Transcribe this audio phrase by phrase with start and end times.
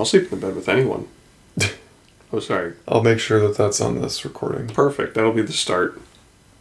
[0.00, 1.08] I'll sleep in the bed with anyone.
[2.32, 2.72] oh, sorry.
[2.88, 4.68] I'll make sure that that's on this recording.
[4.68, 5.14] Perfect.
[5.14, 6.00] That'll be the start.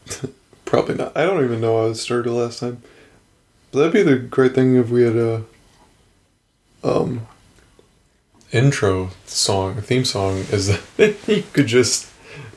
[0.65, 1.15] Probably not.
[1.15, 2.83] I don't even know how it started last time.
[3.71, 5.43] But that'd be the great thing if we had a
[6.83, 7.27] um
[8.51, 10.67] intro song, a theme song, is
[10.97, 12.11] that you could just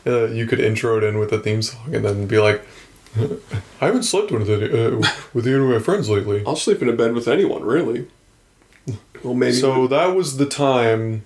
[0.05, 2.67] uh, you could intro it in with a theme song and then be like,
[3.17, 4.97] I haven't slept with any, uh,
[5.33, 6.43] with any of my friends lately.
[6.45, 8.09] I'll sleep in a bed with anyone, really.
[9.23, 9.53] Well, maybe.
[9.53, 11.25] So that was the time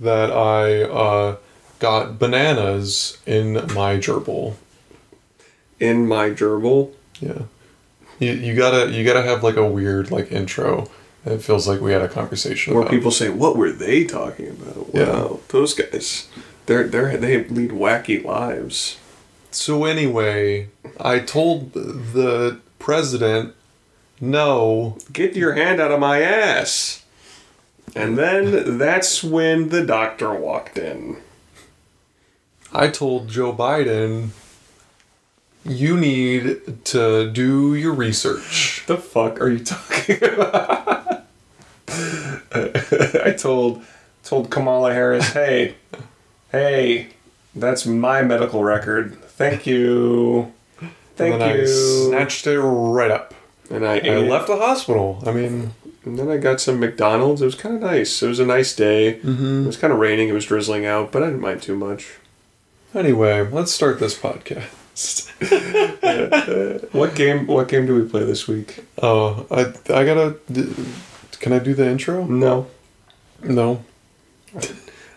[0.00, 1.36] that I uh,
[1.78, 4.54] got bananas in my gerbil.
[5.80, 6.92] in my gerbil.
[7.20, 7.42] Yeah.
[8.18, 10.88] You, you gotta you gotta have like a weird like intro.
[11.24, 12.92] It feels like we had a conversation Where about.
[12.92, 15.28] people say, "What were they talking about?" Yeah.
[15.48, 16.28] Those guys,
[16.66, 18.98] they're they they lead wacky lives.
[19.50, 20.68] So anyway,
[21.00, 23.54] I told the president,
[24.20, 27.02] no, Get your hand out of my ass.
[27.96, 31.16] And then that's when the doctor walked in.
[32.72, 34.28] I told Joe Biden,
[35.64, 38.84] you need to do your research.
[38.86, 41.24] The fuck are you talking about?
[42.52, 43.82] I told
[44.24, 45.76] told Kamala Harris, "Hey,
[46.52, 47.08] hey,
[47.54, 49.14] that's my medical record.
[49.22, 50.52] Thank you,
[51.16, 53.34] thank you." I snatched it right up.
[53.70, 55.22] and I, I left the hospital.
[55.26, 55.72] I mean,
[56.06, 57.42] And then I got some McDonald's.
[57.42, 58.22] It was kind of nice.
[58.22, 59.14] It was a nice day.
[59.24, 59.64] Mm-hmm.
[59.64, 60.28] It was kind of raining.
[60.28, 62.12] It was drizzling out, but I didn't mind too much.
[62.94, 64.72] anyway, let's start this podcast.
[66.92, 67.46] What game?
[67.46, 68.82] What game do we play this week?
[69.02, 70.36] Oh, I I gotta.
[71.40, 72.24] Can I do the intro?
[72.24, 72.68] No.
[73.42, 73.84] No.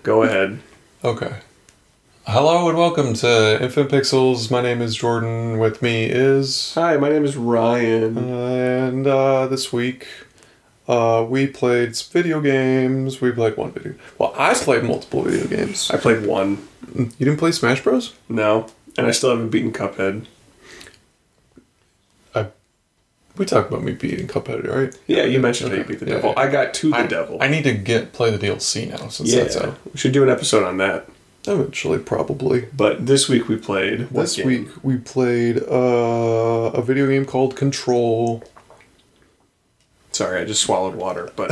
[0.03, 0.59] Go ahead.
[1.05, 1.37] Okay.
[2.25, 4.51] Hello and welcome to Infinite Pixels.
[4.51, 5.57] My name is Jordan.
[5.57, 8.17] With me is, Hi, my name is Ryan.
[8.17, 10.05] and uh, this week,
[10.89, 13.21] uh, we played video games.
[13.21, 13.93] We played one video.
[14.17, 15.89] Well, I played multiple video games.
[15.91, 16.67] I played one.
[16.95, 18.13] You didn't play Smash Bros.
[18.27, 20.25] No, and I still haven't beaten Cuphead.
[22.35, 22.47] I.
[23.37, 24.93] We talked about me beating Cuphead, right?
[25.07, 25.83] Yeah, you mentioned Okay.
[25.83, 26.33] that you beat the Yeah, devil.
[26.35, 26.41] yeah.
[26.43, 27.37] I got to the I, devil.
[27.39, 29.77] I need to get play the DLC now since yeah, that's out.
[29.93, 31.07] we should do an episode on that.
[31.47, 32.65] Eventually, probably.
[32.75, 34.09] But this week we played.
[34.09, 34.45] this game?
[34.45, 38.43] week we played uh, a video game called Control.
[40.11, 41.31] Sorry, I just swallowed water.
[41.35, 41.51] But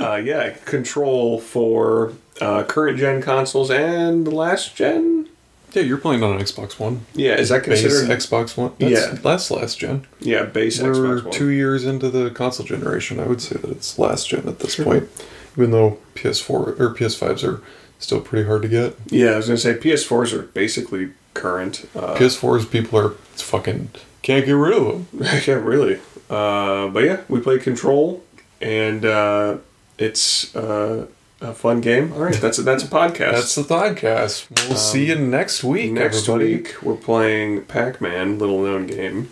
[0.00, 5.28] uh, yeah, Control for uh, current gen consoles and last gen.
[5.72, 7.06] Yeah, you're playing on an Xbox One.
[7.14, 8.18] Yeah, is that Base considered?
[8.18, 8.72] Xbox One.
[8.78, 9.14] That's, Yeah.
[9.22, 10.06] that's last gen.
[10.18, 11.32] yeah, base We're Xbox One.
[11.32, 13.20] two years into the console generation.
[13.20, 15.08] I would say that it's last gen at this point,
[15.56, 16.50] even though PS4
[16.80, 17.62] or PS5s are
[18.00, 18.96] still pretty hard to get.
[19.06, 21.88] Yeah, I was gonna say PS4s are basically current.
[21.94, 23.90] Uh, PS4s, people are it's fucking
[24.22, 25.06] can't get rid of them.
[25.46, 26.00] yeah, really.
[26.30, 28.22] Uh, but yeah, we play Control,
[28.60, 29.56] and uh,
[29.98, 31.08] it's uh,
[31.40, 32.12] a fun game.
[32.12, 33.32] All right, that's a, that's a podcast.
[33.32, 34.68] That's the podcast.
[34.68, 35.92] We'll see you next week.
[35.92, 36.56] Next everybody.
[36.56, 39.30] week we're playing Pac-Man, little known game.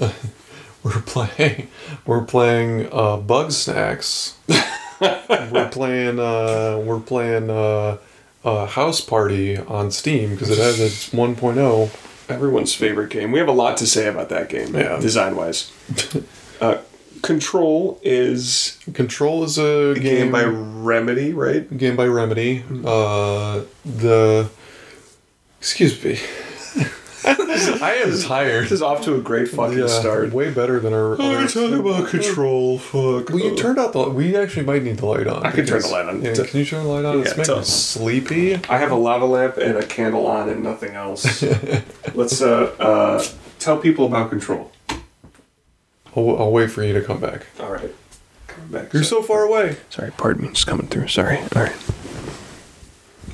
[0.82, 1.68] We're playing.
[2.06, 4.32] We're playing uh, Bugsnax.
[5.52, 6.18] we're playing.
[6.18, 7.98] Uh, we're playing uh,
[8.44, 11.90] uh, House Party on Steam because it has its 1.0.
[12.30, 13.32] Everyone's favorite game.
[13.32, 14.98] We have a lot to say about that game, Yeah.
[15.00, 15.70] design wise.
[16.60, 16.78] uh,
[17.22, 21.76] Control is Control is a a game, game by Remedy, right?
[21.76, 22.64] game by Remedy.
[22.84, 24.48] Uh, the
[25.58, 26.18] excuse me.
[27.24, 28.64] I am tired.
[28.64, 30.32] This is off to a great fucking Yeah, start.
[30.32, 31.16] way better than our.
[31.16, 32.78] We're other- talking about Control.
[32.78, 33.28] Fuck.
[33.30, 34.08] Well, you turned out the.
[34.08, 35.44] We actually might need the light on.
[35.44, 36.22] I can turn the light on.
[36.22, 37.18] Yeah, can you turn the light on?
[37.18, 38.54] Yeah, it's making me sleepy.
[38.68, 41.42] I have a lava lamp and a candle on and nothing else.
[42.14, 43.24] Let's uh, uh,
[43.58, 44.70] tell people about Control.
[46.16, 47.46] I'll, I'll wait for you to come back.
[47.60, 47.94] All right.
[48.48, 48.92] Coming back.
[48.92, 49.76] You're so far away.
[49.90, 50.48] Sorry, pardon me.
[50.52, 51.08] Just coming through.
[51.08, 51.38] Sorry.
[51.38, 51.76] All right.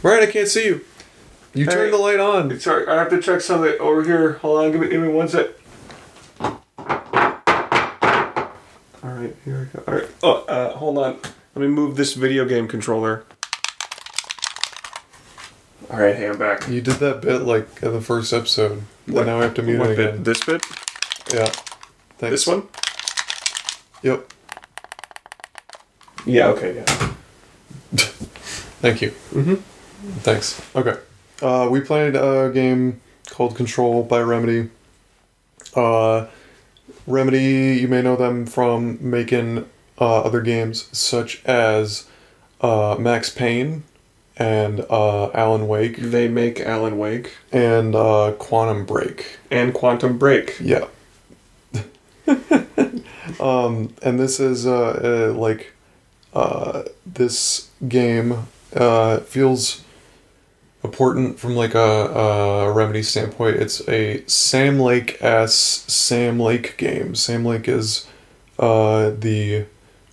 [0.02, 0.84] Right, I can't see you.
[1.56, 1.72] You Hey.
[1.72, 2.60] turned the light on.
[2.60, 4.32] Sorry, I have to check something over here.
[4.42, 5.46] Hold on, give me, give me one sec.
[6.38, 6.60] All
[9.02, 9.82] right, here we go.
[9.88, 10.08] All right.
[10.22, 11.14] Oh, uh, hold on.
[11.54, 13.24] Let me move this video game controller.
[15.90, 16.68] All right, hey, I'm back.
[16.68, 18.82] You did that bit like in the first episode.
[19.08, 20.08] But now I have to mute What it bit?
[20.10, 20.24] again.
[20.24, 20.62] This bit?
[21.32, 21.46] Yeah.
[22.18, 22.32] Thanks.
[22.32, 22.64] This one?
[24.02, 24.30] Yep.
[26.26, 26.48] Yeah.
[26.48, 26.74] Okay.
[26.76, 26.84] Yeah.
[28.82, 29.10] Thank you.
[29.32, 29.54] Mm-hmm.
[30.20, 30.60] Thanks.
[30.74, 30.96] Okay.
[31.42, 33.00] Uh, we played a game
[33.30, 34.70] called Control by Remedy.
[35.74, 36.26] Uh,
[37.06, 39.66] Remedy, you may know them from making
[40.00, 42.06] uh, other games such as
[42.60, 43.82] uh, Max Payne
[44.36, 49.38] and uh, Alan Wake They make Alan Wake and uh, Quantum Break.
[49.50, 50.56] and Quantum Break.
[50.60, 50.86] Yeah.
[53.40, 55.72] um, and this is uh, uh, like
[56.34, 59.82] uh, this game uh, feels
[60.86, 63.56] important from like a, a remedy standpoint.
[63.56, 67.14] It's a Sam Lake s Sam Lake game.
[67.14, 68.06] Sam Lake is
[68.58, 69.66] uh, the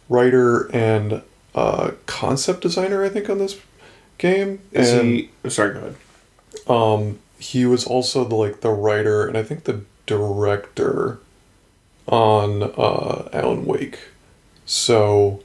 [0.10, 1.22] writer and
[1.56, 3.60] uh, concept designer, I think, on this
[4.18, 4.60] game.
[4.72, 5.30] Is and, he?
[5.50, 5.96] Sorry, go ahead.
[6.70, 11.20] um, he was also the like the writer and I think the director
[12.08, 14.00] on uh, Alan Wake.
[14.66, 15.42] So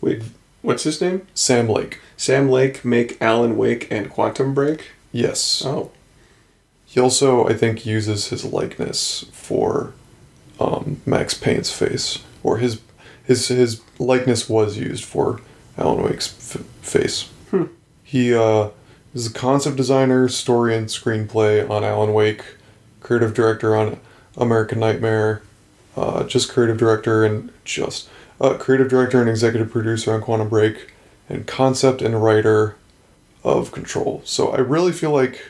[0.00, 0.22] Wait,
[0.62, 1.26] what's his name?
[1.34, 4.90] Sam Lake, Sam Lake make Alan Wake and Quantum Break.
[5.12, 5.62] yes.
[5.64, 5.90] Oh,
[6.86, 9.92] He also, I think, uses his likeness for
[10.58, 12.80] um, Max Payne's face, or his
[13.24, 15.40] his his likeness was used for
[15.76, 17.28] Alan Wake's f- face.
[18.02, 18.70] He uh,
[19.14, 22.42] is a concept designer, story and screenplay on Alan Wake,
[23.00, 24.00] creative director on
[24.36, 25.42] American Nightmare,
[25.94, 28.08] uh, just creative director and just
[28.40, 30.92] uh, creative director and executive producer on Quantum Break,
[31.28, 32.76] and concept and writer
[33.44, 34.22] of Control.
[34.24, 35.44] So I really feel like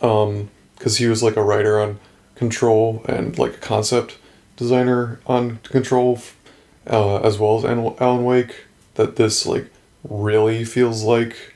[0.00, 1.98] um because he was like a writer on
[2.36, 4.16] control and like a concept
[4.56, 6.20] designer on control
[6.86, 9.68] uh, as well as Alan Wake that this like
[10.08, 11.54] really feels like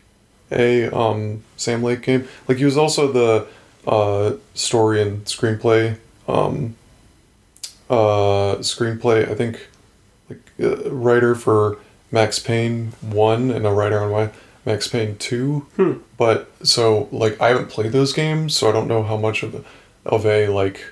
[0.50, 3.46] a um Sam Lake game like he was also the
[3.86, 5.96] uh story and screenplay
[6.28, 6.76] um
[7.88, 9.68] uh screenplay I think
[10.58, 11.78] writer for
[12.10, 14.28] Max Payne 1 and a writer on Ma-
[14.64, 15.66] Max Payne 2
[16.16, 19.54] but so like I haven't played those games, so I don't know how much of
[19.54, 19.64] a,
[20.04, 20.84] of a like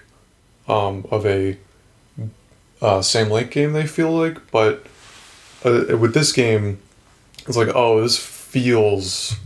[0.66, 1.56] um of a
[2.82, 4.50] uh, Sam Lake game they feel like.
[4.50, 4.84] But
[5.64, 6.80] uh, with this game,
[7.46, 9.36] it's like oh this feels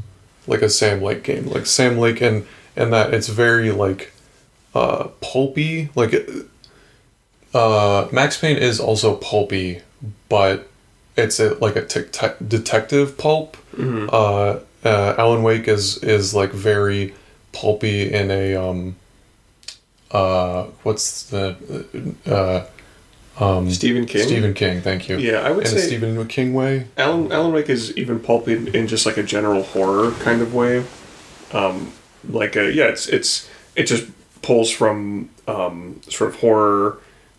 [0.46, 2.46] like a Sam Lake game, like Sam Lake, and
[2.76, 4.12] and that it's very like
[4.74, 5.90] uh pulpy.
[5.94, 6.14] Like
[7.52, 9.82] uh Max Payne is also pulpy,
[10.34, 10.68] but
[11.16, 13.56] it's a, like a tic- te- detective pulp.
[13.78, 17.14] Uh, uh, Alan Wake is is like very
[17.52, 18.96] pulpy in a um.
[20.10, 21.56] Uh, what's the
[22.26, 22.64] uh,
[23.44, 24.22] um Stephen King.
[24.26, 25.18] Stephen King, thank you.
[25.18, 26.88] Yeah, I would in a say Stephen King way.
[26.96, 30.52] Alan Alan Wake is even pulpy in, in just like a general horror kind of
[30.52, 30.84] way.
[31.52, 31.92] Um,
[32.28, 34.06] like a, yeah, it's it's it just
[34.42, 36.98] pulls from um, sort of horror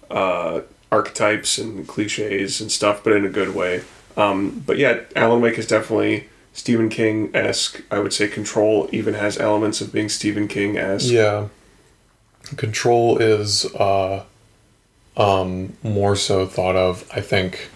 [0.10, 0.62] uh,
[0.96, 3.84] archetypes and cliches and stuff, but in a good way.
[4.18, 7.82] Um, but yeah, Alan Wake is definitely Stephen King esque.
[7.92, 11.12] I would say Control even has elements of being Stephen King esque.
[11.12, 11.50] Yeah.
[12.56, 14.24] Control is uh,
[15.18, 17.70] um, more so thought of, I think,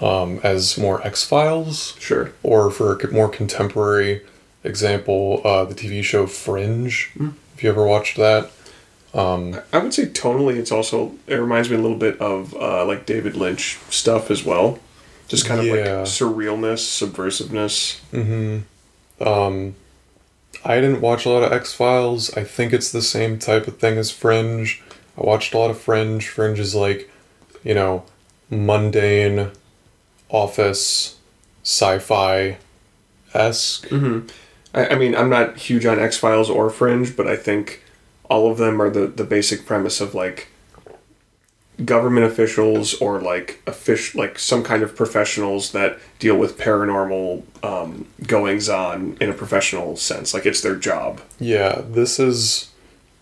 [0.00, 2.32] um, as more X Files, Sure.
[2.42, 4.22] or for a more contemporary
[4.64, 7.12] example, uh, the TV show Fringe.
[7.54, 8.50] If you ever watched that,
[9.72, 13.06] I would say tonally, it's also it reminds me a little bit of uh, like
[13.06, 14.78] David Lynch stuff as well.
[15.28, 18.00] Just kind of like surrealness, subversiveness.
[19.26, 19.74] um,
[20.64, 22.36] I didn't watch a lot of X Files.
[22.36, 24.82] I think it's the same type of thing as Fringe.
[25.16, 26.28] I watched a lot of Fringe.
[26.28, 27.10] Fringe is like,
[27.64, 28.04] you know,
[28.50, 29.50] mundane,
[30.28, 31.16] office,
[31.62, 32.58] sci-fi
[33.34, 33.88] esque.
[34.74, 37.82] I, I mean, I'm not huge on X Files or Fringe, but I think
[38.28, 40.48] all of them are the the basic premise of like
[41.84, 48.06] government officials or like offic- like some kind of professionals that deal with paranormal um,
[48.26, 50.32] goings on in a professional sense.
[50.32, 51.20] Like it's their job.
[51.38, 52.70] Yeah, this is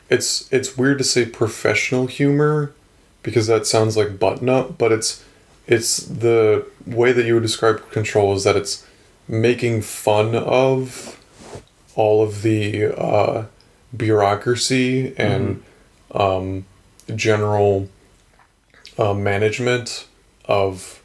[0.09, 2.73] it's it's weird to say professional humor
[3.23, 5.25] because that sounds like button up, but it's
[5.67, 8.87] it's the way that you would describe control is that it's
[9.27, 11.19] making fun of
[11.95, 13.47] all of the uh,
[13.97, 15.63] bureaucracy and
[16.13, 16.65] um,
[17.15, 17.89] general
[18.99, 20.07] uh, management
[20.47, 21.03] of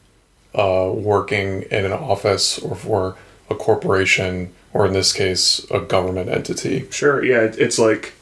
[0.55, 3.15] uh, working in an office or for
[3.50, 8.13] a corporation or in this case a government entity Sure, yeah, it's like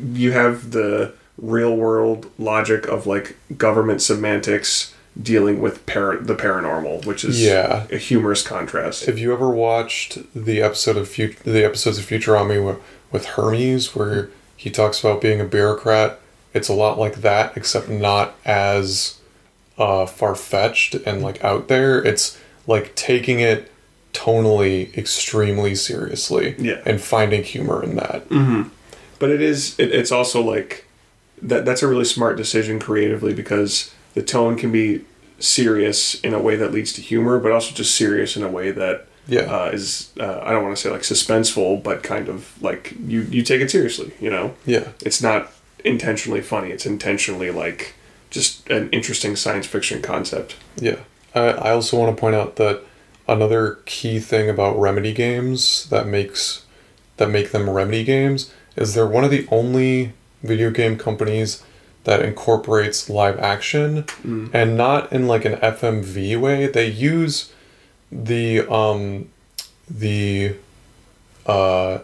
[0.00, 7.04] you have the real world logic of like government semantics dealing with par- the paranormal,
[7.04, 7.86] which is Yeah.
[7.90, 9.06] a humorous contrast.
[9.06, 12.76] Have you ever watched the episode of Fut- the episodes of Futurama with,
[13.12, 16.20] with Hermes, where he talks about being a bureaucrat?
[16.54, 19.18] It's a lot like that, except not as
[19.76, 22.02] uh, far fetched and like out there.
[22.04, 23.70] It's like taking it
[24.12, 26.80] tonally extremely seriously, Yeah.
[26.84, 28.28] and finding humor in that.
[29.18, 30.84] But it is it, it's also like
[31.42, 35.04] that that's a really smart decision creatively because the tone can be
[35.40, 38.70] serious in a way that leads to humor, but also just serious in a way
[38.70, 39.42] that Yeah.
[39.42, 43.22] uh, is uh, I don't want to say like suspenseful, but kind of like you
[43.30, 44.12] you take it seriously.
[44.20, 45.52] You know, Yeah, it's not
[45.84, 46.70] intentionally funny.
[46.70, 47.94] It's intentionally like
[48.30, 50.56] just an interesting science fiction concept.
[50.76, 50.96] yeah.
[51.34, 52.82] I, I also want to point out that
[53.28, 56.64] another key thing about Remedy games that makes
[57.18, 61.62] that make them Remedy games is they're one of the only video game companies
[62.04, 64.50] that incorporates live action Mm.
[64.54, 66.66] and not in like an FMV way.
[66.66, 67.52] They use
[68.10, 69.28] the um
[69.88, 70.54] the
[71.46, 71.98] uh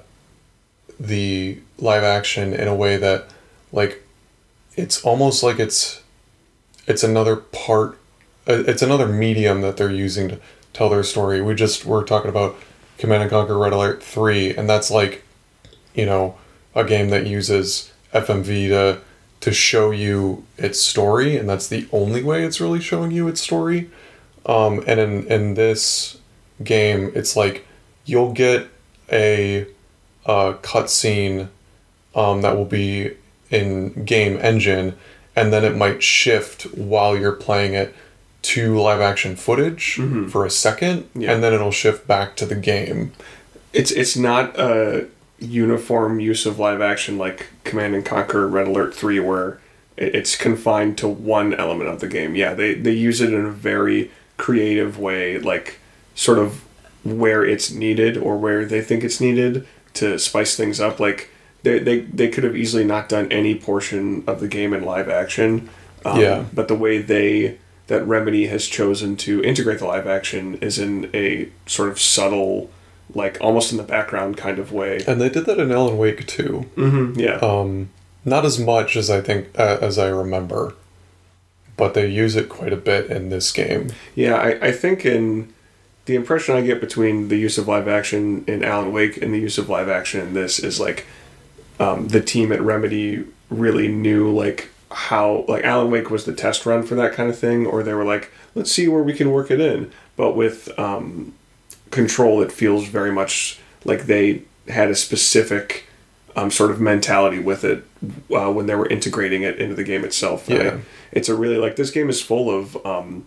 [0.98, 3.28] the live action in a way that
[3.72, 4.02] like
[4.76, 6.02] it's almost like it's
[6.86, 7.98] it's another part
[8.46, 10.40] uh, it's another medium that they're using to
[10.72, 11.40] tell their story.
[11.40, 12.56] We just were talking about
[12.98, 15.24] Command and Conquer Red Alert 3 and that's like
[15.94, 16.36] you know
[16.74, 19.00] a game that uses FMV to
[19.40, 23.40] to show you its story and that's the only way it's really showing you its
[23.40, 23.90] story.
[24.46, 26.18] Um and in in this
[26.62, 27.66] game it's like
[28.04, 28.68] you'll get
[29.10, 29.66] a
[30.26, 31.48] uh cutscene
[32.14, 33.12] um that will be
[33.50, 34.94] in game engine
[35.36, 37.94] and then it might shift while you're playing it
[38.42, 39.98] to live action footage
[40.30, 41.32] for a second Yeah.
[41.32, 43.12] and then it'll shift back to the game.
[43.72, 45.06] It's it's not a
[45.40, 49.58] uniform use of live action like Command and Conquer Red Alert 3 where
[49.96, 52.34] it's confined to one element of the game.
[52.34, 54.10] Yeah, they, they use it in a very
[54.44, 55.78] creative way, like
[56.14, 56.62] sort of
[57.02, 61.00] where it's needed or where they think it's needed to spice things up.
[61.00, 61.30] Like
[61.62, 65.08] they, they, they could have easily not done any portion of the game in live
[65.08, 65.70] action.
[66.04, 66.44] Um, Yeah.
[66.52, 71.10] But the way they that Remedy has chosen to integrate the live action is in
[71.14, 72.70] a sort of subtle,
[73.14, 75.00] like almost in the background kind of way.
[75.06, 76.66] And they did that in Alan Wake too.
[76.76, 77.18] Mm-hmm.
[77.18, 77.36] Yeah.
[77.36, 77.90] Um,
[78.26, 80.74] not as much as I think uh, as I remember,
[81.76, 83.90] but they use it quite a bit in this game.
[84.14, 85.52] Yeah, I, I think in
[86.06, 89.38] the impression I get between the use of live action in Alan Wake and the
[89.38, 91.06] use of live action in this is like
[91.80, 96.66] um, the team at Remedy really knew like how like Alan Wake was the test
[96.66, 99.32] run for that kind of thing, or they were like, let's see where we can
[99.32, 99.90] work it in.
[100.16, 101.34] But with um,
[101.90, 105.86] Control, it feels very much like they had a specific
[106.36, 107.84] um, sort of mentality with it
[108.34, 110.48] uh, when they were integrating it into the game itself.
[110.48, 110.76] Yeah.
[110.76, 110.80] I-
[111.12, 113.24] it's a really like this game is full of um,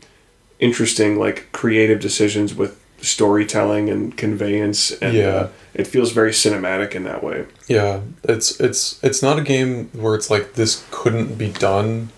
[0.59, 5.27] interesting like creative decisions with storytelling and conveyance and Yeah.
[5.27, 9.89] uh, it feels very cinematic in that way Yeah, it's it's it's not a game
[9.93, 12.09] where it's like this couldn't be done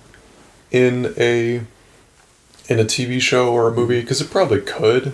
[0.72, 1.62] in a
[2.69, 5.13] in a TV show or a movie because it probably could,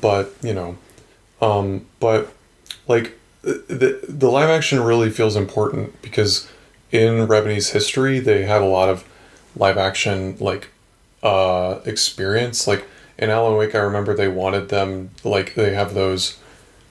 [0.00, 0.76] but you know,
[1.40, 2.32] um, but
[2.88, 6.48] like the the live action really feels important because
[6.90, 9.04] in Remedy's history they had a lot of
[9.54, 10.68] live action like
[11.22, 12.84] uh experience like
[13.18, 16.38] in Alan Wake I remember they wanted them like they have those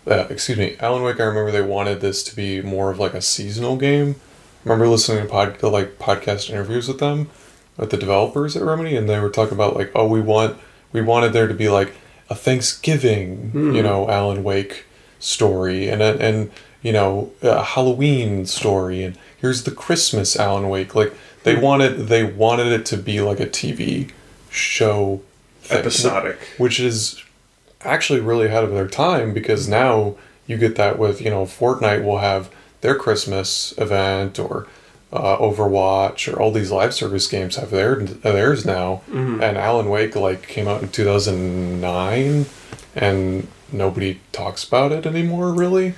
[0.08, 1.20] uh, excuse me, Alan Wake.
[1.20, 4.16] I remember they wanted this to be more of like a seasonal game.
[4.64, 7.30] I remember listening to pod to like podcast interviews with them,
[7.78, 10.58] with the developers at Remedy, and they were talking about like, oh, we want
[10.92, 11.94] we wanted there to be like
[12.30, 14.86] a Thanksgiving, you know, Alan Wake
[15.20, 20.96] story, and a, and you know, a Halloween story, and here's the Christmas Alan Wake.
[20.96, 21.62] Like they hmm.
[21.62, 24.12] wanted they wanted it to be like a TV
[24.50, 25.22] show
[25.62, 26.40] thing episodic.
[26.58, 27.24] which is
[27.82, 29.72] actually really ahead of their time because hmm.
[29.72, 30.16] now
[30.48, 34.68] you get that with you know Fortnite will have their Christmas event or
[35.12, 39.42] uh, Overwatch or all these live service games have their theirs now, hmm.
[39.42, 42.46] and Alan Wake like came out in two thousand nine,
[42.96, 45.52] and nobody talks about it anymore.
[45.54, 45.94] Really,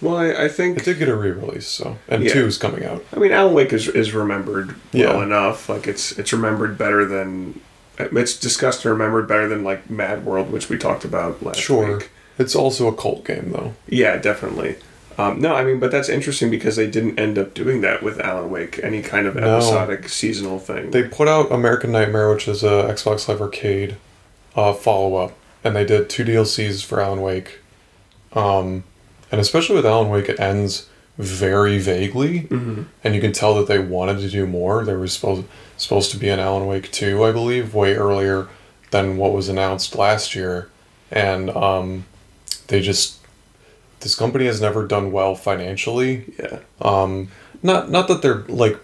[0.00, 2.32] well I, I it think did get a re-release, so and Yeah.
[2.32, 3.04] two is coming out.
[3.14, 5.22] I mean Alan Wake is, is remembered well Yeah.
[5.22, 7.60] enough like it's it's remembered better than
[7.98, 11.96] it's discussed and remembered better than like Mad World which we talked about last Sure,
[11.98, 13.74] week it's also a cult game though.
[13.88, 14.76] Yeah, definitely.
[15.18, 18.18] Um, no, I mean, but that's interesting because they didn't end up doing that with
[18.20, 19.56] Alan Wake, any kind of No.
[19.58, 20.92] episodic seasonal thing.
[20.92, 23.96] They put out American Nightmare, which is a Xbox Live Arcade
[24.56, 25.32] uh, follow up,
[25.64, 27.58] and they did two DLCs for Alan Wake.
[28.32, 28.84] Um,
[29.32, 30.86] and especially with Alan Wake, it ends
[31.18, 32.86] very vaguely, Mhm.
[33.04, 34.84] and you can tell that they wanted to do more.
[34.84, 35.44] There was supposed
[35.76, 38.48] supposed to be an Alan Wake two, I believe, way earlier
[38.90, 40.68] than what was announced last year,
[41.10, 42.04] and um,
[42.68, 43.14] they just
[44.00, 46.60] this company has never done well financially yeah.
[46.80, 47.28] um,
[47.62, 48.78] not not that they're like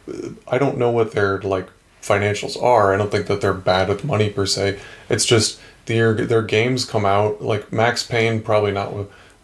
[0.47, 1.69] I don't know what their like
[2.03, 2.93] financials are.
[2.93, 4.79] I don't think that they're bad with money per se.
[5.09, 8.93] It's just their their games come out like Max Payne probably not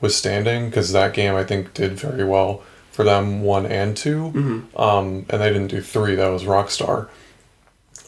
[0.00, 5.24] withstanding because that game I think did very well for them one and 2 um,
[5.30, 6.14] and they didn't do three.
[6.14, 7.08] That was Rockstar.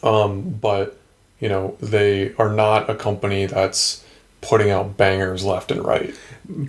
[0.03, 0.97] Um, but
[1.39, 4.03] you know they are not a company that's
[4.41, 6.13] putting out bangers left and right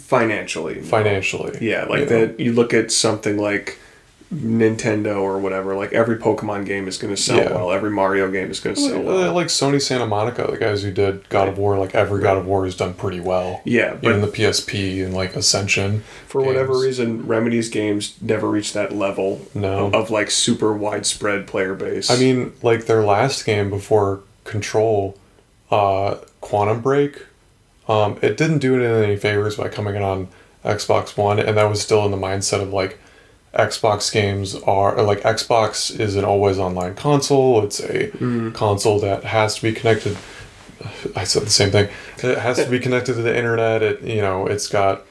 [0.01, 0.81] Financially.
[0.81, 1.59] financially.
[1.61, 2.27] Yeah, like you know?
[2.27, 2.41] that.
[2.41, 3.79] You look at something like
[4.35, 5.75] Nintendo or whatever.
[5.77, 7.53] Like every Pokemon game is going to sell Yeah.
[7.55, 7.71] well.
[7.73, 9.33] Every Mario game is going to sell well.
[9.33, 12.47] like Sony Santa Monica, the guys who did God of War, like every God of
[12.47, 13.61] War has done pretty well.
[13.65, 16.03] Yeah, but Even the PSP and like Ascension.
[16.27, 19.91] for whatever reason, Remedy's games never reached that level No.
[19.93, 22.11] of like super widespread player base.
[22.11, 25.17] I mean, like their last game before Control,
[25.71, 27.27] uh, Quantum Break,
[27.89, 30.29] um, it didn't do it any favors by coming in on
[30.65, 32.99] Xbox One, and that was still in the mindset of like
[33.57, 37.65] Xbox games are like Xbox is an always online console.
[37.65, 38.11] It's a
[38.55, 40.17] console that has to be connected.
[41.15, 41.89] I said the same thing.
[42.23, 43.83] It has to be connected to the internet.
[43.83, 45.05] It you know it's got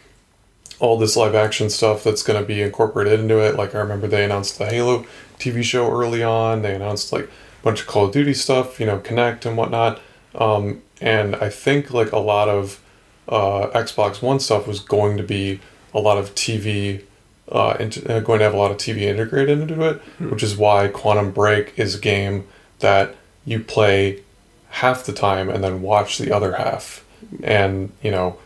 [0.80, 3.56] all this live action stuff that's going to be incorporated into it.
[3.56, 5.06] Like I remember they announced the Halo
[5.40, 6.62] TV show early on.
[6.62, 10.02] They announced like a bunch of Call of Duty stuff, you know, Kinect and whatnot.
[10.36, 12.82] Um, and I think like a lot of
[13.28, 15.60] uh, Xbox One stuff was going to be
[15.94, 17.04] a lot of TV,
[17.52, 20.58] uh, int- uh, going to have a lot of TV integrated into it, which is
[20.58, 22.48] why Quantum Break is a game
[22.80, 24.24] that you play
[24.70, 27.06] half the time and then watch the other half.
[27.44, 28.38] And you know,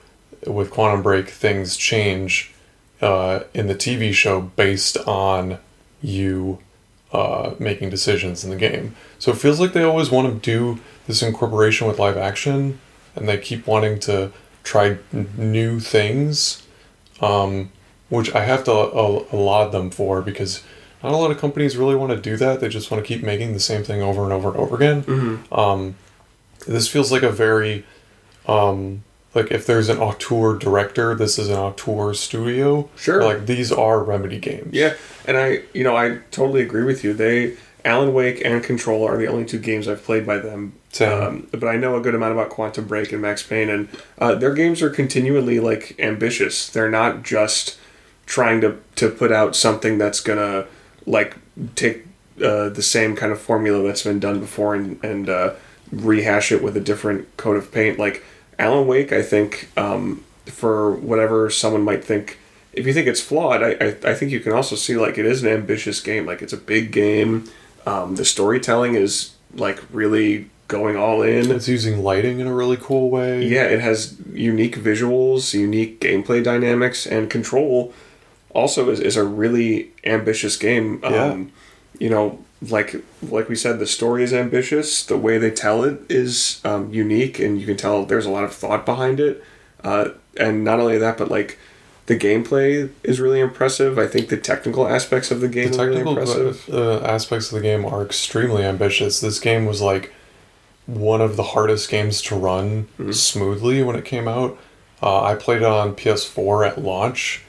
[0.45, 2.53] with Quantum Break, things change
[3.01, 5.57] uh, in the TV show based on
[6.01, 6.59] you
[7.11, 8.95] uh, making decisions in the game.
[9.17, 12.79] So it feels like they always want to do this incorporation with live action,
[13.15, 14.31] and they keep wanting to
[14.63, 16.65] try n- new things,
[17.21, 17.71] um,
[18.09, 20.63] which I have to uh, laud them for because
[21.03, 22.59] not a lot of companies really want to do that.
[22.59, 25.43] They just want to keep making the same thing over and over and over again.
[25.51, 25.95] Um,
[26.67, 27.85] this feels like a very
[28.47, 29.03] um,
[29.35, 32.89] like if there's an auteur director, this is an auteur studio.
[32.95, 33.23] Sure.
[33.23, 34.73] Like these are Remedy games.
[34.73, 37.13] Yeah, and I, you know, I totally agree with you.
[37.13, 40.73] They, Alan Wake and Control are the only two games I've played by them.
[40.99, 43.87] Um, but I know a good amount about Quantum Break and Max Payne, and
[44.17, 46.67] uh, their games are continually like ambitious.
[46.67, 47.77] They're not just
[48.29, 50.65] trying to to put out something that's gonna
[51.05, 51.36] like
[51.75, 52.05] take
[52.41, 55.53] uh, the same kind of formula that's been done before and and uh,
[55.91, 58.00] rehash it with a different coat of paint.
[58.00, 58.24] Like
[58.57, 62.38] Alan Wake, I think um, for whatever someone might think
[62.71, 65.25] if you think it's flawed, I, I, I think you can also see like it
[65.25, 66.27] is an ambitious game.
[66.27, 67.45] Like it's a big game.
[67.88, 71.49] Um, the storytelling is like really going all in.
[71.49, 73.43] It's using lighting in a really cool way.
[73.47, 77.91] Yeah, it has unique visuals, unique gameplay dynamics, and Control
[78.51, 80.99] also is, is a really ambitious game.
[81.03, 81.25] Yeah.
[81.25, 81.51] Um,
[81.99, 85.03] you know, like like we said, the story is ambitious.
[85.05, 88.43] The way they tell it is um, unique, and you can tell there's a lot
[88.43, 89.43] of thought behind it.
[89.83, 91.57] Uh, and not only that, but like
[92.05, 93.97] the gameplay is really impressive.
[93.99, 96.69] I think the technical aspects of the game The are really technical impressive.
[96.73, 99.19] uh, aspects of the game are extremely ambitious.
[99.21, 100.13] This game was like
[100.85, 103.12] one of the hardest games to run Mm-hmm.
[103.12, 104.57] smoothly when it came out.
[105.01, 107.43] Uh, I played it on PS4 at launch,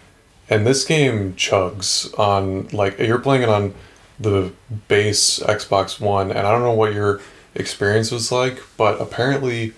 [0.51, 3.75] and this game chugs on like you're playing it on
[4.19, 4.53] the
[4.89, 7.21] base Xbox One, and I don't know what your
[7.55, 9.73] experience was like, but apparently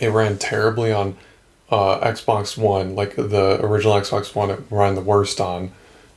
[0.00, 1.16] it ran terribly on
[1.70, 5.72] uh, Xbox One, like the original Xbox One, it ran the worst on,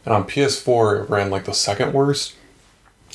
[0.05, 2.35] and on PS4 it ran like the second worst,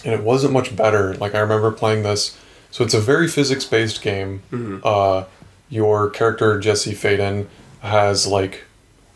[0.04, 1.14] and it wasn't much better.
[1.14, 2.36] Like I remember playing this,
[2.70, 4.42] so it's a very physics based game.
[4.84, 5.24] Uh,
[5.70, 7.46] your character Jesse Faden
[7.80, 8.64] has like,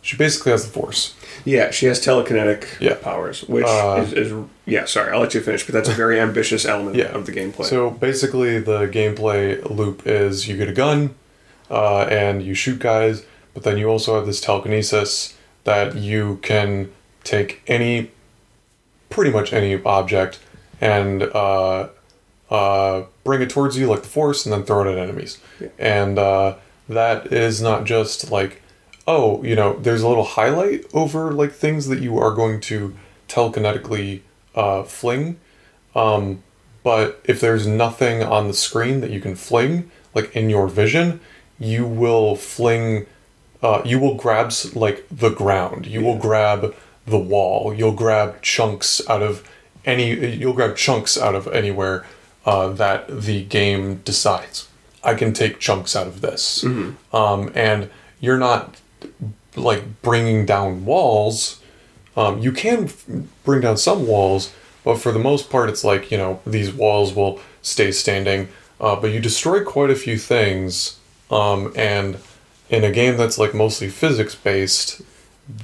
[0.00, 1.14] she basically has the Force.
[1.44, 2.94] Yeah, she has telekinetic Yeah.
[2.94, 4.33] powers, which Uh, is, is
[4.66, 4.85] yeah.
[4.85, 7.07] Sorry, I'll let you finish, but that's a very ambitious element Yeah.
[7.16, 7.64] of the gameplay.
[7.64, 11.14] So basically, the gameplay loop is you get a gun
[11.70, 13.24] uh, and you shoot guys,
[13.55, 16.90] but then you also have this telekinesis that you can
[17.24, 18.11] take any,
[19.11, 20.38] pretty much any object,
[20.81, 21.88] and uh,
[22.50, 25.38] uh, bring it towards you like the force, and then throw it at enemies.
[25.78, 26.55] And uh,
[26.88, 28.62] that is not just like,
[29.07, 32.95] oh, you know, there's a little highlight over like things that you are going to
[33.29, 34.21] telekinetically
[34.55, 35.38] uh, fling.
[35.95, 36.43] Um,
[36.83, 41.21] but if there's nothing on the screen that you can fling, like in your vision,
[41.59, 43.07] you will fling,
[43.62, 46.75] uh, you will grab like the ground, you will grab
[47.07, 49.49] the wall, you'll grab chunks out of
[49.85, 52.05] any, you'll grab chunks out of anywhere
[52.45, 54.69] uh, that the game decides.
[55.05, 56.62] I can take chunks out of this.
[57.12, 58.81] Um, and you're not
[59.57, 61.61] like bringing down walls.
[62.17, 63.07] Um, you can f-
[63.45, 64.53] bring down some walls,
[64.85, 68.49] but for the most part, it's like you know these walls will stay standing.
[68.81, 70.99] Uh, but you destroy quite a few things,
[71.31, 72.19] um, and
[72.69, 75.03] in a game that's like mostly physics based,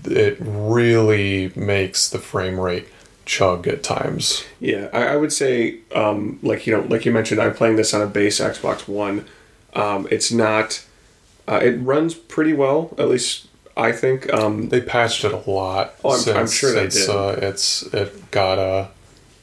[0.04, 2.86] it really makes the frame rate
[3.24, 4.44] chug at times.
[4.60, 7.92] Yeah, I, I would say, um, like you know, like you mentioned, I'm playing this
[7.94, 9.26] on a base Xbox One.
[9.74, 10.84] Um, it's not.
[11.48, 12.94] Uh, it runs pretty well.
[12.98, 14.32] At least I think.
[14.32, 15.94] Um, They patched it a lot.
[16.04, 17.16] Oh, I'm- I'm sure they since, did.
[17.16, 18.86] Uh, it's it got uh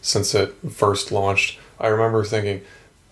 [0.01, 1.57] since it first launched.
[1.79, 2.61] I remember thinking,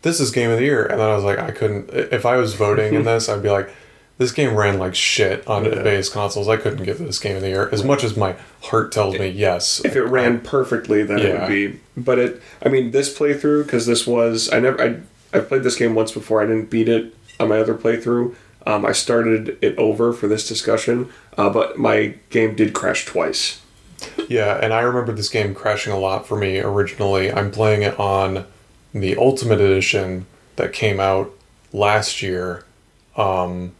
[0.04, 1.90] "This is game of the year," and then I was like, I couldn't.
[1.92, 3.70] If I was voting in this, I'd be like,
[4.20, 5.82] "This game ran like shit on Yeah.
[5.82, 6.48] base consoles.
[6.48, 9.28] I couldn't give this game of the year as much as my heart tells me
[9.30, 11.80] yes." if it ran perfectly, then it would be.
[11.98, 14.98] But it, I mean, this playthrough because this was I never I
[15.38, 16.42] I played this game once before.
[16.44, 18.36] I didn't beat it on my other playthrough.
[18.66, 23.62] Um, I started it over for this discussion, uh, but my game did crash twice.
[24.30, 27.32] Yeah, and I remember this game crashing a lot for me originally.
[27.32, 28.46] I'm playing it on
[28.94, 31.32] the Ultimate Edition that came out
[31.72, 32.66] last year.
[33.16, 33.74] Um,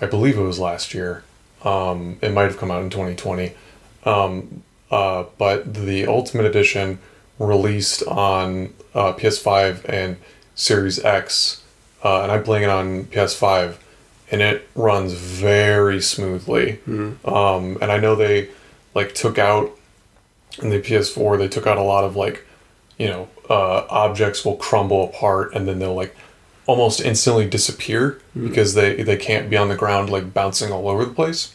[0.00, 1.24] I believe it was last year.
[1.64, 3.52] Um, it might have come out in 2020.
[4.04, 6.98] Um, uh, but the Ultimate Edition
[7.38, 10.16] released on uh, PS5 and
[10.54, 11.62] Series X,
[12.04, 13.76] uh, and I'm playing it on PS5,
[14.30, 16.80] and it runs very smoothly.
[17.24, 18.48] Um, and I know they
[18.94, 19.76] like took out
[20.62, 22.46] in the PS4 they took out a lot of like
[22.96, 26.16] you know uh, objects will crumble apart and then they'll like
[26.66, 31.04] almost instantly disappear because they they can't be on the ground like bouncing all over
[31.04, 31.54] the place.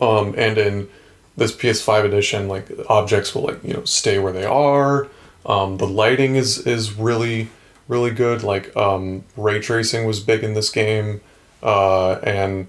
[0.00, 0.88] Um, and in
[1.36, 5.08] this PS5 edition, like objects will like you know stay where they are.
[5.44, 7.50] Um, the lighting is is really
[7.88, 8.42] really good.
[8.42, 11.20] Like um, ray tracing was big in this game,
[11.62, 12.66] uh, and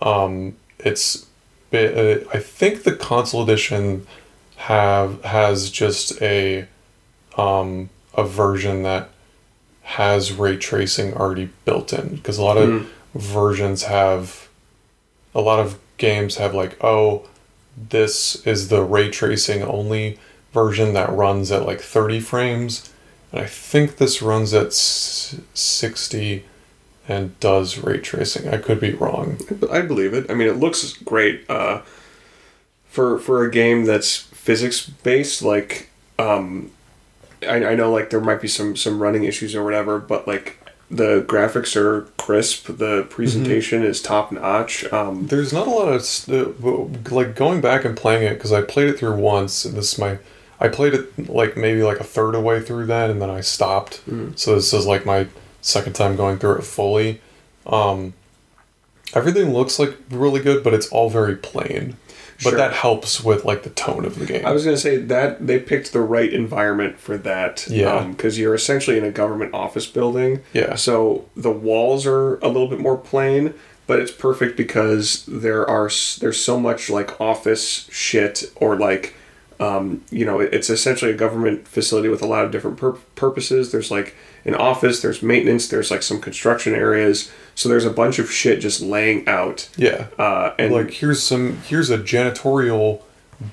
[0.00, 1.26] um, it's
[1.72, 4.06] uh, I think the console edition
[4.56, 6.66] have has just a
[7.36, 9.10] um, a version that
[9.82, 12.16] has ray tracing already built in.
[12.16, 14.48] Because a lot of versions have
[15.34, 17.26] a lot of games have like oh
[17.76, 20.18] this is the ray tracing only
[20.52, 22.92] version that runs at like 30 frames.
[23.32, 26.44] And i think this runs at 60
[27.08, 29.38] and does ray tracing i could be wrong
[29.70, 30.30] I believe it.
[30.30, 31.48] I mean, it looks great.
[31.48, 31.82] Uh,
[32.88, 36.70] for for a game that's physics based, like um,
[37.42, 40.58] I, I know like there might be some some running issues or whatever, but like
[40.90, 44.90] the graphics are crisp, the presentation is top notch.
[44.92, 46.62] Um, There's not a lot of st-
[47.10, 49.64] like going back and playing it because I played it through once.
[49.64, 50.18] And this is my
[50.58, 53.30] I played it like maybe like a third of the way through then, and then
[53.30, 54.00] I stopped.
[54.36, 55.26] So this is like my
[55.66, 57.20] second time going through it fully.
[57.66, 58.14] Um,
[59.14, 61.96] everything looks like really good, but it's all very plain.
[62.44, 62.58] But Sure.
[62.58, 64.44] that helps with like the tone of the game.
[64.44, 67.66] I was gonna say that they picked the right environment for that.
[67.68, 68.04] Yeah.
[68.04, 70.40] because you're essentially in a government office building.
[70.52, 70.74] Yeah.
[70.74, 73.54] So the walls are a little bit more plain,
[73.86, 75.88] but it's perfect because there are
[76.20, 79.14] there's so much like office shit or like.
[79.58, 83.72] Um, you know, it's essentially a government facility with a lot of different pur- purposes.
[83.72, 84.14] There's like
[84.46, 87.30] an office, there's maintenance, there's like some construction areas.
[87.54, 89.68] So there's a bunch of shit just laying out.
[89.76, 90.06] yeah.
[90.18, 93.02] Uh, and like here's some here's a janitorial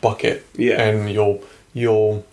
[0.01, 0.81] bucket Yeah.
[0.81, 2.25] and you'll you'll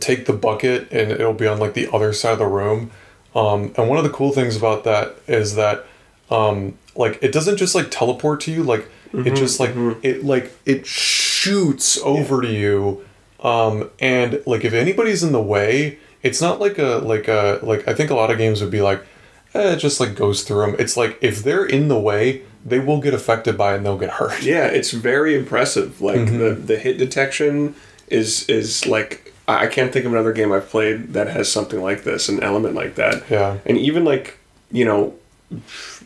[0.00, 2.90] take the bucket and it'll be on like the other side of the room
[3.36, 5.84] um, and one of the cool things about that is that
[6.30, 9.70] um, like it doesn't just like teleport to you like it just like
[10.02, 13.04] it like it shoots over to you
[13.40, 17.86] um, and like if anybody's in the way it's not like a like a like
[17.88, 19.00] i think a lot of games would be like
[19.54, 22.78] eh, it just like goes through them it's like if they're in the way they
[22.78, 26.00] will get affected by it and they'll get hurt Yeah, it's very impressive.
[26.00, 26.38] Like Mm-hmm.
[26.38, 27.74] the the hit detection
[28.08, 32.04] is is like I can't think of another game I've played that has something like
[32.04, 33.28] this, an element like that.
[33.28, 33.58] Yeah.
[33.66, 34.38] And even like
[34.70, 35.14] you know,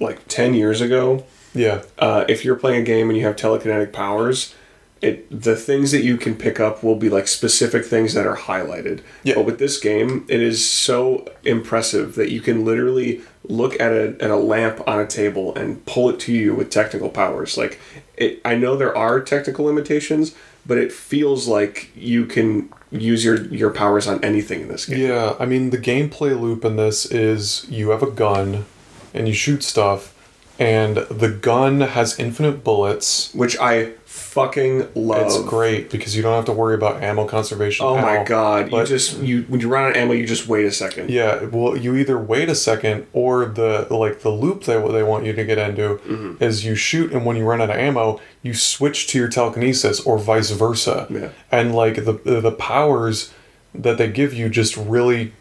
[0.01, 1.25] like ten years ago,
[1.55, 4.55] yeah uh, if you're playing a game and you have telekinetic powers,
[5.03, 8.37] it the things that you can pick up will be like specific things that are
[8.37, 9.03] highlighted.
[9.23, 9.35] Yeah.
[9.35, 14.17] But with this game, it is so impressive that you can literally look at a
[14.21, 17.57] at a lamp on a table and pull it to you with technical powers.
[17.57, 17.79] Like
[18.17, 23.45] it, I know there are technical limitations, but it feels like you can use your
[23.47, 25.01] your powers on anything in this game.
[25.01, 28.65] Yeah, I mean the gameplay loop in this is you have a gun
[29.13, 30.15] and you shoot stuff
[30.59, 33.33] and the gun has infinite bullets.
[33.35, 33.93] Which I
[34.37, 35.27] fucking love.
[35.27, 37.87] It's great because you don't have to worry about ammo conservation.
[37.87, 38.71] Oh my god!
[38.71, 41.11] But- you just you when you run out of ammo, you just wait a second.
[41.11, 45.25] Yeah, well, you either wait a second or the like the loop they they want
[45.25, 46.43] you to get into Mm-hmm.
[46.45, 50.01] is you shoot and when you run out of ammo, you switch to your telekinesis
[50.01, 51.07] or vice versa.
[51.11, 51.31] Yeah.
[51.51, 53.33] And like the the powers
[53.75, 55.33] that they give you just really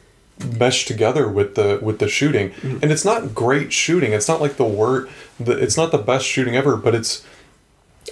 [0.58, 2.52] mesh together with the with the shooting.
[2.52, 2.80] Mm-hmm.
[2.82, 4.12] And it's not great shooting.
[4.14, 7.26] It's not like the word the, it's not the best shooting ever, but it's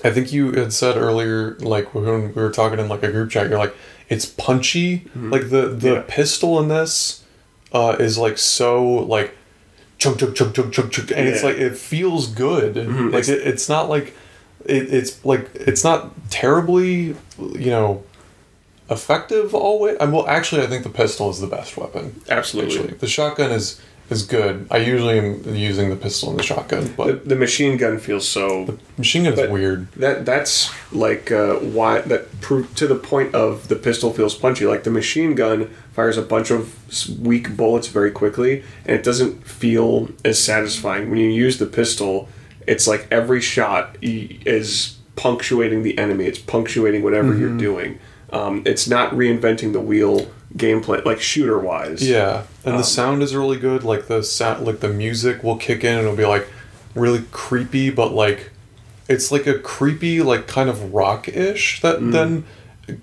[0.03, 3.29] I think you had said earlier, like when we were talking in like a group
[3.31, 3.73] chat, you're like,
[4.09, 5.05] it's punchy.
[5.15, 5.87] Like the the Mm-hmm.
[5.87, 6.03] Yeah.
[6.07, 7.23] pistol in this
[7.71, 9.35] uh, is like so like
[9.97, 12.75] chunk chunk chunk chunk chunk chunk, and it's like it feels good.
[12.75, 14.13] Like It's- it, it's not like
[14.65, 18.03] it, it's like it's not terribly you know
[18.89, 19.97] effective always.
[19.99, 22.21] I well actually I think the pistol is the best weapon.
[22.29, 22.75] Absolutely.
[22.79, 23.79] Actually, the shotgun is
[24.13, 24.67] is good.
[24.71, 28.65] I usually am using the pistol and the shotgun, but the machine gun feels so
[28.65, 29.91] The machine gun is weird.
[29.93, 34.65] that that's like uh, why that pro- to the point of the pistol feels punchy.
[34.65, 36.61] Like the machine gun fires a bunch of
[37.19, 42.29] weak bullets very quickly, and it doesn't feel as satisfying when you use the pistol.
[42.65, 46.25] It's like every shot is punctuating the enemy.
[46.25, 47.99] It's punctuating whatever you're doing.
[48.33, 52.07] Um, it's not reinventing the wheel gameplay like shooter wise.
[52.07, 53.83] Yeah, and Um, the sound is really good.
[53.83, 56.47] Like the sound, like the music will kick in and it'll be like
[56.95, 58.51] really creepy, but like
[59.09, 62.11] it's like a creepy, like kind of rock ish that Mm.
[62.11, 62.45] then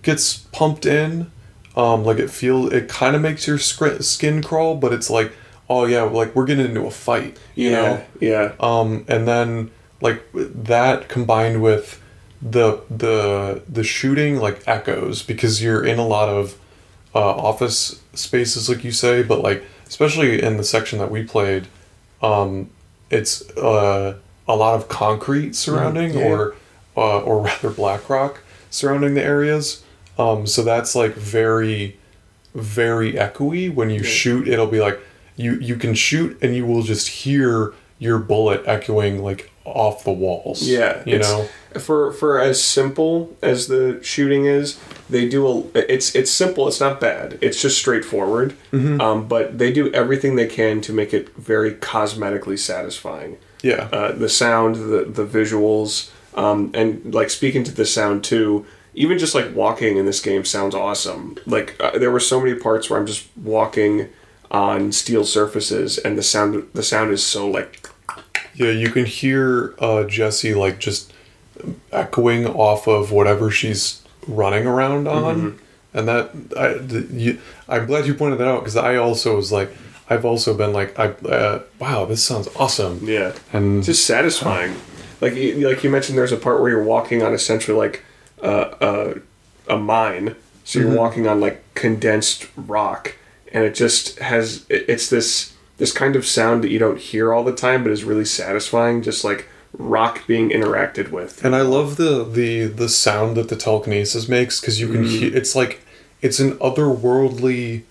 [0.03, 1.31] gets pumped in.
[1.77, 5.33] Um, like it feel it kind of makes your skin crawl, but it's like
[5.69, 8.03] oh yeah, like we're getting into a fight, you yeah, know.
[8.21, 8.53] yeah.
[8.59, 12.01] Um, and then like that combined with
[12.43, 16.57] the the the shooting like echoes because you're in a lot of
[17.15, 21.67] uh, office spaces like you say, but like especially in the section that we played,
[22.23, 22.71] um,
[23.11, 24.17] it's uh,
[24.49, 26.27] a lot of concrete surrounding Mm, yeah.
[26.29, 26.55] or
[26.97, 29.83] uh, or rather black rock surrounding the areas.
[30.19, 31.97] Um, so that's like very
[32.55, 33.73] very echoey.
[33.73, 34.99] When you shoot, it'll be like
[35.37, 40.13] you you can shoot and you will just hear your bullet echoing like off the
[40.13, 40.63] walls.
[40.67, 41.49] Yeah, you know.
[41.79, 45.93] For for as simple as the shooting is, they do a.
[45.93, 46.67] It's it's simple.
[46.69, 47.39] It's not bad.
[47.41, 48.55] It's just straightforward.
[48.73, 49.01] Mm-hmm.
[49.01, 53.39] Um, but they do everything they can to make it very cosmetically satisfying.
[53.63, 53.89] Yeah.
[53.93, 58.67] Uh, the sound, the the visuals, um, and like speaking to the sound too.
[58.93, 61.37] Even just like walking in this game sounds awesome.
[61.47, 64.09] Like uh, there were so many parts where I'm just walking
[64.51, 67.89] on steel surfaces, and the sound the sound is so like
[68.55, 71.13] Yeah, you can hear uh, Jesse like just
[71.93, 75.99] echoing off of whatever she's running around on, Mm-hmm.
[75.99, 79.51] and that I, the, you, I'm glad you pointed that out because I also was
[79.53, 79.71] like,
[80.09, 83.01] I've also been like, I uh, wow, this sounds awesome.
[83.03, 83.33] yeah.
[83.53, 84.75] and It's just satisfying.
[85.21, 88.05] Like you, like you mentioned, there's a part where you're walking on essentially like
[88.43, 88.47] uh,
[88.81, 89.15] uh,
[89.69, 90.35] a mine.
[90.65, 93.17] So you're walking on like condensed rock,
[93.53, 97.43] and it just has it's this this kind of sound that you don't hear all
[97.43, 99.03] the time, but is really satisfying.
[99.03, 99.49] Just like
[99.81, 101.45] rock being interacted with.
[101.45, 105.19] And I love the the the sound that the telekinesis makes because you can Mm-hmm.
[105.19, 105.37] hear.
[105.37, 105.81] It's like
[106.23, 107.83] it's an otherworldly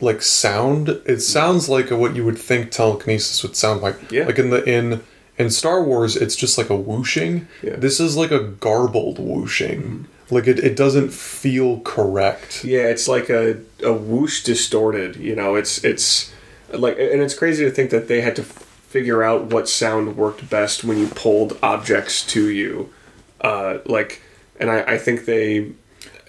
[0.00, 0.88] like sound.
[1.06, 4.10] It sounds like what you would think telekinesis would sound like.
[4.10, 4.24] Yeah.
[4.26, 5.02] Like in the in
[5.38, 7.46] in Star Wars, it's just like a whooshing.
[7.62, 7.76] Yeah.
[7.76, 10.06] This is like a garbled whooshing.
[10.30, 12.64] Like it, it doesn't feel correct.
[12.64, 15.16] Yeah, it's like a, a whoosh distorted.
[15.16, 16.32] You know, it's it's
[16.72, 18.42] like, and it's crazy to think that they had to
[18.88, 22.92] figure out what sound worked best when you pulled objects to you.
[23.40, 24.22] Uh, like,
[24.58, 25.72] and I, I think they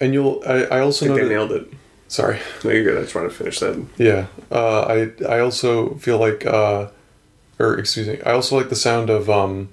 [0.00, 1.72] And you'll I, I also think know they that, nailed it.
[2.08, 2.38] sorry.
[2.64, 2.98] No, you're good.
[2.98, 3.84] I just want to finish that.
[3.96, 6.88] Yeah, uh, I I also feel like, uh,
[7.58, 9.70] or excuse me, I also like the sound of um,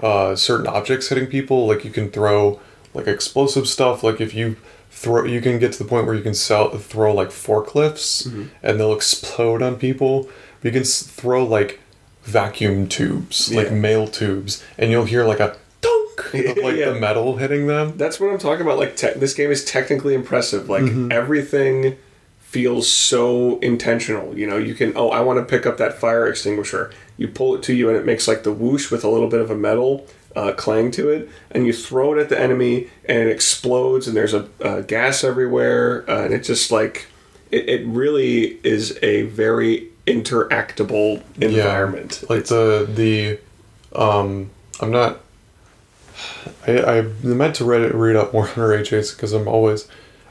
[0.00, 1.66] uh, certain objects hitting people.
[1.66, 2.60] Like you can throw
[2.94, 4.02] like explosive stuff.
[4.02, 4.56] Like if you
[4.90, 8.26] throw, you can get to the point where you can sell throw like forklifts
[8.62, 10.28] and they'll explode on people.
[10.60, 11.80] But you can s- throw like
[12.26, 13.74] vacuum tubes, like Yeah.
[13.74, 16.90] mail tubes, and you'll hear like a dunk of like Yeah.
[16.90, 17.94] the metal hitting them.
[17.96, 18.78] That's what I'm talking about.
[18.78, 20.68] Like, te- this game is technically impressive.
[20.68, 21.12] Like, Mm-hmm.
[21.12, 21.96] everything
[22.40, 24.36] feels so intentional.
[24.38, 26.90] You know, you can, oh, I want to pick up that fire extinguisher.
[27.16, 29.40] You pull it to you, and it makes like the whoosh with a little bit
[29.40, 31.28] of a metal uh, clang to it.
[31.50, 35.22] And you throw it at the enemy, and it explodes, and there's a, a gas
[35.24, 36.08] everywhere.
[36.10, 37.06] Uh, and it just like,
[37.50, 42.24] it, it really is a very interactable environment.
[42.28, 43.38] Like the the
[43.98, 45.20] um I'm not
[46.66, 49.88] I I meant to read read up more on ray tracing because I'm always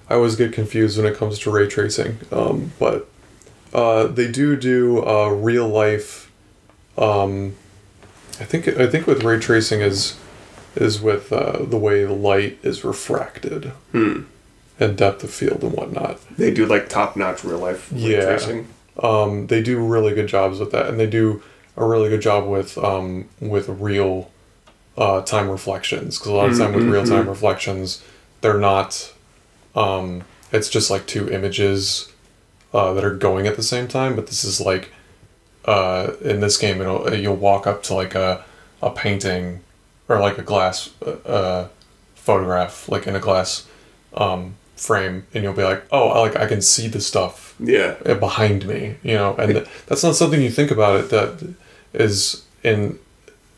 [0.10, 2.18] I always get confused when it comes to ray tracing.
[2.32, 3.08] Um but
[3.74, 6.32] uh they do do uh real life
[6.98, 7.56] um
[8.40, 10.18] I think I think with ray tracing is
[10.76, 14.24] is with uh, the way the light is refracted hmm.
[14.78, 16.20] and depth of field and whatnot.
[16.38, 18.26] they do like top notch real life ray Yeah.
[18.26, 18.68] tracing.
[19.02, 21.42] Um, they do really good jobs with that, and they do
[21.78, 24.32] a really good job with um, with real
[24.98, 26.18] uh, time reflections.
[26.18, 28.04] Because a lot of time with real time reflections,
[28.42, 29.14] they're not.
[29.76, 32.12] Um, it's just like two images
[32.74, 34.92] uh, that are going at the same time, but this is like
[35.66, 38.46] uh, in this game, it'll you'll walk up to like a
[38.82, 39.62] a painting
[40.08, 41.68] or like a glass uh, uh,
[42.14, 43.68] photograph, like in a glass
[44.14, 47.96] um, frame, and you'll be like, oh, I, like I can see the stuff Yeah.
[48.06, 51.54] uh, behind me, you know, and th- that's not something you think about it that
[51.94, 53.00] is in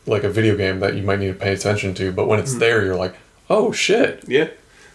[0.06, 2.12] like a video game that you might need to pay attention to.
[2.12, 3.14] But when it's there, you're like,
[3.50, 4.24] oh shit.
[4.26, 4.48] Yeah.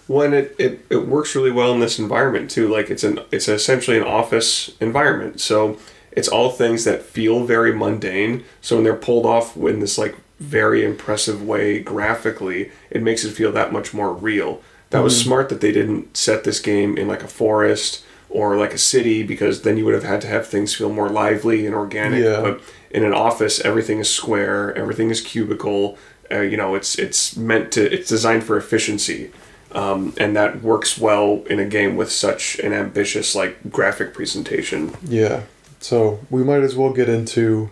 [0.07, 2.67] When it, it, it works really well in this environment too.
[2.67, 5.39] Like it's an it's essentially an office environment.
[5.39, 5.77] So
[6.11, 8.43] it's all things that feel very mundane.
[8.61, 13.31] So when they're pulled off in this like very impressive way graphically, it makes it
[13.31, 14.61] feel that much more real.
[14.93, 18.73] That was smart that they didn't set this game in like a forest or like
[18.73, 21.75] a city because then you would have had to have things feel more lively and
[21.75, 22.23] organic.
[22.23, 22.41] Yeah.
[22.41, 25.97] But in an office, everything is square, everything is cubicle.
[26.31, 29.31] Uh, you know, it's it's meant to it's designed for efficiency,
[29.71, 34.95] um, and that works well in a game with such an ambitious like graphic presentation.
[35.03, 35.43] Yeah.
[35.79, 37.69] So we might as well get into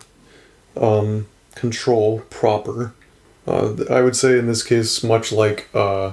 [0.76, 2.94] um, control proper.
[3.46, 6.12] Uh, I would say in this case, much like uh,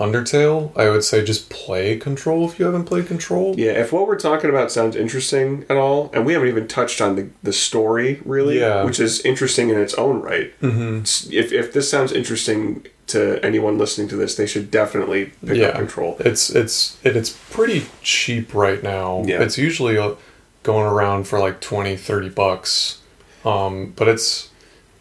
[0.00, 3.54] Undertale, I would say just play Control if you haven't played Control.
[3.58, 7.00] Yeah, if what we're talking about sounds interesting at all, and we haven't even touched
[7.02, 8.82] on the, the story really, Yeah.
[8.84, 10.58] which is interesting in its own right.
[10.60, 11.32] Mm-hmm.
[11.32, 15.66] If, if this sounds interesting to anyone listening to this, they should definitely pick yeah,
[15.68, 16.16] up Control.
[16.20, 19.22] It's it's and it's pretty cheap right now.
[19.26, 19.42] Yeah.
[19.42, 20.14] It's usually uh,
[20.62, 23.00] going around for like 20, 30 bucks.
[23.44, 24.49] Um, but it's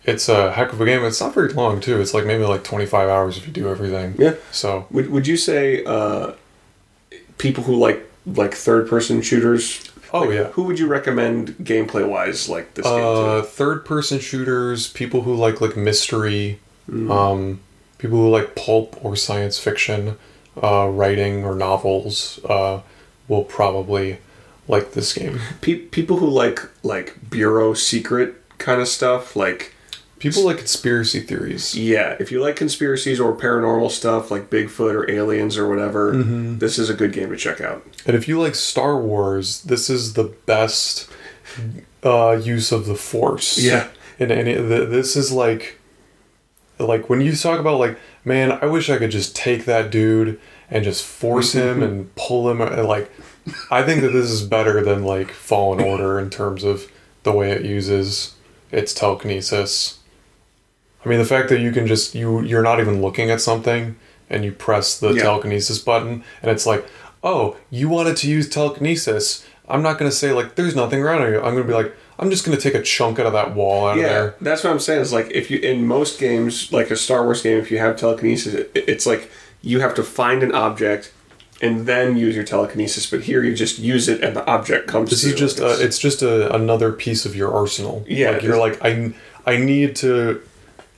[0.10, 1.04] it's a heck of a game.
[1.06, 2.00] It's not very long too.
[2.02, 4.16] It's like maybe like twenty five hours if you do everything.
[4.18, 4.36] Yeah.
[4.52, 6.34] So Would, would you say uh,
[7.38, 9.84] people who like like third person shooters?
[10.12, 10.44] Oh, like, yeah.
[10.56, 13.48] Who would you recommend gameplay wise like this uh, game to?
[13.48, 17.12] third person shooters, people who like like mystery, Mm.
[17.12, 17.60] um,
[18.00, 20.18] people who like pulp or science fiction,
[20.64, 22.82] uh, writing or novels, uh,
[23.28, 24.18] will probably
[24.68, 25.40] like this game.
[25.62, 29.76] Pe- people who like like bureau secret kind of stuff, like
[30.20, 31.76] People like conspiracy theories.
[31.76, 36.58] yeah, if you like conspiracies or paranormal stuff like Bigfoot or aliens or whatever, Mm-hmm.
[36.60, 37.86] this is a good game to check out.
[38.06, 41.10] And if you like Star Wars, this is the best
[42.04, 43.58] uh, use of the Force.
[43.58, 43.88] Yeah.
[44.20, 45.80] And any th- this is like,
[46.78, 50.40] like when you talk about like, man, I wish I could just take that dude
[50.70, 52.62] and just force him and pull him.
[52.62, 53.10] And like,
[53.72, 56.92] I think that this is better than like Fallen Order in terms of
[57.24, 58.36] the way it uses
[58.72, 59.99] its telekinesis.
[61.06, 63.96] I mean, the fact that you can just you you're not even looking at something
[64.30, 65.24] and you press the Yeah.
[65.24, 66.86] telekinesis button and it's like,
[67.24, 69.46] oh, you wanted to use telekinesis.
[69.68, 71.38] I'm not gonna say like there's nothing around you.
[71.38, 73.98] I'm gonna be like, I'm just gonna take a chunk out of that wall out
[73.98, 74.36] of Yeah, there.
[74.42, 75.02] that's what I'm saying.
[75.02, 77.96] Is like if you in most games, like a Star Wars game, if you have
[77.98, 79.32] telekinesis, it, it's like
[79.62, 81.14] you have to find an object
[81.62, 83.10] and then use your telekinesis.
[83.10, 85.10] But here, you just use it and the object comes.
[85.12, 85.38] This to is you.
[85.40, 88.04] just uh, it's just a, another piece of your arsenal.
[88.08, 89.14] Yeah, like you're like I
[89.46, 90.42] I need to,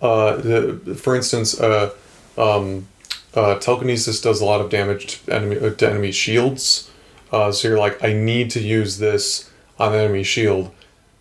[0.02, 1.92] uh, the, for instance, uh,
[2.38, 2.88] um,
[3.34, 6.90] uh, telekinesis does a lot of damage to enemy uh, to enemy shields.
[7.32, 10.72] Uh, so you're like I need to use this on the enemy shield.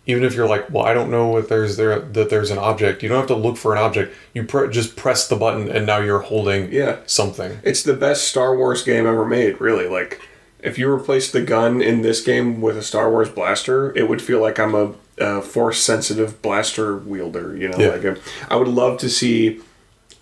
[0.07, 3.03] Even if you're like, well, I don't know if there's there that there's an object.
[3.03, 4.13] You don't have to look for an object.
[4.33, 6.97] You pre- just press the button, and now you're holding Yeah.
[7.05, 7.59] something.
[7.63, 9.87] It's the best Star Wars game ever made, really.
[9.87, 10.19] Like,
[10.59, 14.21] if you replace the gun in this game with a Star Wars blaster, it would
[14.23, 17.55] feel like I'm a, a force sensitive blaster wielder.
[17.55, 17.95] You know, Yeah.
[17.95, 18.17] like
[18.49, 19.59] I would love to see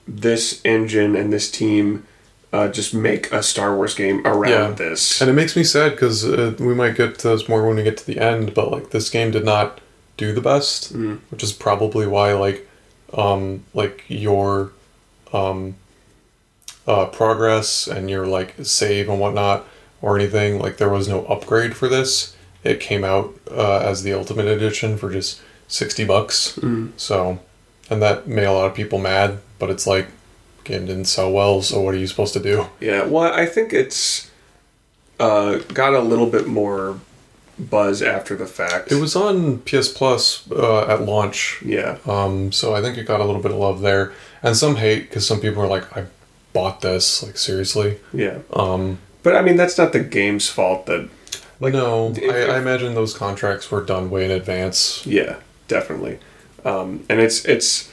[0.08, 2.06] this engine and this team
[2.52, 4.71] uh, just make a Star Wars game around Yeah.
[4.71, 5.21] this.
[5.21, 7.84] And it makes me sad because uh, we might get to this more when we
[7.84, 9.80] get to the end, but like this game did not
[10.17, 10.91] do the best,
[11.30, 12.67] which is probably why like
[13.13, 14.71] um like your
[15.32, 15.75] um
[16.88, 19.65] uh progress and your like save and whatnot
[20.02, 22.36] or anything like there was no upgrade for this.
[22.63, 26.60] It came out uh, as the ultimate edition for just sixty bucks.
[26.98, 27.39] So,
[27.89, 29.39] and that made a lot of people mad.
[29.60, 30.08] But it's like
[30.65, 32.67] game didn't sell well, so what are you supposed to do?
[32.80, 34.30] Yeah, well, I think it's
[35.19, 37.00] uh, got a little bit more
[37.58, 38.91] buzz after the fact.
[38.91, 43.19] It was on PS Plus uh, at launch, yeah, um, so I think it got
[43.19, 46.06] a little bit of love there, and some hate because some people are like, "I
[46.54, 48.39] bought this, like seriously." yeah.
[48.54, 50.86] Um, But I mean, that's not the game's fault.
[50.86, 51.10] That
[51.60, 55.06] like, no, if- I, I imagine those contracts were done way in advance.
[55.06, 56.19] yeah, definitely.
[56.65, 57.91] Um, and it's it's.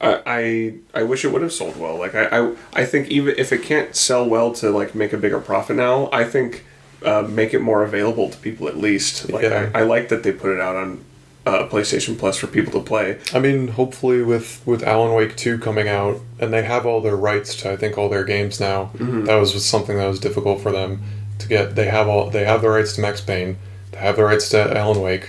[0.00, 1.98] I, I wish it would have sold well.
[1.98, 5.16] Like I, I I think even if it can't sell well to like make a
[5.18, 6.64] bigger profit now, I think
[7.04, 9.28] uh, make it more available to people at least.
[9.30, 9.70] Like Yeah.
[9.74, 11.04] I, I like that they put it out on
[11.46, 13.18] uh, PlayStation Plus for people to play.
[13.34, 17.16] I mean, hopefully with with Alan Wake two coming out, and they have all their
[17.16, 18.90] rights to I think all their games now.
[18.94, 21.02] That was something that was difficult for them
[21.38, 21.74] to get.
[21.74, 23.56] They have all they have the rights to Max Payne.
[23.92, 25.28] They have the rights to Alan Wake.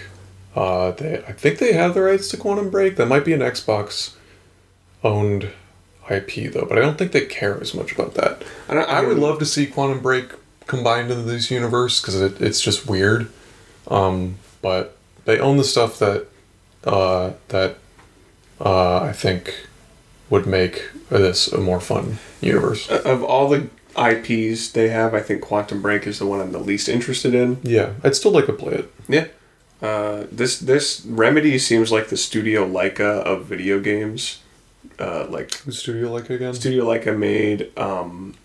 [0.55, 2.95] Uh, they I think they have the rights to Quantum Break.
[2.95, 4.15] That might be an Xbox
[5.03, 5.51] owned
[6.09, 8.43] IP though, but I don't think they care as much about that.
[8.67, 10.31] And I, I would love to see Quantum Break
[10.67, 13.31] combined into this universe because it, it's just weird.
[13.87, 16.27] Um, but they own the stuff that
[16.83, 17.77] uh, that
[18.59, 19.67] uh, I think
[20.29, 22.89] would make this a more fun universe.
[22.89, 26.59] Of all the IPs they have, I think Quantum Break is the one I'm the
[26.59, 27.59] least interested in.
[27.63, 28.93] Yeah, I'd still like to play it.
[29.07, 29.27] Yeah.
[29.81, 34.39] Uh, this this Remedy seems like the Studio Laika of video games.
[34.97, 36.53] Uh, like studio like again?
[36.53, 38.35] Studio Laika made um,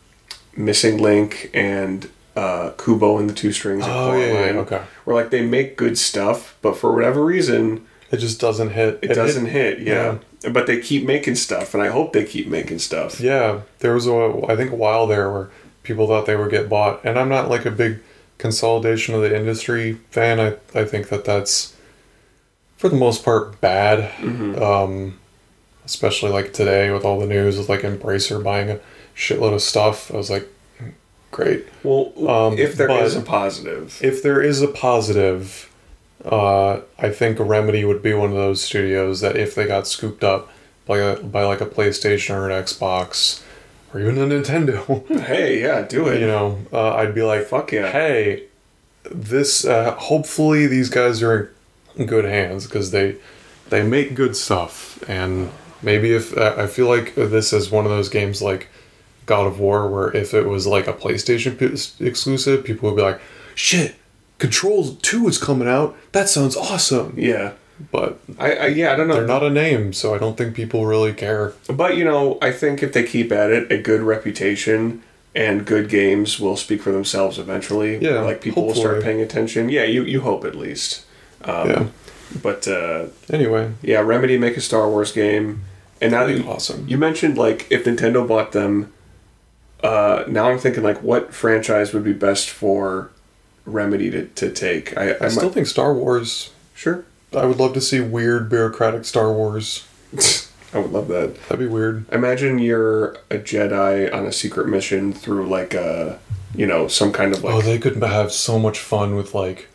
[0.57, 3.85] Missing Link and uh, Kubo and the Two Strings.
[3.87, 4.83] Oh yeah, yeah, okay.
[5.05, 9.01] Where like they make good stuff, but for whatever reason It just doesn't hit.
[9.03, 9.81] it doesn't hit.
[9.81, 10.19] Yeah.
[10.53, 13.21] But they keep making stuff, and I hope they keep making stuff.
[13.21, 15.51] Yeah, there was a I think a while there where
[15.83, 18.01] people thought they would get bought, and I'm not like a big
[18.39, 20.41] consolidation of the industry fan.
[20.41, 21.77] I I think that that's
[22.77, 24.11] for the most part bad.
[24.19, 24.63] Mm-hmm.
[24.63, 25.19] Um,
[25.85, 28.81] especially like today with all the news with like Embracer buying a
[29.15, 30.13] shitload of stuff.
[30.13, 30.49] I was like,
[31.31, 31.67] great.
[31.83, 35.71] Well, Um, if there is a positive, If there is a positive,
[36.25, 40.25] uh, I think Remedy would be one of those studios that if they got scooped
[40.25, 40.51] up
[40.87, 43.43] by a, by like a PlayStation or an Xbox
[43.93, 46.21] or even a Nintendo, hey, yeah, do it.
[46.21, 47.91] you know, uh, I'd be like, Fuck yeah.
[47.93, 48.45] hey,
[49.11, 49.65] this.
[49.65, 51.53] Uh, hopefully, these guys are
[51.97, 53.17] in good hands because they
[53.69, 55.51] they make good stuff, and
[55.83, 58.69] maybe if uh, I feel like this is one of those games like
[59.27, 63.03] God of War, where if it was like a PlayStation p- exclusive, people would be
[63.03, 63.21] like,
[63.55, 63.95] shit.
[64.45, 65.97] Control 2 is coming out.
[66.13, 67.15] That sounds awesome.
[67.17, 67.53] yeah,
[67.91, 69.15] But I, I yeah, I don't know.
[69.15, 71.55] they're not a name, so I don't think people really care.
[71.69, 75.03] But you know, I think if they keep at it, a good reputation
[75.35, 77.97] and good games will speak for themselves eventually.
[77.99, 79.69] Yeah, like people will start paying attention.
[79.69, 81.05] Yeah, you you hope at least.
[81.45, 81.87] Um, Yeah.
[82.43, 85.63] But uh, Anyway, yeah, Remedy make a Star Wars game,
[86.01, 86.87] and now that That'd you, be awesome.
[86.89, 88.93] you mentioned like if Nintendo bought them,
[89.83, 93.11] uh, now I'm thinking like what franchise would be best for
[93.67, 94.97] Remedy to, to take.
[94.97, 96.51] I, I, I still might, think Star Wars.
[96.75, 97.05] sure.
[97.35, 99.87] I would love to see weird bureaucratic Star Wars.
[100.73, 101.35] I would love that.
[101.45, 102.05] That'd be weird.
[102.13, 106.19] Imagine you're a Jedi on a secret mission through like a,
[106.55, 109.35] you know, some kind of oh, like oh, they could have so much fun with
[109.35, 109.69] like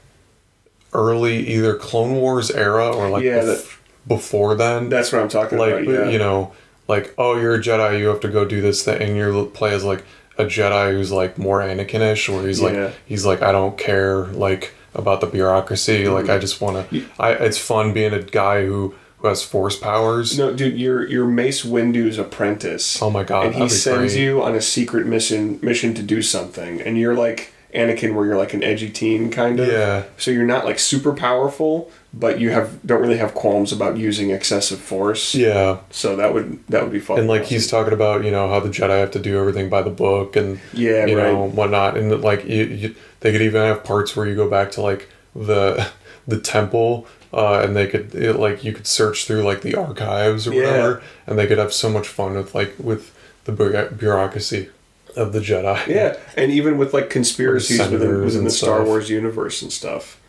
[0.93, 3.75] early either Clone Wars era or like Yeah, bef- that-
[4.07, 4.89] before then.
[4.89, 5.85] That's what I'm talking like about.
[5.85, 6.09] Yeah.
[6.09, 6.53] you know,
[6.87, 9.73] like oh, you're a Jedi, you have to go do this thing, and you play
[9.73, 10.03] as like
[10.39, 12.69] a Jedi who's like more Anakin-ish, where he's Yeah.
[12.85, 16.31] like he's like I don't care like about the bureaucracy, like Mm-hmm.
[16.33, 17.05] I just want to.
[17.19, 20.37] I it's fun being a guy who who has force powers.
[20.37, 23.01] no, dude, you're you're Mace Windu's apprentice.
[23.01, 24.23] Oh my God, And he sends great.
[24.23, 28.37] you on a secret mission mission to do something, and you're like Anakin, where you're
[28.37, 29.67] like an edgy teen kind of.
[29.67, 30.03] Yeah.
[30.17, 34.31] So you're not like super powerful, but you have don't really have qualms about using
[34.31, 35.35] excessive force.
[35.35, 37.19] Yeah, So that would that would be fun.
[37.19, 39.81] and like he's talking about you know how the Jedi have to do everything by
[39.81, 41.51] the book and Yeah, you know right.
[41.53, 44.81] whatnot, and like you, you, they could even have parts where you go back to
[44.81, 45.87] like the
[46.27, 47.07] the temple.
[47.31, 50.63] Uh, and they could it, like you could search through like the archives or Yeah.
[50.65, 53.11] whatever, and they could have so much fun with like with
[53.45, 54.69] the bu- bureaucracy
[55.15, 55.85] of the Jedi.
[55.85, 58.83] Yeah, and even with like conspiracies within, within the Star.
[58.83, 60.19] Wars universe and stuff.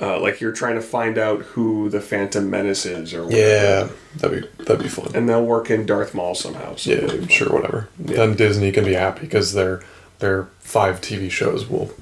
[0.00, 3.40] Uh, like you're trying to find out who the Phantom Menace is or whatever.
[3.42, 5.10] yeah, that'd be that'd be fun.
[5.14, 6.74] And they'll work in Darth Maul somehow.
[6.76, 7.88] So Yeah, sure, whatever.
[7.98, 9.82] Then Disney can be happy because their
[10.20, 11.92] their five TV shows will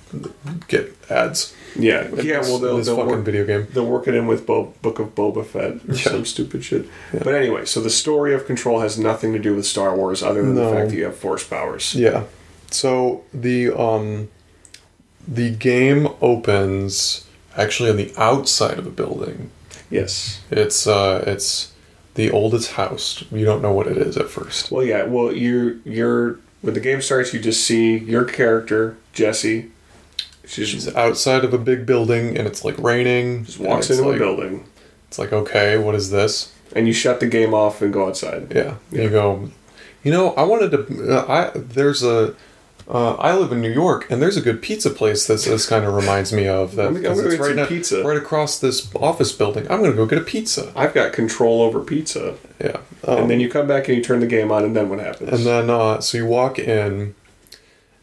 [0.68, 1.54] get ads.
[1.76, 2.40] Yeah, in yeah.
[2.40, 3.66] Well, they'll, they'll fucking work, video game.
[3.72, 5.94] they'll work it in with Bo- Book of Boba Fett or Yeah.
[6.02, 6.86] some stupid shit.
[7.12, 10.42] But anyway, so the story of Control has nothing to do with Star Wars other
[10.42, 10.70] than No.
[10.70, 11.94] the fact that you have force powers.
[11.94, 12.24] Yeah.
[12.70, 14.28] So the um
[15.26, 17.24] the game opens
[17.58, 19.50] actually on the outside of a building.
[19.90, 20.40] Yes.
[20.50, 21.72] It's uh it's
[22.14, 23.24] the oldest house.
[23.30, 24.70] You don't know what it is at first.
[24.70, 25.02] Well, yeah.
[25.04, 29.70] Well, you're you're when the game starts, you just see your character Jesse.
[30.46, 33.44] She's, She's outside of a big building and it's like raining.
[33.44, 34.66] just walks into like, a building,
[35.08, 36.52] It's like okay, what is this?
[36.76, 38.52] and you shut the game off and go outside.
[38.54, 38.74] Yeah.
[38.90, 39.02] Yeah.
[39.04, 39.50] You go,
[40.04, 41.16] you know, I wanted to.
[41.18, 42.34] Uh, I there's a.
[42.88, 45.84] Uh, I live in New York, and there's a good pizza place that this kind
[45.84, 46.74] of reminds me of.
[46.76, 48.02] That I'm gonna- I'm 'cause gonna get right now- pizza.
[48.02, 49.66] right across this office building.
[49.68, 50.72] I'm gonna go get a pizza.
[50.74, 54.20] I've got control over pizza, Yeah, um, and then you come back and you turn
[54.20, 55.30] the game on, and then what happens?
[55.30, 57.14] and then uh, so you walk in,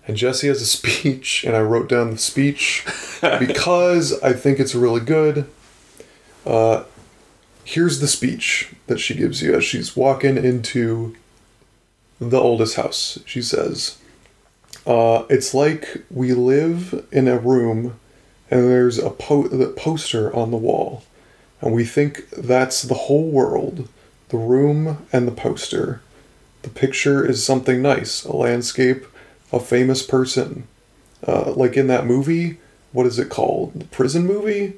[0.08, 2.86] and Jesse has a speech, and I wrote down the speech
[3.40, 5.46] because I think it's really good.
[6.46, 6.84] Uh,
[7.64, 11.16] here's the speech that she gives you as she's walking into
[12.22, 13.18] the oldest house.
[13.26, 13.96] She says,
[14.86, 18.00] uh, "It's like we live in a room,
[18.52, 21.04] and there's a po- poster on the wall,
[21.62, 23.88] and we think that's the whole world,
[24.30, 26.02] the room and the poster.
[26.64, 29.06] The picture is something nice, a landscape,
[29.54, 30.68] a famous person,
[31.28, 32.60] uh, like in that movie.
[32.92, 33.74] What is it called?
[33.76, 34.74] The prison movie.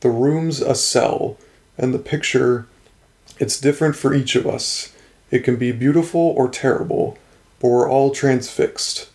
[0.00, 1.38] The room's a cell,
[1.78, 2.66] and the picture
[3.40, 4.92] It's different for each of us.
[5.30, 7.18] It can be beautiful or terrible,
[7.60, 9.08] but we're all transfixed.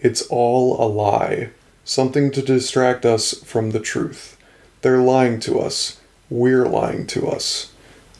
[0.00, 1.50] It's all a lie,
[1.84, 4.36] something to distract us from the truth.
[4.82, 6.00] They're lying to us.
[6.30, 7.72] We're lying to us.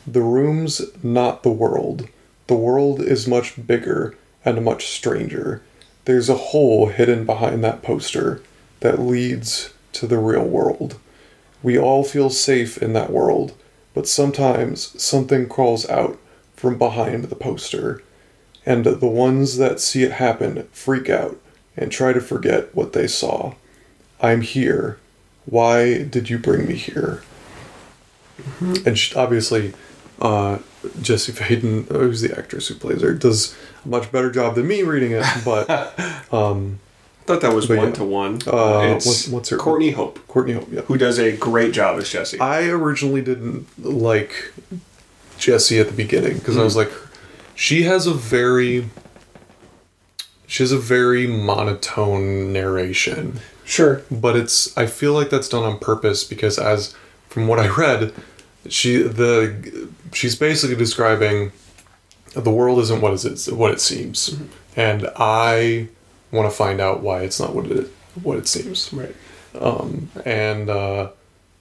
[0.05, 2.09] The room's not the world.
[2.47, 5.61] The world is much bigger and much stranger.
[6.03, 8.41] There's a hole hidden behind that poster
[8.81, 10.99] that leads to the real world.
[11.63, 13.53] We all feel safe in that world,
[13.93, 16.19] but sometimes something crawls out
[16.57, 18.03] from behind the poster,
[18.65, 21.39] and the ones that see it happen freak out
[21.79, 23.55] and try to forget what they saw.
[24.21, 24.99] I'm here.
[25.45, 27.23] Why did you bring me here?
[28.85, 29.73] And she, obviously,
[30.21, 30.59] uh,
[31.01, 34.83] Jesse Faden, who's the actress who plays her, does a much better job than me
[34.83, 35.25] reading it.
[35.43, 35.69] But
[36.33, 36.79] um,
[37.23, 37.91] I thought that was one yeah.
[37.93, 38.39] to one.
[38.45, 40.81] Uh, what's- what's her- Courtney Hope, Courtney Hope, yeah.
[40.81, 42.39] who does a great job as Jesse.
[42.39, 44.53] I originally didn't like
[45.37, 46.91] Jesse at the beginning because I was like,
[47.55, 48.89] she has a very,
[50.49, 54.01] she has a very monotone narration, sure.
[54.09, 56.95] but it's I feel like that's done on purpose because as
[57.29, 58.13] from what I read,
[58.67, 61.51] she the she's basically describing
[62.35, 64.35] the world isn't what is it what it seems,
[64.75, 65.87] and I
[66.31, 67.87] want to find out why it's not what it
[68.23, 69.15] what it seems Right.
[70.25, 71.09] and uh,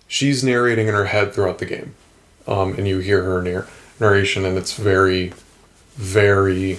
[0.09, 1.95] she's narrating in her head throughout the game,
[2.47, 3.69] um, and you hear her narr-
[4.01, 5.33] narration, and it's very,
[5.97, 6.79] very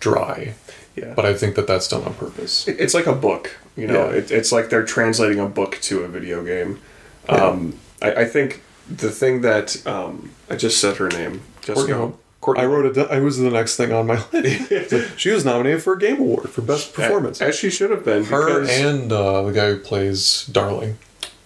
[0.00, 0.54] dry.
[0.96, 1.12] Yeah.
[1.14, 2.66] But I think that that's done on purpose.
[2.66, 4.16] It's like a book you know Yeah.
[4.18, 6.80] it, it's like they're translating a book to a video game
[7.28, 12.16] um, I, I think the thing that um, i just said her name Jessica Courtney.
[12.40, 13.10] Courtney I wrote it.
[13.10, 14.92] I was the next thing on my list.
[14.92, 17.42] Like, she was nominated for a Game Award for Best Performance.
[17.42, 20.96] as she should have been Her and uh, the guy who plays Darling,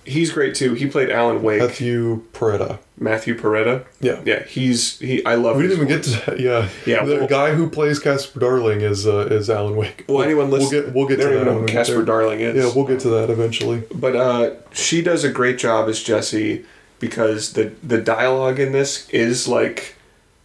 [0.05, 2.78] he's great too he played alan wake Matthew Porretta.
[2.98, 3.84] matthew Porretta.
[4.01, 4.20] Yeah.
[4.24, 6.07] yeah he's he i love We didn't even voice.
[6.14, 6.40] get to that.
[6.40, 10.05] Yeah, Yeah, The well- guy who plays Casper Darling is uh, is Alan Wake.
[10.09, 12.70] well anyone listen, We'll get we'll get to that know who casper darling is Yeah,
[12.74, 13.82] we'll get to that eventually.
[13.94, 16.64] but uh, she does a great job as Jesse
[16.98, 19.96] because the the dialogue in this is like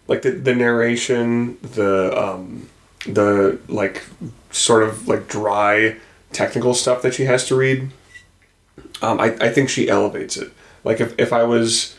[0.08, 2.70] like the, the narration the um
[3.08, 4.04] the like
[4.52, 5.96] sort of like dry
[6.32, 7.90] technical stuff that she has to read
[9.06, 10.52] um, I, I think she elevates it.
[10.84, 11.96] Like if, if I was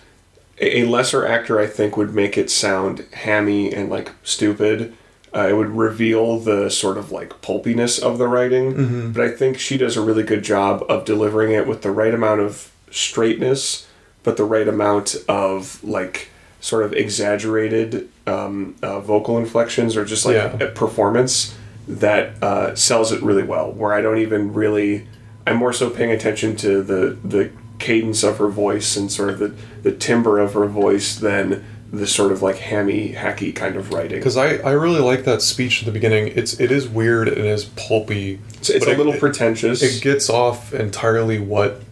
[0.60, 4.94] a lesser actor I think would make it sound hammy and like stupid.
[5.34, 9.12] Uh, it would reveal the sort of like pulpiness of the writing.
[9.12, 12.14] But I think she does a really good job of delivering it with the right
[12.14, 13.86] amount of straightness
[14.22, 16.30] but the right amount of like
[16.60, 20.56] sort of exaggerated um, uh, vocal inflections or just like Yeah.
[20.58, 21.54] a performance
[21.86, 25.06] that uh, sells it really well where I don't even really
[25.46, 29.38] I'm more so paying attention to the the cadence of her voice and sort of
[29.38, 33.92] the, the timbre of her voice than the sort of like hammy hacky kind of
[33.92, 36.28] writing Because I, I really like that speech at the beginning.
[36.28, 38.40] It's it is weird and it is pulpy.
[38.58, 41.82] it's, it's a it- little it, pretentious it gets off entirely what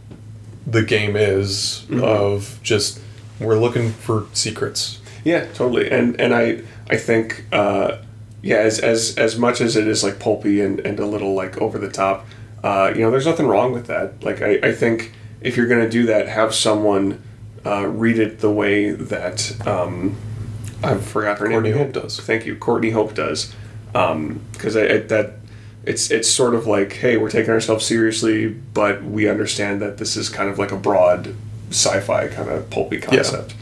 [0.67, 2.03] the game is Mm-hmm.
[2.03, 2.99] of just
[3.39, 5.01] we're looking for secrets.
[5.23, 5.91] Yeah, totally.
[5.91, 7.99] And and I I think uh,
[8.43, 11.59] yeah, as as as much as it is like pulpy and, and a little like
[11.61, 12.27] over the top,
[12.65, 14.25] uh, you know, there's nothing wrong with that.
[14.25, 15.13] Like I, I think
[15.43, 17.23] if you're gonna do that, have someone
[17.65, 20.17] uh, read it the way that um,
[20.83, 21.79] I forgot her Courtney name.
[21.79, 22.19] Hope does.
[22.19, 23.55] Thank you, Courtney Hope does.
[23.93, 25.35] Because I, I that
[25.85, 30.17] it's it's sort of like, hey, we're taking ourselves seriously, but we understand that this
[30.17, 31.35] is kind of like a broad
[31.71, 33.55] sci-fi kind of pulpy concept.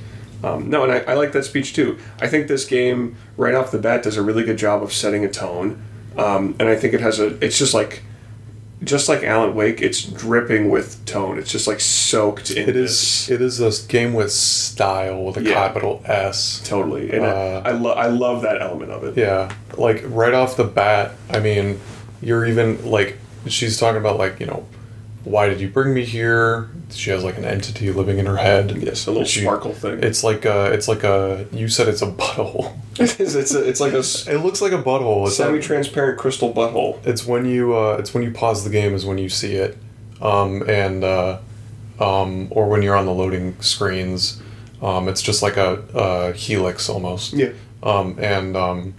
[0.44, 1.98] Um, no, and I, I like that speech too.
[2.20, 5.24] I think this game right off the bat does a really good job of setting
[5.24, 5.82] a tone,
[6.16, 7.36] um, and I think it has a.
[7.44, 8.02] It's just like,
[8.84, 11.38] just like Alan Wake, it's dripping with tone.
[11.38, 12.68] It's just like soaked in.
[12.68, 13.28] It this.
[13.28, 15.54] is it is a game with style with a Yeah.
[15.54, 16.60] capital S.
[16.64, 19.16] totally, and Uh, I, I, lo- I love that element of it.
[19.16, 21.80] Yeah, like right off the bat, I mean,
[22.20, 24.66] you're even like she's talking about like you know,
[25.24, 26.68] why did you bring me here?
[26.90, 28.76] She has like an entity living in her head.
[28.82, 30.02] Yes, a little She- sparkle thing.
[30.02, 31.46] It's like a, it's like a.
[31.52, 32.76] You said it's a butthole.
[32.98, 33.34] It is.
[33.34, 34.00] It's a, it's like a
[34.30, 35.26] It looks like a butthole.
[35.26, 37.04] It's, semi-transparent crystal butthole.
[37.06, 39.78] it's when you uh, it's when you pause the game is when you see it,
[40.20, 41.38] um, and uh,
[41.98, 44.42] um, or when you're on the loading screens,
[44.82, 47.32] um, it's just like a, a helix almost.
[47.32, 47.52] Yeah.
[47.82, 48.94] Um, and um,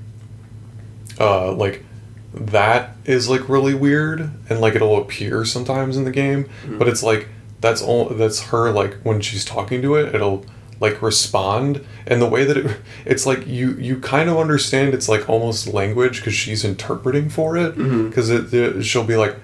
[1.20, 1.86] uh, like
[2.34, 7.04] that is like really weird, and like it'll appear sometimes in the game, but it's
[7.04, 7.28] like
[7.62, 10.46] that's all that's her like when she's talking to it, it'll
[10.80, 15.08] like respond and the way that it it's like you you kind of understand it's
[15.08, 19.36] like almost language because she's interpreting for it because it, it she'll be like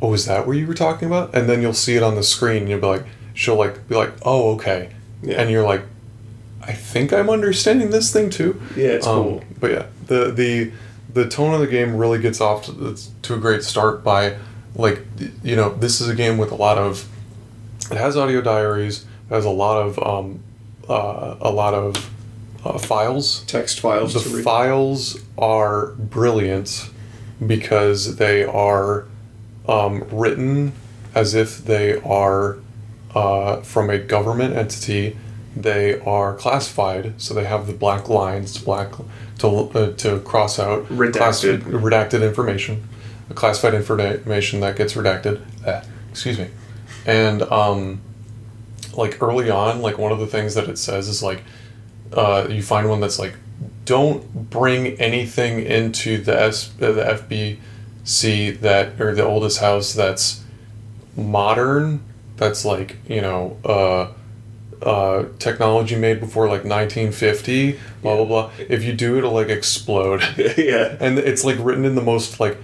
[0.00, 2.22] oh is that what you were talking about and then you'll see it on the
[2.22, 4.90] screen and you'll be like she'll like be like oh okay
[5.22, 5.40] Yeah.
[5.40, 5.82] and you're like
[6.62, 8.60] I think I'm understanding this thing too.
[8.76, 9.44] Yeah, it's Um, cool.
[9.58, 10.72] But yeah, the the
[11.12, 14.36] the tone of the game really gets off to, to a great start by
[14.74, 15.02] like
[15.42, 17.08] you know this is a game with a lot of
[17.90, 20.40] it has audio diaries, it has a lot of um,
[20.88, 22.10] uh, a lot of
[22.64, 23.44] uh, files.
[23.44, 26.90] Text files The files are brilliant
[27.44, 29.06] because they are
[29.68, 30.72] um, written
[31.14, 32.58] as if they are
[33.14, 35.16] uh, from a government entity.
[35.56, 38.92] They are classified, so they have the black lines, black
[39.38, 41.60] to uh, to cross out Redacted.
[41.62, 42.86] redacted information,
[43.34, 45.40] classified information that gets redacted.
[45.64, 46.48] Eh, excuse me,
[47.06, 48.02] and um,
[48.94, 51.42] like early on, like one of the things that it says is like
[52.12, 53.34] uh, you find one that's like
[53.86, 60.44] don't bring anything into the S uh, the FBC that or the oldest house that's
[61.16, 62.04] modern
[62.36, 63.56] that's like you know
[64.82, 70.20] uh, technology made before like 1950 blah blah blah if you do it'll like explode
[70.56, 70.96] yeah.
[71.00, 72.58] and it's like written in the most like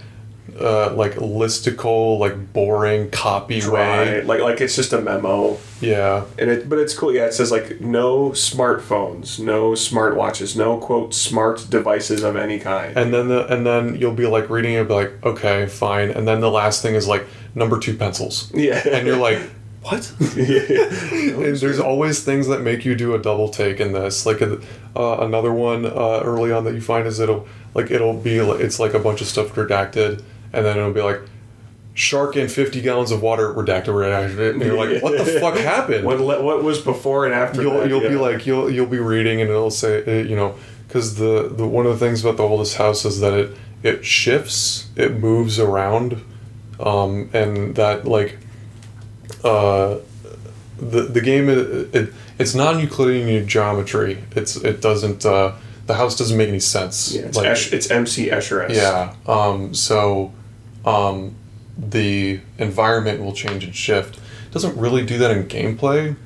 [0.60, 4.04] uh, like listicle like boring copy Dry.
[4.04, 5.58] way Like like it's just a memo.
[5.80, 10.78] yeah And it but it's cool, yeah, it says like no smartphones, no smartwatches, no
[10.78, 12.96] quote smart devices of any kind.
[12.96, 16.28] and then the and then you'll be like reading it be like okay fine and
[16.28, 18.82] then the last thing is like number two pencils yeah.
[18.86, 19.40] and you're like
[19.82, 20.12] What?
[20.20, 24.24] And there's always things that make you do a double take in this.
[24.24, 24.56] Like uh,
[24.96, 28.78] another one uh, early on that you find is it'll like it'll be like, it's
[28.78, 30.22] like a bunch of stuff redacted,
[30.52, 31.20] and then it'll be like
[31.94, 36.04] shark in 50 gallons of water redacted redacted, and you're like, what the fuck happened?
[36.06, 37.88] what, what was before and after you'll that?
[37.88, 40.54] you'll be like you'll you'll be reading and it'll say uh, you know
[40.86, 44.04] because the the one of the things about the oldest house is that it it
[44.04, 46.22] shifts it moves around
[46.80, 48.38] um, and that like
[49.44, 49.98] uh,
[50.78, 55.52] the the game it, it it's non-Euclidean geometry it's it doesn't uh,
[55.86, 58.68] the house doesn't make any sense yeah, it's, like Esh, it's MC Escher.
[58.72, 60.32] yeah um, so
[60.84, 61.34] um,
[61.78, 66.16] the environment will change and shift it doesn't really do that in gameplay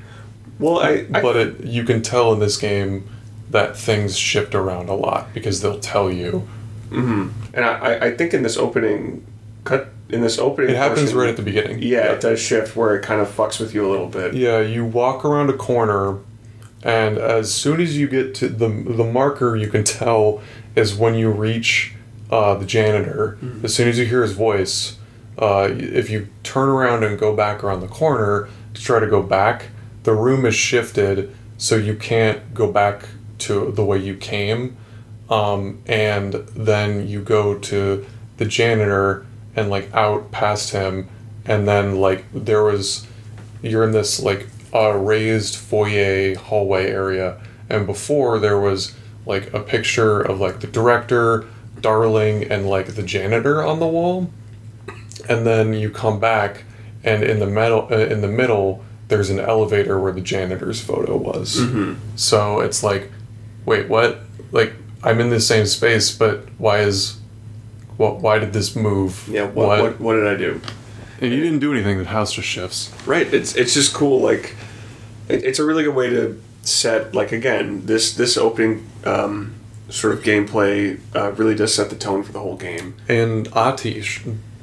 [0.58, 3.08] Well, I, I but it, you can tell in this game
[3.50, 6.48] that things shift around a lot because they'll tell you.
[6.88, 7.28] Hmm.
[7.52, 9.26] and I, I think in this opening
[9.64, 11.82] cut in this opening It happens portion, right at the beginning.
[11.82, 14.34] Yeah, it does shift where it kind of fucks with you a little bit.
[14.34, 16.18] Yeah, you walk around a corner,
[16.82, 20.40] and as soon as you get to the the marker, you can tell
[20.74, 21.94] is when you reach
[22.30, 23.38] uh, the janitor.
[23.62, 24.98] As soon as you hear his voice,
[25.38, 29.22] uh, if you turn around and go back around the corner to try to go
[29.22, 29.68] back,
[30.04, 34.76] the room is shifted, so you can't go back to the way you came.
[35.28, 39.26] Um, and then you go to the janitor
[39.56, 41.08] and like out past him,
[41.44, 43.06] and then like there was
[43.62, 48.94] you're in this like uh, raised foyer hallway area and before there was
[49.24, 51.46] like a picture of like the director
[51.80, 54.30] darling and like the janitor on the wall.
[55.28, 56.64] And then you come back
[57.02, 61.16] and in the middle uh, in the middle there's an elevator where the janitor's photo
[61.16, 61.58] was.
[62.16, 63.10] So it's like
[63.64, 64.20] wait what?
[64.52, 67.18] Like i'm in the same space but why is
[67.96, 70.60] what why did this move Yeah, what, what, what did I do?
[71.20, 71.98] And you didn't do anything.
[71.98, 72.92] The house just shifts.
[73.06, 73.32] Right.
[73.32, 74.20] It's it's just cool.
[74.20, 74.54] Like,
[75.28, 77.14] it, it's a really good way to set.
[77.14, 79.54] Like again, this this opening um,
[79.88, 82.94] sort of gameplay uh, really does set the tone for the whole game.
[83.08, 84.22] And Ahti sh-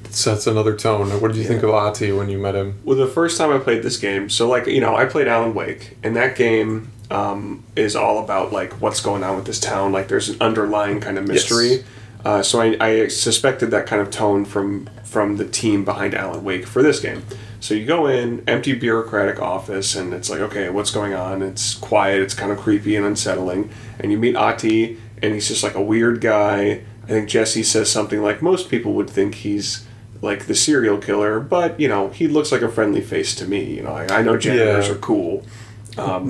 [0.09, 1.09] sets another tone.
[1.21, 2.79] What did you think of Ahti when you met him?
[2.83, 5.55] Well, the first time I played this game, so like you know, I played Alan
[5.55, 9.91] Wake, and that game um, is all about like what's going on with this town.
[9.91, 11.69] Like, there's an underlying kind of mystery.
[11.69, 11.83] Yes.
[12.25, 16.43] Uh, so I, I suspected that kind of tone from from the team behind Alan
[16.43, 17.23] Wake for this game.
[17.59, 21.41] So you go in, empty bureaucratic office, and it's like, okay, what's going on?
[21.41, 23.69] It's quiet, it's kind of creepy and unsettling.
[23.99, 26.81] And you meet Ahti, and he's just like a weird guy.
[27.03, 29.85] I think Jesse says something like most people would think he's
[30.21, 33.75] like the serial killer, but you know, he looks like a friendly face to me.
[33.75, 34.93] You know, I, I know janitors Yeah.
[34.93, 35.45] are cool.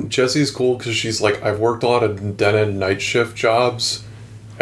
[0.10, 4.03] Jesse's cool because she's like, I've worked a lot of den and night shift jobs,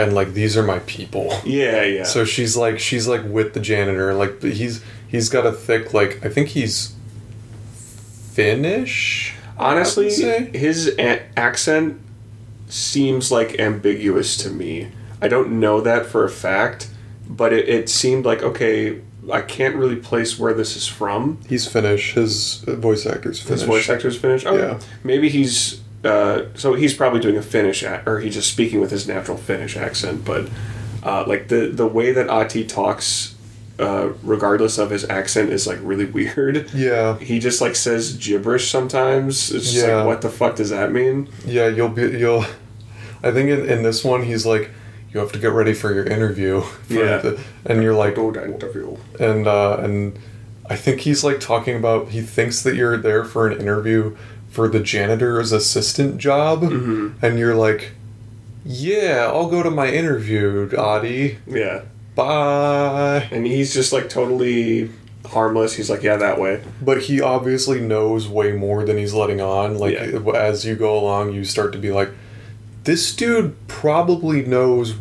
[0.02, 1.34] and like these are my people.
[1.46, 2.04] Yeah, yeah.
[2.04, 4.14] So she's like, she's like with the janitor.
[4.14, 6.96] Like he's he's got a thick like I think he's
[8.32, 9.36] Finnish.
[9.58, 10.58] Honestly, I would say.
[10.58, 12.00] his a- accent
[12.68, 14.92] seems like ambiguous to me.
[15.22, 16.90] I don't know that for a fact,
[17.28, 19.02] but it, it seemed like okay.
[19.32, 21.38] I can't really place where this is from.
[21.48, 22.14] He's Finnish.
[22.14, 23.60] His voice actor's Finnish.
[23.60, 24.48] His voice actor's Finnish.
[24.48, 24.58] Okay.
[24.58, 24.80] Yeah.
[25.04, 28.92] Maybe he's uh, so he's probably doing a Finnish ac- or he's just speaking with
[28.92, 30.26] his natural Finnish accent.
[30.26, 30.50] But
[31.04, 33.36] uh, like the the way that Ahti talks
[33.80, 36.70] uh, regardless of his accent, is like really weird.
[36.74, 39.52] Yeah, He just like says gibberish sometimes.
[39.52, 39.98] It's just Yeah.
[39.98, 41.30] like, what the fuck does that mean?
[41.46, 41.68] yeah.
[41.68, 42.46] You'll be you'll.
[43.24, 44.70] I think in, in this one he's like,
[45.14, 46.62] you have to get ready for your interview.
[46.88, 47.18] for Yeah.
[47.18, 48.98] the- and you're like, Go to interview.
[49.20, 50.18] and uh, and
[50.70, 54.16] I think he's like talking about he thinks that you're there for an interview
[54.52, 57.26] for the janitor's assistant job, Mm-hmm.
[57.26, 57.94] and you're like,
[58.66, 61.40] yeah, I'll go to my interview, Ahti.
[61.48, 61.82] Yeah,
[62.16, 63.28] Bye.
[63.32, 64.92] and he's just like totally
[65.26, 65.74] harmless.
[65.76, 66.62] He's like, yeah, that way.
[66.82, 69.78] But he obviously knows way more than he's letting on.
[69.80, 70.20] Like Yeah.
[70.36, 72.10] as you go along, you start to be like,
[72.84, 74.94] this dude probably knows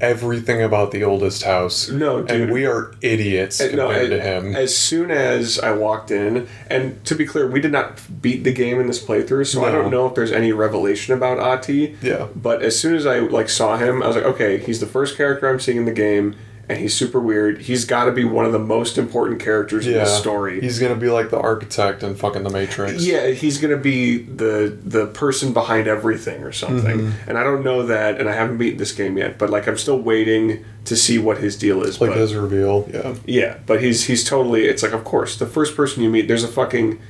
[0.00, 1.88] everything about the oldest house.
[1.88, 2.30] No, dude.
[2.42, 4.56] and we are idiots And no, compared I- to him.
[4.56, 8.52] As soon as I walked in, and to be clear, we did not beat the
[8.52, 11.96] game in this playthrough, so I don't know if there's any revelation about Ahti.
[12.02, 12.26] Yeah.
[12.34, 15.16] But as soon as I like saw him, I was like, okay, he's the first
[15.16, 16.34] character I'm seeing in the game,
[16.68, 17.62] and he's super weird.
[17.62, 20.60] He's got to be one of the most important characters in the story.
[20.60, 23.04] He's gonna be like the architect in fucking the Matrix.
[23.04, 26.98] yeah, he's gonna be the the person behind everything or something.
[26.98, 27.28] Mm-hmm.
[27.28, 29.38] And I don't know that, and I haven't beaten this game yet.
[29.38, 32.00] But like, I'm still waiting to see what his deal is.
[32.00, 32.88] like but, his reveal.
[32.92, 34.64] Yeah, Yeah, but he's he's totally.
[34.66, 37.00] It's like, of course, the first person you meet, there's a fucking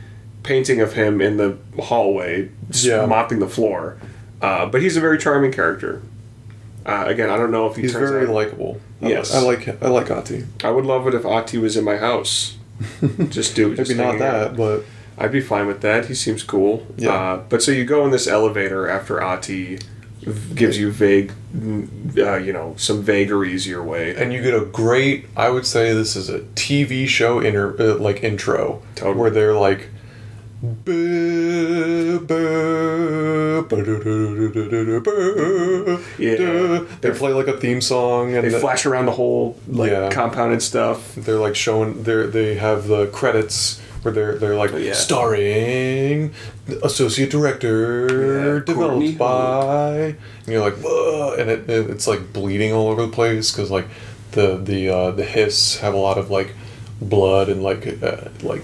[0.42, 3.06] painting of him in the hallway, Yeah.
[3.06, 3.98] mopping the floor.
[4.42, 6.02] Uh, but he's a very charming character.
[6.86, 8.78] Uh, again, I don't know if he he's turns very likable.
[9.04, 9.34] I- Yes.
[9.34, 10.44] I, like I like Ahti.
[10.62, 12.56] I would love it if Ahti was in my house.
[13.30, 14.32] just do just Maybe not hanging out.
[14.50, 14.84] that, but
[15.16, 16.06] I'd be fine with that.
[16.06, 16.86] He seems cool.
[16.96, 17.10] Yeah.
[17.12, 19.78] Uh, but so you go in this elevator after Ahti
[20.54, 21.32] gives you vague,
[22.16, 24.16] uh, you know, some vagaries your way.
[24.16, 25.26] and you get a great.
[25.36, 29.16] I would say this is a TV show inter uh, like intro Totally.
[29.20, 29.88] where they're like.
[30.84, 36.80] "Boo, boo, ba-do-do-do-do-do-do-boo, Yeah.
[37.00, 40.10] They play like a theme song and They the- flash around the whole like Yeah.
[40.10, 41.14] compound and stuff.
[41.16, 44.92] they're like showing they they have the credits where they're they're like Oh, yeah.
[44.92, 46.32] starring
[46.82, 52.32] associate director Yeah, Courtney developed by and you're like Whoa, and it, it it's like
[52.32, 53.86] bleeding all over the place because like
[54.32, 56.54] the the uh, the hiss have a lot of like
[57.00, 58.62] blood and like uh, like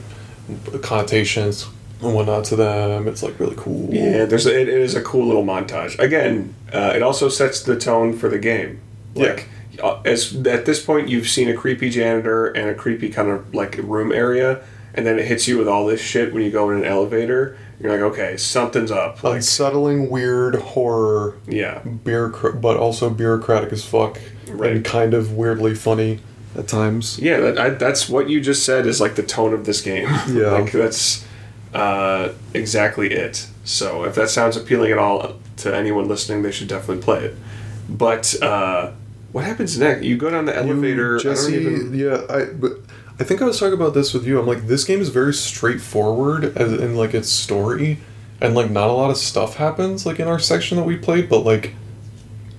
[0.82, 1.66] connotations
[2.02, 5.02] and whatnot to them it's like really cool Yeah, there's a, it, it is a
[5.02, 5.98] cool little montage.
[5.98, 8.80] Again, uh, it also sets the tone for the game.
[9.14, 9.48] Like
[9.82, 13.54] uh, as at this point, you've seen a creepy janitor and a creepy kind of
[13.54, 14.62] like room area,
[14.94, 17.56] and then it hits you with all this shit when you go in an elevator.
[17.80, 19.22] You're like, okay, something's up.
[19.24, 24.72] Like, unsettling weird horror yeah, bureaucrat but also bureaucratic as fuck Right.
[24.72, 26.18] and kind of weirdly funny
[26.56, 27.38] at times yeah.
[27.40, 30.08] That, I, that's what you just said is like the tone of this game.
[30.28, 30.50] Yeah.
[30.60, 31.24] like that's
[31.74, 33.46] uh, exactly it.
[33.64, 37.36] So if that sounds appealing at all to anyone listening, they should definitely play it.
[37.88, 38.92] But uh,
[39.32, 40.02] what happens next?
[40.04, 41.14] You go down the elevator.
[41.16, 41.94] You, Jesse, I even.
[41.98, 42.72] yeah, I but
[43.18, 44.38] I think I was talking about this with you.
[44.40, 47.98] I'm like, this game is very straightforward as in like its story,
[48.40, 51.28] and like not a lot of stuff happens like in our section that we played,
[51.28, 51.74] but like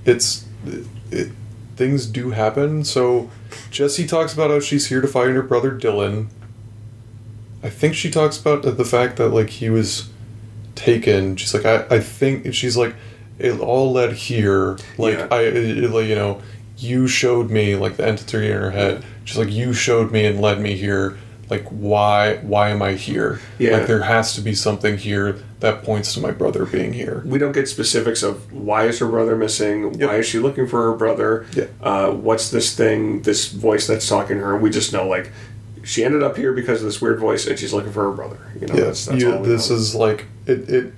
[0.05, 1.31] it's it, it
[1.75, 2.83] things do happen.
[2.85, 3.29] So
[3.69, 6.27] Jesse talks about how she's here to find her brother Dylan.
[7.63, 10.09] I think she talks about the fact that like he was
[10.75, 11.35] taken.
[11.35, 12.95] She's like, I, I think she's like,
[13.37, 14.77] it all led here.
[14.97, 15.27] Like Yeah.
[15.31, 16.41] I, it, you know,
[16.77, 19.03] you showed me like the entity in her head.
[19.25, 21.17] She's like, you showed me and led me here.
[21.49, 23.41] Like why why am I here?
[23.59, 23.77] Yeah.
[23.77, 27.21] Like there has to be something here that points to my brother being here.
[27.25, 29.93] We don't get specifics of why is her brother missing?
[29.99, 30.09] Yep.
[30.09, 31.45] Why is she looking for her brother?
[31.53, 31.65] Yeah.
[31.81, 33.21] Uh, what's this thing?
[33.23, 34.57] This voice that's talking to her?
[34.57, 35.31] We just know like
[35.83, 38.37] she ended up here because of this weird voice, and she's looking for her brother.
[38.59, 39.75] You know, yeah, that's, that's you- all this know.
[39.75, 40.93] is like it it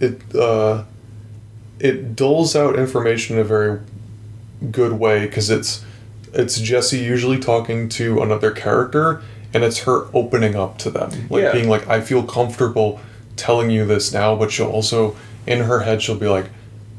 [0.00, 0.84] it uh
[1.80, 3.80] it doles out information in a very
[4.72, 5.84] good way because it's
[6.34, 9.22] it's Jesse usually talking to another character
[9.54, 11.52] and it's her opening up to them like Yeah.
[11.52, 13.00] being like I feel comfortable
[13.36, 15.16] telling you this now but she'll also
[15.46, 16.46] in her head she'll be like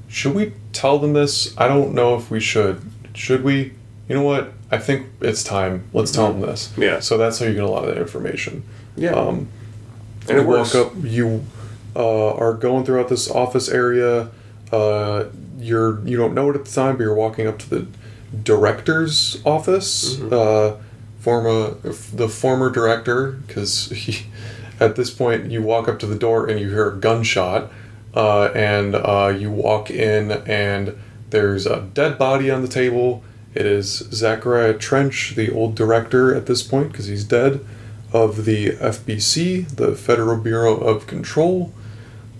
[0.07, 2.81] should we tell them this I don't know if we should
[3.13, 3.73] should we
[4.07, 6.99] you know what I think it's time let's tell them this Yeah.
[6.99, 8.63] so that's how you get a lot of that information
[8.95, 9.47] yeah, um,
[10.27, 10.73] and it you works.
[10.73, 11.45] walk up you
[11.95, 14.29] uh, are going throughout this office area
[14.71, 15.25] uh,
[15.57, 17.87] you're you don't know it at the time but you're walking up to the
[18.43, 20.33] director's office Mm-hmm.
[20.33, 20.81] uh,
[21.19, 21.71] former
[22.13, 23.91] the former director because
[24.79, 27.69] at this point you walk up to the door and you hear a gunshot
[28.15, 30.95] uh, and uh, you walk in and
[31.29, 33.21] there's a dead body on the table
[33.55, 37.65] it is Zachariah Trench the old director at this point because he's dead
[38.13, 41.71] of the FBC, the Federal Bureau of Control,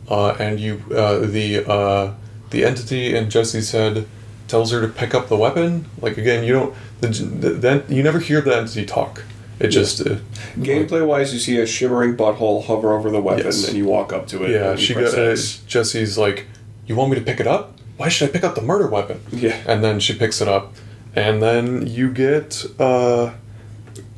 [0.10, 2.14] uh, and you, uh, the uh,
[2.50, 4.08] the entity in Jesse's head
[4.48, 5.86] tells her to pick up the weapon.
[6.02, 9.24] Like again, you don't the, the, then you never hear the entity talk.
[9.60, 10.16] It just uh,
[10.58, 13.68] Gameplay wise, you see a shimmering butthole hover over the weapon, Yes.
[13.68, 14.52] and you walk up to it.
[14.52, 14.72] yeah.
[14.72, 15.36] and She got uh,
[15.68, 16.48] Jesse's like,
[16.88, 17.78] "You want me to pick it up?
[17.98, 19.62] Why should I pick up the murder weapon?" Yeah.
[19.68, 20.74] And then she picks it up,
[21.20, 23.32] and then you get uh,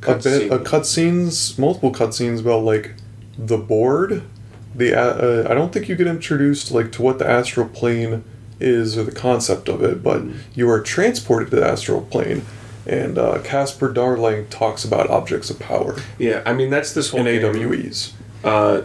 [0.06, 2.94] a bit a cutscenes, multiple cutscenes about like
[3.36, 4.22] the board.
[4.74, 8.24] The uh, uh, I don't think you get introduced like to what the astral plane
[8.60, 10.34] is or the concept of it, but Mm.
[10.54, 12.42] you are transported to the astral plane,
[12.86, 17.26] and uh, Casper Darling talks about objects of power Yeah, I mean that's this whole
[17.26, 17.44] in game.
[17.44, 18.12] AWEs.
[18.44, 18.82] Uh,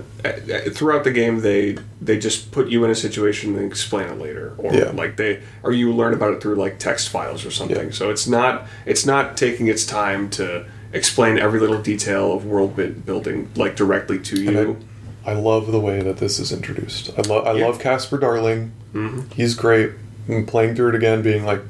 [0.74, 4.54] throughout the game, they they just put you in a situation and explain it later,
[4.58, 4.92] or Yeah.
[4.92, 7.88] like they or you learn about it through like text files or something.
[7.88, 7.92] Yeah.
[7.92, 12.76] So it's not it's not taking its time to explain every little detail of world
[13.06, 14.78] building like directly to you.
[15.26, 17.12] I, I love the way that this is introduced.
[17.18, 17.66] I love I Yeah.
[17.68, 18.72] love Casper Darling.
[18.94, 19.32] Mhm.
[19.34, 19.92] He's great.
[20.28, 21.62] And playing through it again, being like,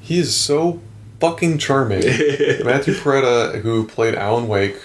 [0.00, 0.80] he is so
[1.20, 2.00] fucking charming.
[2.64, 4.76] Matthew Porretta, who played Alan Wake,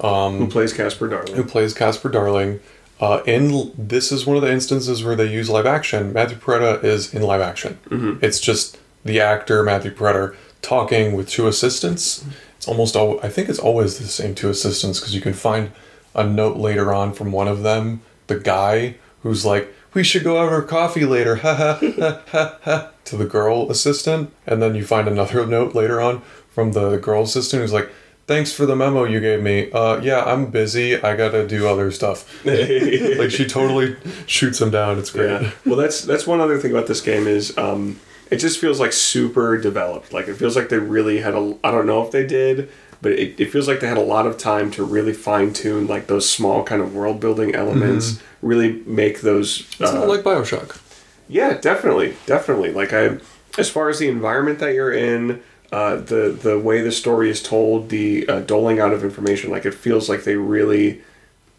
[0.00, 1.34] Who plays Casper Darling.
[1.34, 2.60] who plays Casper Darling,
[3.00, 6.12] uh, in this is one of the instances where they use live action.
[6.12, 8.18] Matthew Porretta is in live action.
[8.22, 12.24] It's just the actor Matthew Porretta talking with two assistants.
[12.56, 15.72] It's almost al- I think it's always the same two assistants because you can find
[16.14, 20.36] a note later on from one of them, the guy who's like, "We should go
[20.42, 24.74] have our coffee later," ha ha ha ha ha, to the girl assistant, and then
[24.74, 26.20] you find another note later on
[26.50, 27.90] from the girl assistant who's like.
[28.30, 29.72] Thanks for the memo you gave me.
[29.72, 30.94] Uh, yeah, I'm busy.
[31.02, 32.32] I gotta do other stuff.
[32.46, 35.00] like she totally shoots him down.
[35.00, 35.42] It's great.
[35.42, 35.50] Yeah.
[35.66, 37.98] Well, that's that's one other thing about this game is um,
[38.30, 40.12] it just feels like super developed.
[40.12, 41.58] Like it feels like they really had a.
[41.64, 42.70] I don't know if they did,
[43.02, 45.88] but it, it feels like they had a lot of time to really fine tune
[45.88, 48.22] like those small kind of world building elements.
[48.42, 49.58] Really make those.
[49.58, 49.82] Mm-hmm.
[49.82, 50.80] It's uh, not like Bioshock.
[51.28, 52.70] yeah, definitely, definitely.
[52.70, 53.18] Like I,
[53.58, 55.42] as far as the environment that you're in,
[55.72, 59.64] uh, the the way the story is told, the uh, doling out of information, like
[59.64, 61.00] it feels like they really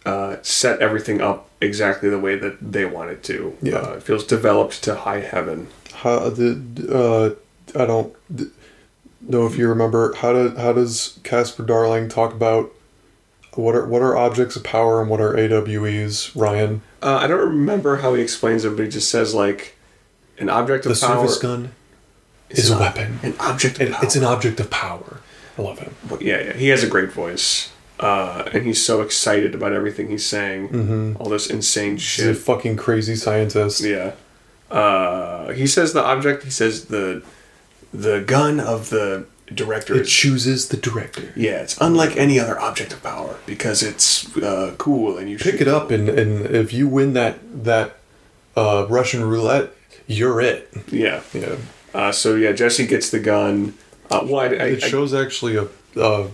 [0.05, 3.57] uh, set everything up exactly the way that they wanted to.
[3.61, 3.75] Yeah.
[3.75, 5.67] uh, it feels developed to high heaven.
[5.93, 7.37] How the
[7.75, 8.13] uh, I don't
[9.21, 12.71] know if you remember how do how does Casper Darling talk about
[13.53, 16.35] what are what are objects of power and what are AWEs?
[16.35, 19.75] Ryan, Uh, I don't remember how he explains it, but he just says like
[20.37, 21.71] an object of the power service gun
[22.59, 23.19] is a weapon.
[23.23, 24.03] An object of It, power.
[24.05, 25.19] it's an object of power.
[25.57, 25.93] I love him.
[26.09, 30.09] Well, yeah, yeah, he has a great voice, uh, and he's so excited about everything
[30.09, 30.69] he's saying.
[30.69, 31.21] Mm-hmm.
[31.21, 32.27] All this insane shit.
[32.27, 33.81] He's a fucking crazy scientist.
[33.81, 34.13] Yeah.
[34.69, 36.43] Uh, he says the object.
[36.43, 37.21] He says the
[37.93, 39.95] the gun of the director.
[39.95, 41.33] It is- chooses the director.
[41.35, 45.59] yeah, it's unlike any other object of power because it's uh, cool and you Pick
[45.59, 47.97] it up and, and if you win that that
[48.55, 49.71] uh, Russian roulette,
[50.07, 50.69] you're it.
[50.89, 51.21] Yeah.
[51.33, 51.57] Yeah.
[51.93, 53.73] Uh, so yeah, Jesse gets the gun.
[54.09, 55.67] Uh, well, I, I, It shows actually a,
[55.97, 56.27] a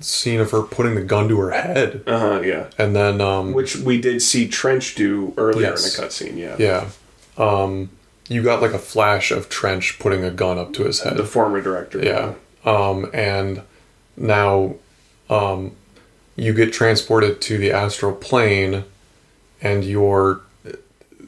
[0.00, 2.40] scene of her putting the gun to her head, uh huh.
[2.40, 2.68] Yeah.
[2.78, 5.98] and then um, Which we did see Trench do earlier Yes.
[5.98, 6.36] in a cutscene.
[6.38, 6.56] Yeah.
[6.58, 6.90] yeah,
[7.42, 7.90] um,
[8.28, 11.16] you got like a flash of Trench putting a gun up to his head.
[11.16, 12.02] The former director.
[12.02, 12.34] yeah,
[12.64, 13.62] um, and
[14.16, 14.74] now
[15.30, 15.72] um,
[16.36, 18.84] you get transported to the astral plane,
[19.60, 20.40] and you're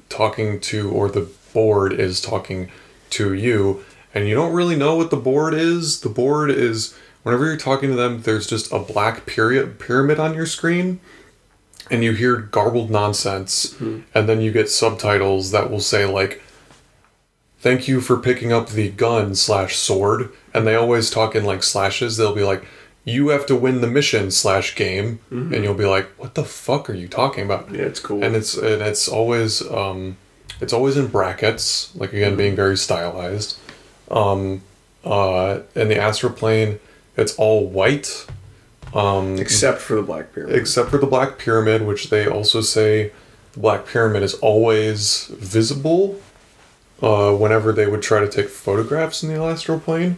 [0.08, 2.70] talking to, or the board is talking
[3.14, 3.84] to you,
[4.14, 6.00] and you don't really know what the board is.
[6.00, 10.34] The board is whenever you're talking to them, there's just a black period pyramid on
[10.34, 11.00] your screen,
[11.90, 16.40] and you hear garbled nonsense, and then you get subtitles that will say like
[17.58, 21.62] thank you for picking up the gun slash sword and they always talk in like
[21.62, 22.62] slashes they'll be like
[23.04, 26.90] you have to win the mission slash game and you'll be like what the fuck
[26.90, 28.22] are you talking about Yeah, it's cool.
[28.22, 30.16] and it's and it's always um
[30.60, 33.58] it's always in brackets like again being very stylized.
[34.10, 34.62] Um
[35.04, 36.80] uh in the astral plane
[37.16, 38.26] it's all white
[38.94, 40.56] um Except for the Black Pyramid.
[40.56, 43.12] except for the black pyramid which they also say
[43.52, 46.20] the black pyramid is always visible
[47.02, 50.16] uh, whenever they would try to take photographs in the astral plane.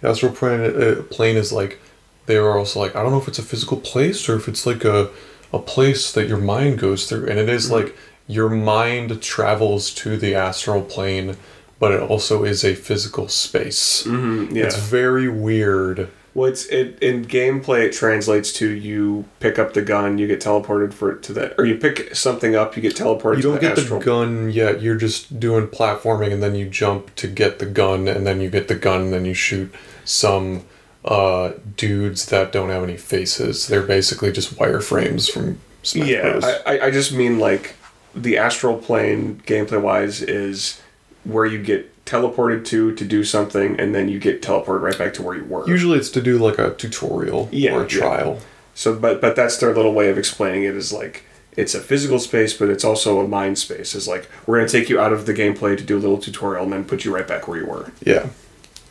[0.00, 1.78] The astral plane, uh, plane is like
[2.26, 4.64] they were also like i don't know if it's a physical place or if it's
[4.64, 5.10] like a,
[5.52, 7.28] a place that your mind goes through.
[7.28, 7.94] And it is like
[8.32, 11.36] your mind travels to the astral plane
[11.78, 14.64] but it also is a physical space Mhm, yeah.
[14.66, 17.80] it's very weird Well, it's it in gameplay.
[17.88, 21.66] It translates to you pick up the gun, you get teleported for to that, or
[21.66, 23.36] you pick something up, you get teleported.
[23.36, 23.98] You to don't the get astral.
[24.00, 24.80] the gun yet.
[24.80, 28.48] You're just doing platforming, and then you jump to get the gun, and then you
[28.48, 29.68] get the gun, and then you shoot
[30.06, 30.62] some
[31.04, 33.66] uh, dudes that don't have any faces.
[33.68, 36.44] They're basically just wireframes from Smash Yeah, Bros.
[36.64, 37.74] I- I just mean like
[38.14, 40.80] the astral plane gameplay wise is
[41.24, 45.14] where you get teleported to to do something, and then you get teleported right back
[45.14, 45.66] to where you were.
[45.68, 47.88] Usually it's to do like a tutorial Yeah, or a yeah.
[48.00, 48.38] trial.
[48.74, 51.24] So, but but that's their little way of explaining it is like
[51.56, 53.94] it's a physical space, but it's also a mind space.
[53.94, 56.64] Is like we're gonna take you out of the gameplay to do a little tutorial,
[56.64, 57.92] and then put you right back where you were.
[58.04, 58.28] Yeah.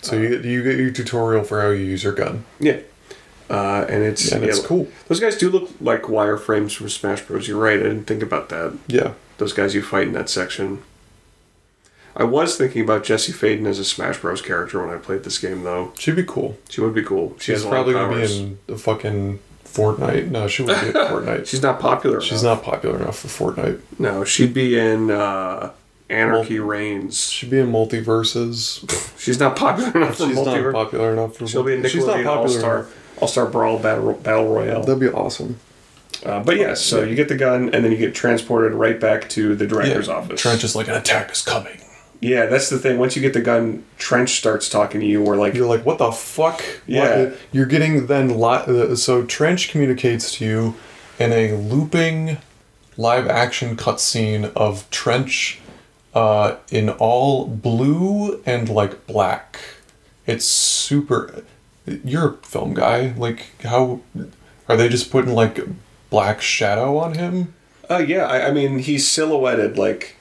[0.01, 2.45] So uh, you you get your tutorial for how you use your gun.
[2.59, 2.79] Yeah,
[3.51, 4.87] uh, and it's And it's cool.
[5.07, 7.47] Those guys do look like wireframes from Smash Bros.
[7.49, 7.79] You're right.
[7.79, 8.77] I didn't think about that.
[8.87, 9.13] Yeah.
[9.39, 10.81] Those guys you fight in that section.
[12.15, 14.41] I was thinking about Jesse Faden as a Smash Bros.
[14.41, 15.91] character when I played this game, though.
[15.97, 16.57] She'd be cool.
[16.69, 17.35] She would be cool.
[17.39, 20.29] She She's probably gonna be in the fucking Fortnite.
[20.29, 21.47] No, she wouldn't be in Fortnite.
[21.47, 22.21] She's not popular.
[22.21, 22.65] She's enough.
[22.65, 23.81] not popular enough for Fortnite.
[23.99, 25.71] No, she'd be in uh,
[26.09, 27.29] Anarchy Reigns.
[27.29, 29.17] She'd be in multiverses.
[29.19, 31.47] She's not popular enough for She's not popular enough for.
[31.47, 32.87] She'll be in Nickelodeon All Star.
[33.21, 34.81] All Star Brawl Battle Battle Royale.
[34.83, 35.59] That'd be awesome.
[36.25, 39.29] Uh, but yes, so you get the gun and then you get transported right back
[39.29, 40.39] to the director's office.
[40.41, 41.79] Trench is like an attack is coming.
[42.19, 42.99] Yeah, that's the thing.
[42.99, 45.23] Once you get the gun, Trench starts talking to you.
[45.25, 46.61] Or like, You're like, what the fuck?
[46.85, 47.23] Yeah.
[47.23, 50.75] What- You're getting then li- uh, so Trench communicates to you
[51.17, 52.37] in a looping
[52.97, 55.59] live action cutscene of Trench
[56.13, 59.59] uh, in all blue and like black.
[60.27, 61.43] It's super.
[61.85, 63.13] You're a film guy.
[63.17, 64.01] Like, how
[64.67, 65.59] are they just putting like
[66.09, 67.53] black shadow on him?
[67.89, 70.15] oh yeah, I, I mean he's silhouetted like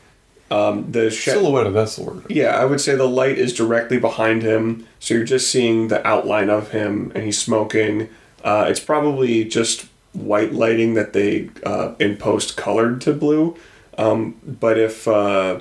[0.51, 1.73] um, the sh- Silhouette.
[1.73, 2.25] That's the word.
[2.29, 6.05] Yeah, I would say the light is directly behind him, so you're just seeing the
[6.07, 8.09] outline of him, and he's smoking.
[8.43, 13.57] Uh, it's probably just white lighting that they uh, in post colored to blue.
[13.97, 15.61] Um, but if uh,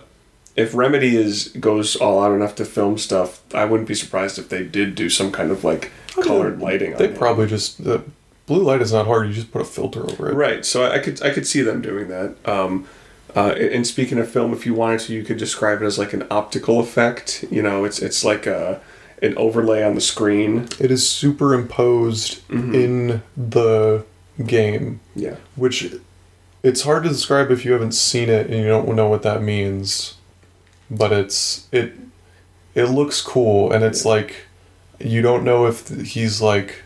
[0.55, 4.49] if Remedy is goes all out enough to film stuff, I wouldn't be surprised if
[4.49, 5.91] they did do some kind of like
[6.23, 6.95] colored lighting.
[6.97, 8.03] They probably just the
[8.45, 9.27] blue light is not hard.
[9.27, 10.33] You just put a filter over it.
[10.33, 10.65] Right.
[10.65, 12.35] So I could I could see them doing that.
[12.45, 12.87] Um,
[13.35, 16.13] uh, and speaking of film, if you wanted to, you could describe it as like
[16.13, 17.45] an optical effect.
[17.51, 18.81] You know, it's it's like a
[19.21, 20.67] an overlay on the screen.
[20.79, 22.75] It is superimposed Mm-hmm.
[22.75, 24.05] in the
[24.45, 25.35] game, Yeah.
[25.55, 25.93] which
[26.63, 29.41] it's hard to describe if you haven't seen it and you don't know what that
[29.43, 30.15] means.
[30.89, 31.93] But it's it
[32.75, 34.47] it looks cool and it's like
[34.99, 36.83] you don't know if he's like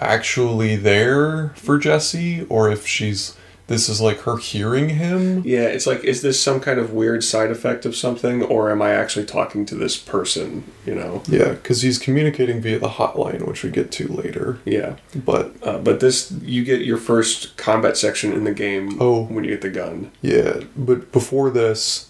[0.00, 3.36] actually there for Jesse or if she's
[3.70, 5.44] this is like her hearing him.
[5.44, 5.68] Yeah.
[5.68, 8.90] It's like, is this some kind of weird side effect of something, or am I
[8.90, 10.64] actually talking to this person?
[10.84, 11.22] You know.
[11.28, 14.58] Yeah, because he's communicating via the hotline, which we get to later.
[14.64, 14.96] Yeah.
[15.14, 19.00] But Uh, but this, you get your first combat section in the game.
[19.00, 19.26] Oh.
[19.26, 20.10] When you get the gun.
[20.20, 22.09] Yeah, but before this,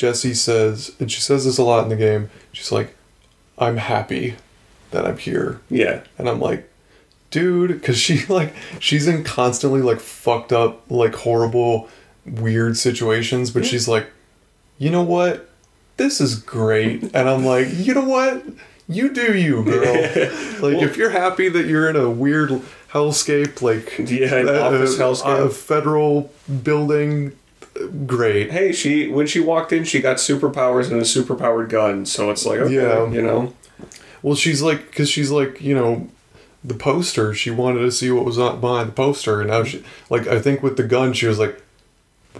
[0.00, 2.30] Jesse says, and she says this a lot in the game.
[2.52, 2.96] She's like,
[3.58, 4.36] "I'm happy
[4.92, 6.00] that I'm here," Yeah.
[6.16, 6.66] and I'm like,
[7.30, 11.90] "Dude," because she like she's in constantly like fucked up, like horrible,
[12.24, 14.06] weird situations, but she's like,
[14.78, 15.50] "You know what?
[15.98, 18.42] This is great," and I'm like, "You know what?
[18.88, 19.84] You do you, girl.
[20.62, 25.12] like if you're happy that you're in a weird hellscape, like Yeah, office uh, uh,
[25.12, 25.46] hellscape.
[25.46, 26.32] a federal
[26.64, 27.32] building."
[28.06, 28.50] Great.
[28.50, 32.04] Hey, she when she walked in, she got superpowers and a superpowered gun.
[32.06, 33.08] So it's like, okay, Yeah.
[33.10, 33.54] you know.
[34.22, 36.08] Well, she's like, because she's like, you know,
[36.62, 37.32] the poster.
[37.34, 40.38] She wanted to see what was on behind the poster, and now she, like, I
[40.40, 41.58] think with the gun, she was like,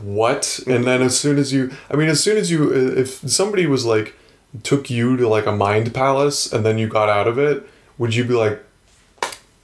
[0.02, 3.66] "What?" And then as soon as you, I mean, as soon as you, if somebody
[3.66, 4.14] was like,
[4.62, 7.66] took you to like a mind palace, and then you got out of it,
[7.98, 8.62] would you be like?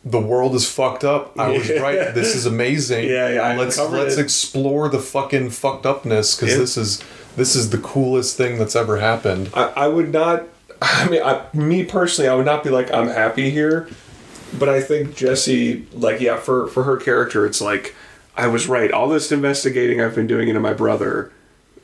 [0.08, 1.36] The world is fucked up.
[1.38, 2.14] I was right.
[2.14, 3.08] This is amazing.
[3.08, 4.20] Yeah, yeah, I Let's let's it.
[4.22, 6.60] explore the fucking fucked upness because Yeah.
[6.60, 7.02] this is
[7.36, 9.50] this is the coolest thing that's ever happened.
[9.52, 10.44] I, I would not.
[10.82, 13.88] I mean, I, me personally, I would not be like I'm happy here,
[14.58, 17.94] but I think Jesse, like, yeah, for for her character, it's like
[18.36, 18.92] I was right.
[18.92, 21.32] All this investigating I've been doing into my brother,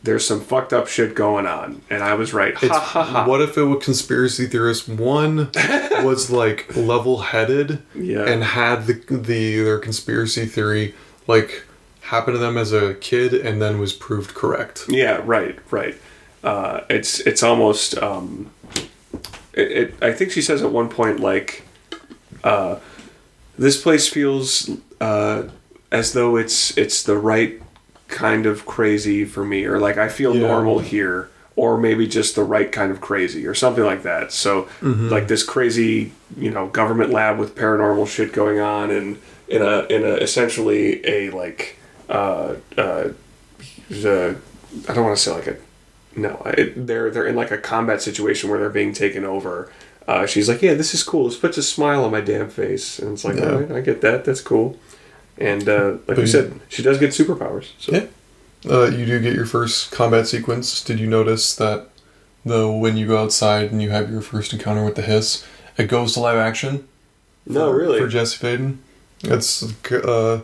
[0.05, 2.55] there's some fucked up shit going on, and I was right.
[2.55, 3.25] Ha It's, ha ha.
[3.27, 4.89] What if it was conspiracy theorists?
[4.89, 5.51] One
[6.03, 8.25] was like level headed Yeah.
[8.27, 10.95] and had the the their conspiracy theory
[11.29, 11.65] like
[12.01, 14.87] happen to them as a kid and then was proved correct.
[14.89, 15.95] Yeah, right, right.
[16.43, 17.97] Uh, it's it's almost.
[17.99, 18.51] Um,
[19.55, 19.95] it, it.
[20.03, 21.63] I think she says at one point like,
[22.43, 22.81] uh,
[23.57, 24.69] "This place feels
[25.01, 25.45] uh,
[25.93, 27.63] as though it's it's the right
[28.13, 30.47] kind of crazy for me," or like I feel Yeah.
[30.47, 34.31] normal here, or maybe just the right kind of crazy, or something like that.
[34.33, 39.63] So like this crazy, you know, government lab with paranormal shit going on, and in
[39.63, 41.79] a in a essentially a like.
[42.09, 43.09] Uh, uh,
[43.89, 44.37] the
[44.89, 45.57] I don't want to say like a
[46.17, 46.43] no.
[46.47, 49.73] It, they're they're in like a combat situation where they're being taken over.
[50.07, 51.27] Uh, she's like, yeah, this is cool.
[51.27, 53.55] This puts a smile on my damn face, and it's like, Yeah.
[53.61, 54.25] right, I get that.
[54.25, 54.77] That's cool.
[55.39, 57.71] And uh, like we you- said, she does get superpowers.
[57.79, 58.07] So Yeah.
[58.71, 60.85] Uh, you do get your first combat sequence.
[60.85, 61.89] Did you notice that
[62.45, 65.45] the when you go outside and you have your first encounter with the hiss,
[65.77, 66.87] it goes to live action.
[67.45, 67.99] No, for, really.
[67.99, 68.77] for Jesse Faden.
[69.25, 69.63] It's
[69.93, 70.43] uh,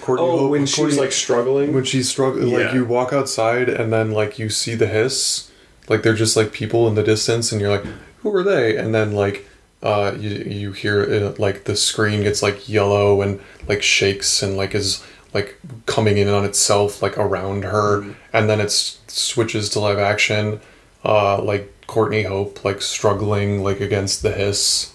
[0.00, 1.74] Courtney oh, Hope- when she's Courtney- like struggling.
[1.74, 5.50] when she's struggling, like you walk outside and then like you see the hiss,
[5.88, 7.84] like they're just like people in the distance, and you're like,
[8.22, 8.76] who are they?
[8.78, 9.46] And then like
[9.84, 14.56] uh, you you hear it, like the screen gets like yellow and like shakes and
[14.56, 18.12] like is like coming in on itself like around her, Mm-hmm.
[18.32, 20.60] and then it switches to live action,
[21.04, 24.92] uh, like Courtney Hope like struggling like against the hiss.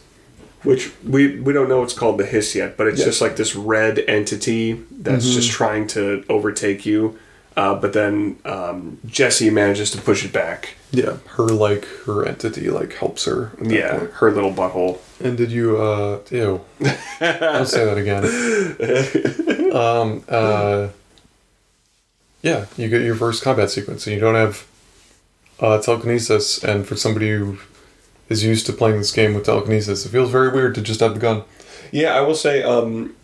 [0.64, 3.06] which we we don't know what's called the hiss yet, but it's Yeah.
[3.06, 7.18] just like this red entity that's just trying to overtake you.
[7.60, 10.76] Uh, but then um, Jesse manages to push it back.
[10.92, 13.52] Yeah, her like her entity like helps her.
[13.60, 14.12] at that Yeah, point.
[14.22, 15.00] her little butthole.
[15.22, 16.62] And did you uh ew.
[17.20, 18.24] I'll say that again.
[19.76, 20.88] um uh
[22.42, 24.66] Yeah, you get your first combat sequence and you don't have
[25.60, 27.58] uh telekinesis and for somebody who
[28.30, 31.14] is used to playing this game with telekinesis, it feels very weird to just have
[31.16, 31.44] the gun.
[31.92, 33.16] Yeah, I will say um,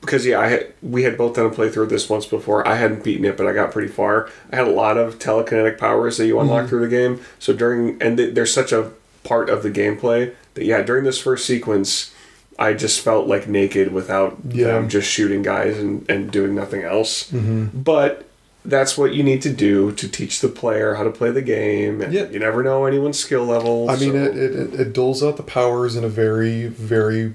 [0.00, 2.66] because yeah, I had, we had both done a playthrough of this once before.
[2.66, 4.30] I hadn't beaten it, but I got pretty far.
[4.52, 6.68] I had a lot of telekinetic powers that you unlock mm-hmm.
[6.68, 7.20] through the game.
[7.38, 8.92] So during and th- there's such a
[9.24, 12.14] part of the gameplay that yeah, during this first sequence,
[12.58, 14.66] I just felt like naked without Yeah.
[14.68, 17.30] them just shooting guys and, and doing nothing else.
[17.32, 17.80] Mm-hmm.
[17.82, 18.28] But
[18.64, 22.00] that's what you need to do to teach the player how to play the game.
[22.00, 22.28] And Yeah.
[22.28, 23.90] You never know anyone's skill level.
[23.90, 27.34] I mean so it it it doles out the powers in a very, very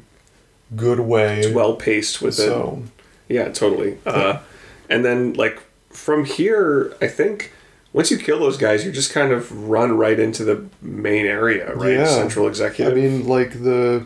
[0.75, 1.39] good way.
[1.39, 2.77] it's well paced with it.
[3.27, 3.97] Yeah, totally.
[4.05, 4.39] Uh,
[4.89, 7.53] and then like from here, I think
[7.93, 11.73] once you kill those guys, you just kind of run right into the main area,
[11.75, 11.93] right?
[11.93, 12.05] Yeah.
[12.05, 12.93] Central executive.
[12.93, 14.05] I mean, like the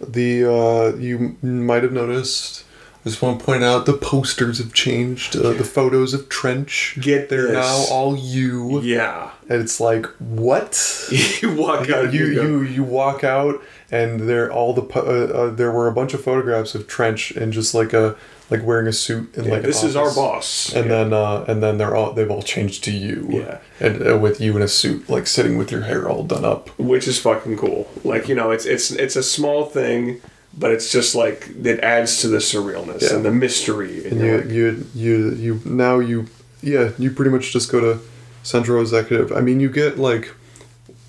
[0.00, 2.64] the uh, you might have noticed.
[3.04, 5.36] I just want to point out the posters have changed.
[5.36, 6.98] Uh, the photos of Trench.
[7.00, 9.30] Get They're now all you, yeah.
[9.48, 11.08] and it's like what?
[11.40, 12.12] you walk out.
[12.12, 15.92] you you you walk out, and there all the po- uh, uh, there were a
[15.92, 18.16] bunch of photographs of Trench and just like a
[18.50, 20.72] like wearing a suit and yeah, like this is our boss.
[20.74, 20.96] And Yeah.
[21.04, 23.26] then uh, and then they're all they've all changed to you.
[23.30, 23.58] Yeah.
[23.80, 26.70] and uh, with you in a suit, like sitting with your hair all done up.
[26.78, 27.88] which is fucking cool.
[28.04, 30.20] Like you know, it's it's it's a small thing,
[30.56, 33.16] but it's just like it adds to the surrealness Yeah.
[33.16, 34.04] and the mystery.
[34.04, 36.26] And And you, like, you, you, you, now you,
[36.62, 38.00] yeah, you pretty much just go to
[38.42, 39.30] Central Executive.
[39.32, 40.34] I mean, you get like,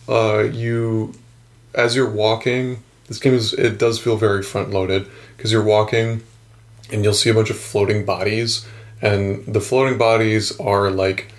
[0.10, 1.14] uh, you,
[1.74, 6.24] as you're walking, this game is, it does feel very front loaded because you're walking
[6.92, 8.68] and you'll see a bunch of floating bodies.
[9.02, 11.32] And the floating bodies are like,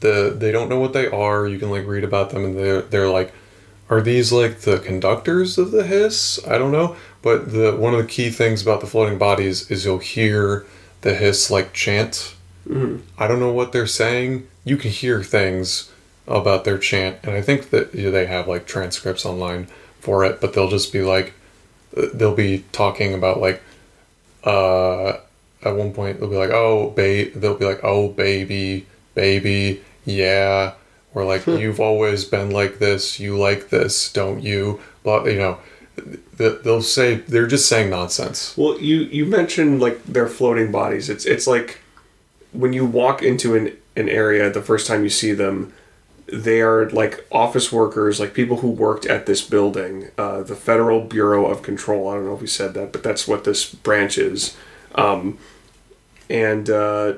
[0.00, 1.46] the, they don't know what they are.
[1.46, 3.32] You can like read about them and they're, they're like,
[3.90, 6.38] are these like the conductors of the hiss?
[6.46, 6.96] I don't know.
[7.22, 10.66] But the one of the key things about the floating bodies is you'll hear
[11.00, 12.34] the hiss like chant.
[12.68, 12.98] Mm-hmm.
[13.18, 14.46] I don't know what they're saying.
[14.64, 15.90] You can hear things
[16.28, 19.66] about their chant, and I think that you know, they have like transcripts online
[20.00, 20.40] for it.
[20.40, 21.32] But they'll just be like,
[22.14, 23.62] they'll be talking about like,
[24.44, 25.18] uh,
[25.64, 30.74] at one point they'll be like, oh, ba-, they'll be like, oh, baby, baby, yeah,
[31.14, 34.80] or like, you've always been like this, you like this, don't you?
[35.02, 35.58] But you know,
[36.36, 38.56] they'll say they're just saying nonsense.
[38.56, 41.08] Well, you you mentioned like their floating bodies.
[41.08, 41.80] It's it's like
[42.52, 45.72] when you walk into an an area the first time you see them,
[46.32, 51.00] they are like office workers, like people who worked at this building, uh, the Federal
[51.00, 52.08] Bureau of Control.
[52.08, 54.56] I don't know if we said that, but that's what this branch is.
[54.94, 55.38] Um,
[56.28, 57.14] and uh,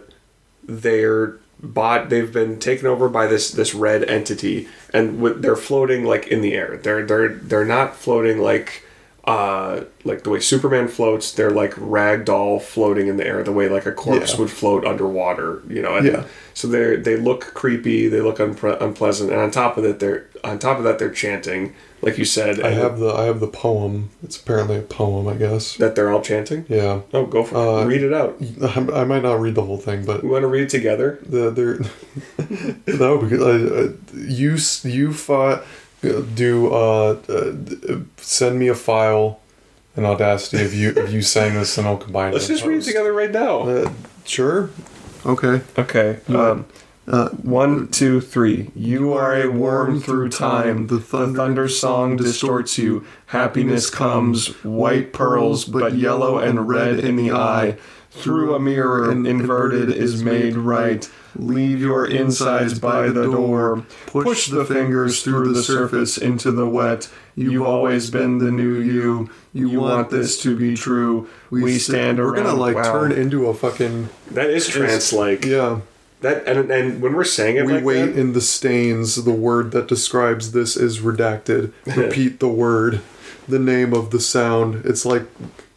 [0.62, 6.04] they're bought they've been taken over by this this red entity and w- they're floating
[6.04, 8.82] like in the air they're they're they're not floating like
[9.24, 13.52] uh like the way superman floats they're like rag doll floating in the air the
[13.52, 14.38] way like a corpse Yeah.
[14.40, 16.24] would float underwater you know and Yeah.
[16.54, 20.26] so they they look creepy they look unpre- unpleasant and on top of that they're
[20.42, 23.46] on top of that they're chanting like you said I have the I have the
[23.46, 24.08] poem.
[24.22, 25.76] It's apparently a poem, I guess.
[25.76, 29.04] that they're all chanting Yeah, oh go for Uh, it read it out I, I
[29.04, 31.78] might not read the whole thing, but we want to read it together the there.
[32.86, 34.56] no, because uh, you
[34.90, 35.62] you fought.
[36.02, 39.40] Do uh, uh, send me a file,
[39.96, 42.32] an audacity of you of you saying this, and I'll combine.
[42.32, 43.92] let's it in just read it together right now Uh,
[44.24, 44.70] sure.
[45.26, 45.60] Okay.
[45.76, 46.20] Okay.
[46.28, 46.64] Um,
[47.42, 48.70] one, two, three.
[48.74, 50.86] You are a worm through time.
[50.86, 53.04] The thunder, song distorts you.
[53.26, 57.76] Happiness comes, white pearls, but yellow and red in the eye.
[58.10, 61.08] Through a mirror, inverted is made right.
[61.36, 63.84] Leave your insides by the door.
[64.06, 67.08] Push the fingers through the surface into the wet.
[67.36, 69.30] You've always been the new you.
[69.52, 71.28] You want this to be true.
[71.50, 72.92] We stand We're gonna like Wow.
[72.92, 75.44] turn into a fucking That is trance like.
[75.44, 75.80] yeah.
[76.20, 79.24] That and and when we're saying it We like wait that, in the stains.
[79.24, 81.72] The word that describes this is redacted.
[81.96, 83.00] Repeat the word,
[83.48, 84.84] the name of the sound.
[84.84, 85.22] It's like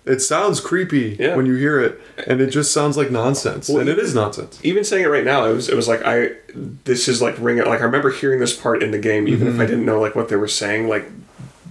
[0.05, 1.35] it sounds creepy Yeah.
[1.35, 4.59] when you hear it, and it just sounds like nonsense, Well, and it is nonsense.
[4.63, 7.57] even saying it right now, it was it was like I this is like ring
[7.59, 9.61] like I remember hearing this part in the game, even Mm-hmm.
[9.61, 11.09] if I didn't know like what they were saying, like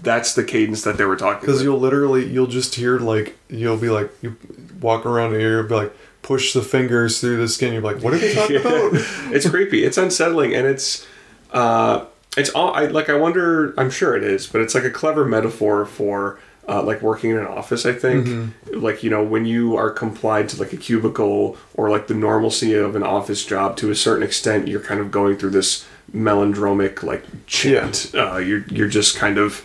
[0.02, 1.40] that's the cadence that they were talking.
[1.40, 4.36] Because you'll literally you'll just hear like you'll be like you
[4.80, 5.92] walk around here, be like
[6.22, 7.72] push the fingers through the skin.
[7.72, 8.90] You're like, what are they talking about?
[9.32, 9.84] it's creepy.
[9.84, 11.06] It's unsettling, and it's
[11.52, 12.04] uh,
[12.36, 12.72] it's all.
[12.74, 13.08] I like.
[13.10, 13.74] I wonder.
[13.78, 16.38] I'm sure it is, but it's like a clever metaphor for
[16.68, 17.84] uh, like working in an office.
[17.86, 18.80] I think, Mm-hmm.
[18.80, 22.74] like you know, when you are complied to like a cubicle or like the normalcy
[22.74, 25.84] of an office job to a certain extent, you're kind of going through this
[26.14, 28.10] melodromic like chant.
[28.14, 29.64] Uh, you're you're just kind of.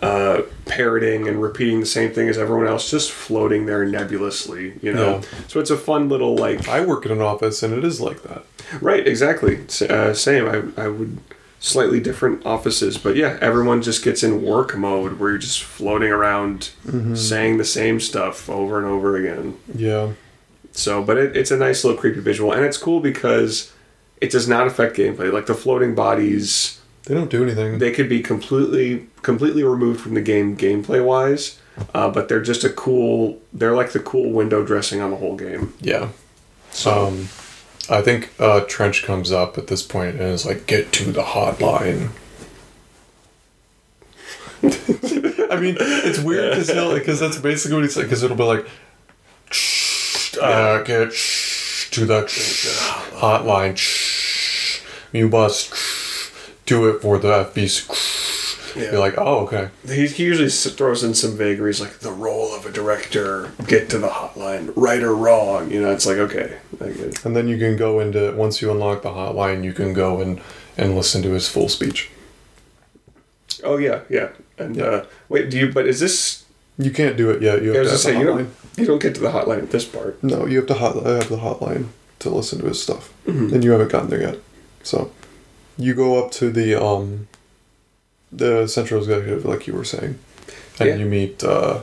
[0.00, 4.92] Uh, parroting and repeating the same thing as everyone else, just floating there nebulously, you
[4.92, 5.16] know.
[5.16, 5.22] Yeah.
[5.48, 8.22] So it's a fun little like I work in an office, and it is like
[8.22, 8.44] that.
[8.80, 9.58] Right, exactly.
[9.90, 10.46] Uh, same.
[10.46, 11.18] I, I would
[11.60, 16.10] slightly different offices, but yeah, everyone just gets in work mode where you're just floating
[16.10, 16.70] around,
[17.14, 19.56] saying the same stuff over and over again.
[19.74, 20.12] Yeah,
[20.72, 23.72] So, but it, it's a nice little creepy visual, and it's cool because
[24.20, 25.32] it does not affect gameplay.
[25.32, 27.78] Like the floating bodies, they don't do anything.
[27.78, 31.58] they could be completely completely removed from the game gameplay wise,
[31.92, 33.40] uh, but they're just a cool.
[33.52, 35.74] They're like the cool window dressing on the whole game.
[35.80, 36.10] yeah.
[36.70, 37.06] So.
[37.08, 37.28] Um,
[37.90, 41.22] I think uh, Trench comes up at this point and is like, "Get to the
[41.22, 42.10] hotline."
[45.50, 48.06] I mean, it's weird because that's basically what he's like.
[48.06, 48.66] Because it'll be like,
[50.42, 51.12] uh, "Get
[51.92, 52.24] to the
[53.16, 53.78] hotline.
[55.12, 55.72] You must
[56.66, 58.37] do it for the FBC."
[58.78, 58.90] Yeah.
[58.92, 62.64] You're like, "Oh, okay." He, he usually throws in some vagaries like the role of
[62.66, 65.70] a director, get to the hotline, right or wrong.
[65.70, 66.84] You know, it's like okay, I.
[67.24, 70.40] And then you can go into once you unlock the hotline, you can go and
[70.76, 72.10] and listen to his full speech.
[73.64, 74.28] Oh yeah, yeah.
[74.58, 75.72] And uh, wait, do you?
[75.72, 76.44] But is this?
[76.78, 77.62] You can't do it yet.
[77.62, 78.54] You I have was to gonna have say the you don't.
[78.78, 80.22] You don't get to the hotline at this part.
[80.22, 81.86] No, you have to hot, have the hotline
[82.20, 83.54] to listen to his stuff, Mm-hmm.
[83.54, 84.38] and you haven't gotten there yet.
[84.84, 85.10] So,
[85.76, 87.26] you go up to the um,
[88.32, 90.18] the central executive, like you were saying,
[90.78, 90.96] and Yeah.
[90.96, 91.80] you meet uh,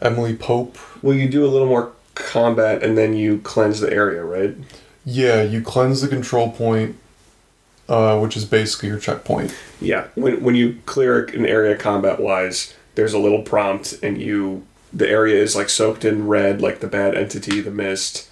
[0.00, 0.78] Emily Pope.
[1.02, 4.54] Well, you do a little more combat, and then you cleanse the area, right?
[5.04, 6.96] Yeah, you cleanse the control point,
[7.88, 9.54] uh, which is basically your checkpoint.
[9.80, 10.06] Yeah.
[10.14, 15.08] When when you clear an area combat wise, there's a little prompt, and you the
[15.08, 18.28] area is like soaked in red, like the bad entity, the mist.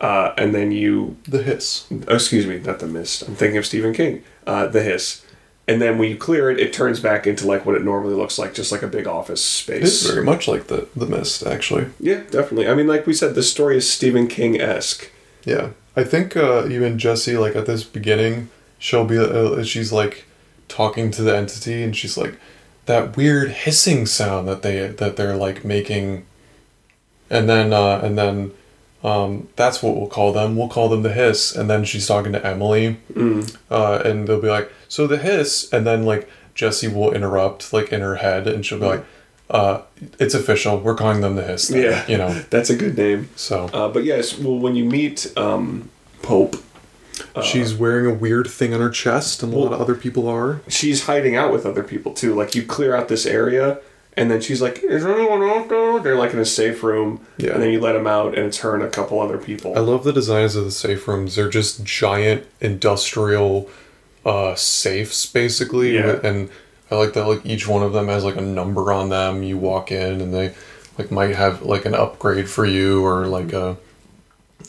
[0.00, 1.84] Uh, and then you The hiss.
[2.06, 3.22] oh, excuse me, not the mist.
[3.26, 4.22] I'm thinking of Stephen King.
[4.46, 5.22] Uh, the hiss.
[5.68, 8.38] And then when you clear it, it turns back into like what it normally looks
[8.38, 9.76] like, just like a big office space.
[9.76, 11.88] It is very much like the the mist, actually.
[12.00, 12.68] Yeah, definitely.
[12.68, 15.10] I mean, like we said, the story is Stephen King esque.
[15.44, 20.24] Yeah, I think uh, even Jesse, like at this beginning, she'll be uh, she's like
[20.68, 22.38] talking to the entity, and she's like
[22.86, 26.24] that weird hissing sound that they that they're like making,
[27.28, 28.52] and then uh, and then
[29.04, 30.56] um, that's what we'll call them.
[30.56, 32.96] We'll call them the hiss, and then she's talking to Emily,
[33.70, 37.92] uh, and they'll be like, so the hiss, and then like Jesse will interrupt like
[37.92, 39.04] in her head, and she'll be like.
[39.50, 39.80] Uh,
[40.18, 40.76] it's official.
[40.78, 41.68] We're calling them the hiss.
[41.68, 42.28] then," Yeah, you know.
[42.50, 43.30] that's a good name.
[43.34, 45.88] So Uh, but yes, well, when you meet um,
[46.20, 46.56] Pope,
[47.42, 50.60] She's wearing a weird thing on her chest, and a lot of other people are.
[50.68, 52.34] she's hiding out with other people too.
[52.34, 53.78] Like you clear out this area,
[54.18, 57.52] and then she's like, "Is anyone out there?" They're like in a safe room, Yeah.
[57.54, 59.72] and then you let them out, and it's her and a couple other people.
[59.76, 61.36] I love the designs of the safe rooms.
[61.36, 63.68] They're just giant industrial
[64.28, 65.94] uh, safes, basically.
[65.94, 66.18] Yeah.
[66.22, 66.50] And
[66.90, 67.26] I like that.
[67.26, 69.42] Like each one of them has like a number on them.
[69.42, 70.54] You walk in, and they
[70.98, 73.76] like might have like an upgrade for you, or like a.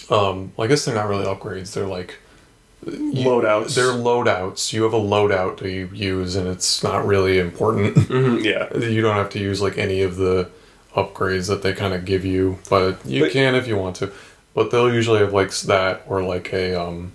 [0.09, 1.73] Um, well, I guess they're not really upgrades.
[1.73, 2.17] They're like
[2.85, 3.75] you- Loadouts.
[3.75, 4.71] They're loadouts.
[4.73, 7.95] You have a loadout to you use, and it's not really important.
[8.09, 10.49] Mhm, yeah, you don't have to use like any of the
[10.95, 14.11] upgrades that they kind of give you, but you But- can if you want to.
[14.55, 17.11] But they'll usually have like that or like a um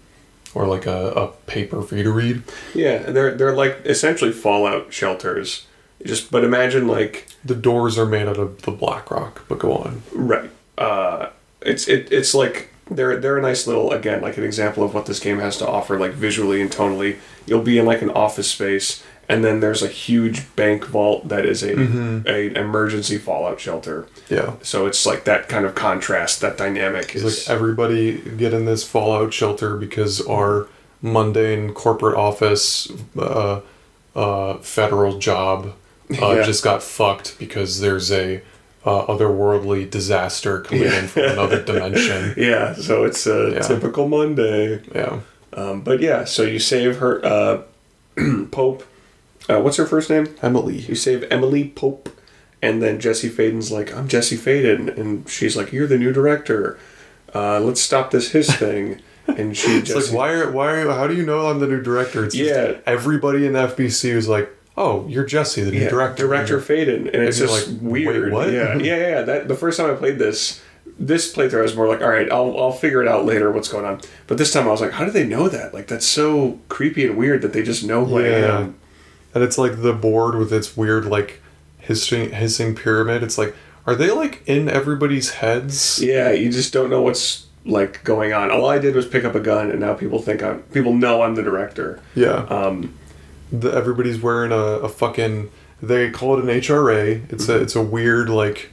[0.54, 2.42] or like a, a paper for you to read.
[2.74, 2.98] yeah.
[3.10, 5.66] They're they're like essentially fallout shelters.
[6.04, 9.74] Just but imagine like The doors are made out of the black rock, but go
[9.76, 10.02] on.
[10.12, 10.50] Right.
[10.76, 11.30] Uh,
[11.62, 15.06] it's it, it's like they're they're a nice little again like an example of what
[15.06, 17.16] this game has to offer like visually and tonally.
[17.46, 21.44] You'll be in like an office space, and then there's a huge bank vault that
[21.46, 21.72] is a
[22.26, 24.06] a emergency fallout shelter.
[24.28, 24.54] Yeah.
[24.62, 28.64] So it's like that kind of contrast, that dynamic It's is like everybody get in
[28.64, 30.66] this fallout shelter because our
[31.02, 33.60] mundane corporate office uh,
[34.16, 35.74] uh, federal job
[36.10, 36.42] uh, Yeah.
[36.42, 38.42] just got fucked because there's a
[38.86, 42.34] uh, otherworldly disaster coming in from another dimension.
[42.38, 43.60] Yeah, so it's a Yeah.
[43.60, 44.82] typical Monday.
[44.94, 45.20] Yeah.
[45.54, 47.62] Um, but yeah, so you save her uh,
[48.50, 48.82] Pope.
[49.48, 50.34] Uh, what's her first name?
[50.42, 50.78] Emily.
[50.78, 52.08] You save Emily Pope,
[52.62, 56.78] and then Jesse Faden's like, "I'm Jesse Faden," and she's like, "You're the new director.
[57.34, 60.90] Uh, let's stop this his thing." And she It's just like why are why are
[60.92, 62.24] how do you know I'm the new director?
[62.24, 62.74] It's just Yeah.
[62.86, 67.06] everybody in the FBC was like, "Oh, you're Jesse, the new yeah, director." director Faden,
[67.12, 68.24] and it's you're just like, weird.
[68.24, 69.22] "Wait, what?" Yeah, yeah, yeah.
[69.22, 70.62] That the first time I played this,
[70.98, 73.50] this playthrough I was more like, "All right, I'll I'll figure it out later.
[73.50, 75.72] What's going on?" But this time I was like, "How do they know that?
[75.74, 78.74] Like that's so creepy and weird that they just know who I am."
[79.34, 81.42] And it's like the board with its weird like
[81.78, 83.22] hissing hissing pyramid.
[83.22, 83.54] It's like,
[83.86, 86.00] are they like in everybody's heads?
[86.02, 88.50] Yeah, you just don't know what's like going on.
[88.50, 91.22] All I did was pick up a gun, and now people think I'm people know
[91.22, 92.00] I'm the director.
[92.14, 92.44] Yeah.
[92.48, 92.94] Um,
[93.52, 95.50] the, everybody's wearing a, a fucking
[95.82, 97.32] they call it an HRA.
[97.32, 98.70] It's a it's a weird like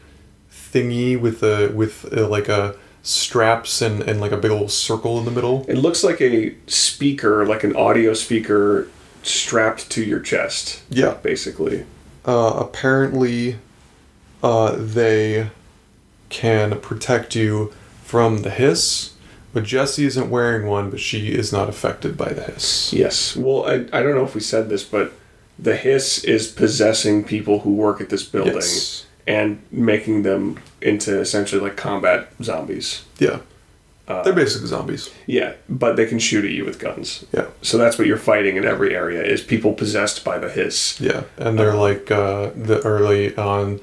[0.51, 5.17] thingy with a with uh like a straps and, and like a big old circle
[5.17, 5.65] in the middle.
[5.67, 8.88] it looks like a speaker, like an audio speaker,
[9.23, 10.81] strapped to your chest.
[10.89, 11.15] Yeah.
[11.22, 11.85] basically.
[12.26, 13.57] Uh, apparently,
[14.43, 15.49] uh, they
[16.30, 17.73] can protect you
[18.03, 19.14] from the hiss,
[19.53, 22.93] but Jesse isn't wearing one, but she is not affected by the hiss.
[22.93, 23.35] Yes.
[23.35, 25.14] Well, I, I don't know if we said this, but
[25.60, 29.06] the hiss is possessing people who work at this building Yes.
[29.27, 33.03] and making them into essentially like combat zombies.
[33.19, 33.39] Yeah.
[34.07, 35.10] They're basically zombies.
[35.26, 37.26] Yeah, but they can shoot at you with guns.
[37.32, 37.48] Yeah.
[37.61, 40.99] So that's what you're fighting in every area is people possessed by the hiss.
[40.99, 43.80] Yeah, and they're like uh, the early on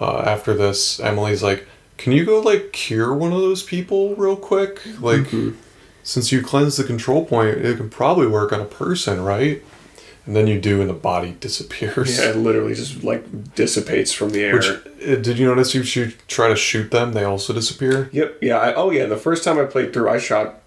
[0.00, 1.66] uh, after this, Emily's like,
[1.98, 4.80] "Can you go like cure one of those people real quick?
[5.00, 5.26] Like,
[6.02, 9.62] since you cleanse the control point, it can probably work on a person, right?"
[10.26, 12.18] And then you do, and the body disappears.
[12.18, 14.54] Yeah, it literally just like dissipates from the air.
[14.56, 15.74] Which uh, did you notice?
[15.74, 18.10] If you try to shoot them, they also disappear.
[18.12, 18.38] Yep.
[18.42, 18.58] Yeah.
[18.58, 19.06] I, oh, yeah.
[19.06, 20.60] The first time I played through, I shot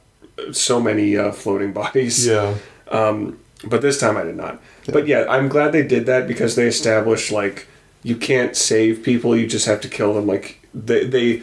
[0.54, 2.26] so many uh, floating bodies.
[2.26, 2.56] Yeah,
[2.90, 4.62] Um, but this time I did not.
[4.88, 7.68] But yeah, I'm glad they did that because they established like
[8.02, 10.26] you can't save people; you just have to kill them.
[10.26, 11.42] Like they they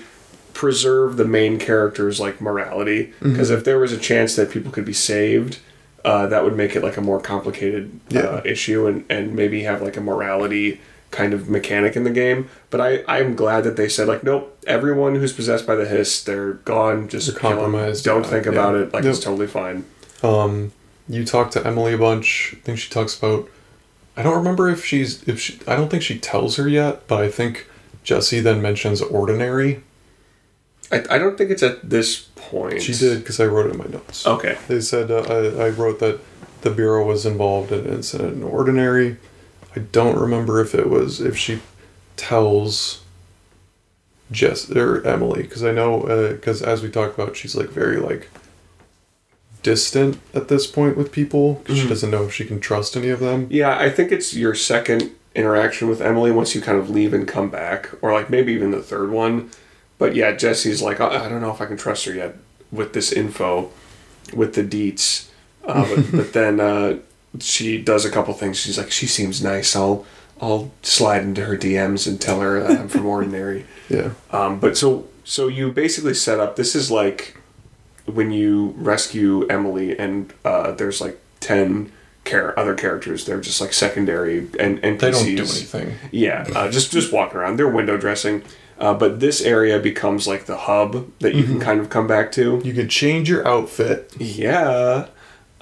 [0.55, 4.86] preserve the main character's like morality because if there was a chance that people could
[4.86, 5.59] be saved.
[6.07, 9.83] Uh, that would make it like a more complicated uh, issue and, and maybe have
[9.83, 10.81] like a morality
[11.11, 12.49] kind of mechanic in the game.
[12.70, 16.23] But I, I'm glad that they said like, nope, everyone who's possessed by the hiss,
[16.23, 17.09] they're gone.
[17.09, 18.83] Just They're compromised, Don't yeah, think about yeah.
[18.83, 18.93] it.
[18.93, 19.11] Like Yep.
[19.15, 19.85] it's totally fine.
[20.23, 20.73] Um,
[21.09, 22.55] you talk to Emily a bunch.
[22.57, 23.49] I think she talks about.
[24.16, 25.59] I don't remember if she's if she.
[25.66, 27.66] I don't think she tells her yet, but I think
[28.05, 29.83] Jesse then mentions ordinary.
[30.93, 32.82] I, I don't think it's at this point.
[32.82, 34.27] She did because I wrote it in my notes.
[34.27, 34.56] Okay.
[34.68, 36.20] They said uh, I, I wrote that
[36.62, 39.16] the bureau was involved in an incident in ordinary.
[39.74, 41.60] I don't remember if it was if she
[42.16, 43.02] tells
[44.32, 46.01] Jess or Emily because I know
[46.32, 48.28] because as we talked about, she's like very like
[49.62, 53.10] distant at this point with people 'cause she doesn't know if she can trust any
[53.10, 53.47] of them.
[53.51, 57.27] Yeah, I think it's your second interaction with Emily once you kind of leave and
[57.28, 59.51] come back, or like maybe even the third one.
[59.98, 62.36] But yeah, Jesse's like, I I don't know if I can trust her yet
[62.70, 63.70] with this info,
[64.35, 65.28] with the deets.
[65.64, 66.98] Uh, but, but then uh,
[67.40, 68.59] she does a couple things.
[68.59, 69.74] She's like, she seems nice.
[69.74, 70.05] I'll
[70.40, 73.64] I'll slide into her DMs and tell her that I'm from Ordinary.
[73.89, 74.10] Yeah.
[74.32, 76.56] Um, but so so you basically set up.
[76.56, 77.39] This is like
[78.06, 81.93] when you rescue Emily, and uh, there's like ten
[82.24, 83.27] char- other characters.
[83.27, 84.98] They're just like secondary and NPCs.
[84.98, 85.94] They don't do anything.
[86.10, 87.59] Yeah, uh, just just walking around.
[87.60, 88.43] They're window dressing.
[88.78, 91.53] Uh, but this area becomes like the hub that you Mm-hmm.
[91.53, 92.61] can kind of come back to.
[92.65, 94.12] You can change your outfit.
[94.19, 95.07] Yeah.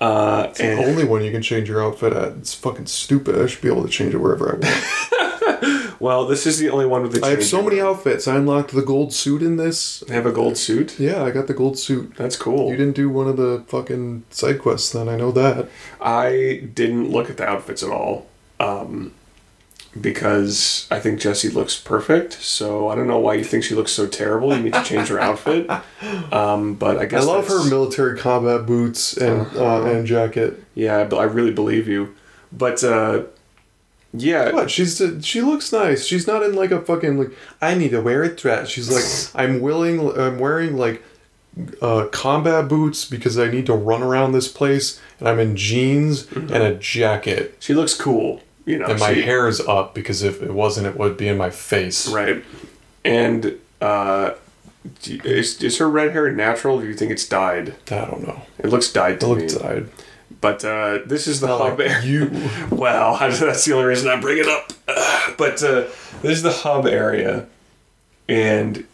[0.01, 2.33] Uh, It's the and only one you can change your outfit at.
[2.39, 3.41] It's fucking stupid.
[3.41, 5.97] I should be able to change it wherever I want.
[6.01, 7.25] well, this is the only one with the.
[7.25, 8.27] I have so many outfits.
[8.27, 10.01] I unlocked the gold suit in this.
[10.01, 10.99] They have a gold suit.
[10.99, 12.15] Yeah, I got the gold suit.
[12.17, 12.71] That's cool.
[12.71, 15.69] You didn't do one of the fucking side quests then, I know that.
[16.01, 18.27] I didn't look at the outfits at all
[18.59, 19.13] um,
[20.01, 22.35] because I think Jesse looks perfect.
[22.43, 24.55] So I don't know why you think she looks so terrible.
[24.57, 25.71] You need to change her outfit.
[26.33, 29.83] Um, but I guess I love her military combat boots and Uh-huh.
[29.85, 30.63] uh, and jacket.
[30.75, 32.15] Yeah, but I really believe you.
[32.53, 33.23] But uh,
[34.13, 34.71] yeah, What?
[34.71, 36.05] She's she looks nice.
[36.05, 37.31] She's not in like a fucking like
[37.63, 38.69] I need to wear a dress.
[38.69, 39.05] She's like
[39.43, 41.03] I'm willing I'm wearing like
[41.81, 46.31] uh, combat boots because I need to run around this place and I'm in jeans
[46.33, 48.43] and a jacket she looks cool.
[48.67, 51.37] You know, and my hair is up because if it wasn't it would be in
[51.37, 52.09] my face.
[52.09, 52.43] right.
[53.05, 54.33] And uh,
[55.05, 56.79] is is her red hair natural?
[56.79, 57.75] Or do you think it's dyed?
[57.91, 58.43] I don't know.
[58.59, 59.43] It looks dyed It to me.
[59.43, 59.89] looked dyed.
[60.41, 62.03] But uh, this is the Not hub like area.
[62.05, 62.49] you.
[62.71, 64.73] Well, that's the only reason I bring it up.
[65.37, 65.87] But uh,
[66.23, 67.47] this is the hub area,
[68.29, 68.85] and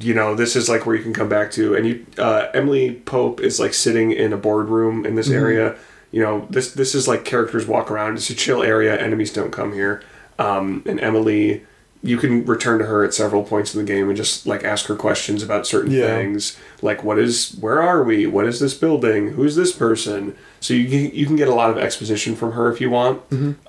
[0.00, 2.94] you know this is like where you can come back to and you uh, emily
[3.06, 5.76] pope is like sitting in a boardroom in this area
[6.16, 8.16] you know this this is like characters walk around.
[8.16, 8.92] It's a chill area.
[9.08, 9.94] Enemies don't come here.
[10.38, 11.64] Um, and emily
[12.02, 14.86] you can return to her at several points in the game and just like ask
[14.86, 16.06] her questions about certain Yeah.
[16.06, 16.56] things.
[16.88, 18.26] Like what is where are we?
[18.26, 19.32] What is this building?
[19.36, 20.36] Who's this person?
[20.60, 23.20] So you can, you can get a lot of exposition from her if you want.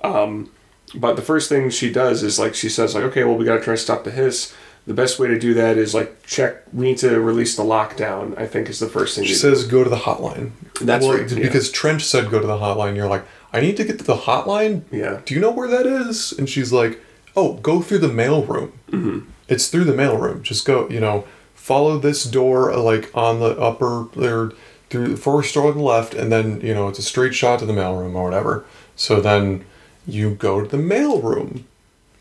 [0.03, 0.51] Um,
[0.95, 3.57] but the first thing she does is like she says like okay well we got
[3.57, 4.53] to try to stop the hiss
[4.87, 8.35] the best way to do that is like check we need to release the lockdown
[8.39, 10.51] i think is the first thing She says go to the hotline.
[10.81, 11.43] That's right, yeah.
[11.43, 12.95] Because Trench said go to the hotline.
[12.95, 14.83] You're like, I need to get to the hotline.
[14.91, 15.21] Yeah.
[15.25, 16.31] Do you know where that is?
[16.31, 16.99] And she's like,
[17.35, 18.71] Oh, go through the mail room.
[18.91, 19.29] Mm-hmm.
[19.47, 20.41] It's through the mail room.
[20.43, 20.87] Just go.
[20.89, 24.51] You know, follow this door uh, like on the upper there
[24.89, 27.59] through the first door on the left, and then you know it's a straight shot
[27.59, 28.65] to the mail room or whatever.
[28.95, 29.65] So then
[30.05, 31.65] you go to the mail room,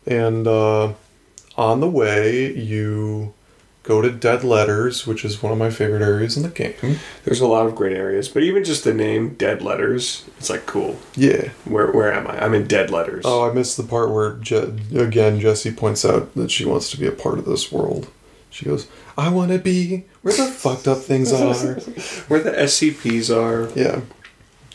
[0.07, 0.95] and uh,
[1.57, 3.33] on the way you
[3.83, 6.75] go to Dead Letters, which is one of my favorite areas in the game.
[7.25, 10.67] there's a lot of great areas but even just the name dead letters it's like
[10.67, 11.51] cool Yeah.
[11.65, 14.73] where where am i i'm in dead letters Oh, I missed the part where Je-
[14.97, 18.09] again Jesse points out that she wants to be a part of this world.
[18.51, 18.87] She goes,
[19.19, 21.55] "I want to be where the fucked up things are."
[22.29, 24.01] where the scps are Yeah.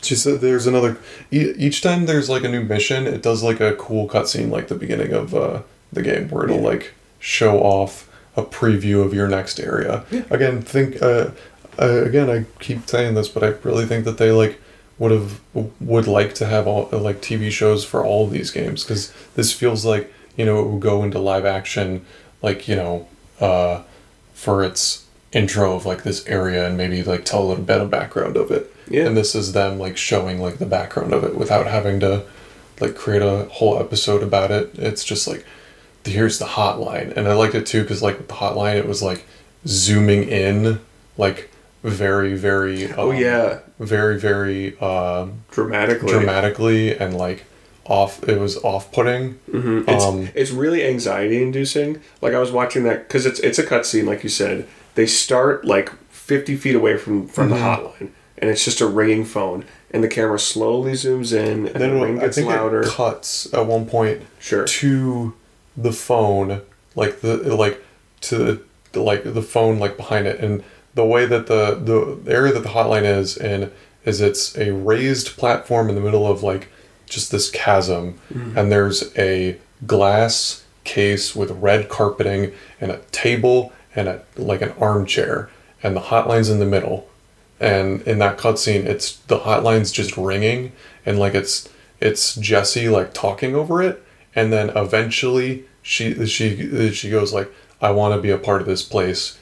[0.00, 0.96] She said there's another.
[1.30, 4.68] e- Each time there's like a new mission, it does like a cool cutscene, like
[4.68, 5.62] the beginning of uh,
[5.92, 6.68] the game, where it'll Yeah.
[6.68, 10.04] like show off a preview of your next area.
[10.10, 10.22] Yeah.
[10.30, 11.00] Again, think.
[11.02, 11.30] Uh,
[11.80, 14.58] uh, again, I keep saying this, but I really think that they like
[14.98, 15.40] would have
[15.80, 19.52] would like to have all like TV shows for all of these games because this
[19.52, 22.04] feels like you know it would go into live action,
[22.42, 23.08] like you know,
[23.40, 23.82] uh,
[24.34, 27.90] for its intro of like this area and maybe like tell a little bit of
[27.90, 28.70] background of it.
[28.88, 29.06] Yeah.
[29.06, 32.24] And this is them like showing like the background of it without having to
[32.80, 34.70] like create a whole episode about it.
[34.74, 35.46] It's just like
[36.04, 39.02] here's the hotline, and I liked it too because like with the hotline, it was
[39.02, 39.24] like
[39.66, 40.80] zooming in,
[41.16, 41.50] like
[41.82, 42.92] very very.
[42.92, 47.44] oh um, yeah Very very um, dramatically dramatically and like
[47.84, 48.22] off.
[48.28, 49.38] It was off putting.
[49.50, 49.88] Mhm.
[49.88, 52.00] It's, Um, it's really anxiety inducing.
[52.20, 54.66] Like I was watching that because it's it's a cutscene, like you said.
[54.94, 57.64] They start like fifty feet away from from the Mm-hmm.
[58.04, 58.08] hotline,
[58.38, 62.04] and it's just a ringing phone, and the camera slowly zooms in, and then the
[62.04, 62.82] ring I gets think louder.
[62.82, 64.64] it cuts at one point Sure.
[64.64, 65.32] to
[65.76, 66.62] the phone,
[66.94, 67.82] like the like
[68.22, 70.62] to like the phone like behind it, and
[70.94, 73.70] the way that the the area that the hotline is in
[74.04, 76.68] is it's a raised platform in the middle of like
[77.06, 78.56] just this chasm, mm.
[78.56, 84.72] and there's a glass case with red carpeting and a table and a like an
[84.72, 85.50] armchair,
[85.82, 87.08] and the hotline's in the middle.
[87.60, 90.72] And in that cutscene it's the hotline's just ringing.
[91.06, 91.68] And like it's
[92.00, 97.50] it's Jesse like talking over it and then eventually she she she goes like
[97.80, 99.38] I want to be a part of this place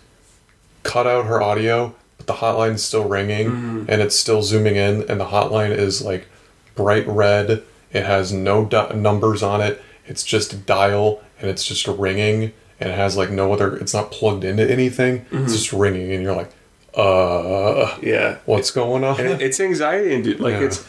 [0.83, 5.21] cut out her audio but the hotline's still ringing and it's still zooming in and
[5.21, 6.27] the hotline is like
[6.75, 7.63] bright red
[7.93, 8.65] it has no
[8.95, 13.31] numbers on it it's just a dial and it's just ringing and it has like
[13.31, 16.51] no other it's not plugged into anything it's just ringing and you're like
[16.95, 19.21] uh yeah, what's going on?
[19.21, 20.43] it, it's anxiety inducing.
[20.43, 20.67] Like Yeah.
[20.67, 20.85] it's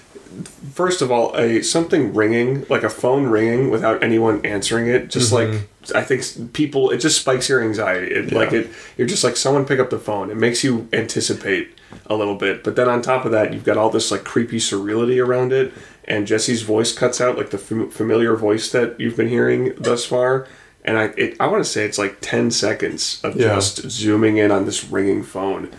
[0.74, 5.10] first of all a something ringing, like a phone ringing without anyone answering it.
[5.10, 5.50] Just like
[5.96, 8.08] I think people, it just spikes your anxiety.
[8.14, 8.70] It, Like Mm-hmm.
[8.70, 10.30] It, you're just like someone pick up the phone.
[10.30, 11.78] It makes you anticipate
[12.08, 14.58] a little bit, but then on top of that, you've got all this like creepy
[14.58, 15.74] surreality around it.
[16.06, 20.06] And Jesse's voice cuts out, like the fam- familiar voice that you've been hearing thus
[20.06, 20.48] far.
[20.84, 23.54] And I, it, I want to say it's like ten seconds of Yeah.
[23.56, 25.70] just zooming in on this ringing phone,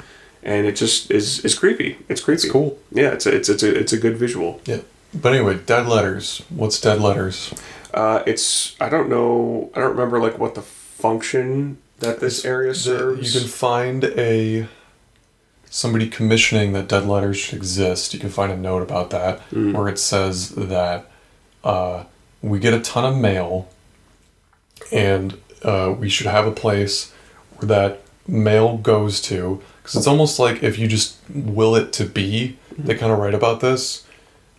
[0.43, 1.99] and it just is is creepy.
[2.09, 2.43] It's creepy.
[2.43, 2.79] It's cool.
[2.91, 4.61] Yeah, it's a, it's it's a it's a good visual.
[4.65, 4.81] yeah.
[5.15, 6.43] But anyway, dead letters.
[6.49, 7.53] What's dead letters?
[7.93, 12.73] Uh, it's I don't know I don't remember like what the function that this area
[12.73, 13.35] The- serves.
[13.35, 14.67] you can find a
[15.69, 18.13] somebody commissioning that dead letters should exist.
[18.15, 21.11] You can find a note about that where it says that
[21.65, 22.05] uh,
[22.43, 23.69] we get a ton of mail,
[24.91, 27.13] and uh, we should have a place
[27.57, 29.63] where that mail goes to.
[29.83, 33.35] Because it's almost like if you just will it to be, they kind of write
[33.35, 34.07] about this.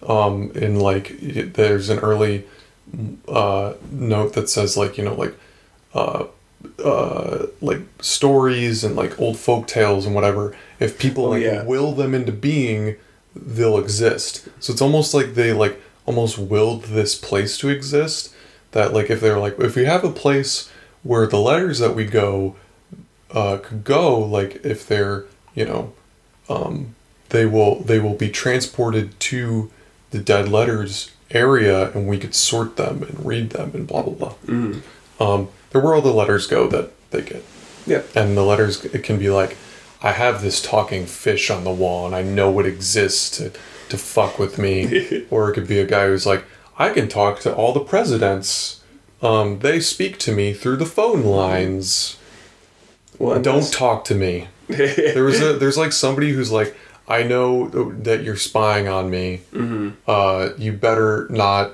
[0.08, 2.44] Um, in like, it- there's an early
[3.28, 5.34] uh, note that says like you know like
[5.94, 6.26] uh,
[6.84, 10.56] uh, like stories and like old folk tales and whatever.
[10.80, 11.64] If people Oh, like yeah.
[11.64, 12.98] will them into being,
[13.36, 14.48] they'll exist.
[14.60, 18.34] So it's almost like they like almost willed this place to exist.
[18.72, 20.70] That like if they're like if we have a place
[21.04, 22.56] where the letters that we go
[23.34, 25.94] uh, could go, like if they're you know,
[26.50, 26.96] um,
[27.30, 29.72] they will they will be transported to
[30.12, 34.14] the dead letters area and we could sort them and read them and blah blah
[34.14, 34.36] blah.
[35.20, 37.44] Um, there where all the letters go that they get.
[37.86, 38.04] Yeah.
[38.16, 39.58] And the letters it can be like,
[40.02, 43.52] I have this talking fish on the wall and I know it exists to,
[43.90, 45.26] to fuck with me.
[45.32, 46.46] or it could be a guy who's like,
[46.78, 48.82] I can talk to all the presidents.
[49.22, 52.18] Um, they speak to me through the phone lines.
[53.20, 54.48] Well, Don't that's- talk to me.
[54.68, 56.76] There was a there's like somebody who's like,
[57.08, 57.68] I know
[58.04, 59.42] that you're spying on me.
[59.54, 59.90] Mm-hmm.
[60.08, 61.74] Uh, you better not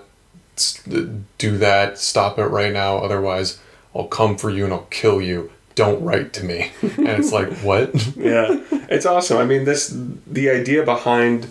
[1.38, 1.98] do that.
[1.99, 3.60] Stop it right now, otherwise
[3.95, 5.52] I'll come for you and I'll kill you.
[5.76, 6.72] Don't write to me.
[6.82, 7.94] And it's like, what?
[8.18, 8.60] yeah,
[8.90, 9.38] it's awesome.
[9.38, 9.95] I mean, this
[10.28, 11.48] the idea behind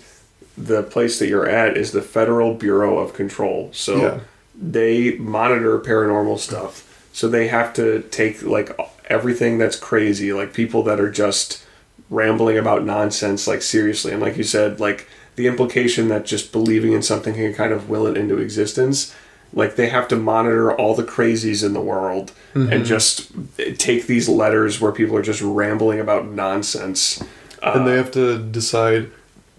[0.57, 3.71] the place that you're at is the Federal Bureau of Control.
[3.73, 4.21] So Yeah.
[4.61, 6.85] they monitor paranormal stuff.
[7.13, 8.77] So they have to take like
[9.09, 11.65] everything that's crazy, like people that are just
[12.11, 14.13] rambling about nonsense, like seriously.
[14.13, 17.89] And like you said, like the implication that just believing in something can kind of
[17.89, 19.15] will it into existence.
[19.53, 22.85] Like they have to monitor all the crazies in the world and mm-hmm.
[22.85, 23.31] just
[23.79, 27.23] take these letters where people are just rambling about nonsense.
[27.63, 29.11] and they uh, have to decide,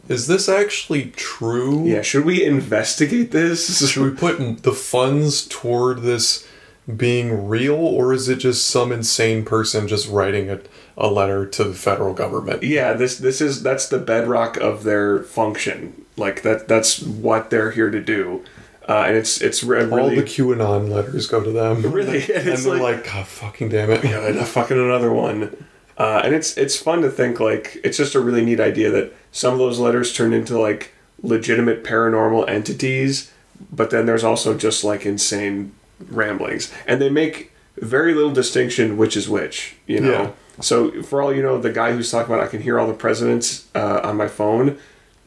[0.08, 1.86] is this actually true?
[1.86, 3.90] Yeah, should we investigate this?
[3.90, 6.48] Should we put the funds toward this
[6.98, 10.60] being real, or is it just some insane person just writing a,
[10.98, 12.64] a letter to the federal government?
[12.64, 16.06] yeah, this this is that's the bedrock of their function.
[16.18, 18.44] Like that that's what they're here to do.
[18.88, 21.82] Uh, and it's it's re- really All the QAnon letters go to them.
[21.92, 22.24] Really?
[22.24, 24.04] and It's they're like- like, God fucking damn it.
[24.04, 25.56] yeah, and fucking another one.
[25.98, 29.14] Uh, and it's it's fun to think like it's just a really neat idea that
[29.32, 33.32] some of those letters turned into like legitimate paranormal entities,
[33.72, 35.74] but then there's also just like insane
[36.08, 39.76] ramblings, and they make very little distinction which is which.
[39.88, 40.12] You know.
[40.12, 40.32] Yeah.
[40.62, 42.94] So for all you know, the guy who's talking about I can hear all the
[42.94, 44.78] presidents uh, on my phone,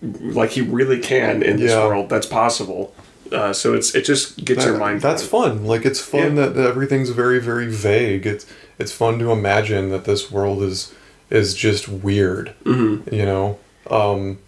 [0.03, 1.87] like he really can in this Yeah.
[1.87, 2.09] world.
[2.11, 2.95] That's possible.
[3.31, 5.01] Uh, so it's it just gets your mind.
[5.01, 5.59] that's going.
[5.59, 5.65] fun.
[5.65, 6.47] Like it's fun Yeah.
[6.47, 8.27] that, that everything's very very vague.
[8.27, 8.45] It's
[8.79, 10.93] it's fun to imagine that this world is
[11.31, 12.53] is just weird.
[12.65, 13.15] Mm-hmm.
[13.15, 13.59] You know.
[13.91, 14.39] Um,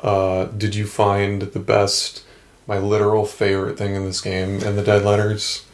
[0.00, 2.24] uh, did you find the best,
[2.66, 5.64] my literal favorite thing in this game in the dead letters?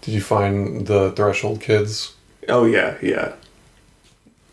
[0.00, 2.14] Did you find the Threshold Kids?
[2.48, 3.34] Oh yeah, yeah.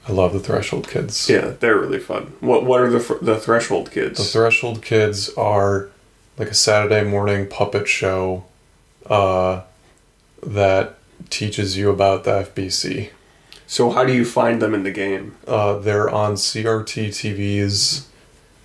[0.08, 1.30] I love the Threshold Kids.
[1.30, 2.34] Yeah, they're really fun.
[2.40, 4.18] What What are the the Threshold Kids?
[4.18, 4.24] The?
[4.24, 5.90] Threshold Kids are
[6.38, 8.46] like a Saturday morning puppet show
[9.08, 9.62] uh,
[10.46, 10.98] that
[11.30, 13.10] teaches you about the FBC.
[13.66, 15.36] so how do you find them in the game?
[15.48, 18.06] Uh, they're on CRT TVs,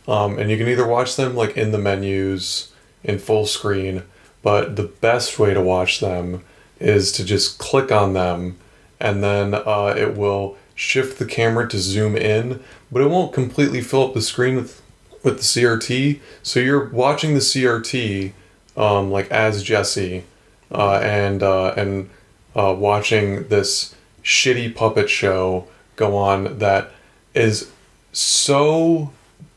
[0.06, 2.71] um, and you can either watch them like in the menus
[3.04, 4.02] in full screen,
[4.42, 6.42] but the best way to watch them
[6.80, 8.58] is to just click on them,
[9.00, 13.80] and then uh, it will shift the camera to zoom in, but it won't completely
[13.80, 14.80] fill up the screen with
[15.22, 16.20] with the CRT.
[16.42, 18.32] So you're watching the CRT
[18.76, 20.24] um, like as Jesse,
[20.70, 22.10] uh, and uh, and
[22.56, 25.66] uh, watching this shitty puppet show
[25.96, 26.90] go on that
[27.34, 27.70] is
[28.12, 29.12] so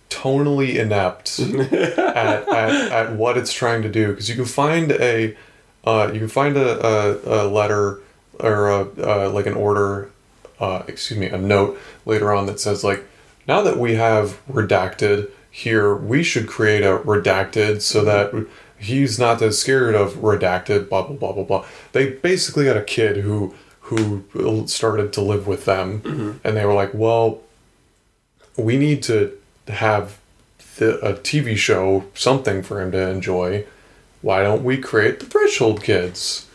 [0.09, 1.39] tonally inept
[1.99, 4.09] at, at, at what it's trying to do.
[4.09, 5.35] Because you can find a
[5.85, 8.01] uh, you can find a, a, a letter
[8.39, 10.09] or a, uh, like an order
[10.59, 13.05] uh, excuse me a note later on that says like
[13.47, 19.41] now that we have redacted here we should create a redacted so that he's not
[19.41, 21.65] as scared of redacted blah blah blah blah blah.
[21.91, 24.23] They basically had a kid who who
[24.67, 27.41] started to live with them and they were like well
[28.57, 29.37] we need to
[29.67, 30.19] have
[30.79, 33.65] a TV show, something for him to enjoy.
[34.21, 36.47] Why don't we create the Threshold Kids?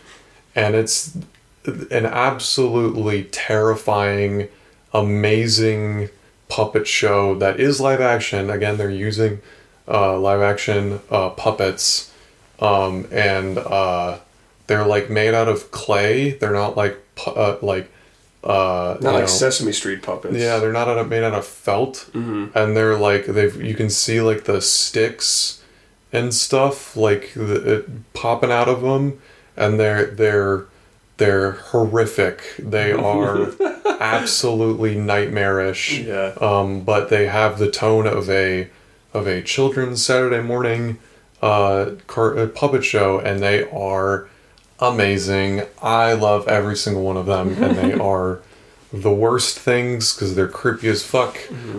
[0.55, 1.17] And it's
[1.65, 4.49] an absolutely terrifying,
[4.93, 6.09] amazing
[6.49, 8.51] puppet show that is live action.
[8.51, 9.41] Again, they're using
[9.89, 12.13] uh, live action uh, puppets,
[12.59, 14.19] um, and uh,
[14.67, 16.33] they're like made out of clay.
[16.33, 17.91] They're not like uh, like
[18.45, 20.37] uh, Not like know- Sesame Street puppets.
[20.37, 22.57] yeah, they're not out of, made out of felt, Mm-hmm.
[22.59, 25.63] and they're like they've you can see like the sticks
[26.13, 29.21] and stuff like the, it popping out of them,
[29.57, 30.65] and they're they're
[31.19, 32.41] they're horrific.
[32.59, 33.51] They are
[34.01, 35.99] absolutely nightmarish.
[36.01, 36.33] Yeah.
[36.41, 38.69] Um, but they have the tone of a
[39.13, 40.99] of a children's Saturday morning
[41.43, 44.29] uh, car, uh, puppet show, and they are
[44.81, 45.63] amazing.
[45.83, 48.41] I love every single one of them, and they are
[48.93, 51.39] the worst things because they're creepy as fuck,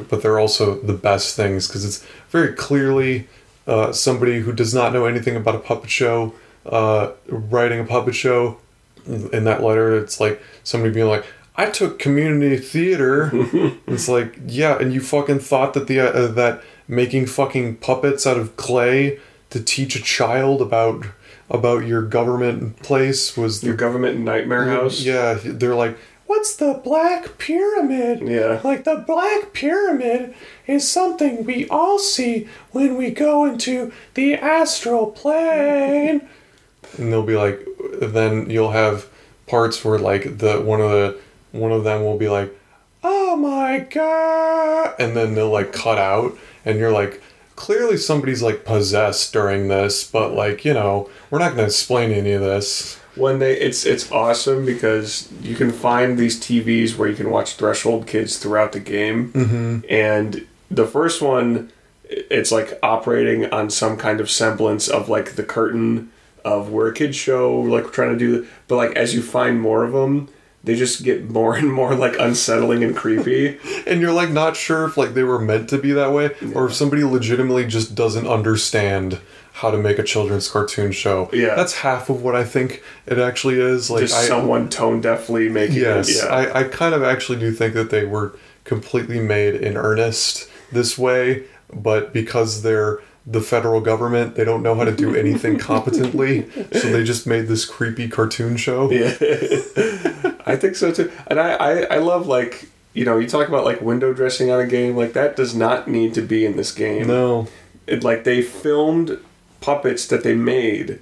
[0.09, 3.27] but they're also the best things because it's very clearly
[3.67, 6.33] uh, somebody who does not know anything about a puppet show
[6.65, 8.57] uh, writing a puppet show.
[9.05, 11.25] In that letter, it's like somebody being like,
[11.55, 13.31] "I took community theater."
[13.87, 18.37] it's like, yeah, and you fucking thought that the uh, that making fucking puppets out
[18.37, 19.19] of clay
[19.49, 21.05] to teach a child about
[21.51, 25.01] about your government place was the Your government nightmare house.
[25.01, 28.21] yeah, they're like, what's the Black Pyramid?
[28.21, 28.61] Yeah.
[28.63, 30.33] Like the Black Pyramid
[30.65, 36.27] is something we all see when we go into the astral plane.
[36.97, 37.59] and they'll be like,
[38.01, 39.07] then you'll have
[39.45, 41.19] parts where like the one of the
[41.51, 42.57] one of them will be like,
[43.03, 47.21] oh my god, and then they'll like cut out, and you're like.
[47.61, 52.11] Clearly, somebody's like possessed during this, but like you know, we're not going to explain
[52.11, 52.95] any of this.
[53.13, 57.53] when they it's it's awesome because you can find these TVs where you can watch
[57.53, 59.79] Threshold Kids throughout the game, mm-hmm.
[59.87, 61.71] and the first one
[62.09, 66.11] it's like operating on some kind of semblance of like the curtain
[66.43, 69.61] of where a kids show like we're trying to do, but like as you find
[69.61, 70.29] more of them.
[70.63, 73.59] They just get more and more like unsettling and creepy.
[73.87, 76.67] and you're like not sure if like they were meant to be that way or
[76.67, 79.19] if somebody legitimately just doesn't understand
[79.53, 81.29] how to make a children's cartoon show.
[81.33, 81.55] Yeah.
[81.55, 83.89] that's half of what I think it actually is.
[83.89, 86.25] Like Just I, someone tone deafly making yes, it.
[86.25, 86.33] Yeah.
[86.33, 90.97] I, I kind of actually do think that they were completely made in earnest this
[90.97, 91.43] way,
[91.73, 96.91] but because they're the federal government, they don't know how to do anything competently, so
[96.91, 98.89] they just made this creepy cartoon show.
[98.89, 99.15] Yeah,
[100.51, 101.09] I think so too.
[101.27, 104.59] And I, I, I love like you know you talk about like window dressing on
[104.59, 107.07] a game like that does not need to be in this game.
[107.07, 107.47] No,
[107.87, 109.17] It like they filmed
[109.61, 110.99] puppets that they made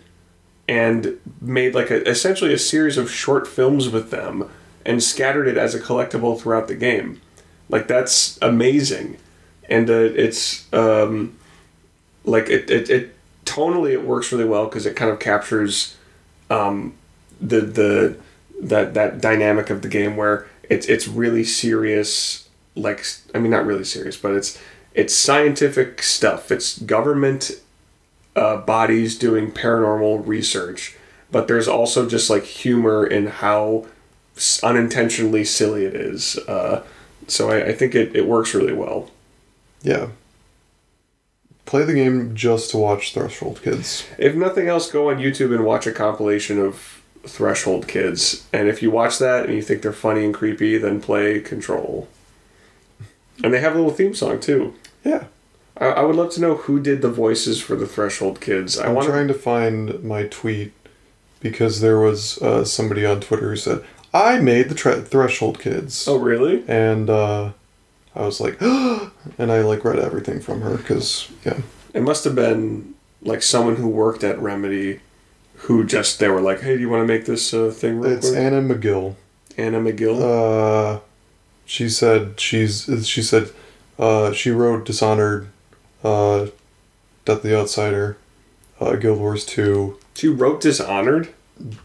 [0.67, 4.47] and made like a, essentially a series of short films with them
[4.85, 7.19] and scattered it as a collectible throughout the game.
[7.69, 9.17] Like that's amazing,
[9.67, 11.37] and uh, it's um,
[12.23, 13.15] like it, it, it
[13.45, 15.97] tonally it works really well because it kind of captures
[16.51, 16.93] um,
[17.41, 18.17] the the
[18.61, 23.65] that that dynamic of the game where it's it's really serious like I mean not
[23.65, 24.59] really serious but it's
[24.93, 27.51] it's scientific stuff it's government
[28.35, 30.97] uh, bodies doing paranormal research
[31.31, 33.87] but there's also just like humor in how
[34.63, 36.83] unintentionally silly it is uh,
[37.27, 39.09] so I, I think it, it works really well
[39.81, 40.09] yeah.
[41.65, 44.05] Play the game just to watch Threshold Kids.
[44.17, 48.47] If nothing else, go on YouTube and watch a compilation of Threshold Kids.
[48.53, 52.07] And if you watch that and you think they're funny and creepy, then play Control.
[53.43, 54.73] And they have a little theme song too.
[55.03, 55.25] Yeah.
[55.77, 58.77] I, I would love to know who did the voices for the Threshold Kids.
[58.77, 60.73] I I'm want trying to find my tweet
[61.39, 63.83] because there was uh, somebody on Twitter who said,
[64.13, 66.07] I made the tre- Threshold Kids.
[66.07, 66.63] Oh, really?
[66.67, 67.51] And uh,
[68.15, 71.59] I was like, and I like read everything from her because, yeah.
[71.93, 74.99] It must have been like someone who worked at Remedy,
[75.63, 78.13] who just they were like, "Hey, do you want to make this uh, thing real
[78.13, 79.15] It's quick?" Anna Megill.
[79.57, 80.19] Anna Megill.
[80.21, 80.99] Uh,
[81.65, 83.51] she said she's she said
[83.97, 85.49] uh, she wrote Dishonored,
[86.03, 86.47] uh,
[87.25, 88.17] Death of the Outsider,
[88.79, 91.29] uh, Guild Wars Two, she wrote Dishonored.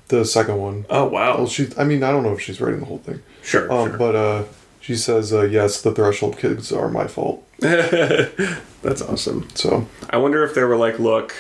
[0.09, 0.87] the second one.
[0.89, 1.37] Oh wow.
[1.39, 3.71] Well, she I mean I don't know if she's writing the whole thing, Sure.
[3.73, 3.99] um, sure.
[3.99, 4.45] but uh,
[4.81, 7.45] she says uh, yes, the Threshold kids are my fault.
[7.59, 9.49] That's awesome.
[9.55, 11.35] So I wonder if they were like, look,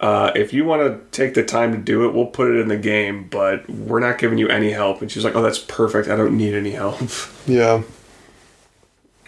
[0.00, 2.68] uh, if you want to take the time to do it, we'll put it in
[2.68, 5.02] the game, but we're not giving you any help.
[5.02, 6.08] And she's like, oh, that's perfect.
[6.08, 7.00] I don't need any help.
[7.46, 7.82] yeah,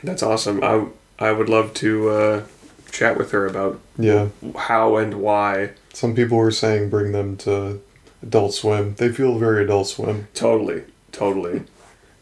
[0.03, 0.65] that's awesome.
[0.65, 0.87] I
[1.19, 2.45] I would love to uh,
[2.91, 4.29] chat with her about yeah.
[4.57, 5.73] how and why.
[5.93, 7.83] Some people were saying bring them to
[8.23, 8.95] Adult Swim.
[8.95, 10.29] They feel very Adult Swim.
[10.33, 11.65] Totally, totally.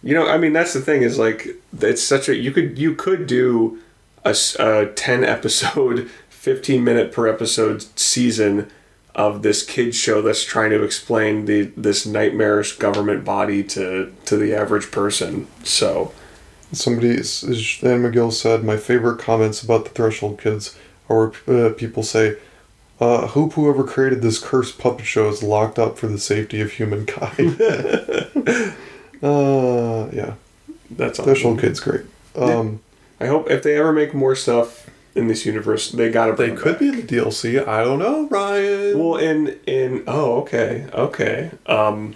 [0.03, 1.49] You know, I mean, that's the thing is like
[1.79, 3.79] it's such a you could you could do
[4.25, 4.35] a
[4.97, 6.11] ten episode,
[6.41, 8.71] fifteen minute per episode season
[9.15, 14.37] of this kids show that's trying to explain the this nightmarish government body to to
[14.37, 15.47] the average person.
[15.65, 16.13] So
[16.73, 20.77] Somebody, Dan McGill said, my favorite comments about the Threshold Kids
[21.09, 22.37] are where uh, people say,
[23.01, 26.73] uh, hope whoever created this cursed puppet show is locked up for the safety of
[26.73, 27.61] humankind.
[29.23, 30.35] uh, yeah.
[30.91, 31.25] that's awesome.
[31.25, 32.03] Threshold Kids, great.
[32.37, 32.81] Um,
[33.19, 36.35] I hope if they ever make more stuff in this universe, they gotta.
[36.35, 36.79] They could back.
[36.81, 37.67] be in the DLC.
[37.67, 38.99] I don't know, Ryan.
[38.99, 42.15] Well, in in oh okay okay um,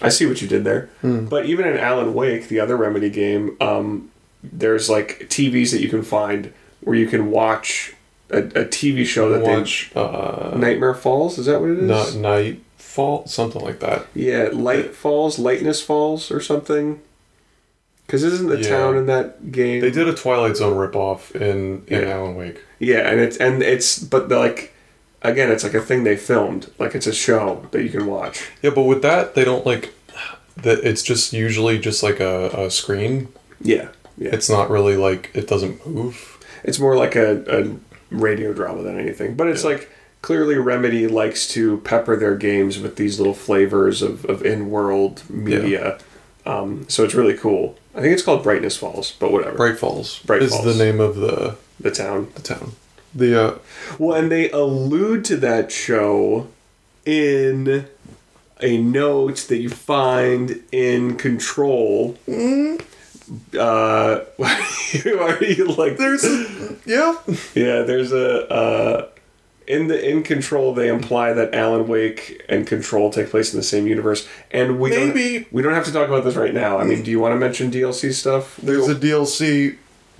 [0.00, 0.88] I see what you did there.
[1.02, 4.10] But even in Alan Wake, the other Remedy game, um,
[4.42, 7.94] there's like TVs that you can find where you can watch
[8.30, 11.38] a, a TV show that watch uh, Nightmare Falls.
[11.38, 12.16] Is that what it is?
[12.16, 14.06] N- Nightfall, something like that.
[14.14, 17.00] Yeah, Light Falls, Lightness Falls, or something.
[18.12, 18.68] Because isn't the Yeah.
[18.68, 19.80] town in that game?
[19.80, 22.10] They did a Twilight Zone ripoff in in Yeah.
[22.10, 22.60] Alan Wake.
[22.78, 24.74] Yeah, and it's and it's but the, like
[25.22, 26.66] again, it's like a thing they filmed.
[26.78, 28.50] Like it's a show that you can watch.
[28.60, 29.94] Yeah, but with that, they don't like
[30.62, 30.80] that.
[30.84, 33.28] It's just usually just like a, a screen.
[33.62, 34.28] Yeah, yeah.
[34.34, 36.36] It's not really like it doesn't move.
[36.64, 37.70] It's more like a, a
[38.14, 39.36] radio drama than anything.
[39.36, 39.88] But it's like
[40.20, 45.22] clearly Remedy likes to pepper their games with these little flavors of, of in world
[45.30, 45.96] media.
[46.44, 47.78] Um, so it's really cool.
[47.94, 49.56] I think it's called Brightness Falls, but whatever.
[49.56, 50.52] Bright Falls Bright Falls.
[50.52, 50.76] is Falls.
[50.76, 52.28] the name of the the town.
[52.34, 52.72] the town.
[53.14, 53.58] The uh,
[53.98, 56.48] Well, and they allude to that show
[57.04, 57.86] in
[58.60, 62.16] a note that you find in Control.
[63.58, 64.66] Uh, why
[65.04, 65.96] are you like?
[65.96, 66.24] there's
[66.86, 67.16] yeah
[67.54, 69.08] Yeah, there's a uh,
[69.66, 70.74] in the in Control.
[70.74, 74.90] They imply that Alan Wake and Control take place in the same universe, and we
[74.90, 75.38] Maybe.
[75.40, 76.78] don't, we don't have to talk about this right now.
[76.78, 78.56] I mean, do you want to mention DLC stuff?
[78.62, 79.76] there's a DLC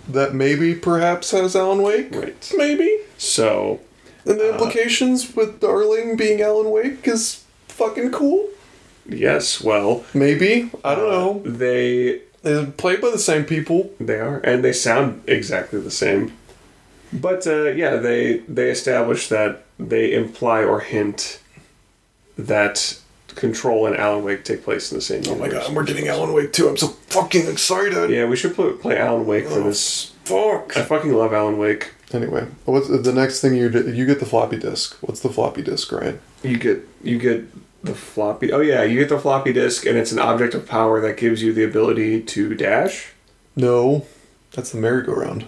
[0.09, 2.15] that maybe perhaps has Alan Wake.
[2.15, 2.53] Right.
[2.57, 2.99] Maybe.
[3.19, 3.81] So
[4.27, 8.49] And the uh, implications with Darling being Alan Wake is fucking cool.
[9.09, 11.41] yes, well, Maybe I don't know.
[11.51, 13.93] Uh, they They're played by the same people.
[14.01, 16.33] They are, and they sound exactly the same.
[17.13, 21.41] But uh, yeah, they they establish that they imply or hint
[22.37, 22.99] that
[23.35, 25.23] Control and Alan Wake take place in the same.
[25.27, 25.67] Oh my universe.
[25.67, 26.69] god, we're getting Alan Wake too.
[26.69, 28.11] I'm so fucking excited.
[28.11, 30.13] Yeah, we should play, play Alan Wake for this.
[30.25, 30.77] Fuck.
[30.77, 31.93] I fucking love Alan Wake.
[32.13, 33.91] Anyway, what's the next thing you do?
[33.91, 34.97] You get the floppy disk.
[35.01, 36.21] What's the floppy disk, right?
[36.43, 37.47] You get you get
[37.85, 38.53] the floppy.
[38.53, 41.43] Oh yeah, you get the floppy disk, and it's an object of power that gives
[41.43, 43.13] you the ability to dash.
[43.57, 44.07] No,
[44.53, 45.47] that's the merry-go-round.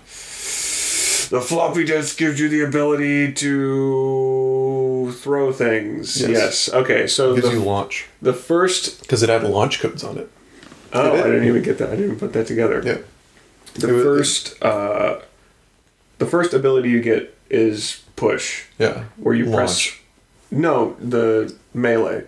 [1.31, 6.21] The floppy disk gives you the ability to throw things.
[6.21, 6.31] Yes.
[6.31, 6.69] Yes.
[6.73, 7.07] Okay.
[7.07, 9.01] So Gives the, you launch the first.
[9.01, 10.31] because it had launch codes on it.
[10.93, 11.21] Oh, it?
[11.21, 11.89] I didn't even get that.
[11.89, 12.83] I didn't even put that together.
[12.85, 12.99] Yeah.
[13.75, 14.63] The It was- first.
[14.63, 15.21] Uh,
[16.19, 19.05] the first ability you get is push, Yeah.
[19.17, 19.91] where you press.
[20.51, 22.25] No, the melee.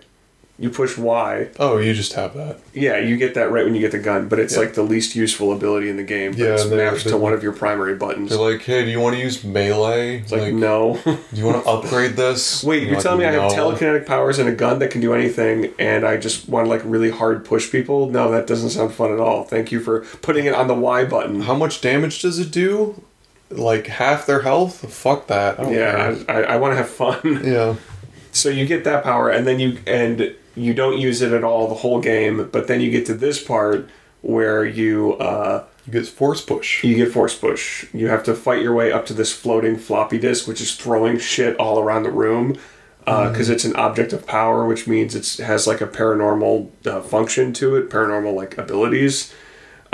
[0.58, 1.48] You push Y.
[1.58, 2.58] Oh, you just have that.
[2.72, 4.60] Yeah, you get that right when you get the gun, but it's Yeah.
[4.60, 6.30] like the least useful ability in the game.
[6.30, 8.30] But Yeah, it's mapped to one of your primary buttons.
[8.30, 10.20] They're like, hey, do you want to use melee?
[10.20, 10.98] it's like, no.
[11.04, 12.64] do you want to upgrade this?
[12.64, 15.12] Wait, you're like, telling me I have telekinetic powers and a gun that can do
[15.12, 18.08] anything, and I just want to like really hard push people?
[18.08, 19.44] No, that doesn't sound fun at all.
[19.44, 21.42] Thank you for putting it on the Y button.
[21.42, 23.02] How much damage does it do?
[23.50, 24.90] Like half their health?
[24.90, 25.60] Fuck that.
[25.60, 26.24] I Yeah, care.
[26.30, 27.42] I, I, I want to have fun.
[27.44, 27.76] Yeah.
[28.32, 31.68] so you get that power, and then you and you don't use it at all
[31.68, 32.48] the whole game.
[32.50, 33.88] But then you get to this part
[34.22, 36.82] where you uh, You get force push.
[36.82, 37.86] you get force push.
[37.94, 41.18] You have to fight your way up to this floating floppy disk, which is throwing
[41.18, 42.56] shit all around the room.
[43.04, 47.52] Because it's an object of power, which means it has like a paranormal uh, function
[47.52, 49.32] to it, paranormal like abilities.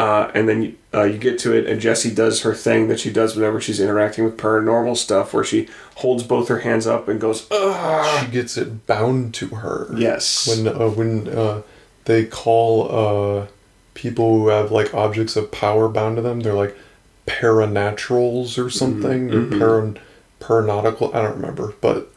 [0.02, 3.08] Uh, and then uh, you get to it, and Jesse does her thing that she
[3.08, 5.68] does whenever she's interacting with paranormal stuff, where she
[5.98, 9.88] holds both her hands up and goes, "Ugh." She gets it bound to her.
[9.96, 10.48] Yes.
[10.48, 11.62] When uh, when uh,
[12.06, 13.46] they call uh,
[13.94, 16.76] people who have like objects of power bound to them, they're like
[17.28, 19.28] paranaturals or something.
[19.28, 19.54] Mm-hmm.
[19.54, 19.98] Or paran
[20.40, 21.14] paranautical.
[21.14, 22.10] I don't remember, but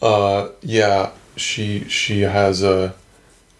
[0.00, 2.94] uh, yeah, she she has a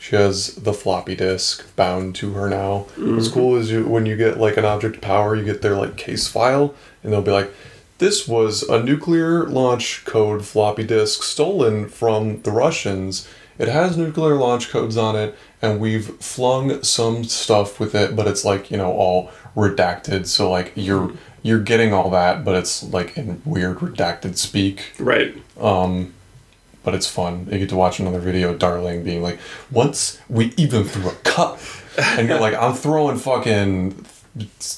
[0.06, 2.86] she has the floppy disk bound to her now.
[2.96, 3.34] What's mm-hmm.
[3.34, 6.28] cool is you when you get like an object power, you get their like case
[6.28, 7.52] file, and they'll be like.
[7.98, 13.26] This was a nuclear launch code floppy disk stolen from the Russians.
[13.58, 18.26] It has nuclear launch codes on it, and we've flung some stuff with it, but
[18.26, 20.26] it's like you know all redacted.
[20.26, 24.92] So like you're you're getting all that, but it's like in weird redacted speak.
[24.98, 25.34] right.
[25.58, 26.12] Um,
[26.86, 27.48] But it's fun.
[27.50, 29.40] You get to watch another video Darling being like,
[29.72, 31.58] once we even threw a cup,
[31.98, 34.06] and you're like, I'm throwing fucking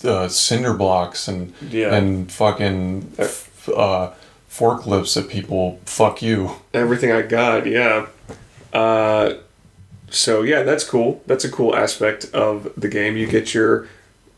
[0.05, 1.95] uh, cinder blocks and Yeah.
[1.95, 4.13] and fucking uh,
[4.51, 5.81] forklifts at people.
[5.85, 6.53] Fuck you.
[6.73, 8.07] everything I got, yeah.
[8.73, 9.35] Uh,
[10.09, 11.23] so yeah, that's cool.
[11.27, 13.19] That's a cool aspect of the game.
[13.19, 13.87] You get your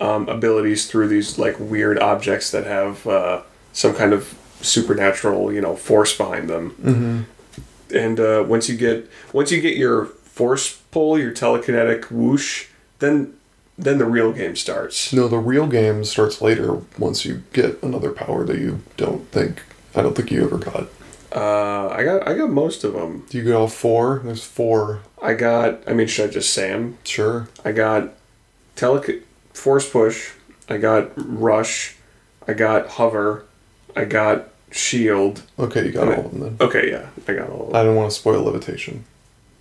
[0.00, 3.42] um, abilities through these like weird objects that have uh,
[3.72, 6.70] some kind of supernatural, you know, force behind them.
[6.82, 7.20] Mm-hmm.
[7.90, 12.66] And uh, once you get once you get your force pull, your telekinetic whoosh,
[12.98, 13.34] then
[13.78, 15.12] then the real game starts.
[15.12, 19.62] No, the real game starts later once you get another power that you don't think.
[19.94, 20.88] I don't think you ever got.
[21.34, 23.24] Uh, I got I got most of them.
[23.28, 24.20] Do you get all four?
[24.24, 25.00] There's four.
[25.22, 25.82] I got.
[25.88, 26.98] I mean, should I just say them?
[27.04, 27.48] Sure.
[27.64, 28.14] I got
[28.76, 29.20] tele
[29.52, 30.32] force push.
[30.68, 31.96] I got rush.
[32.46, 33.44] I got hover.
[33.96, 35.42] I got shield.
[35.58, 36.56] Okay, you got all of them then.
[36.60, 37.70] Okay, yeah, I got all.
[37.74, 39.04] I don't want to spoil levitation.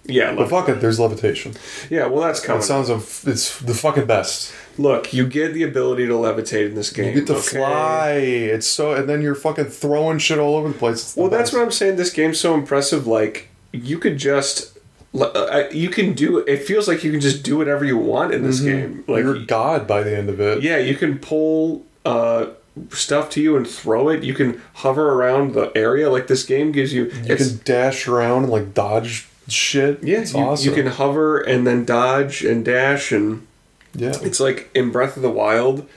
[0.06, 1.54] Yeah, But fuck it, there's levitation.
[1.90, 2.08] yeah.
[2.08, 2.62] Well, that's coming.
[2.62, 4.52] It sounds of it's the fucking best.
[4.80, 7.08] look, you get the ability to levitate in this game.
[7.10, 7.58] You get to okay?
[7.60, 8.10] fly.
[8.56, 11.02] It's so, and then you're fucking throwing shit all over the place.
[11.04, 11.54] It's the Well, that's best.
[11.54, 11.98] what I'm saying.
[11.98, 13.06] This game's so impressive.
[13.06, 14.80] Like you could just.
[15.14, 16.40] le- uh, You can do.
[16.40, 19.04] It feels like you can just do whatever you want in this game.
[19.08, 19.36] Like Mm-hmm.
[19.36, 20.64] you're God by the end of it.
[20.64, 22.48] Yeah, you can pull uh,
[22.92, 24.24] stuff to you and throw it.
[24.24, 26.10] You can hover around the area.
[26.10, 27.06] Like this game gives you.
[27.26, 30.04] You can dash around and like dodge shit.
[30.04, 30.70] Yeah, it's you, awesome.
[30.70, 33.48] you can hover and then dodge and dash and
[33.94, 35.88] yeah, It's like in Breath of the Wild,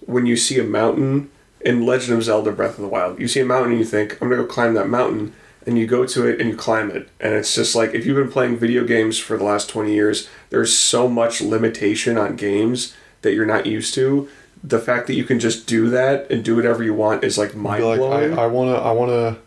[0.00, 1.30] when you see a mountain
[1.60, 4.12] in Legend of Zelda Breath of the Wild, you see a mountain and you think,
[4.20, 5.34] I'm gonna go climb that mountain,
[5.66, 7.08] and you go to it and you climb it.
[7.18, 10.28] And it's just like if you've been playing video games for the last 20 years,
[10.50, 14.28] there's so much limitation on games that you're not used to.
[14.62, 17.54] The fact that you can just do that and do whatever you want is like
[17.54, 18.38] mind like, blowing.
[18.38, 19.38] I, I wanna, I wanna.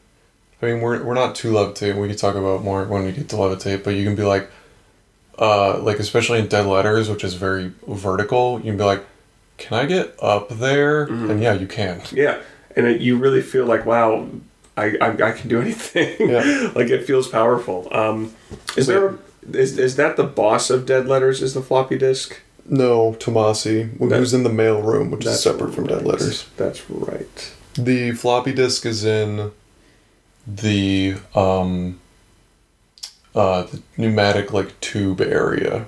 [0.61, 1.95] I mean, we're we're not too levitate.
[1.99, 4.49] We can talk about more when we get to levitate, but you can be like,
[5.38, 8.57] uh, like especially in Dead Letters, which is very vertical.
[8.60, 9.06] You can be like,
[9.57, 11.07] can I get up there?
[11.07, 11.31] Mm-hmm.
[11.31, 12.02] And yeah, you can.
[12.11, 12.41] Yeah,
[12.76, 14.27] and it, you really feel like, wow,
[14.76, 16.15] I, I, I can do anything.
[16.30, 16.72] Yeah.
[16.76, 17.88] like it feels powerful.
[17.91, 18.34] Um,
[18.76, 19.18] is there a,
[19.53, 21.41] is, is that the boss of Dead Letters?
[21.41, 22.40] Is the floppy disk?
[22.69, 26.06] No, Tommasi, That- who's in the mail room, which is separate from Dead.
[26.06, 26.45] Letters.
[26.57, 27.52] That's right.
[27.76, 29.52] The floppy disk is in
[30.48, 31.99] the um
[33.35, 35.88] uh the pneumatic like tube area.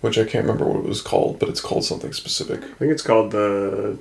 [0.00, 2.62] Which I can't remember what it was called, but it's called something specific.
[2.62, 3.96] I think it's called the.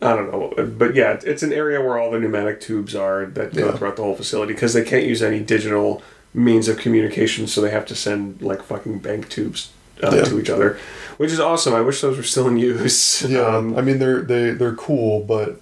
[0.00, 3.54] I don't know, but yeah, it's an area where all the pneumatic tubes are that
[3.54, 3.72] go Yeah.
[3.76, 6.02] throughout the whole facility because they can't use any digital
[6.36, 9.72] means of communication, so they have to send like fucking bank tubes
[10.02, 10.24] uh, Yeah.
[10.24, 10.78] to each other,
[11.16, 11.74] which is awesome.
[11.74, 13.22] I wish those were still in use.
[13.28, 15.60] Yeah, Um, I mean they're they they're cool, but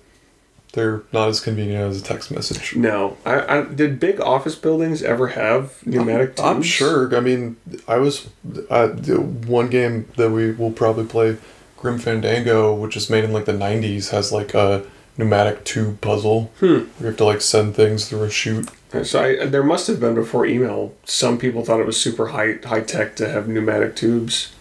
[0.73, 2.75] they're not as convenient as a text message.
[2.75, 6.49] No, I, I did big office buildings ever have pneumatic tubes?
[6.49, 7.17] I'm sure.
[7.17, 7.57] I mean,
[7.87, 8.27] I was
[8.69, 11.37] uh, the one game that we will probably play,
[11.77, 14.83] Grim Fandango, which is made in like the '90s, has like a
[15.17, 16.51] pneumatic tube puzzle.
[16.59, 16.67] Hmm.
[16.67, 18.69] Where you have to like send things through a chute.
[19.03, 20.95] So I, there must have been before email.
[21.05, 24.53] Some people thought it was super high high tech to have pneumatic tubes,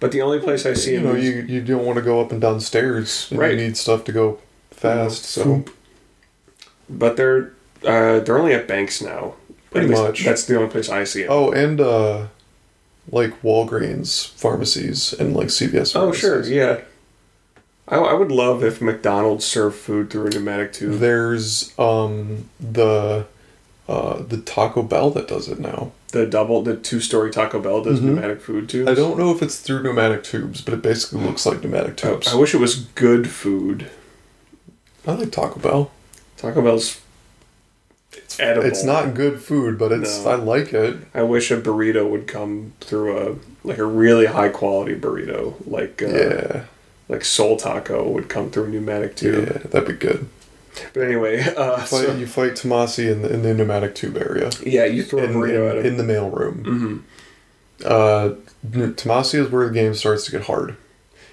[0.00, 2.20] but the only place I see You know, is- you you don't want to go
[2.20, 3.28] up and down stairs.
[3.30, 3.52] and Right.
[3.52, 4.38] You need stuff to go
[4.70, 5.24] fast.
[5.24, 5.68] So Foop.
[6.90, 7.52] but they're
[7.86, 9.34] uh, they're only at banks now.
[9.70, 10.24] Pretty much.
[10.24, 11.28] That's the only place I see it.
[11.30, 12.26] oh, and uh,
[13.10, 15.96] like Walgreens pharmacies and like CVS.
[15.96, 16.82] Oh, sure, yeah.
[17.88, 21.00] I, I would love if McDonald's served food through a pneumatic tube.
[21.00, 23.26] There's um the
[23.88, 25.92] uh the Taco Bell that does it now.
[26.12, 28.04] The double, the two story Taco Bell does Mhm.
[28.04, 28.90] pneumatic food tubes.
[28.90, 32.08] I don't know if it's through pneumatic tubes, but it basically looks like pneumatic I,
[32.10, 32.28] tubes.
[32.28, 33.86] I wish it was good food.
[35.06, 35.90] I like Taco Bell.
[36.36, 37.00] Taco Bell's
[38.12, 38.66] it's edible.
[38.68, 40.30] It's not good food, but it's No.
[40.32, 40.96] I like it.
[41.14, 43.34] I wish a burrito would come through a
[43.66, 46.64] like a really high quality burrito, like uh, yeah,
[47.08, 49.48] like Soul Taco would come through a pneumatic tube.
[49.48, 50.26] yeah, that'd be good.
[50.94, 54.50] But anyway, uh, Fight, so, you fight Tommasi in the, in the pneumatic tube area
[54.64, 55.86] yeah, you throw a in, burrito in, at him.
[55.86, 56.64] in the mail room.
[56.64, 58.34] hmm Uh,
[58.66, 60.76] Tommasi is where the game starts to get hard.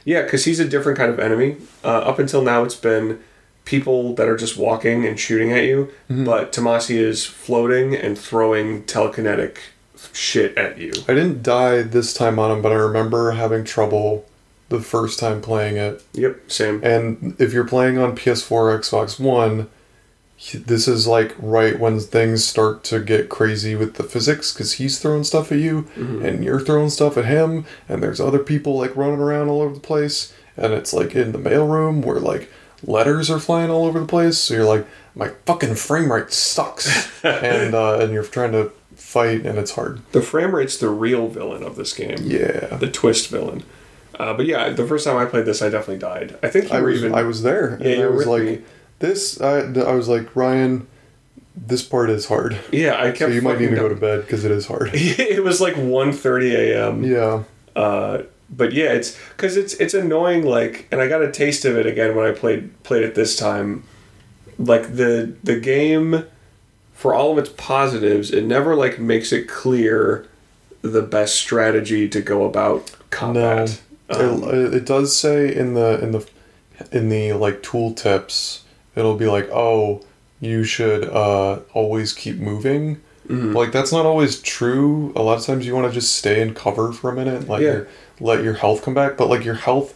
[0.05, 1.57] Yeah, because he's a different kind of enemy.
[1.83, 3.19] Uh, up until now, it's been
[3.65, 6.25] people that are just walking and shooting at you, Mm-hmm.
[6.25, 9.57] but Tommasi is floating and throwing telekinetic
[10.13, 10.91] shit at you.
[11.07, 14.25] I didn't die this time on him, but I remember having trouble
[14.69, 16.03] the first time playing it.
[16.13, 16.83] Yep, same.
[16.83, 19.69] And if you're playing on PS4 or Xbox One,
[20.53, 24.97] this is like right when things start to get crazy with the physics because he's
[24.99, 28.95] throwing stuff at you and you're throwing stuff at him, and there's other people like
[28.95, 30.33] running around all over the place.
[30.55, 32.49] And it's like in the mailroom where like
[32.83, 34.37] letters are flying all over the place.
[34.37, 34.85] So you're like,
[35.15, 40.01] my fucking frame rate sucks, and uh, and you're trying to fight and it's hard.
[40.11, 42.17] The frame rate's the real villain of this game.
[42.21, 43.63] Yeah, The twist villain.
[44.19, 46.37] Uh, but yeah, the first time I played this, I definitely died.
[46.43, 47.15] I think you I were was even.
[47.15, 47.77] I was there.
[47.81, 48.61] Yeah, and you I were was like, me.
[48.99, 49.39] this.
[49.41, 50.87] I, I was like Ryan.
[51.55, 52.57] This part is hard.
[52.71, 53.19] yeah, I kept.
[53.19, 54.91] So you might need to fucking go to bed because it is hard.
[54.93, 57.03] it was like 1.30 a.m.
[57.03, 57.43] yeah.
[57.75, 60.43] Uh, but yeah, it's because it's it's annoying.
[60.45, 63.35] Like, and I got a taste of it again when I played played it this
[63.37, 63.83] time.
[64.57, 66.25] Like the the game,
[66.93, 70.27] for all of its positives, it never like makes it clear
[70.81, 73.81] the best strategy to go about combat.
[74.09, 76.27] Um, it, it does say in the in the
[76.91, 78.63] in the like tool tips,
[78.95, 80.01] it'll be like, oh,
[80.39, 83.01] you should uh, always keep moving.
[83.27, 83.53] Mm-hmm.
[83.53, 85.13] Like that's not always true.
[85.15, 87.61] A lot of times you want to just stay in cover for a minute, let
[87.61, 87.71] Yeah.
[87.71, 87.87] your
[88.19, 89.17] let your health come back.
[89.17, 89.93] But like your health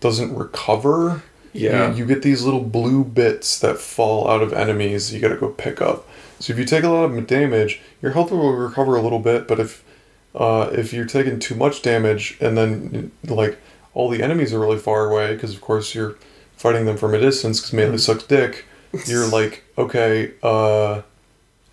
[0.00, 1.22] doesn't recover.
[1.52, 1.90] Yeah.
[1.90, 5.12] you, you get these little blue bits that fall out of enemies.
[5.12, 6.06] You got to go pick up.
[6.38, 9.48] So if you take a lot of damage, your health will recover a little bit.
[9.48, 9.82] But if
[10.36, 13.58] uh, if you're taking too much damage and then like
[13.94, 16.16] all the enemies are really far away because of course you're
[16.56, 18.64] fighting them from a distance because melee sucks dick
[19.06, 21.00] you're like okay uh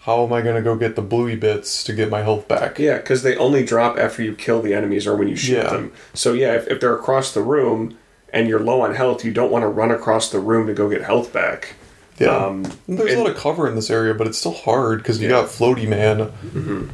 [0.02, 2.78] how am i going to go get the bluey bits to get my health back
[2.80, 5.70] Yeah, because they only drop after you kill the enemies or when you shoot Yeah.
[5.70, 5.94] them.
[6.14, 7.98] So yeah, if, if they're across the room
[8.34, 10.90] and you're low on health, you don't want to run across the room to go
[10.90, 11.76] get health back.
[12.20, 12.36] Yeah.
[12.36, 15.30] Um, There's a lot of cover in this area, but it's still hard because you
[15.30, 15.42] Yeah.
[15.42, 16.94] got Floaty Man.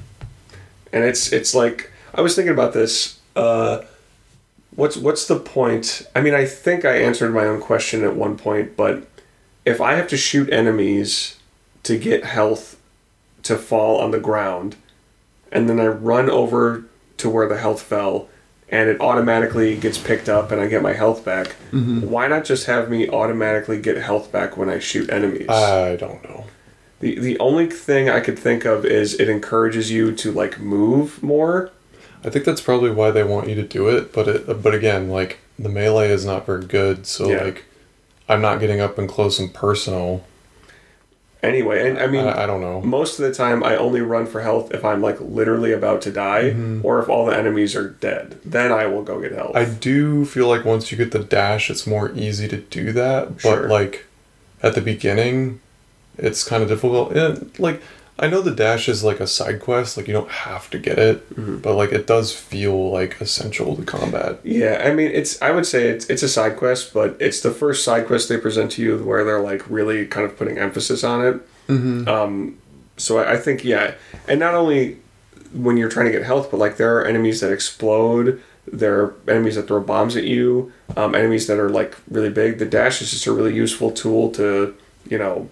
[0.91, 3.19] And it's it's like I was thinking about this.
[3.35, 3.83] Uh,
[4.75, 6.07] what's what's the point?
[6.15, 9.07] I mean, I think I answered my own question at one point, but
[9.65, 11.37] if I have to shoot enemies
[11.83, 12.79] to get health
[13.43, 14.75] to fall on the ground,
[15.51, 16.85] and then I run over
[17.17, 18.29] to where the health fell,
[18.69, 21.55] and it automatically gets picked up, and I get my health back.
[21.71, 25.49] Why not just have me automatically get health back when I shoot enemies?
[25.49, 26.45] I don't know.
[26.99, 31.21] The the only thing I could think of is it encourages you to like move
[31.23, 31.71] more.
[32.23, 35.09] I think that's probably why they want you to do it, but it, but again,
[35.09, 37.43] like the melee is not very good, so Yeah.
[37.43, 37.63] like
[38.27, 40.25] I'm not getting up and close and personal.
[41.41, 42.81] Anyway, and I mean I, I don't know.
[42.81, 46.11] most of the time I only run for health if I'm like literally about to
[46.11, 46.85] die mm-hmm.
[46.85, 48.37] or if all the enemies are dead.
[48.43, 49.55] Then I will go get health.
[49.55, 53.41] I do feel like once you get the dash, it's more easy to do that,
[53.41, 54.05] but like
[54.61, 55.61] at the beginning,
[56.21, 57.13] it's kind of difficult.
[57.13, 57.81] And like
[58.21, 60.97] I know the dash is like a side quest, like you don't have to get
[60.99, 61.57] it, Mm-hmm.
[61.59, 64.39] but like it does feel like essential to combat.
[64.43, 67.51] yeah, I mean it's I would say it's it's a side quest, but it's the
[67.51, 71.03] first side quest they present to you where they're like really kind of putting emphasis
[71.03, 71.35] on it.
[71.69, 72.07] Mm-hmm.
[72.09, 72.57] Um,
[72.97, 73.93] so I, I think yeah,
[74.27, 74.97] and not only
[75.53, 78.41] when you're trying to get health, but like there are enemies that explode.
[78.71, 80.71] There are enemies that throw bombs at you.
[80.97, 82.59] Um, enemies that are like really big.
[82.59, 84.75] The dash is just a really useful tool to
[85.09, 85.47] you know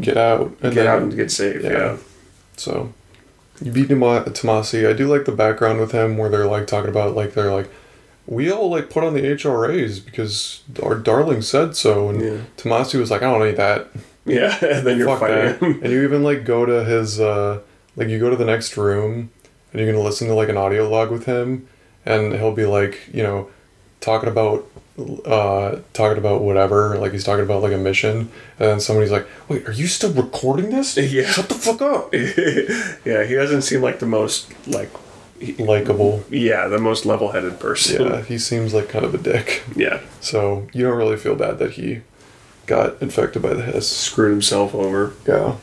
[0.00, 1.64] Get out and get out and get saved.
[1.64, 1.70] yeah.
[1.70, 1.96] Yeah.
[2.56, 2.92] So
[3.62, 4.88] you beat Tommasi.
[4.88, 7.70] I do like the background with him where they're like talking about like they're like
[8.26, 12.38] we all like put on the HRAs because our darling said so, and Yeah.
[12.56, 13.88] Tommasi was like, I don't need that.
[14.24, 14.56] Yeah.
[14.64, 15.58] and then you're Fuck that.
[15.58, 15.82] fighting.
[15.82, 17.60] and you even like go to his uh
[17.96, 19.30] like you go to the next room
[19.72, 21.66] and you're gonna listen to like an audio log with him
[22.06, 23.50] and he'll be like, you know,
[24.00, 24.66] talking about
[25.24, 28.28] uh talking about whatever, like he's talking about like a mission and
[28.58, 30.96] then somebody's like, Wait, are you still recording this?
[31.12, 31.26] Yeah.
[31.26, 32.12] Shut the fuck up.
[33.04, 34.90] yeah, he doesn't seem like the most like
[35.58, 36.22] Likeable.
[36.30, 38.04] yeah, the most level-headed person.
[38.06, 39.62] Yeah, he seems like kind of a dick.
[39.74, 40.00] Yeah.
[40.20, 42.02] So you don't really feel bad that he
[42.66, 43.88] got infected by the hiss.
[43.88, 45.14] Screwed himself over.
[45.26, 45.56] Yeah.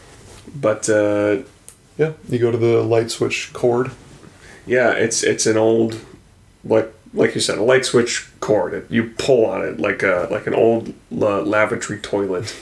[0.56, 1.44] But uh
[1.98, 2.14] Yeah.
[2.28, 3.92] You go to the light switch cord.
[4.66, 6.00] yeah, it's it's an old
[6.66, 8.74] like like you said, a light switch cord.
[8.74, 12.56] It, you pull on it like a like an old la- lavatory toilet.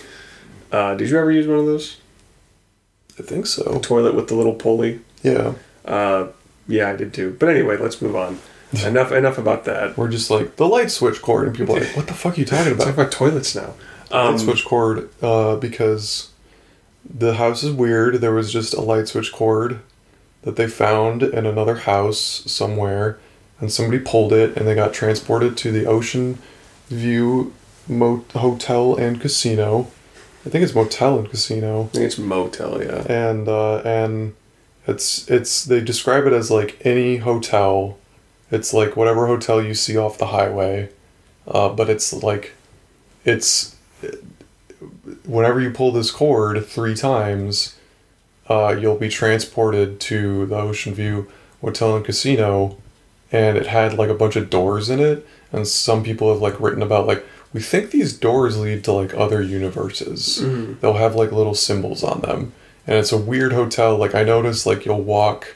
[0.72, 1.98] Uh, did you ever use one of those?
[3.19, 3.80] I think so.
[3.80, 5.02] Toilet with the little pulley.
[5.23, 5.53] Yeah.
[5.86, 6.27] Uh,
[6.68, 7.36] yeah, I did too.
[7.40, 8.40] But anyway, let's move on.
[8.84, 9.98] enough enough about that.
[9.98, 12.40] We're just like the light switch cord, and people are like, "What the fuck are
[12.40, 13.73] you talking Let's talk about?" about toilets now.
[14.11, 16.32] light Um, switch cord, uh, because
[17.07, 18.15] the house is weird.
[18.15, 19.80] There was just a light switch cord
[20.41, 23.19] that they found in another house somewhere,
[23.60, 26.40] and somebody pulled it, and they got transported to the Ocean
[26.88, 27.53] View
[27.88, 29.88] Mo- Hotel and Casino.
[30.45, 32.84] I think it's motel and casino, I think it's motel.
[32.84, 33.03] Yeah.
[33.10, 34.36] and uh, and
[34.86, 37.98] it's it's they describe it as like any hotel.
[38.52, 40.90] It's like whatever hotel you see off the highway,
[41.48, 42.53] uh, but it's like
[43.23, 43.76] it's
[45.26, 47.76] whenever you pull this cord three times,
[48.48, 51.27] uh, you'll be transported to the Ocean View
[51.61, 52.77] Hotel and Casino,
[53.35, 56.57] and it had like a bunch of doors in it, and some people have like
[56.61, 60.37] written about like we think these doors lead to like other universes.
[60.79, 62.53] They'll have like little symbols on them,
[62.87, 63.97] and it's a weird hotel.
[63.97, 65.55] Like I noticed, like you'll walk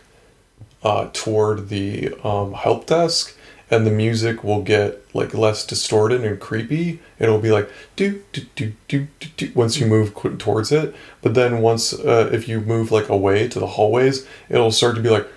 [0.84, 3.38] uh, toward the um, help desk,
[3.72, 7.00] and the music will get like less distorted and creepy.
[7.18, 10.94] It'll be like do do do do do do once you move qu- towards it.
[11.22, 15.02] But then once uh, if you move like away to the hallways, it'll start to
[15.02, 15.28] be like,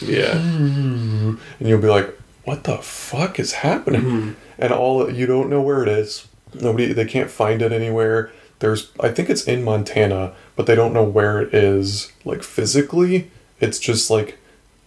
[0.00, 0.36] Yeah.
[0.36, 4.02] and you'll be like, what the fuck is happening?
[4.02, 4.32] Mm-hmm.
[4.58, 6.26] And all you don't know where it is.
[6.54, 8.32] Nobody they can't find it anywhere.
[8.60, 13.30] There's I think it's in Montana, but they don't know where it is like physically.
[13.60, 14.38] It's just like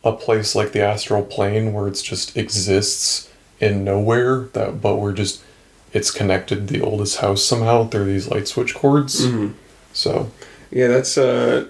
[0.03, 3.29] a place like the astral plane where it's just exists
[3.59, 5.43] in nowhere that but we're just
[5.93, 9.25] it's connected the oldest house somehow through these light switch cords.
[9.25, 9.53] Mm-hmm.
[9.93, 10.31] So
[10.71, 11.69] Yeah, that's a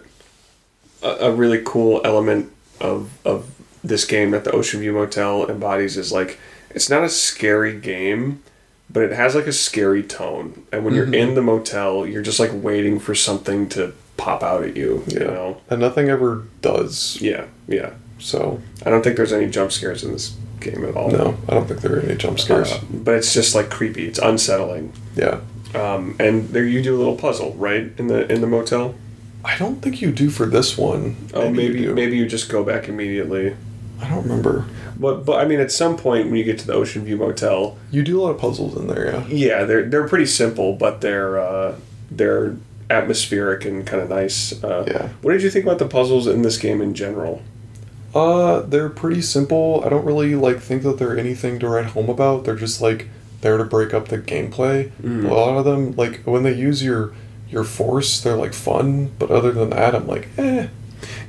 [1.04, 3.50] a a really cool element of of
[3.84, 8.42] this game that the Ocean View Motel embodies is like it's not a scary game,
[8.90, 10.66] but it has like a scary tone.
[10.72, 14.64] And when you're in the motel, you're just like waiting for something to pop out
[14.64, 15.60] at you, you know.
[15.70, 17.18] and nothing ever does.
[17.22, 17.94] Yeah, yeah.
[18.20, 21.10] So I don't think there's any jump scares in this game at all.
[21.10, 22.72] no, I don't think there are any jump scares.
[22.72, 24.06] Uh, but it's just like creepy.
[24.08, 24.94] It's unsettling.
[25.16, 25.42] yeah.
[25.74, 27.92] Um, and there you do a little puzzle, right?
[27.98, 28.94] In the in the motel.
[29.44, 31.16] I don't think you do for this one.
[31.34, 33.56] Oh, maybe you maybe, you just go back immediately.
[34.00, 34.66] I don't remember.
[35.00, 37.78] But but I mean, at some point when you get to the Ocean View Motel,
[37.92, 39.28] You do a lot of puzzles in there, yeah.
[39.28, 41.76] yeah, they're they're pretty simple, but they're uh,
[42.10, 42.56] they're
[42.90, 44.64] atmospheric and kind of nice.
[44.64, 45.10] Uh, Yeah.
[45.22, 47.42] What did you think about the puzzles in this game in general?
[48.14, 49.82] Uh, they're pretty simple.
[49.86, 52.44] I don't really like think that they're anything to write home about.
[52.44, 53.08] They're just like
[53.40, 54.92] there to break up the gameplay.
[55.02, 55.30] Mm.
[55.30, 57.14] A lot of them, like when they use your
[57.52, 59.12] your force, they're like fun.
[59.20, 60.68] But other than that, I'm like, eh.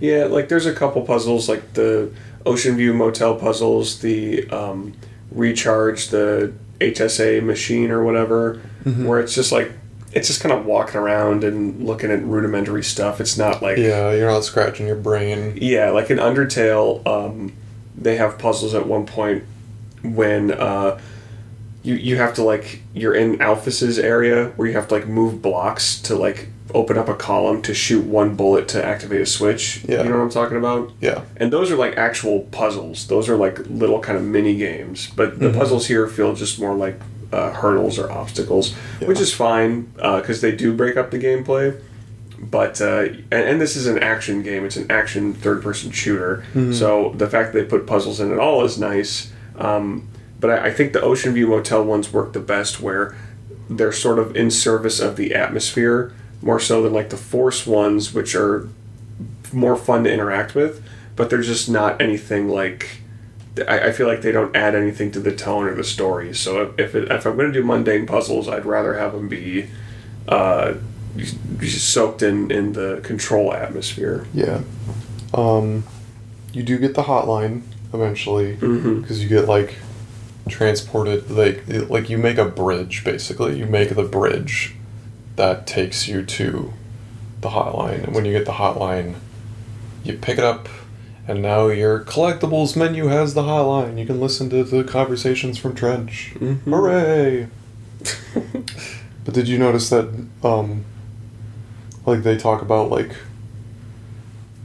[0.01, 2.13] Yeah, like there's a couple puzzles, like the
[2.47, 4.95] Ocean View Motel puzzles, the um,
[5.31, 9.07] recharge the HSA machine or whatever, Mm-hmm.
[9.07, 9.71] where it's just like
[10.13, 13.21] it's just kind of walking around and looking at rudimentary stuff.
[13.21, 15.57] It's not like Yeah, you're not scratching your brain.
[15.61, 17.53] Yeah, like in Undertale, um,
[17.97, 19.45] they have puzzles at one point
[20.03, 21.01] when uh,
[21.83, 25.43] you you have to like you're in Alphys's area where you have to like move
[25.43, 29.85] blocks to like open up a column to shoot one bullet to activate a switch.
[29.87, 30.03] Yeah.
[30.03, 30.91] You know what I'm talking about?
[31.01, 33.07] Yeah, And those are like actual puzzles.
[33.09, 35.11] Those are like little kind of mini games.
[35.15, 36.99] But the puzzles here feel just more like
[37.31, 41.79] uh, hurdles or obstacles, which is fine because they do break up the gameplay.
[42.39, 44.65] But uh, and, and this is an action game.
[44.65, 46.45] It's an action third-person shooter.
[46.73, 49.31] So the fact that they put puzzles in at all is nice.
[49.57, 50.09] Um,
[50.43, 53.17] but I, I think the Ocean View Motel ones work the best, where
[53.71, 56.13] they're sort of in service of the atmosphere
[56.43, 58.69] more so than like the Force ones, which are
[59.53, 60.83] more fun to interact with,
[61.17, 62.99] but they're just not anything like.
[63.69, 66.35] I, I feel like they don't add anything to the tone or the story.
[66.35, 69.29] So if if, it, if I'm going to do mundane puzzles, I'd rather have them
[69.29, 69.69] be
[70.27, 70.75] uh,
[71.63, 74.27] soaked in in the control atmosphere.
[74.35, 74.63] yeah.
[75.35, 75.85] Um,
[76.53, 77.63] you do get the hotline
[77.95, 79.01] eventually Mm-hmm.
[79.01, 79.77] because you get like
[80.49, 83.59] transported like like you make a bridge basically.
[83.59, 84.75] You make the bridge
[85.37, 86.73] that takes you to
[87.41, 89.15] the hotline, and when you get the hotline,
[90.05, 90.69] you pick it up.
[91.29, 93.97] And now your collectibles menu has the hotline.
[93.99, 96.33] You can listen to the conversations from Trench.
[96.37, 96.59] Mhm.
[96.65, 97.47] Hooray!
[99.25, 100.09] but did you notice that,
[100.43, 100.85] um,
[102.05, 103.13] like they talk about like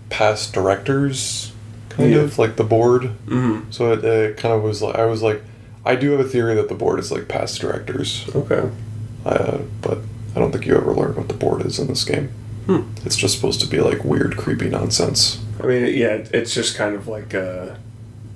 [0.10, 1.52] past directors,
[1.90, 2.18] kind Yeah.
[2.22, 3.12] of like the board.
[3.28, 3.72] Mm-hmm.
[3.72, 5.44] So it, uh kind of was like I was like,
[5.88, 8.70] I do have a theory that the board is like past directors, Okay.
[9.26, 10.00] uh, but
[10.36, 12.30] I don't think you ever learn what the board is in this game.
[12.66, 12.82] Hmm.
[13.06, 15.40] It's just supposed to be like weird, creepy nonsense.
[15.64, 17.76] I mean, yeah, it's just kind of like uh,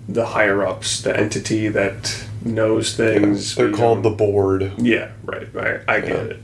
[0.07, 3.55] the higher ups, the entity that knows things.
[3.57, 4.71] Yeah, They're called the board.
[4.77, 5.53] Yeah, right.
[5.53, 5.81] right.
[5.87, 6.15] I get Yeah.
[6.23, 6.39] it.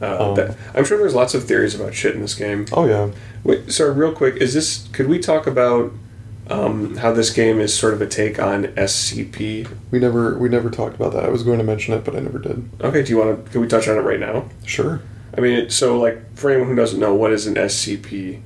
[0.00, 2.64] Uh, Um, that, I'm sure there's lots of theories about shit in this game.
[2.72, 3.10] Oh yeah,
[3.44, 4.36] Wait, sorry, real quick.
[4.36, 4.88] Is this?
[4.92, 5.92] Could we talk about
[6.50, 9.68] um, how this game is sort of a take on SCP?
[9.90, 11.24] we never we never talked about that.
[11.24, 12.68] I was going to mention it, but I never did.
[12.80, 13.50] Okay, do you want to?
[13.52, 14.48] Can we touch on it right now?
[14.66, 15.00] Sure.
[15.36, 18.42] I mean, it, so like for anyone who doesn't know, what is an SCP?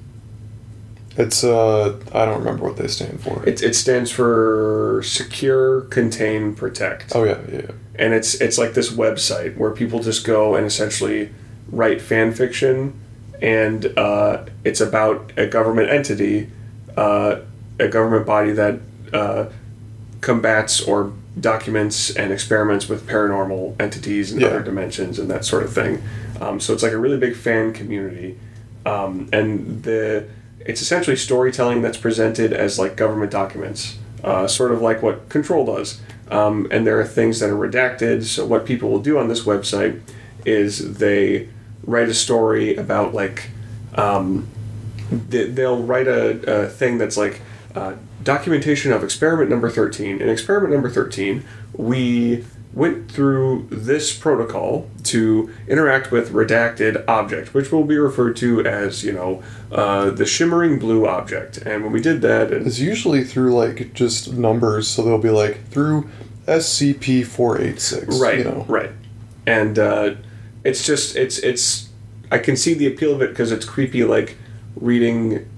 [1.19, 3.43] It's uh I don't remember what they stand for.
[3.49, 7.17] It, it stands for Secure, Contain, Protect.
[7.17, 7.71] oh yeah, yeah, yeah.
[7.99, 11.31] and it's it's like this website where people just go and essentially
[11.71, 13.01] write fan fiction,
[13.41, 16.51] and uh, it's about a government entity,
[16.99, 17.37] uh,
[17.79, 18.81] a government body that
[19.13, 19.47] uh,
[20.21, 24.49] combats or documents and experiments with paranormal entities and Yeah.
[24.49, 26.03] other dimensions and that sort of thing.
[26.41, 28.39] Um, so it's like a really big fan community,
[28.85, 30.25] um, and the
[30.65, 35.65] it's essentially storytelling that's presented as like government documents, uh, sort of like what Control
[35.65, 36.01] does.
[36.29, 38.25] Um, and there are things that are redacted.
[38.25, 40.01] So what people will do on this website
[40.45, 41.49] is they
[41.85, 43.51] write a story about like
[43.95, 44.49] um,
[45.31, 47.41] th- they'll write a, a thing that's like
[47.77, 51.45] uh, documentation of experiment number 13 in experiment number 13
[51.75, 58.65] we went through this protocol to interact with redacted object which will be referred to
[58.67, 59.43] as you know
[59.73, 63.95] uh, the shimmering blue object and when we did that and It's usually through like
[63.95, 66.09] just numbers, so they'll be like through
[66.47, 68.19] SCP four eight six.
[68.21, 68.65] right You know.
[68.69, 68.91] right
[69.47, 70.15] and uh,
[70.65, 71.89] it's just it's it's
[72.31, 74.37] i can see the appeal of it because it's creepy like
[74.77, 75.49] reading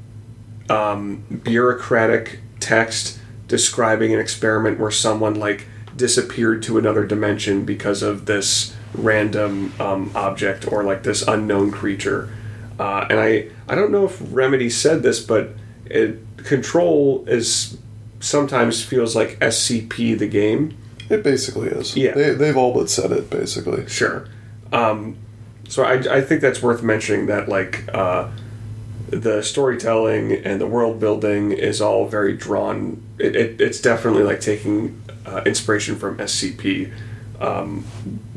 [0.69, 5.67] um, bureaucratic text describing an experiment where someone like
[5.97, 12.33] disappeared to another dimension because of this random um, object or like this unknown creature
[12.79, 15.51] uh, and i i don't know if remedy said this but
[15.87, 17.79] it control is
[18.21, 20.77] sometimes feels like scp the game
[21.11, 21.97] It basically is.
[21.97, 22.13] Yeah.
[22.13, 23.89] They they've all but said it basically.
[23.89, 24.27] Sure.
[24.73, 25.17] Um,
[25.69, 28.29] so I, I think that's worth mentioning that like uh,
[29.11, 33.03] the storytelling and the world building is all very drawn.
[33.19, 36.93] It, it, it's definitely like taking uh, inspiration from SCP,
[37.41, 37.83] um,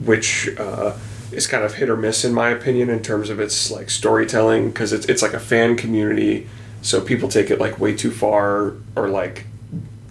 [0.04, 0.98] which uh,
[1.32, 4.70] is kind of hit or miss in my opinion in terms of its like storytelling
[4.70, 6.48] because it's it's like a fan community.
[6.82, 9.46] So people take it like way too far or like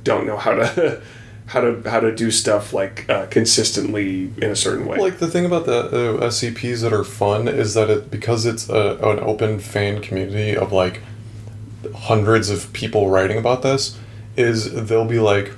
[0.04, 1.02] don't know how to
[1.50, 4.98] how to how to do stuff like uh, consistently in a certain way.
[4.98, 8.68] Like the thing about the uh, SCPs that are fun is that it because it's
[8.68, 11.02] a, an open fan community of like
[11.92, 13.98] hundreds of people writing about this,
[14.36, 15.50] is they'll be like,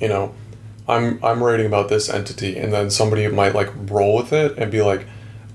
[0.00, 0.34] you know,
[0.88, 4.68] I'm I'm writing about this entity, and then somebody might like roll with it and
[4.68, 5.06] be like,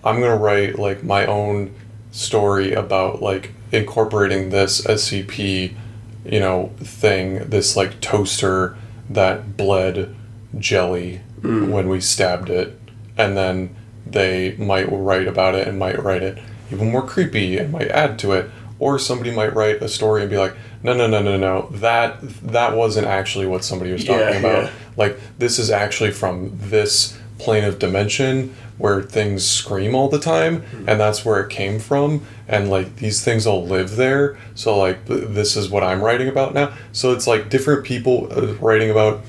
[0.05, 1.75] I'm gonna write like my own
[2.11, 5.75] story about like incorporating this SCP,
[6.23, 8.77] you know, thing, this like toaster
[9.09, 10.15] that bled
[10.57, 11.69] jelly mm.
[11.69, 12.79] when we stabbed it,
[13.17, 13.75] and then
[14.05, 16.37] they might write about it and might write it
[16.71, 18.49] even more creepy and might add to it
[18.79, 22.17] or somebody might write a story and be like no no no no no that
[22.41, 24.71] that wasn't actually what somebody was talking Yeah, about yeah.
[24.97, 30.61] like this is actually from this plane of dimension where things scream all the time
[30.61, 30.89] Hmm.
[30.89, 35.05] and that's where it came from and like these things all live there so like
[35.05, 38.89] th- this is what i'm writing about now so it's like different people uh, writing
[38.89, 39.21] about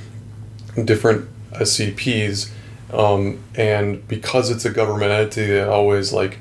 [0.85, 2.51] different scps
[2.93, 6.39] um, and because it's a government entity that always like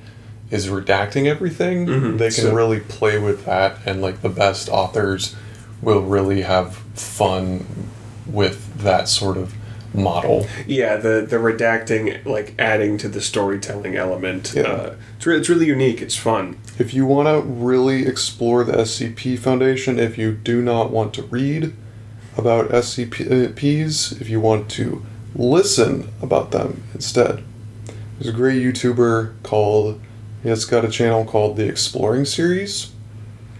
[0.51, 2.17] is redacting everything Mhm.
[2.17, 5.35] they can So- really play with that and like the best authors
[5.81, 7.65] will really have fun
[8.25, 9.53] with that sort of
[9.93, 14.53] model yeah, the the redacting like adding to the storytelling element.
[14.55, 14.63] Yeah.
[14.63, 16.01] Uh, it's, re- it's really unique.
[16.01, 16.57] It's fun.
[16.79, 21.23] If you want to really explore the SCP Foundation, if you do not want to
[21.23, 21.73] read
[22.37, 25.05] about SCPs, if you want to
[25.35, 27.43] listen about them instead,
[28.17, 30.01] there's a great YouTuber called,
[30.41, 32.91] he's got a channel called The Exploring Series,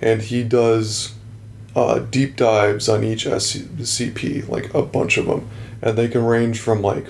[0.01, 1.13] and he does
[1.75, 5.49] uh, deep dives on each SCP, like a bunch of them,
[5.83, 7.07] and they can range from like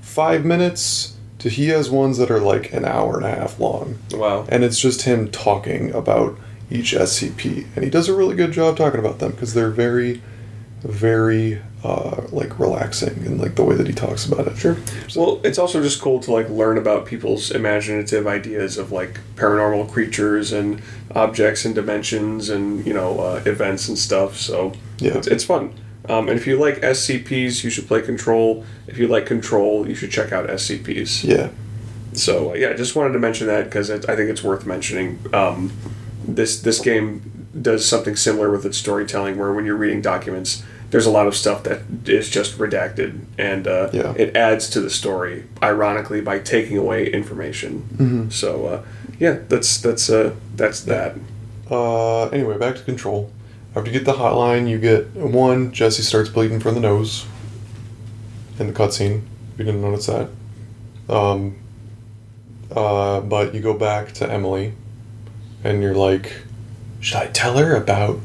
[0.00, 3.98] five minutes to he has ones that are like an hour and a half long
[4.12, 4.46] Wow.
[4.48, 6.38] and it's just him talking about
[6.70, 10.22] each SCP, and he does a really good job talking about them because they're very,
[10.82, 14.56] very uh, like relaxing and like the way that he talks about it.
[14.56, 14.76] Sure.
[15.14, 19.90] Well, it's also just cool to like learn about people's imaginative ideas of like paranormal
[19.92, 20.80] creatures and
[21.14, 24.36] objects and dimensions and you know uh, events and stuff.
[24.38, 25.18] So Yeah.
[25.18, 25.74] it's, it's fun.
[26.08, 28.64] Um, and if you like SCPs, you should play Control.
[28.86, 31.24] If you like Control, you should check out SCPs.
[31.24, 31.48] Yeah,
[32.12, 35.18] So uh, yeah, I just wanted to mention that because I think it's worth mentioning.
[35.32, 35.72] Um,
[36.26, 41.06] this this game does something similar with its storytelling, where when you're reading documents, there's
[41.06, 44.12] a lot of stuff that is just redacted, and uh, Yeah.
[44.16, 45.44] it adds to the story.
[45.62, 47.84] Ironically, by taking away information.
[47.96, 48.32] Mhm.
[48.32, 48.82] So uh,
[49.18, 51.16] yeah, that's that's uh, that's that.
[51.70, 53.30] Uh, anyway, back to control.
[53.76, 55.72] After you get the hotline, you get one.
[55.72, 57.26] Jesse starts bleeding from the nose.
[58.60, 59.22] In the cutscene,
[59.52, 60.30] if you didn't notice that.
[61.08, 61.56] Um,
[62.70, 64.74] uh, but you go back to Emily,
[65.64, 66.44] and you're like,
[67.00, 68.20] "Should I tell her about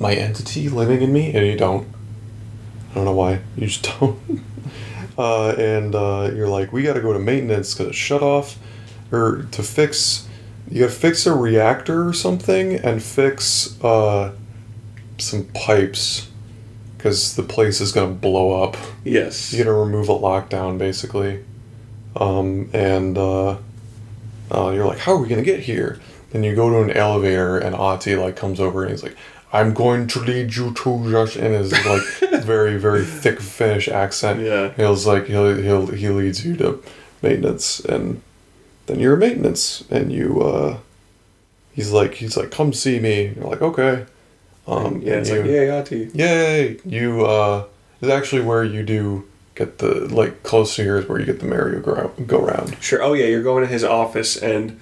[0.00, 1.86] my entity living in me?" And you don't.
[2.90, 3.40] I don't know why.
[3.56, 4.18] You just don't.
[5.16, 8.58] uh, and uh, you're like, "We got to go to maintenance because it's shut off,
[9.12, 10.26] or to fix."
[10.70, 14.34] You gotta fix a reactor or something and fix uh,
[15.18, 16.28] some pipes
[16.96, 18.76] because the place is gonna blow up.
[19.04, 19.52] Yes.
[19.52, 21.44] You're going to remove a lockdown basically.
[22.16, 23.58] Um, and uh,
[24.50, 26.00] uh, you're like, how are we gonna get here?
[26.30, 29.16] Then you go to an elevator and Ahti like comes over and he's like,
[29.52, 32.02] I'm going to lead you to Josh in his like
[32.42, 34.40] very very thick Finnish accent.
[34.40, 34.72] Yeah.
[34.74, 36.82] He's like he'll he'll he leads you to
[37.22, 38.20] maintenance and
[38.86, 40.78] then you're maintenance and you uh
[41.72, 44.06] he's like he's like come see me you're like okay
[44.68, 46.10] um yeah, it's you, like yay, Ahti.
[46.14, 47.64] yay you uh
[48.00, 49.24] is actually where you do
[49.54, 53.02] get the like close to here is where you get the merry go round Sure.
[53.02, 54.78] Oh yeah, you're going to his office and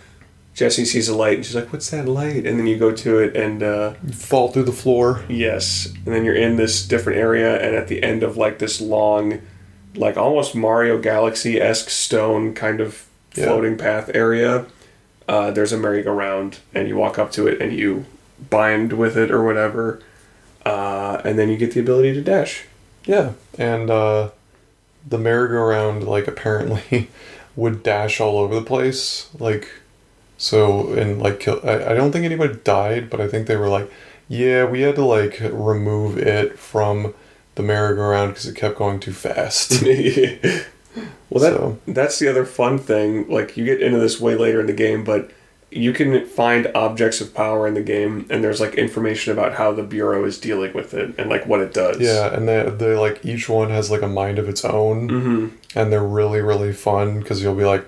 [0.55, 3.19] Jesse sees a light and she's like, "What's that light?" And then you go to
[3.19, 3.63] it and.
[3.63, 7.89] Uh, fall through the floor Yes, and then you're in this different area, and at
[7.89, 9.43] the end of like this long,
[9.95, 13.05] like almost Mario Galaxy esque stone kind of
[13.35, 13.45] Yeah.
[13.45, 14.65] floating path area,
[15.29, 18.07] uh, there's a merry-go-round, and you walk up to it and you
[18.51, 20.01] bind with it or whatever,
[20.65, 22.65] uh, and then you get the ability to dash.
[23.05, 24.31] yeah and uh
[25.09, 27.09] the merry-go-round like apparently
[27.57, 29.69] would dash all over the place like
[30.37, 33.69] so and like kill I, I don't think anybody died but i think they were
[33.69, 33.91] like
[34.29, 37.15] yeah we had to like remove it from
[37.55, 39.81] the merry-go-round because it kept going too fast
[41.31, 43.29] well, that So- that's the other fun thing.
[43.29, 45.31] Like you get into this way later in the game, but
[45.71, 49.73] you can find objects of power in the game, and there's like information about how
[49.73, 51.99] the bureau is dealing with it and like what it does.
[52.01, 55.47] yeah and they, they like each one has like a mind of its own Mm-hmm.
[55.79, 57.87] and they're really really fun because you'll be like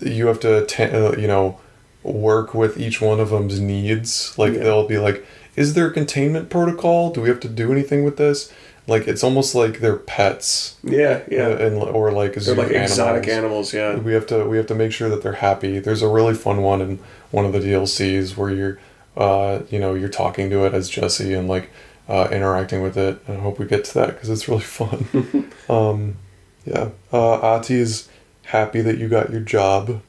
[0.00, 0.64] you have to
[1.08, 1.58] uh, you know
[2.02, 4.64] work with each one of them's needs like Yeah.
[4.64, 5.24] they'll be like
[5.54, 8.52] is there a containment protocol do we have to do anything with this
[8.86, 11.46] like it's almost like they're pets, Yeah, yeah.
[11.46, 13.72] uh, and or like They're like exotic animals.
[13.72, 13.74] animals.
[13.74, 13.96] Yeah.
[13.96, 15.78] We have to we have to make sure that they're happy.
[15.78, 16.98] There's a really fun one in
[17.30, 18.78] one of the DLCs where you're,
[19.16, 21.70] uh, you know, you're talking to it as Jesse and like
[22.08, 23.20] uh, interacting with it.
[23.28, 25.50] And I hope we get to that because it's really fun.
[25.68, 26.16] um,
[26.64, 28.08] yeah, uh, Ahti's
[28.46, 30.02] happy that you got your job.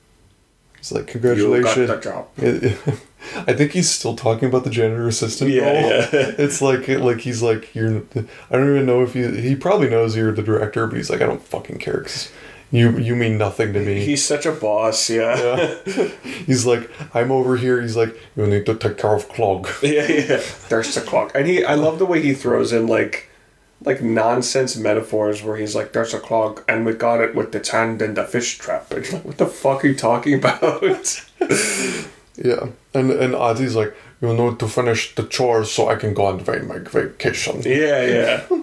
[0.79, 1.77] It's like, congratulations.
[1.77, 2.97] You got the job.
[3.35, 5.89] I think he's still talking about the janitor assistant Yeah, role.
[5.91, 6.07] yeah.
[6.37, 8.03] It's like like he's like you're.
[8.49, 11.21] I don't even know if he he probably knows you're the director, but he's like
[11.21, 12.31] I don't fucking care because
[12.71, 14.03] you you mean nothing to me.
[14.03, 15.09] He's such a boss.
[15.09, 15.75] Yeah.
[15.85, 16.07] Yeah.
[16.45, 17.81] he's like I'm over here.
[17.81, 19.67] He's like you need to take care of Clog.
[19.83, 20.41] Yeah, yeah.
[20.69, 21.63] There's the Clog, and he.
[21.63, 23.29] I love the way he throws in like,
[23.85, 27.69] like nonsense metaphors where he's like, "There's a clog, and we got it with its
[27.69, 30.81] hand in the fish trap." And like, what the fuck are you talking about?
[32.37, 36.25] Yeah, and and Ahti's like you know, to finish the chores so I can go
[36.25, 36.37] on
[36.67, 37.61] my vacation.
[37.65, 38.43] yeah, yeah.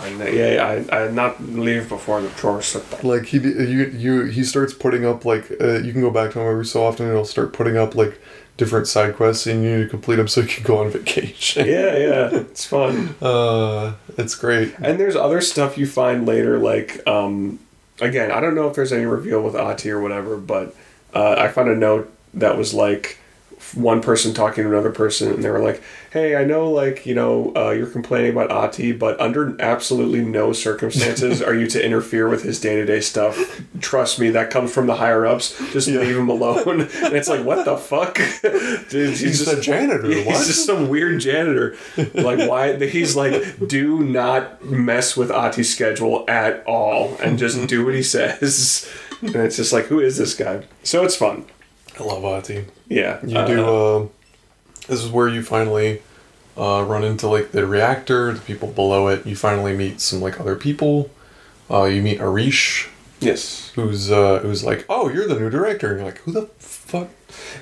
[0.00, 4.42] I, kn- yeah, I, I not leave before the chores like he you you he
[4.42, 7.14] starts putting up like uh, you can go back to him every so often and
[7.14, 8.20] he'll start putting up like
[8.56, 11.66] different side quests and you need to complete them so you can go on vacation
[11.66, 12.30] Yeah, yeah.
[12.32, 13.14] It's fun.
[13.22, 17.60] uh it's great And there's other stuff you find later, like um,
[18.00, 20.74] again, I don't know if there's any reveal with Ati or whatever, but
[21.14, 23.18] uh, I found a note that was like
[23.74, 25.80] one person talking to another person, and they were like,
[26.10, 30.52] "Hey, I know, like you know, uh, you're complaining about Ahti, but under absolutely no
[30.52, 33.62] circumstances are you to interfere with his day to day stuff.
[33.80, 35.56] Trust me, that comes from the higher ups.
[35.72, 36.00] Just Yeah.
[36.00, 38.16] leave him alone." and it's like, what the fuck?
[38.90, 41.76] Dude, he's, he's just a janitor what He's just some weird janitor.
[42.14, 42.76] Like why?
[42.84, 48.02] He's like, do not mess with Ahti's schedule at all, and just do what he
[48.02, 48.90] says.
[49.22, 50.64] And it's just like, who is this guy?
[50.82, 51.46] So it's fun.
[52.02, 54.06] I love Ahti Yeah, you do uh
[54.88, 56.02] this is where you finally
[56.56, 60.38] uh run into like the reactor the people below it you finally meet some like
[60.40, 61.10] other people
[61.70, 62.88] uh you meet arish
[63.20, 63.70] yes.
[63.74, 67.08] who's uh who's like oh you're the new director and you're like who the fuck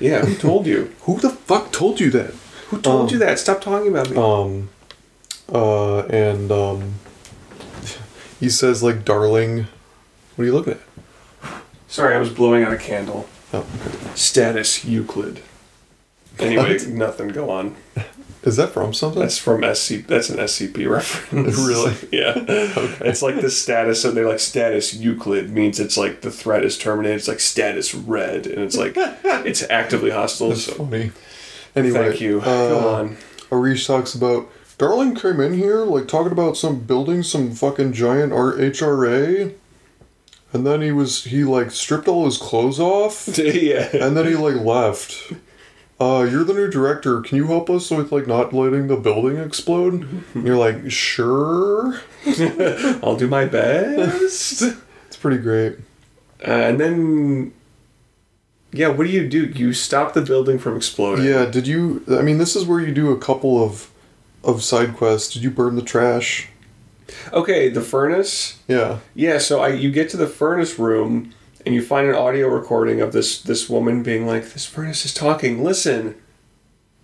[0.00, 0.24] Yeah.
[0.24, 0.92] Who told you?
[1.02, 2.32] who the fuck told you that
[2.70, 3.38] Who told you that?
[3.38, 4.16] Stop talking about me.
[4.16, 4.70] Um,
[5.52, 6.94] uh, and um,
[8.38, 9.66] he says like, "Darling."
[10.34, 10.80] What are you looking at?
[11.88, 13.28] Sorry, I was blowing out a candle.
[13.52, 14.14] Oh, okay.
[14.14, 15.42] Status Euclid.
[16.38, 16.86] Anyway, What?
[16.88, 17.28] nothing.
[17.28, 17.76] Go on.
[18.42, 19.20] is that from something?
[19.20, 20.06] That's from SC.
[20.06, 21.58] That's an SCP reference.
[21.66, 21.94] Really?
[22.12, 22.32] yeah.
[23.00, 26.78] It's like the status, and they're like status Euclid means it's like the threat is
[26.78, 27.16] terminated.
[27.16, 30.50] It's like status red, and it's like it's actively hostile.
[30.50, 31.10] That's So funny.
[31.76, 32.40] Anyway, thank you.
[32.40, 33.16] Uh, Go on.
[33.52, 34.48] Arish talks about
[34.78, 39.52] Darling came in here like talking about some building some fucking giant art HRA,
[40.52, 43.28] and then he was he like stripped all his clothes off.
[43.38, 43.88] yeah.
[43.94, 45.32] and then he like left.
[46.00, 47.20] Uh, you're the new director.
[47.20, 50.08] Can you help us with like not letting the building explode?
[50.34, 52.00] And you're like, sure.
[53.02, 54.62] I'll do my best.
[54.62, 55.76] It's pretty great.
[56.42, 57.52] Uh, and then,
[58.72, 59.44] yeah, what do you do?
[59.44, 61.26] You stop the building from exploding.
[61.26, 61.44] Yeah.
[61.44, 62.02] Did you?
[62.08, 63.90] I mean, this is where you do a couple of
[64.42, 65.34] of side quests.
[65.34, 66.48] Did you burn the trash?
[67.32, 68.58] Okay, the furnace.
[68.68, 68.98] Yeah.
[69.14, 71.32] Yeah, so I you get to the furnace room
[71.64, 75.14] and you find an audio recording of this this woman being like, "This furnace is
[75.14, 75.62] talking.
[75.62, 76.16] Listen."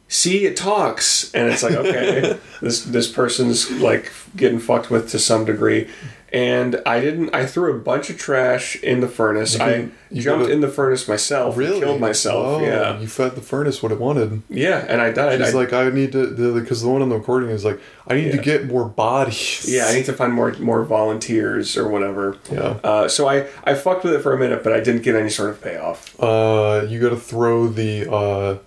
[0.09, 5.19] See, it talks, and it's like okay, this this person's like getting fucked with to
[5.19, 5.89] some degree,
[6.33, 7.35] and I didn't.
[7.35, 9.55] I threw a bunch of trash in the furnace.
[9.59, 11.59] You I you jumped gotta- in the furnace myself.
[11.59, 12.47] and killed myself.
[12.47, 14.43] Oh, yeah, You fed the furnace what it wanted.
[14.49, 15.41] yeah, and I died.
[15.45, 18.15] She's I, like, I need to because the one on the recording is like, I
[18.15, 19.65] need to get more bodies.
[19.69, 22.37] yeah, I need to find more more volunteers or whatever.
[22.53, 22.79] Yeah.
[22.85, 25.31] Uh, so I I fucked with it for a minute, but I didn't get any
[25.31, 26.15] sort of payoff.
[26.23, 28.59] Uh, you got to throw the uh,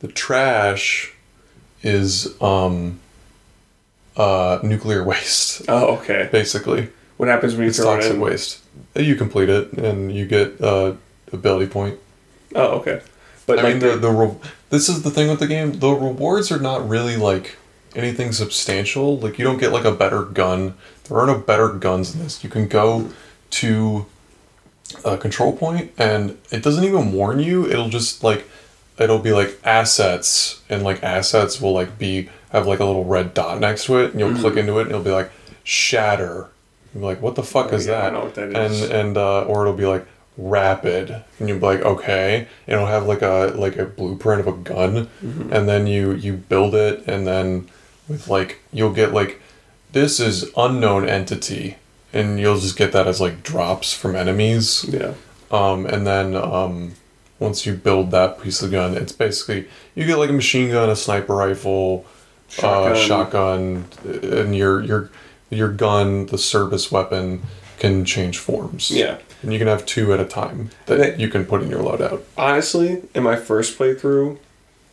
[0.00, 1.12] the trash
[1.82, 2.98] is um
[4.16, 6.28] uh nuclear waste Oh, okay.
[6.30, 6.88] basically.
[7.16, 8.20] What happens when you It's throw it toxic in?
[8.20, 8.60] waste.
[8.94, 10.94] You complete it and you get uh,
[11.32, 11.98] ability point.
[12.54, 13.00] Oh, okay.
[13.46, 14.36] But I like mean, the the re-
[14.70, 15.72] this is the thing with the game.
[15.80, 17.56] The rewards are not really like
[17.96, 19.18] anything substantial.
[19.18, 20.74] Like you don't get like a better gun.
[21.04, 22.44] There are no better guns in this.
[22.44, 23.10] You can go
[23.50, 24.06] to
[25.04, 27.66] a control point and it doesn't even warn you.
[27.68, 28.46] It'll just like
[28.98, 33.34] it'll be like assets and like assets will like be have like a little red
[33.34, 35.30] dot next to it and you'll click into it and it'll be like
[35.64, 36.48] shatter.
[36.94, 38.34] You'll be like, what the fuck Oh, is yeah, I that?
[38.34, 40.06] that and and uh, or it'll be like
[40.36, 44.46] rapid and you'll be like okay and it'll have like a like a blueprint of
[44.46, 45.52] a gun Mm-hmm.
[45.52, 47.68] and then you you build it and then
[48.08, 49.40] with like you'll get like
[49.92, 51.76] this is unknown entity
[52.12, 55.14] and you'll just get that as like drops from enemies yeah.
[55.50, 56.92] um, and then um,
[57.38, 60.88] once you build that piece of gun it's basically you get like a machine gun
[60.90, 62.04] a sniper rifle
[62.48, 62.92] Shotgun.
[62.92, 63.84] uh, shotgun
[64.22, 65.10] and you're you're
[65.50, 67.40] your gun, the service weapon,
[67.78, 68.90] can change forms.
[68.90, 69.16] Yeah.
[69.42, 71.80] And you can have two at a time that That- you can put in your
[71.82, 72.20] loadout.
[72.36, 74.36] honestly, in my first playthrough,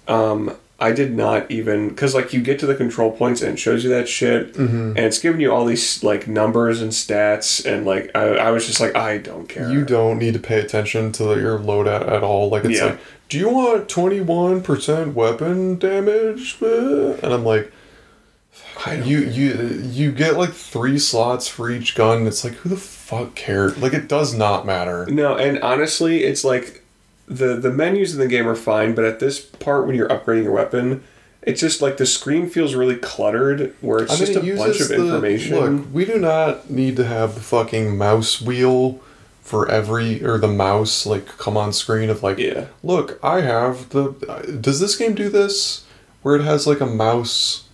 [0.08, 3.58] um, I did not even because like you get to the control points and it
[3.60, 4.90] shows you that shit, Mm-hmm.
[4.90, 8.68] and it's giving you all these like numbers and stats, and like I, I was
[8.68, 9.72] just like, I don't care.
[9.72, 12.50] You don't need to pay attention to your loadout at all.
[12.50, 12.86] Like it's Yeah.
[12.88, 13.00] like,
[13.30, 16.58] do you want twenty one percent weapon damage?
[16.62, 17.72] And I'm like,
[19.04, 22.28] you you you get like three slots for each gun.
[22.28, 23.78] It's like who the fuck cares?
[23.78, 25.06] Like it does not matter.
[25.08, 26.84] No, and honestly, it's like
[27.28, 30.44] the the menus in the game are fine, but at this part when you're upgrading
[30.44, 31.04] your weapon,
[31.42, 34.96] it's just like the screen feels really cluttered, where it's just a bunch of the-
[34.96, 35.56] information.
[35.78, 39.00] Look, we do not need to have the fucking mouse wheel
[39.42, 42.66] for every or the mouse like come on screen of like Yeah.
[42.82, 44.14] look I have the
[44.60, 45.84] does this game do this
[46.24, 47.65] where it has like a mouse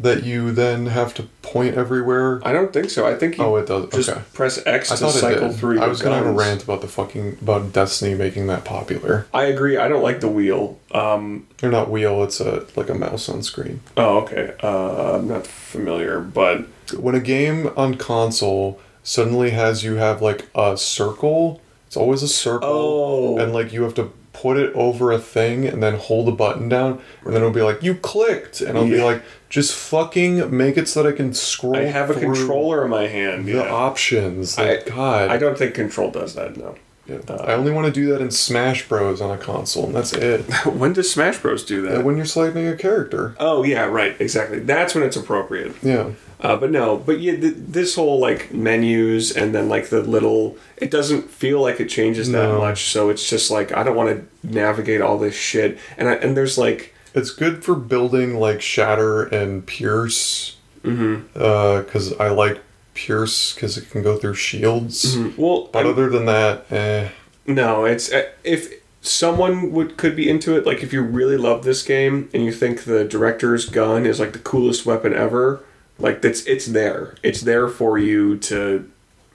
[0.00, 3.06] that you then have to point everywhere I don't think so.
[3.06, 5.80] I think you oh it does just okay press X I to cycle through.
[5.80, 9.44] I was gonna have a rant about the fucking about Destiny making that popular I
[9.44, 9.76] agree.
[9.76, 10.78] I don't like the wheel.
[10.92, 14.54] Um, they're not wheel it's a like a mouse on screen oh, okay.
[14.62, 16.66] Uh, I'm not familiar, but
[16.98, 22.28] when a game on console suddenly has you have like a circle, it's always a
[22.28, 23.38] circle, Oh.
[23.38, 26.68] and like you have to put it over a thing and then hold a button
[26.68, 29.22] down, and then it'll be like you clicked, and I'll be like,
[29.52, 31.76] just fucking make it so that I can scroll.
[31.76, 33.44] I have a controller in my hand.
[33.44, 33.70] The Yeah.
[33.70, 36.56] options, I- God, I don't think Control does that.
[36.56, 36.74] No.
[37.06, 37.18] Yeah.
[37.28, 40.40] I only want to do that in Smash Bros on a console, and that's it.
[40.64, 42.02] when does Smash Bros do that?
[42.02, 44.16] when you're selecting a character, oh yeah, right.
[44.18, 44.60] Exactly.
[44.60, 45.74] That's when it's appropriate.
[45.82, 46.06] yeah.
[46.40, 50.56] Uh, but no, but yeah, th- this whole like menus and then like the little,
[50.78, 52.58] it doesn't feel like it changes that No.
[52.58, 52.88] much.
[52.90, 55.78] So it's just like I don't want to navigate all this shit.
[55.98, 60.56] And I, and there's like, It's good for building like Shatter and Pierce.
[60.84, 61.32] Mm-hmm.
[61.34, 62.60] Because I like
[62.94, 65.16] Pierce because it can go through shields.
[65.36, 67.08] well, But I'm- other than that, eh.
[67.46, 70.64] no, it's uh, if someone would could be into it.
[70.66, 74.32] Like if you really love this game and you think the director's gun is like
[74.32, 75.62] the coolest weapon ever,
[75.98, 77.16] like that's it's there.
[77.22, 78.90] It's there for you to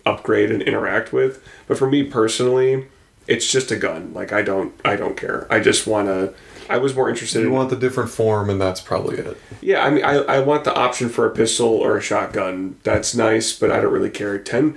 [0.06, 1.44] upgrade and interact with.
[1.68, 2.88] But for me personally,
[3.28, 4.14] it's just a gun.
[4.14, 5.48] Like I don't I don't care.
[5.50, 6.34] I just want to.
[6.70, 9.38] I was more interested You in want the different form, and that's probably it.
[9.62, 12.78] yeah, I mean, I, I want the option for a pistol or a shotgun.
[12.84, 14.38] That's nice, but I don't really care.
[14.38, 14.76] 10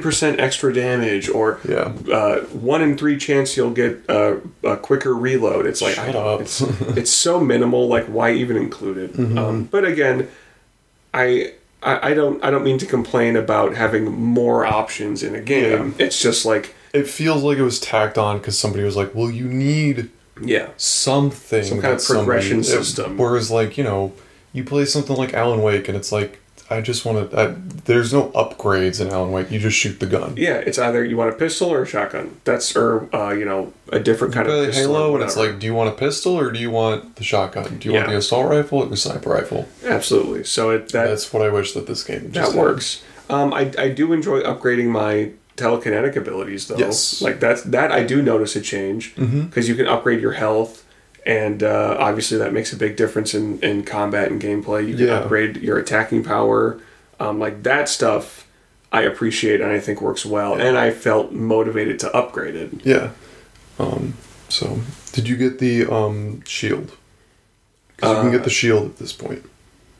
[0.00, 1.92] percent extra damage, or Yeah.
[2.12, 5.66] uh, one in three chance you'll get a, a quicker reload.
[5.66, 6.40] It's like I Shut don't- up.
[6.42, 6.60] It's,
[6.96, 7.88] it's so minimal.
[7.88, 9.12] Like why even include it?
[9.14, 9.36] Mm-hmm.
[9.38, 10.28] Um, but again,
[11.12, 11.54] I.
[11.82, 12.42] I I don't.
[12.42, 15.94] I don't mean to complain about having more options in a game.
[15.98, 19.30] It's just like, It feels like it was tacked on because somebody was like, "Well,
[19.30, 20.08] you need
[20.40, 23.16] yeah, something, Some kind of somebody-" progression it- system.
[23.18, 24.12] Whereas, like you know,
[24.52, 26.40] you play something like Alan Wake, and it's like,
[26.70, 27.56] I just want to.
[27.84, 29.50] There's no upgrades in Alan Wake.
[29.50, 30.34] You just shoot the gun.
[30.38, 30.54] yeah.
[30.56, 32.40] It's either you want a pistol or a shotgun.
[32.44, 34.94] That's or uh, you know a different kind of pistol.
[34.94, 37.78] Halo, and it's like, do you want a pistol or do you want the shotgun?
[37.78, 39.68] Do you want the assault rifle or the sniper rifle?
[39.84, 40.44] Absolutely.
[40.44, 42.60] So it that That's what I wish that this game that just had.
[42.60, 43.02] works.
[43.28, 46.76] Um, I I do enjoy upgrading my telekinetic abilities though.
[46.76, 47.20] Yes.
[47.22, 50.80] Like that's that I do notice a change because you can upgrade your health.
[51.26, 54.86] And uh, obviously, that makes a big difference in, in combat and gameplay.
[54.86, 55.20] You can Yeah.
[55.20, 56.78] upgrade your attacking power,
[57.18, 58.46] um, like that stuff.
[58.92, 60.54] I appreciate and I think works well.
[60.54, 62.70] And I felt motivated to upgrade it.
[62.84, 63.10] Yeah.
[63.78, 64.14] Um.
[64.50, 64.80] So,
[65.12, 66.92] did you get the um shield?
[67.96, 69.44] 'Cause you can Uh, get the shield at this point.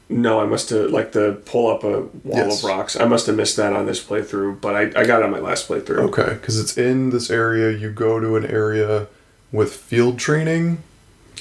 [0.09, 2.63] No, I must have like the pull up a wall Yes.
[2.63, 2.95] of rocks.
[2.99, 5.39] I must have missed that on this playthrough, but I, I got it on my
[5.41, 5.99] last playthrough.
[6.11, 7.71] Okay, because it's in this area.
[7.77, 9.07] You go to an area
[9.51, 10.83] with field training,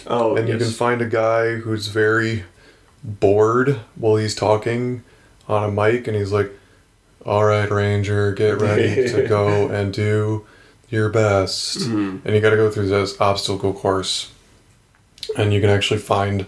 [0.08, 0.60] Oh, and yes.
[0.60, 2.46] you can find a guy who's very
[3.04, 5.04] bored while he's talking
[5.50, 6.50] on a mic, and he's like,
[7.26, 10.46] "All right, Ranger, get ready to go and do
[10.90, 12.22] your best." Mhm.
[12.24, 14.32] And you got to go through this obstacle course,
[15.36, 16.46] and you can actually find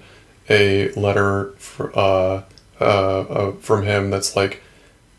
[0.50, 2.44] a letter for, uh,
[2.80, 4.62] uh, uh, from him that's like,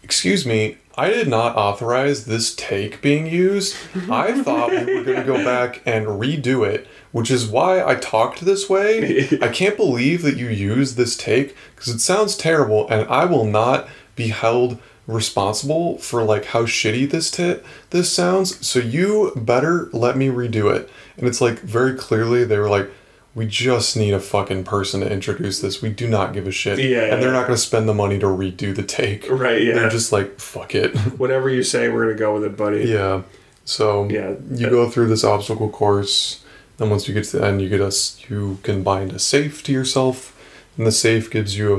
[0.02, 3.76] "Excuse me." I did not authorize this take being used.
[4.10, 7.96] I thought we were going to go back and redo it, which is why I
[7.96, 9.28] talked this way.
[9.42, 13.44] I can't believe that you used this take because it sounds terrible, and I will
[13.44, 18.66] not be held responsible for like how shitty this tit this sounds.
[18.66, 20.90] So you better let me redo it.
[21.16, 22.90] And it's like very clearly they were like,
[23.36, 25.80] we just need a fucking person to introduce this.
[25.82, 26.78] We do not give a shit.
[26.80, 29.30] Yeah, and they're not going to spend the money to redo the take.
[29.30, 29.74] Right, yeah.
[29.74, 30.96] They're just like, fuck it.
[31.18, 32.86] Whatever you say, we're gonna go with it, buddy.
[32.86, 33.22] yeah.
[33.66, 34.34] So Yeah.
[34.50, 36.42] you go through this obstacle course.
[36.78, 39.18] Then once you get to the end, you get a s- you can bind a
[39.18, 40.34] safe to yourself,
[40.78, 41.74] and the safe gives you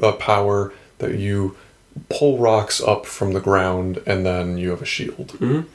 [0.00, 1.56] a, a power that you
[2.08, 5.28] pull rocks up from the ground and then you have a shield.
[5.40, 5.66] Mhm.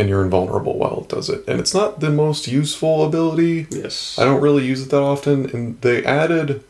[0.00, 1.44] And you're invulnerable while it does it.
[1.46, 3.66] And it's not the most useful ability.
[3.70, 4.18] Yes.
[4.18, 5.50] I don't really use it that often.
[5.50, 6.64] And they added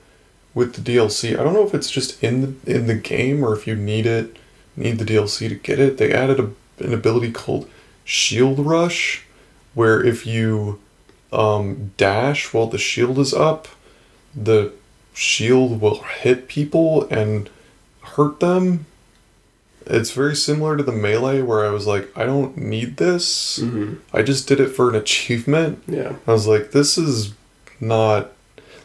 [0.54, 1.38] with the DLC.
[1.38, 4.06] I don't know if it's just in the in the game or if you need
[4.06, 4.36] it,
[4.76, 5.98] need the DLC to get it.
[5.98, 6.50] They added a,
[6.84, 7.68] an ability called
[8.04, 9.24] Shield Rush,
[9.74, 10.80] where if you
[11.32, 13.68] um, dash while the shield is up,
[14.34, 14.72] the
[15.14, 17.48] shield will hit people and
[18.02, 18.86] hurt them.
[19.86, 23.58] It's very similar to the melee where I was like, I don't need this.
[23.58, 25.82] hmm I just did it for an achievement.
[25.86, 26.14] Yeah.
[26.26, 27.32] I was like, this is
[27.80, 28.32] not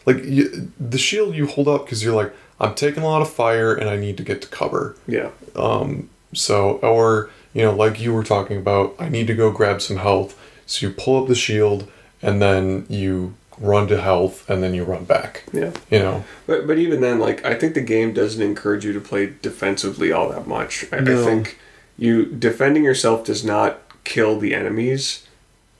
[0.06, 3.30] like you, the shield you hold up because you're like, I'm taking a lot of
[3.30, 4.96] fire and I need to get to cover.
[5.06, 5.30] Yeah.
[5.54, 9.80] Um, so or you know, like you were talking about, I need to go grab
[9.80, 10.38] some health.
[10.66, 11.90] So you pull up the shield
[12.22, 15.44] and then you run to health and then you run back.
[15.52, 15.72] Yeah.
[15.90, 19.00] You know, But but even then, like I think the game doesn't encourage you to
[19.00, 20.84] play defensively all that much.
[20.92, 21.58] I, I think
[21.98, 25.26] you defending yourself does not kill the enemies.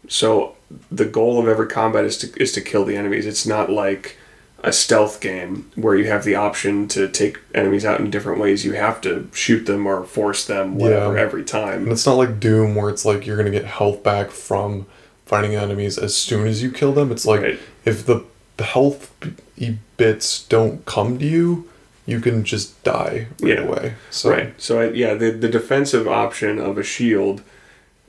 [0.09, 0.55] So
[0.91, 3.27] the goal of every combat is to is to kill the enemies.
[3.27, 4.17] It's not like
[4.65, 8.65] a stealth game where you have the option to take enemies out in different ways.
[8.65, 11.21] You have to shoot them or force them, whatever, Yeah.
[11.23, 11.93] every and time.
[11.93, 14.87] it's not like Doom where it's like you're gonna get health back from
[15.27, 17.11] fighting enemies as soon as you kill them.
[17.13, 17.59] It's like Right.
[17.85, 18.23] if the
[18.59, 19.11] health
[19.97, 21.69] bits don't come to you,
[22.07, 23.65] you can just die right Yeah.
[23.65, 23.95] away.
[24.11, 24.55] So Right.
[24.57, 27.43] So I, yeah, the the defensive option of a shield.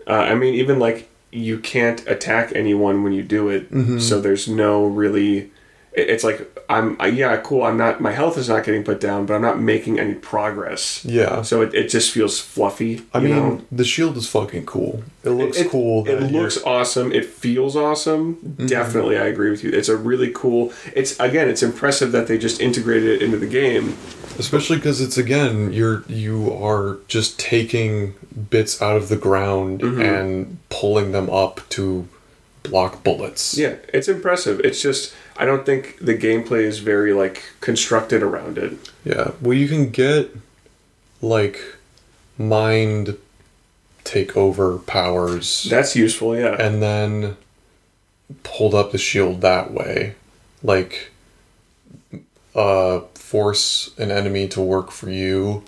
[0.06, 3.72] Uh, I mean, even like you can't attack anyone when you do it.
[3.74, 4.00] Mhm.
[4.00, 5.52] So there's no really.
[5.98, 7.64] It- It's like I'm I, yeah cool.
[7.64, 11.04] I'm not my health is not getting put down, but I'm not making any progress.
[11.06, 11.42] yeah.
[11.42, 13.02] So it, it just feels fluffy.
[13.14, 13.62] I mean, know?
[13.72, 15.04] the shield is fucking cool.
[15.24, 16.06] It looks It- cool.
[16.08, 17.12] It you're- looks awesome.
[17.12, 18.36] It feels awesome.
[18.36, 18.66] Mm-hmm.
[18.68, 19.72] Definitely, I agree with you.
[19.72, 20.72] It's a really cool.
[20.96, 23.96] It's again, it's impressive that they just integrated it into the game.
[24.40, 26.38] especially because it's again you're you
[26.70, 28.14] are just taking
[28.52, 30.02] bits out of the ground Mm-hmm.
[30.02, 32.08] and pulling them up to
[32.64, 33.58] block bullets.
[33.58, 34.60] Yeah, it's impressive.
[34.68, 38.74] It's just I don't think the gameplay is very like constructed around it.
[39.04, 39.32] Yeah.
[39.42, 40.36] Well, you can get
[41.22, 41.60] like
[42.38, 43.18] mind
[44.04, 46.56] takeover powers That's useful, yeah.
[46.60, 47.38] and then
[48.46, 50.16] hold up the shield that way.
[50.64, 51.12] Like
[52.56, 55.64] uh force an enemy to work for you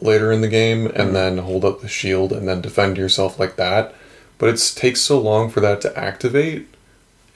[0.00, 3.56] later in the game and then hold up the shield and then defend yourself like
[3.56, 3.94] that.
[4.38, 6.68] But it takes so long for that to activate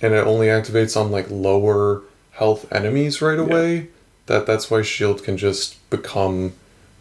[0.02, 2.02] and it only activates on like lower
[2.32, 3.88] health enemies right away
[4.26, 6.52] that that's why shield can just become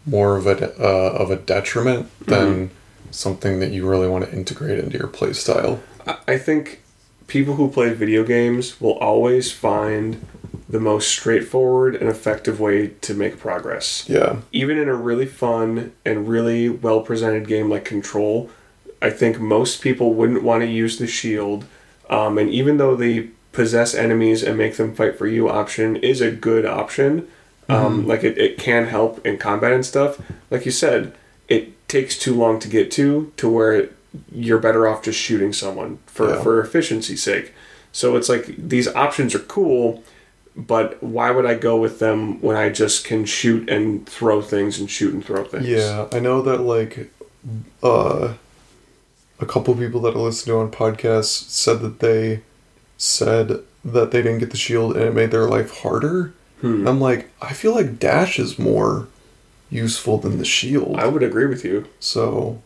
[0.04, 2.70] more of a uh, of a detriment than
[3.12, 5.78] something that you really want to integrate into your playstyle.
[6.06, 6.82] I I think
[7.28, 10.26] people who play video games will always find
[10.68, 14.04] the most straightforward and effective way to make progress.
[14.08, 14.36] Yeah.
[14.52, 18.50] Even in a really fun and really well presented game like Control,
[19.02, 21.64] I think most people wouldn't want to use the shield.
[22.10, 26.20] Um, and even though the possess enemies and make them fight for you option is
[26.20, 27.26] a good option,
[27.68, 30.20] um, like it, it can help in combat and stuff,
[30.50, 31.14] like you said,
[31.48, 33.96] it takes too long to get to, to where it,
[34.32, 36.42] you're better off just shooting someone for, Yeah.
[36.42, 37.52] for efficiency's sake.
[37.92, 40.02] So it's like these options are cool,
[40.56, 44.80] but why would I go with them when I just can shoot and throw things
[44.80, 45.66] and shoot and throw things?
[45.66, 47.10] Yeah, I know that like
[47.82, 48.34] uh
[49.40, 52.42] a couple people that I listen to on podcasts said that they
[52.96, 56.34] said that they didn't get the shield and it made their life harder.
[56.60, 56.86] Hmm.
[56.86, 59.08] I'm like, I feel like dash is more
[59.70, 60.98] useful than the shield.
[60.98, 61.86] I would agree with you.
[61.98, 62.60] So,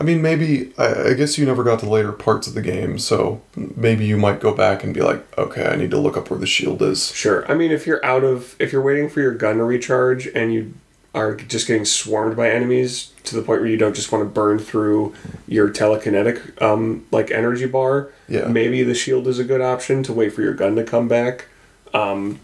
[0.00, 2.98] I mean, maybe I, I guess you never got to later parts of the game,
[2.98, 6.30] so maybe you might go back and be like, okay, I need to look up
[6.30, 7.12] where the shield is.
[7.12, 7.50] Sure.
[7.50, 10.52] I mean, if you're out of, if you're waiting for your gun to recharge and
[10.52, 10.74] you
[11.16, 14.28] are just getting swarmed by enemies to the point where you don't just want to
[14.28, 15.14] burn through
[15.48, 18.46] your telekinetic, um, like energy bar, Yeah.
[18.46, 21.46] maybe the shield is a good option to wait for your gun to come back.
[21.94, 22.38] Um,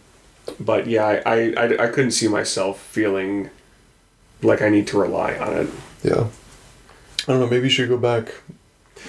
[0.58, 3.50] but yeah, I, I, I, couldn't see myself feeling
[4.40, 5.68] like I need to rely on it.
[6.02, 6.28] Yeah.
[7.28, 7.46] I don't know.
[7.46, 8.34] Maybe you should go back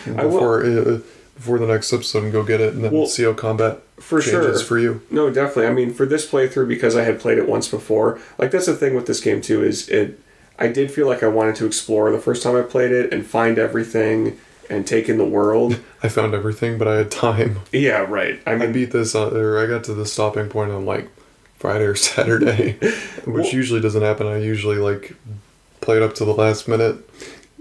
[0.06, 0.32] I will.
[0.32, 1.00] before uh,
[1.36, 4.22] before the next episode and go get it, and then Well, see how combat For
[4.22, 4.68] changes sure.
[4.68, 5.02] for you.
[5.10, 5.68] No, definitely.
[5.68, 8.76] I mean, for this playthrough, because I had played it once before, like that's the
[8.76, 10.20] thing with this game too is it.
[10.60, 13.26] I did feel like I wanted to explore the first time I played it and
[13.26, 14.40] find everything
[14.70, 15.80] and take in the world.
[16.04, 17.62] I found everything, but I had time.
[17.72, 18.40] yeah, right.
[18.46, 21.10] I I mean, beat this, uh, or I got to the stopping point on like
[21.58, 22.74] Friday or Saturday,
[23.26, 24.28] which Well- usually doesn't happen.
[24.28, 25.14] I usually like
[25.82, 26.98] play it up to the last minute.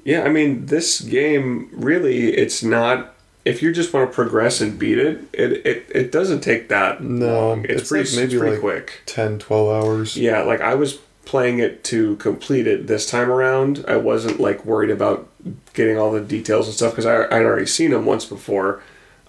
[0.04, 0.22] yeah.
[0.24, 3.11] I mean, this game really, it's not.
[3.44, 7.02] If you just want to progress and beat it, it it, it doesn't take that
[7.02, 7.64] No, long.
[7.64, 9.00] It's, it's pretty, like maybe pretty like- quick.
[9.06, 10.16] 10, 12 hours.
[10.16, 14.64] Yeah, like I was playing it to complete it this time around, I wasn't like
[14.64, 15.28] worried about
[15.72, 18.82] getting all the details and stuff because I I'd already seen them once before.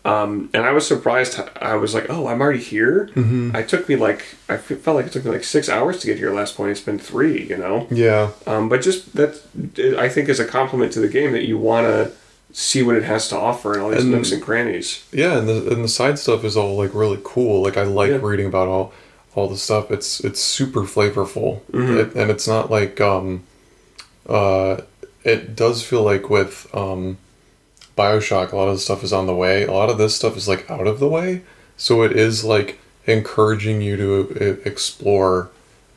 [0.06, 1.40] Um, and I was surprised.
[1.62, 3.56] I was like, "Oh, I'm already here." Mm-hmm.
[3.56, 6.18] I took me like I felt like it took me like six hours to get
[6.18, 6.34] here.
[6.34, 7.44] Last point, it's been three.
[7.48, 7.88] You know.
[7.90, 8.32] Yeah.
[8.46, 9.42] Um, but just that,
[9.98, 12.12] I think, is a compliment to the game that you want to
[12.54, 15.04] see what it has to offer and all these And- nooks and crannies.
[15.12, 17.62] Yeah, and the and the side stuff is all like really cool.
[17.64, 18.20] Like I like Yeah.
[18.22, 18.94] reading about all
[19.36, 19.90] all the stuff.
[19.92, 21.98] It's it's super flavorful, Mhm.
[22.00, 23.44] it, and it's not like um,
[24.30, 24.78] uh,
[25.24, 27.18] it does feel like with um,
[27.98, 29.64] Bioshock, a lot of the stuff is on the way.
[29.64, 31.42] A lot of this stuff is like out of the way,
[31.78, 35.50] so it is like encouraging you to uh, explore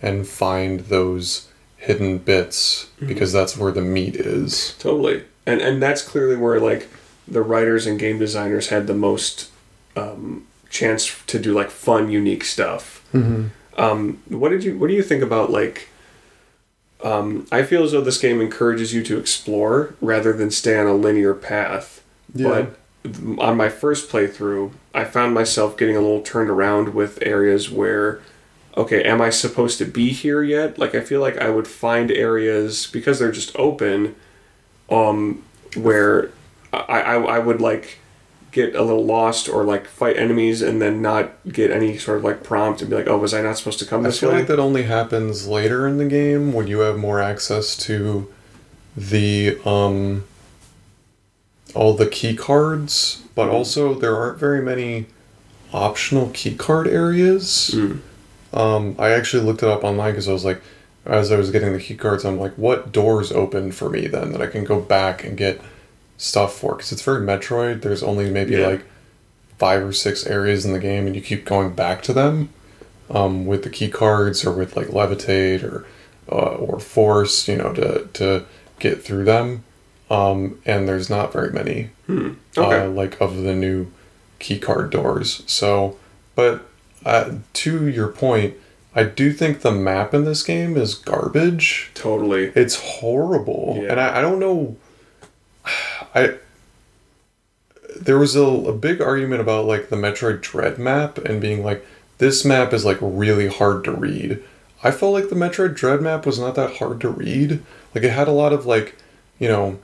[0.03, 1.47] and find those
[1.77, 4.75] hidden bits because that's where the meat is.
[4.79, 6.89] Totally, and and that's clearly where like
[7.29, 9.51] the writers and game designers had the most
[9.97, 13.05] um, chance to do like fun, unique stuff.
[13.13, 13.47] Mm-hmm.
[13.81, 15.89] Um, what did you What do you think about like?
[17.05, 20.87] Um, I feel as though this game encourages you to explore rather than stay on
[20.87, 22.03] a linear path.
[22.35, 22.49] Yeah.
[22.49, 27.71] But on my first playthrough, I found myself getting a little turned around with areas
[27.71, 28.21] where,
[28.77, 30.79] okay, am I supposed to be here yet?
[30.79, 34.17] Like I feel like I would find areas because they're just open,
[34.91, 35.43] um,
[35.75, 36.31] where
[36.73, 37.99] I, I, I would like
[38.53, 42.25] get a little lost or like fight enemies and then not get any sort of
[42.25, 44.37] like prompt and be like, oh, was I not supposed to come I feel way?
[44.39, 48.33] like that only happens later in the game when you have more access to
[48.97, 50.25] the um
[51.75, 53.53] all the key cards, but Mhm.
[53.53, 55.07] also there aren't very many
[55.75, 57.73] optional key card areas.
[57.75, 57.99] Mm.
[58.55, 60.63] Um, I actually looked it up online because I was like,
[61.07, 64.33] as I was getting the key cards, I'm like, what doors open for me then
[64.33, 65.61] that I can go back and get
[66.19, 66.75] stuff for?
[66.75, 67.83] Because it's very Metroid.
[67.83, 68.67] There's only maybe Yeah.
[68.69, 68.85] like
[69.59, 72.51] five or six areas in the game, and you keep going back to them
[73.11, 75.87] um, with the key cards or with like levitate or
[76.31, 78.45] uh, or force, you know, to to
[78.79, 79.63] get through them.
[80.11, 82.33] Um, and there's not very many Hmm.
[82.57, 82.85] Okay.
[82.85, 83.91] uh, like of the new
[84.39, 85.43] key card doors.
[85.47, 85.97] So,
[86.37, 86.69] but
[87.05, 88.55] uh, to your point,
[88.97, 91.91] I do think the map in this game is garbage.
[91.95, 92.51] totally.
[92.57, 93.91] It's horrible, Yeah.
[93.93, 94.77] and I, I don't know.
[96.15, 96.37] I
[98.01, 101.85] there was a, a big argument about like the Metroid Dread map and being like
[102.19, 104.43] this map is like really hard to read.
[104.83, 107.63] I felt like the Metroid Dread map was not that hard to read.
[107.95, 108.97] Like it had a lot of like,
[109.39, 109.79] you know,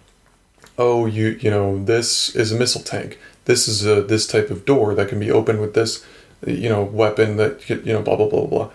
[0.78, 3.18] oh you you know this is a missile tank.
[3.44, 6.04] This is a this type of door that can be opened with this,
[6.46, 8.70] you know, weapon that you know blah blah blah blah.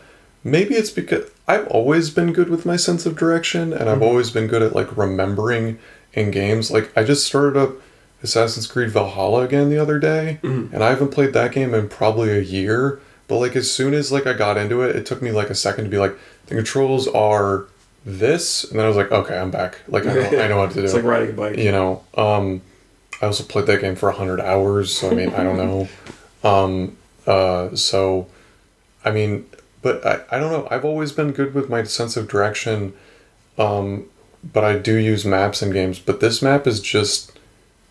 [0.48, 4.32] Maybe it's because I've always been good with my sense of direction, and I've always
[4.32, 5.78] been good at like remembering
[6.14, 6.72] in games.
[6.72, 7.72] Like I just started up
[8.24, 10.74] Assassin's Creed Valhalla again the other day, Mhm.
[10.74, 13.00] and I haven't played that game in probably a year.
[13.28, 15.56] But like as soon as like I got into it, it took me like a
[15.56, 16.16] second to be like
[16.48, 17.66] the controls are
[18.06, 19.80] this, and then I was like, okay, I'm back.
[19.90, 20.84] Like I know, I know what to do.
[20.86, 21.58] It's like riding a bike.
[21.58, 22.62] you know, um,
[23.22, 25.88] I also played that game for hundred hours, so I mean, I don't know.
[26.50, 28.28] Um, uh, so,
[29.04, 29.46] I mean,
[29.88, 30.68] but I, I don't know.
[30.70, 32.94] I've always been good with my sense of direction,
[33.58, 34.06] um,
[34.44, 36.00] but I do use maps in games.
[36.00, 37.32] But this map is just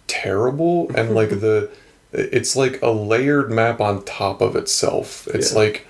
[0.06, 1.70] terrible, and like the,
[2.12, 5.26] it's like a layered map on top of itself.
[5.28, 5.58] It's Yeah.
[5.58, 5.86] like,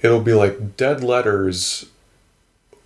[0.00, 1.86] it'll be like dead letters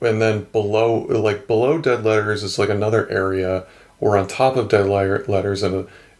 [0.02, 3.64] and then below like below dead letters is like another area
[3.98, 5.62] or on top of dead letters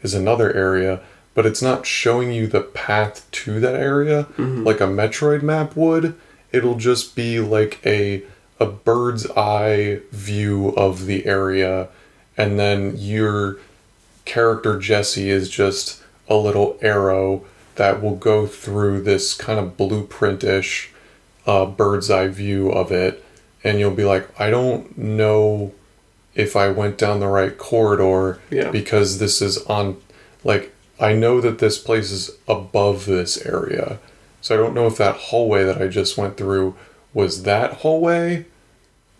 [0.03, 0.99] is another area
[1.35, 4.65] but it's not showing you the path to that area Mhm.
[4.65, 6.15] like a metroid map would
[6.53, 8.23] it'll just be like a
[8.59, 11.89] a bird's eye view of the area
[12.37, 13.59] and then your
[14.25, 17.45] character Jesse is just a little arrow
[17.77, 20.91] that will go through this kind of blueprint-ish
[21.47, 23.23] uh, bird's eye view of it
[23.63, 25.73] and you'll be like i don't know
[26.35, 28.71] if i went down the right corridor Yeah.
[28.71, 29.97] because this is on
[30.45, 33.99] like i know that this place is above this area
[34.41, 36.75] so i don't know if that hallway that i just went through
[37.15, 38.45] was that hallway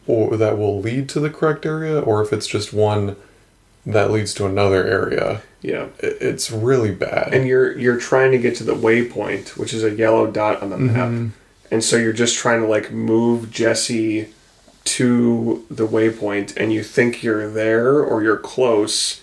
[0.07, 3.17] or that will lead to the correct area or if it's just one
[3.85, 5.87] that leads to another area Yeah.
[6.01, 9.91] It's really bad And you're you're trying to get to the waypoint, which is a
[9.91, 11.09] yellow dot on the map.
[11.09, 11.31] Mhm.
[11.71, 14.29] And so you're just trying to like move Jesse
[14.85, 19.21] to the waypoint and you think you're there or you're close,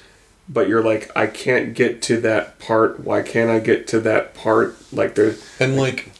[0.49, 2.99] but you're like, I can't get to that part.
[2.99, 4.75] Why can't I get to that part?
[4.91, 6.11] Like there's And like,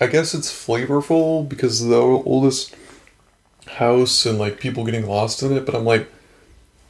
[0.00, 2.74] I guess it's flavorful because the oldest
[3.66, 5.66] house and like people getting lost in it.
[5.66, 6.08] But I'm like,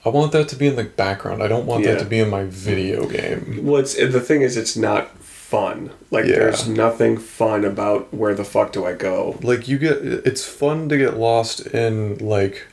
[0.05, 1.43] I want that to be in the background.
[1.43, 1.93] I don't want Yeah.
[1.95, 3.61] that to be in my video game.
[3.65, 5.91] well it's the thing is it's not fun.
[6.11, 6.37] Like Yeah.
[6.37, 9.39] there's nothing fun about where the fuck do I go?
[9.43, 12.67] like you get it's fun to get lost in like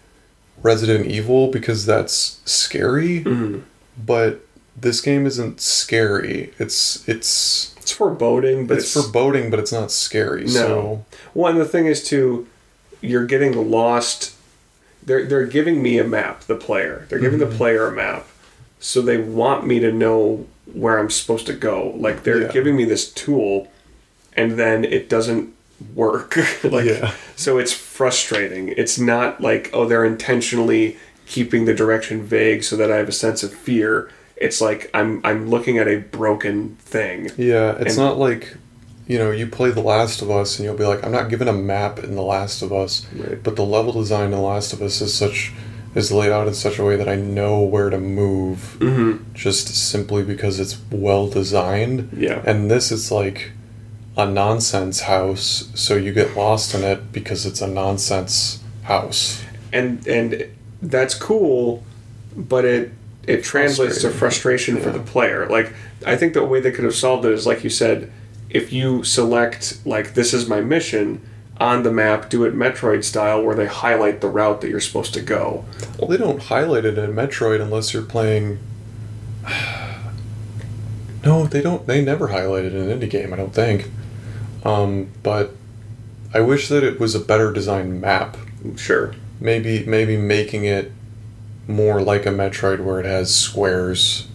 [0.61, 3.59] Resident Evil because that's scary, Mm-hmm.
[3.97, 6.53] But this game isn't scary.
[6.59, 10.45] It's it's It's foreboding, but it's, it's, foreboding, but it's not scary.
[10.45, 10.51] No.
[10.51, 12.47] So Well, and the thing is too,
[13.01, 14.33] you're getting lost.
[15.03, 17.05] They're they're giving me a map, the player.
[17.09, 17.51] They're giving Mm-hmm.
[17.51, 18.25] the player a map,
[18.79, 21.93] so they want me to know where I'm supposed to go.
[21.95, 22.51] Like they're Yeah.
[22.51, 23.71] giving me this tool,
[24.35, 25.53] and then it doesn't
[25.93, 26.35] work.
[26.63, 27.13] like Yeah.
[27.35, 28.69] so, it's frustrating.
[28.69, 33.13] It's not like oh they're intentionally keeping the direction vague so that I have a
[33.13, 34.09] sense of fear.
[34.37, 37.29] It's like I'm I'm looking at a broken thing.
[37.37, 38.55] yeah, it's And- not like
[39.07, 41.47] you know you play The Last of Us and you'll be like, I'm not given
[41.47, 43.41] a map in The Last of Us, Right.
[43.43, 45.53] but the level design in The Last of Us is such
[45.93, 48.75] is laid out in such a way that I know where to move.
[48.79, 49.33] Mm-hmm.
[49.33, 52.09] just simply because it's well designed.
[52.17, 52.41] Yeah.
[52.45, 53.51] And this is like
[54.17, 59.41] a nonsense house, so you get lost in it because it's a nonsense house.
[59.71, 60.45] and and
[60.89, 61.83] that's cool,
[62.35, 62.91] but it
[63.27, 65.47] it translates to frustration for the player.
[65.47, 65.73] Like
[66.05, 68.11] I think the way they could have solved it is like you said,
[68.49, 71.21] if you select like this is my mission
[71.59, 75.13] on the map, do it Metroid style where they highlight the route that you're supposed
[75.13, 75.65] to go.
[75.97, 78.59] Well, they don't highlight it in Metroid unless you're playing.
[81.23, 81.87] No, they don't.
[81.87, 83.33] They never highlight it in an indie game.
[83.33, 83.89] I don't think.
[84.63, 85.55] Um, but
[86.35, 88.37] I wish that it was a better designed map.
[88.75, 89.15] Sure.
[89.39, 90.91] Maybe maybe making it
[91.67, 94.27] more like a Metroid where it has squares.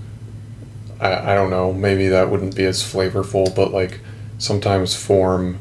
[1.00, 1.72] I, I don't know.
[1.72, 4.00] Maybe that wouldn't be as flavorful, but like
[4.38, 5.58] sometimes form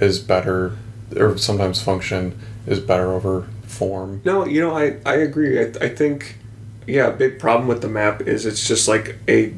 [0.00, 0.76] is better,
[1.16, 4.20] or sometimes function is better over form.
[4.24, 5.60] No, you know, I, I agree.
[5.60, 6.38] I, I think,
[6.86, 9.52] yeah, a big problem with the map is it's just like a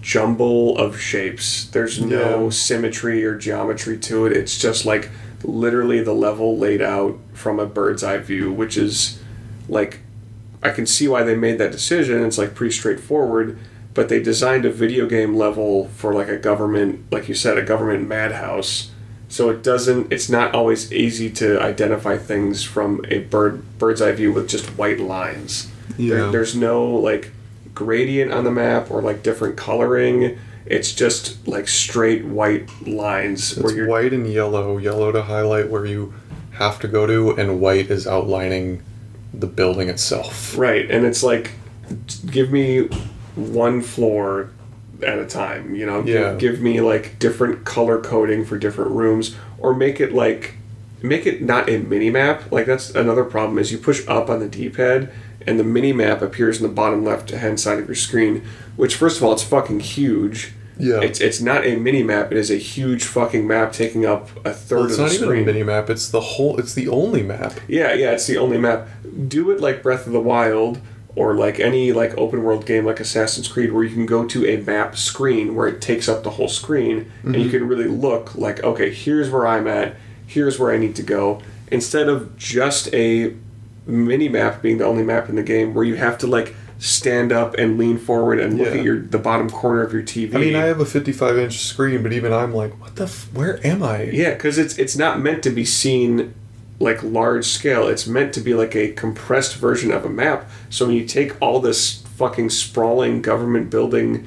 [0.00, 1.66] jumble of shapes.
[1.66, 2.50] There's no Yeah.
[2.50, 4.32] symmetry or geometry to it.
[4.32, 5.10] It's just like
[5.44, 9.20] literally the level laid out from a bird's eye view, which is
[9.68, 10.00] like,
[10.62, 12.24] I can see why they made that decision.
[12.24, 13.58] It's like pretty straightforward,
[13.94, 17.62] but they designed a video game level for like a government, like you said, a
[17.62, 18.90] government madhouse.
[19.28, 20.12] So it doesn't.
[20.12, 24.66] It's not always easy to identify things from a bird bird's eye view with just
[24.78, 25.68] white lines.
[25.98, 26.30] There, Yeah.
[26.30, 27.30] there's no like
[27.74, 30.38] gradient on the map or like different coloring.
[30.66, 34.78] It's just like straight white lines It's white and yellow.
[34.78, 36.12] Yellow to highlight where you
[36.52, 38.82] have to go to, and white is outlining
[39.32, 40.56] the building itself.
[40.56, 41.52] right, and it's like
[42.26, 42.88] give me
[43.36, 44.50] one floor
[45.02, 45.74] at a time.
[45.74, 46.30] You know, Yeah.
[46.32, 50.54] give, give me like different color coding for different rooms, or make it like
[51.02, 52.50] make it not a mini map.
[52.50, 55.12] Like that's another problem is you push up on the D-pad
[55.46, 58.44] and the mini map appears in the bottom left hand side of your screen.
[58.76, 60.52] Which first of all, it's fucking huge.
[60.78, 61.00] Yeah.
[61.00, 62.32] It's it's not a mini map.
[62.32, 65.12] It is a huge fucking map taking up a third Well, it's of the not
[65.12, 65.42] even screen.
[65.42, 65.88] a mini map.
[65.88, 66.58] It's the whole.
[66.58, 67.54] It's the only map.
[67.66, 68.88] Yeah, yeah, it's the only map.
[69.28, 70.80] Do it like Breath of the Wild
[71.14, 74.46] or like any like open world game like Assassin's Creed where you can go to
[74.46, 77.50] a map screen where it takes up the whole screen and you mm-hmm.
[77.50, 81.40] can really look like okay, here's where I'm at, here's where I need to go
[81.70, 83.34] instead of just a
[83.86, 87.32] mini map being the only map in the game where you have to like stand
[87.32, 88.74] up and lean forward and look Yeah.
[88.80, 90.34] at your the bottom corner of your TV.
[90.34, 93.04] I mean, I have a 55 inch screen, but even I'm like, what the?
[93.04, 94.02] F- where am I?
[94.04, 96.34] Yeah, because it's it's not meant to be seen
[96.78, 97.88] like large scale.
[97.88, 100.48] It's meant to be like a compressed version of a map.
[100.68, 104.26] So when you take all this fucking sprawling government building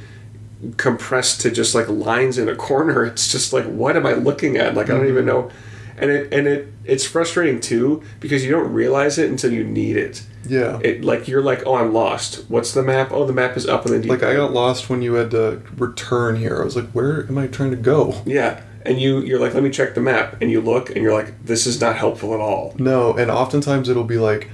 [0.78, 4.58] compressed to just like lines in a corner, it's just like what am I looking
[4.58, 4.74] at?
[4.74, 5.48] Like I don't even mm-hmm.
[5.48, 5.52] know.
[6.00, 9.98] And it and it it's frustrating too because you don't realize it until you need
[9.98, 10.24] it.
[10.48, 10.80] Yeah.
[10.84, 12.46] It like you're like oh I'm lost.
[12.50, 13.12] What's the map?
[13.12, 14.10] Oh the map is up in the deep.
[14.10, 16.62] Like I got lost when you had to return here.
[16.62, 18.22] I was like, where am I trying to go?
[18.26, 18.62] yeah.
[18.86, 21.46] And you you're like let me check the map and you look and you're like
[21.46, 22.74] this is not helpful at all.
[22.80, 24.50] No, and oftentimes it'll be like,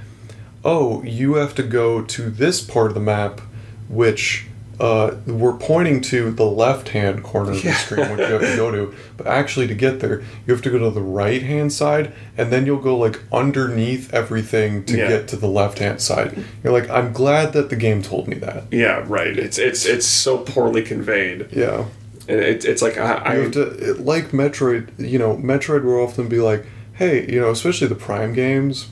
[0.64, 3.40] oh, you have to go to this part of the map,
[3.88, 4.46] which
[4.78, 8.56] uh, we're pointing to the left hand corner of the screen, which you have to
[8.56, 8.94] go to.
[9.16, 12.52] But actually, to get there, you have to go to the right hand side, and
[12.52, 15.08] then you'll go like underneath everything to Yeah.
[15.08, 16.44] get to the left hand side.
[16.62, 18.64] You're like, I'm glad that the game told me that.
[18.70, 19.36] Yeah, right.
[19.38, 21.48] It's it's it's so poorly conveyed.
[21.52, 21.86] Yeah.
[22.28, 24.90] And It, it's like I, I have to it- like Metroid.
[24.98, 28.88] You know, Metroid will often be like, "Hey, you know, especially the Prime games,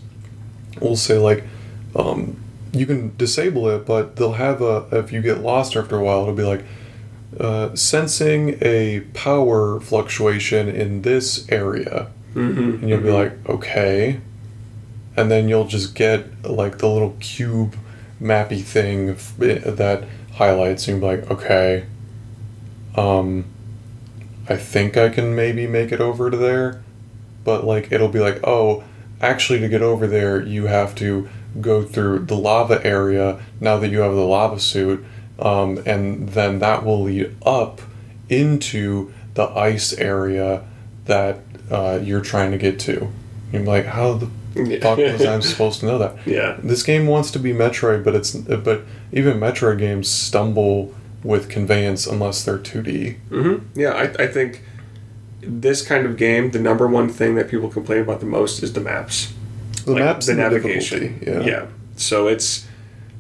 [0.80, 1.44] will say like,
[1.96, 2.36] um,
[2.74, 6.22] you can disable it, but they'll have a if you get lost after a while,
[6.22, 6.64] it'll be like,
[7.38, 13.14] uh, sensing a power fluctuation in this area, Mhm, and you'll be mhm.
[13.14, 14.20] like, okay,
[15.16, 17.76] and then you'll just get like the little cube
[18.20, 20.04] mappy thing f- that
[20.34, 21.84] highlights, and you'll be like, okay,
[22.96, 23.44] um,
[24.48, 26.82] I think I can maybe make it over to there,
[27.44, 28.84] but like it'll be like, oh,
[29.20, 31.28] actually to get over there you have to
[31.60, 35.04] go through the lava area now that you have the lava suit,
[35.38, 37.80] um, and then that will lead up
[38.28, 40.64] into the ice area
[41.06, 43.10] that uh, you're trying to get to.
[43.52, 44.26] You're like, how the
[44.80, 46.16] fuck was I supposed to know that?
[46.26, 46.58] Yeah.
[46.62, 52.06] This game wants to be Metroid, but it's but even Metroid games stumble with conveyance
[52.06, 53.16] unless they're 2D.
[53.28, 54.62] hmm Yeah, I, I think
[55.40, 58.72] this kind of game, the number one thing that people complain about the most is
[58.72, 59.33] the maps.
[59.84, 61.00] The Like, maps the and navigation.
[61.18, 61.66] difficulty, yeah.
[61.96, 62.66] So it's,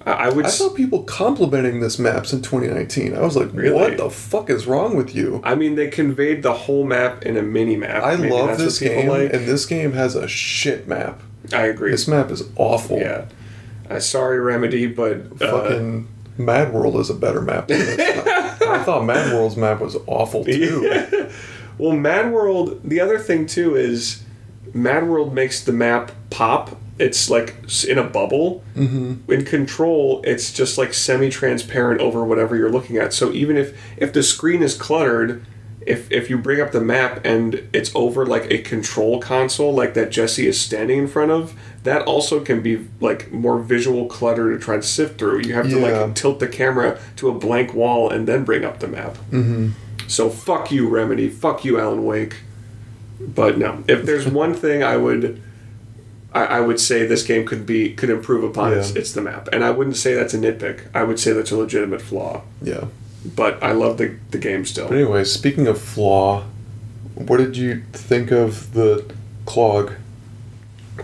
[0.06, 0.46] I I would.
[0.46, 3.14] I saw people complimenting this maps in 2019.
[3.14, 3.74] I was like, Really?
[3.74, 5.40] what the fuck is wrong with you?
[5.44, 8.02] I mean, they conveyed the whole map in a mini map.
[8.02, 9.32] I Maybe love this game, like.
[9.32, 11.20] and this game has a shit map.
[11.52, 11.90] I agree.
[11.90, 12.98] This map is awful.
[12.98, 13.26] yeah.
[13.88, 18.26] Uh, sorry, Remedy, but uh, Fucking Mad World is a better map than this map.
[18.62, 21.28] I thought Mad World's map was awful too.
[21.78, 22.80] well, Mad World.
[22.82, 24.23] The other thing too is,
[24.72, 26.76] Mad World makes the map pop.
[26.98, 27.56] It's like
[27.88, 28.62] in a bubble.
[28.76, 29.30] Mm-hmm.
[29.32, 33.12] In Control, it's just like semi-transparent over whatever you're looking at.
[33.12, 35.44] So even if if the screen is cluttered,
[35.86, 39.94] if if you bring up the map and it's over like a control console, like
[39.94, 44.52] that Jesse is standing in front of, that also can be like more visual clutter
[44.52, 45.40] to try to sift through.
[45.40, 45.98] You have to Yeah.
[46.00, 49.18] like tilt the camera to a blank wall and then bring up the map.
[50.06, 51.28] So fuck you, Remedy.
[51.28, 52.36] Fuck you, Alan Wake.
[53.20, 55.42] But no, if there's one thing I would,
[56.32, 58.72] I, I would say this game could be could improve upon.
[58.72, 60.88] It's, it's the map, and I wouldn't say that's a nitpick.
[60.94, 62.42] I would say that's a legitimate flaw.
[62.60, 62.86] Yeah.
[63.24, 64.88] But I love the the game still.
[64.88, 66.44] But anyway, speaking of flaw,
[67.14, 69.10] what did you think of the
[69.46, 69.92] clog?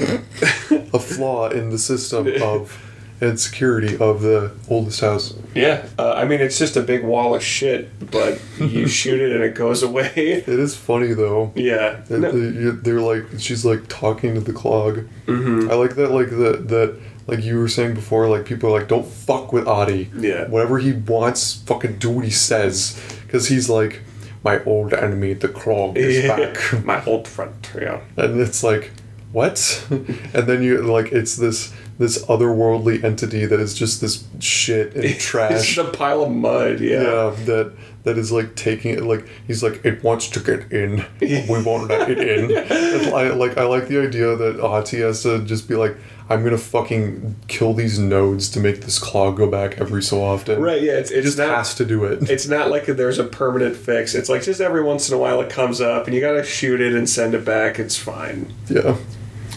[0.00, 2.83] a flaw in the system of
[3.20, 5.34] and security of the oldest house.
[5.54, 9.32] Yeah, uh, I mean it's just a big wall of shit, but you shoot it
[9.32, 10.10] and it goes away.
[10.16, 11.52] It is funny though.
[11.54, 15.06] Yeah, No- they- They're like she's like talking to the clog.
[15.26, 15.70] Mhm.
[15.70, 18.88] I like that like that that like you were saying before like people are like
[18.88, 20.10] don't fuck with Ahti.
[20.18, 20.48] Yeah.
[20.48, 24.00] Whatever he wants, fucking do what he says because he's like
[24.42, 26.36] my old enemy, the clog is Yeah.
[26.36, 26.84] back.
[26.84, 27.54] My old friend.
[27.74, 28.00] Yeah.
[28.16, 28.90] and it's like
[29.32, 34.94] what and then you like it's this this otherworldly entity that is just this shit
[34.94, 36.80] and It's trash just a pile of mud.
[36.80, 37.02] Yeah.
[37.02, 41.04] yeah that that is like taking it like he's like it wants to get in
[41.20, 45.22] we won't let it in and I, like i like the idea that Ahti has
[45.22, 45.96] to just be like
[46.28, 50.60] i'm gonna fucking kill these nodes to make this clog go back every so often
[50.60, 50.82] Right.
[50.82, 50.98] Yeah.
[50.98, 51.48] It's, it it's just not.
[51.56, 54.14] has to do it it's not like there's a permanent fix.
[54.14, 56.80] It's like just every once in a while it comes up and you gotta shoot
[56.82, 57.78] it and send it back.
[57.78, 58.52] It's fine.
[58.68, 58.96] yeah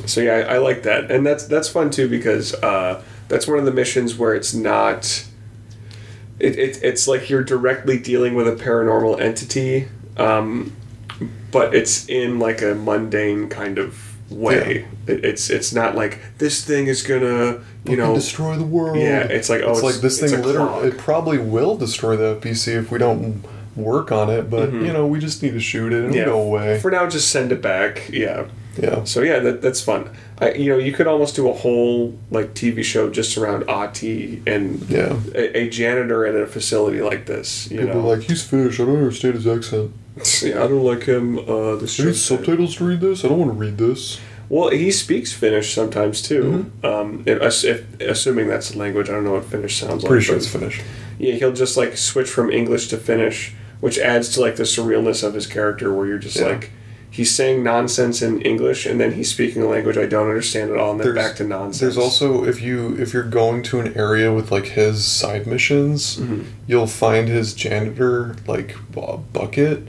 [0.07, 3.59] So yeah, I, I like that, and that's that's fun too because uh, that's one
[3.59, 5.25] of the missions where it's not.
[6.39, 9.87] It, it it's like you're directly dealing with a paranormal entity,
[10.17, 10.75] um,
[11.51, 14.85] but it's in like a mundane kind of way.
[15.07, 18.97] It, it's it's not like this thing is gonna you Fucking know destroy the world
[18.97, 22.15] Yeah, it's like, oh, it's, it's- like this it's thing literally it probably will destroy
[22.17, 23.43] the FBC if we don't
[23.75, 26.17] work on it but you know we just need to shoot it and Mm-hmm.
[26.17, 26.25] yeah.
[26.25, 28.09] go away For now, just send it back.
[28.09, 28.45] Yeah.
[28.79, 30.09] Yeah So yeah, that, that's fun.
[30.39, 34.41] I, you know, you could almost do a whole like TV show just around Ahti
[34.45, 37.69] and yeah a, a janitor in a facility like this.
[37.71, 38.79] You people know, are like he's Finnish.
[38.79, 39.91] I don't understand his accent.
[40.43, 41.39] yeah, I don't like him.
[41.39, 43.23] Uh, this I need show- subtitles to read this.
[43.25, 44.19] I don't want to read this.
[44.49, 46.71] Well, he speaks Finnish sometimes too.
[46.81, 46.85] Mm-hmm.
[46.85, 50.09] Um, if, if, assuming that's the language, I don't know what Finnish sounds like.
[50.09, 50.81] Pretty sure it's Finnish.
[51.19, 55.21] Yeah, he'll just like switch from English to Finnish, which adds to like the surrealness
[55.21, 56.47] of his character, where you're just Yeah.
[56.47, 56.71] like.
[57.17, 60.77] He's saying nonsense in English, and then he's speaking a language I don't understand at
[60.77, 61.79] all, and then There's- back to nonsense.
[61.81, 66.17] There's also if you if you're going to an area with like his side missions,
[66.17, 66.41] Mm-hmm.
[66.67, 69.87] you'll find his janitor like bu- bucket,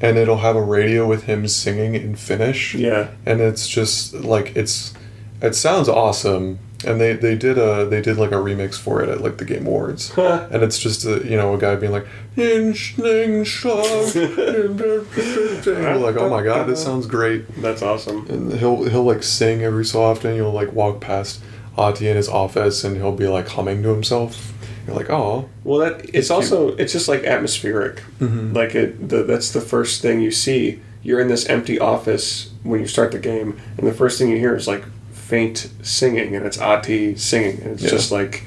[0.00, 2.74] and it'll have a radio with him singing in Finnish.
[2.74, 4.94] yeah, and it's just like it's
[5.42, 9.08] it sounds awesome and they they did a they did like a remix for it
[9.08, 10.12] at like the game awards.
[10.50, 13.44] And it's just a, you know a guy being like "In schning
[16.00, 17.46] like oh my god this sounds great.
[17.60, 18.26] That's awesome.
[18.28, 20.34] and he'll he'll like sing every so often.
[20.36, 21.40] You'll like walk past
[21.76, 24.52] Ahti in his office and he'll be like humming to himself.
[24.86, 28.02] You're like oh Well, that it's, It's also it's just like atmospheric.
[28.18, 28.54] Mm-hmm.
[28.54, 30.80] Like it, the, that's the first thing you see.
[31.02, 34.36] You're in this empty office when you start the game, and the first thing you
[34.36, 34.84] hear is like
[35.30, 37.90] faint singing, and it's Ahti singing, and it's Yeah.
[37.90, 38.42] just like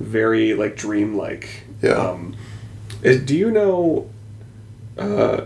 [0.00, 1.48] very like dreamlike.
[1.82, 1.92] Yeah.
[1.92, 2.36] Um,
[3.02, 4.08] is, do you know?
[4.96, 5.42] Uh,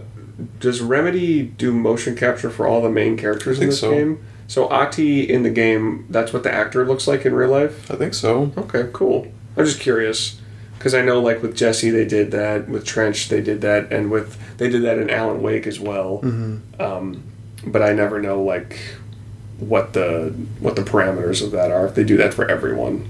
[0.61, 3.91] does Remedy do motion capture for all the main characters in this so.
[3.91, 4.19] game?
[4.49, 7.91] So Ahti in the game, that's what the actor looks like in real life.
[7.91, 9.27] I think so Okay, cool.
[9.57, 10.41] I'm just curious
[10.79, 12.69] Because I know, like with Jesse, they did that.
[12.69, 16.21] With Trench, they did that, and with they did that in Alan Wake as well.
[16.25, 16.83] Mm-hmm.
[16.83, 17.23] Um,
[17.67, 18.79] but I never know like
[19.69, 21.87] what the what the parameters of that are.
[21.87, 23.09] If they do that for everyone,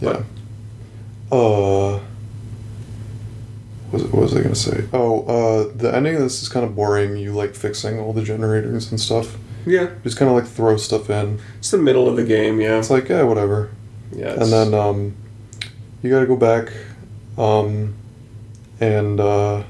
[0.00, 0.22] Yeah.
[1.30, 2.00] Uh.
[3.90, 4.84] What was, I gonna say?
[4.92, 7.16] Oh, uh, the ending of this is kind of boring.
[7.16, 9.36] You like fixing all the generators and stuff.
[9.66, 11.40] yeah, Just kind of like throw stuff in.
[11.58, 12.60] it's the middle of the game.
[12.60, 13.70] Yeah, It's like yeah, whatever.
[14.14, 14.34] yeah.
[14.34, 15.16] and then um,
[16.02, 16.72] you got to go back
[17.36, 17.94] um,
[18.80, 19.64] and uh,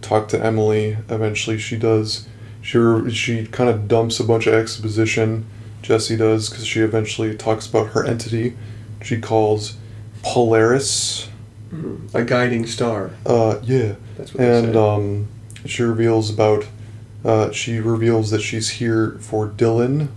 [0.00, 0.96] talk to Emily.
[1.10, 2.26] Eventually, she does.
[2.64, 5.44] She she kind of dumps a bunch of exposition.
[5.82, 8.56] Jesse does because she eventually talks about her entity.
[9.02, 9.76] She calls
[10.22, 11.28] Polaris.
[12.14, 13.10] a guiding star.
[13.26, 15.28] Uh, yeah, That's what and um,
[15.66, 16.66] she reveals about.
[17.22, 20.08] Uh, she reveals that she's here for Dylan.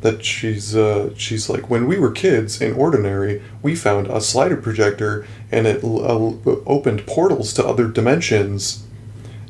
[0.00, 4.56] That she's uh, she's like when we were kids in ordinary, we found a slider
[4.56, 8.82] projector and it l- uh, opened portals to other dimensions.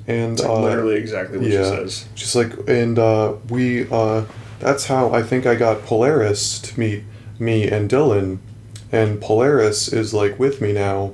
[0.06, 1.62] And like uh, literally exactly what yeah.
[1.62, 2.08] she says.
[2.14, 4.24] She's like, and uh, we, uh,
[4.58, 7.04] that's how I think I got Polaris to meet
[7.38, 8.38] me and Dylan.
[8.90, 11.12] And Polaris is like with me now,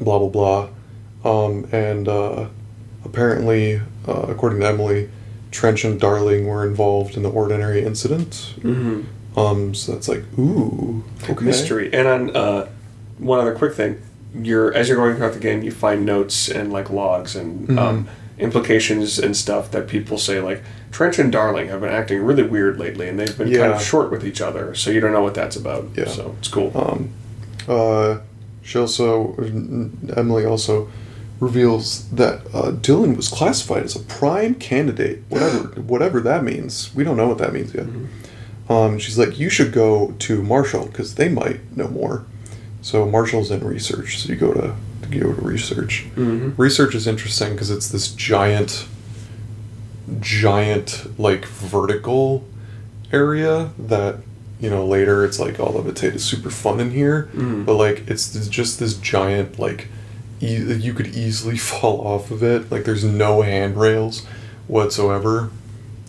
[0.00, 0.68] blah, blah, blah.
[1.24, 2.48] Um, and uh,
[3.04, 5.08] apparently, uh, according to Emily,
[5.52, 8.54] Trench and Darling were involved in the ordinary incident.
[8.58, 9.38] Mm-hmm.
[9.38, 11.44] Um, so that's like, ooh, okay.
[11.44, 11.92] Mystery.
[11.92, 12.68] And on uh,
[13.18, 14.02] one other quick thing,
[14.34, 17.78] you're as you're going throughout the game, you find notes and like logs and Mm-hmm.
[17.78, 22.42] um, implications and stuff that people say like Trench and Darling have been acting really
[22.42, 24.74] weird lately, and they've been kind of short with each other.
[24.74, 25.86] So you don't know what that's about.
[25.94, 26.08] Yeah.
[26.08, 26.72] So it's cool.
[26.74, 27.10] Um,
[27.68, 28.20] uh,
[28.62, 29.34] she also,
[30.16, 30.90] Emily also
[31.40, 36.92] reveals that uh, Dylan was classified as a prime candidate, whatever whatever that means.
[36.94, 37.86] We don't know what that means yet.
[38.68, 42.24] Um, she's like, you should go to Marshall because they might know more.
[42.82, 46.06] So Marshall's in research, so you go to, to go to research.
[46.16, 46.52] Mhm.
[46.58, 48.86] Research is interesting because it's this giant,
[50.20, 52.44] giant like vertical
[53.12, 54.16] area that
[54.60, 57.64] you know later it's like all levitate is super fun in here, Mhm.
[57.64, 59.88] but like it's th- just this giant like
[60.40, 62.70] e- you could easily fall off of it.
[62.70, 64.22] Like there's no handrails
[64.66, 65.50] whatsoever.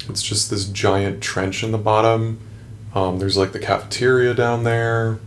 [0.10, 2.40] It's just this giant trench in the bottom.
[2.95, 5.19] Um, there's like the cafeteria down there.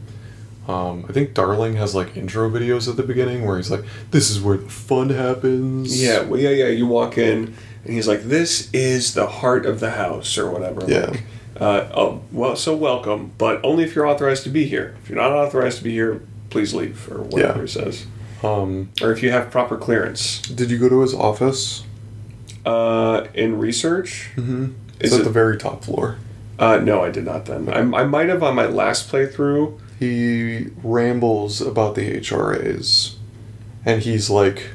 [0.69, 4.31] Um, I think Darling has like intro videos at the beginning where he's like, "This
[4.31, 6.67] is where the fun happens." Yeah, well, yeah, yeah.
[6.69, 7.55] You walk in,
[7.85, 10.85] and he's like, "This is the heart of the house," or whatever.
[10.89, 11.07] Yeah.
[11.07, 11.23] Like,
[11.61, 14.97] uh, oh, well, so welcome, but only if you're authorized to be here.
[15.03, 16.21] If you're not authorized to be here,
[16.51, 17.63] please leave, or whatever Yeah.
[17.63, 18.07] he says.
[18.43, 20.43] Um, Or if you have proper clearance.
[20.43, 21.85] did you go to his office?
[22.65, 24.65] Uh, in research, Mm-hmm.
[24.99, 26.17] Is It's at it- the very top floor.
[26.59, 27.45] uh, no, I did not.
[27.47, 29.79] Then I, I might have on my last playthrough.
[29.99, 33.15] He rambles about the HRAs,
[33.85, 34.71] and he's like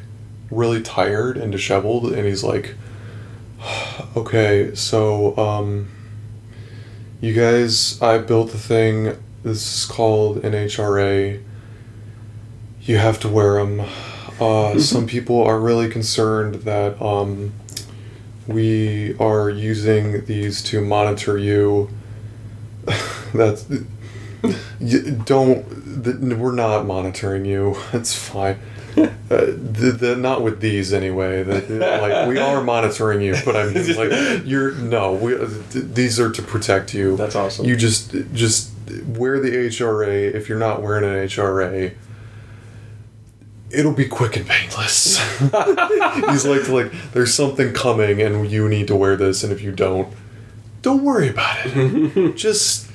[0.49, 2.75] really tired and disheveled, and he's like,
[4.15, 5.89] "Okay, so um,
[7.21, 9.15] you guys, I built the thing.
[9.43, 11.41] This is called an HRA.
[12.81, 13.85] You have to wear them.
[14.39, 17.53] Uh, some people are really concerned that um,
[18.47, 21.89] we are using these to monitor you.
[23.35, 23.67] That's
[24.79, 26.03] you don't.
[26.03, 27.75] th we're not monitoring you.
[27.93, 28.57] It's fine.
[28.97, 31.43] Uh, the, the, not with these anyway.
[31.43, 35.13] The, the- like we are monitoring you, but I mean, like you're no.
[35.13, 37.15] We, uh, these are to protect you.
[37.15, 37.65] That's awesome.
[37.65, 38.71] You just just
[39.05, 40.33] wear the HRA.
[40.33, 41.93] If you're not wearing an HRA,
[43.69, 45.19] it'll be quick and painless.
[45.39, 49.71] He's like like there's something coming, and you need to wear this, and if you
[49.71, 50.13] don't,
[50.81, 52.35] don't worry about it.
[52.35, 52.90] just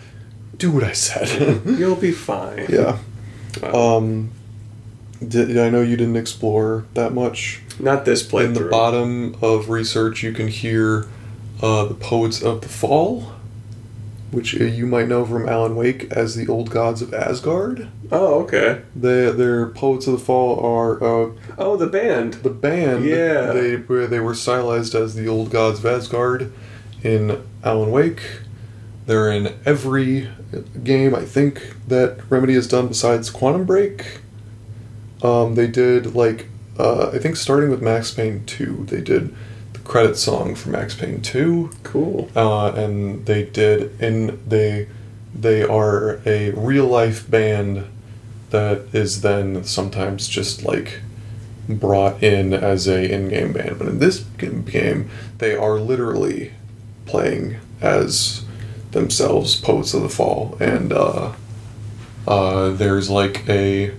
[0.58, 1.62] do what I said.
[1.78, 2.66] You'll be fine.
[2.68, 2.98] yeah.
[3.62, 3.96] Wow.
[3.98, 4.30] Um,
[5.26, 7.62] did, I know you didn't explore that much.
[7.78, 8.46] not this playthrough.
[8.46, 11.06] In the bottom of research, you can hear
[11.62, 13.32] uh, the Poets of the Fall,
[14.30, 17.88] which uh, you might know from Alan Wake as the Old Gods of Asgard.
[18.12, 18.82] Oh, okay.
[18.94, 22.34] They, their Poets of the Fall are uh, Oh, the band.
[22.34, 23.04] the band.
[23.06, 23.52] Yeah.
[23.52, 26.52] They, where they were stylized as the Old Gods of Asgard
[27.02, 28.20] in Alan Wake.
[29.06, 30.28] They're in every
[30.82, 34.20] game, I think, that Remedy has done besides Quantum Break.
[35.22, 39.34] Um, they did, like, uh, I think starting with Max Payne 2, they did
[39.72, 41.70] the credit song for Max Payne 2.
[41.84, 42.28] Cool.
[42.34, 44.88] Uh, and they did, and they,
[45.32, 47.86] they are a real life band
[48.50, 51.00] that is then sometimes just like
[51.68, 56.52] brought in as a in-game band but in this game they are literally
[57.06, 58.45] playing as
[58.96, 61.32] themselves poets of the fall and uh
[62.26, 63.92] uh, there's like a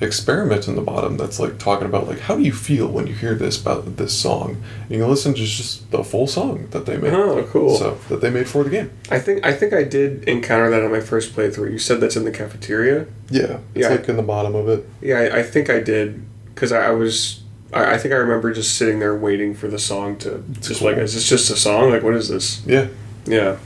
[0.00, 3.14] experiment in the bottom that's like talking about like how do you feel when you
[3.14, 4.62] hear this about this song.
[4.82, 7.12] And you can listen to just the full song that they made.
[7.12, 7.76] Oh, cool.
[7.76, 8.90] So that they made for the game.
[9.10, 11.72] I think I think I did encounter that on my first playthrough.
[11.72, 13.06] You said that's in the cafeteria.
[13.30, 13.88] Yeah, it's Yeah.
[13.88, 14.86] like in the bottom of it.
[15.00, 16.22] Yeah, I, I think I did
[16.54, 17.42] because I, I was.
[17.72, 20.90] I, I think I remember just sitting there waiting for the song to just cool.
[20.90, 21.90] like, is this just a song?
[21.90, 22.64] Like, what is this?
[22.66, 22.86] Yeah,
[23.26, 23.56] Yeah,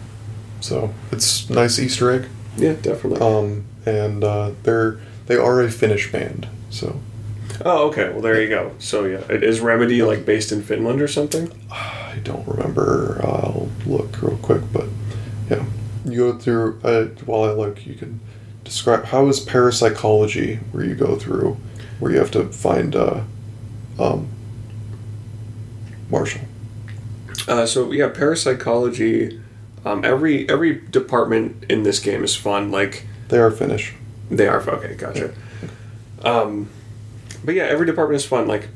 [0.61, 2.29] so it's nice Easter egg.
[2.57, 3.21] yeah, definitely.
[3.21, 6.49] Um, and uh, they're they are a Finnish band.
[6.71, 7.01] So
[7.65, 8.11] oh, okay.
[8.11, 8.73] Well, there you go.
[8.79, 11.51] So yeah, it is Remedy like based in Finland or something?
[11.71, 13.21] I don't remember.
[13.23, 14.87] I'll look real quick, but
[15.51, 15.65] yeah,
[16.05, 16.81] you go through.
[16.83, 18.21] Uh, while I look, you can
[18.65, 21.57] describe how is parapsychology, where you go through,
[22.01, 23.23] where you have to find uh,
[23.99, 24.29] um,
[26.11, 26.43] Marshall.
[27.47, 29.38] Uh, so yeah, parapsychology.
[29.89, 32.71] Um, every every department in this game is fun.
[32.71, 33.95] Like They are Finnish.
[34.31, 35.33] They are okay, gotcha.
[36.23, 36.69] Um,
[37.45, 38.47] but yeah, every department is fun.
[38.47, 38.69] Like,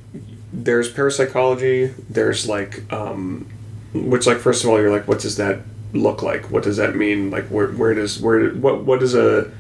[0.53, 1.87] there's parapsychology.
[2.09, 3.47] There's like, um,
[3.93, 5.61] which like first of all, you're like, what does that
[5.93, 6.51] look like?
[6.51, 7.31] What does that mean?
[7.31, 9.51] Like, where where does where what what does a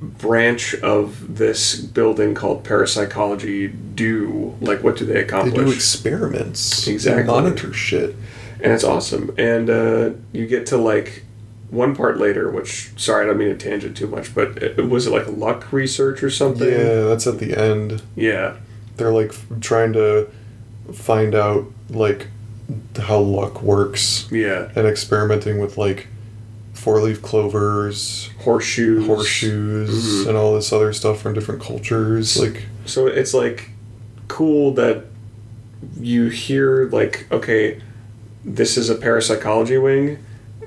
[0.00, 4.56] branch of this building called parapsychology do?
[4.60, 5.54] Like, what do they accomplish?
[5.54, 6.86] They do experiments.
[6.86, 7.22] Exactly.
[7.22, 8.14] They monitor shit.
[8.62, 9.34] And it's awesome.
[9.38, 11.24] And uh, you get to like
[11.70, 15.06] one part later, which sorry, I don't mean to tangent too much, but it, was
[15.06, 16.68] it like luck research or something?
[16.68, 18.02] Yeah, that's at the end.
[18.14, 18.56] Yeah.
[18.96, 20.28] They're like trying to
[20.92, 22.28] find out like
[23.00, 24.70] how luck works Yeah.
[24.76, 26.08] and experimenting with like
[26.74, 29.06] four leaf clovers, Horseshoes.
[29.06, 30.28] horseshoes, Mhm.
[30.28, 32.38] and all this other stuff from different cultures.
[32.38, 33.70] Like, So it's like
[34.28, 35.04] cool that
[36.00, 37.80] you hear like okay,
[38.44, 40.18] this is a parapsychology wing,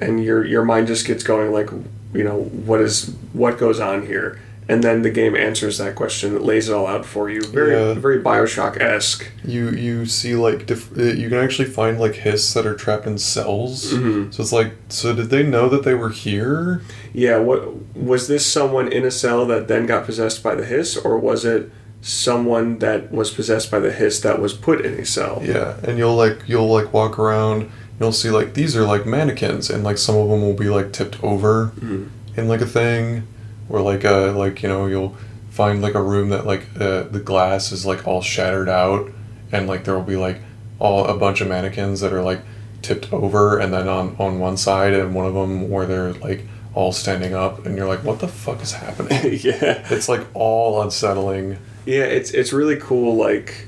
[0.02, 1.70] and your your mind just gets going like
[2.14, 4.40] you know what is what goes on here,
[4.70, 7.74] and then the game answers that question, it lays it all out for you, very
[7.74, 7.94] Yeah.
[7.96, 9.26] very Bioshock esque.
[9.44, 13.06] you you see like diff- uh, you can actually find like hiss that are trapped
[13.06, 13.92] in cells.
[13.94, 14.34] Mhm.
[14.34, 16.82] So it's like, so did they know that they were here?
[17.14, 20.96] Yeah, what was this someone in a cell that then got possessed by the hiss,
[20.98, 21.70] or was it
[22.10, 25.42] someone that was possessed by the hiss that was put in a cell?
[25.44, 27.70] Yeah, and you'll like you'll like walk around.
[28.00, 30.94] You'll see like these are like mannequins, and like some of them will be like
[30.94, 32.10] tipped over Mhm.
[32.38, 33.24] in like a thing,
[33.70, 35.16] or like uh like you know you'll
[35.50, 39.10] find like a room that like uh, the glass is like all shattered out,
[39.52, 40.42] and like there will be like
[40.78, 42.42] all a bunch of mannequins that are like
[42.84, 46.46] tipped over, and then on on one side and one of them where they're like
[46.76, 49.40] all standing up, and you're like, what the fuck is happening?
[49.42, 49.88] yeah.
[49.90, 51.58] it's like all unsettling.
[51.86, 53.16] Yeah, it's it's really cool.
[53.16, 53.68] Like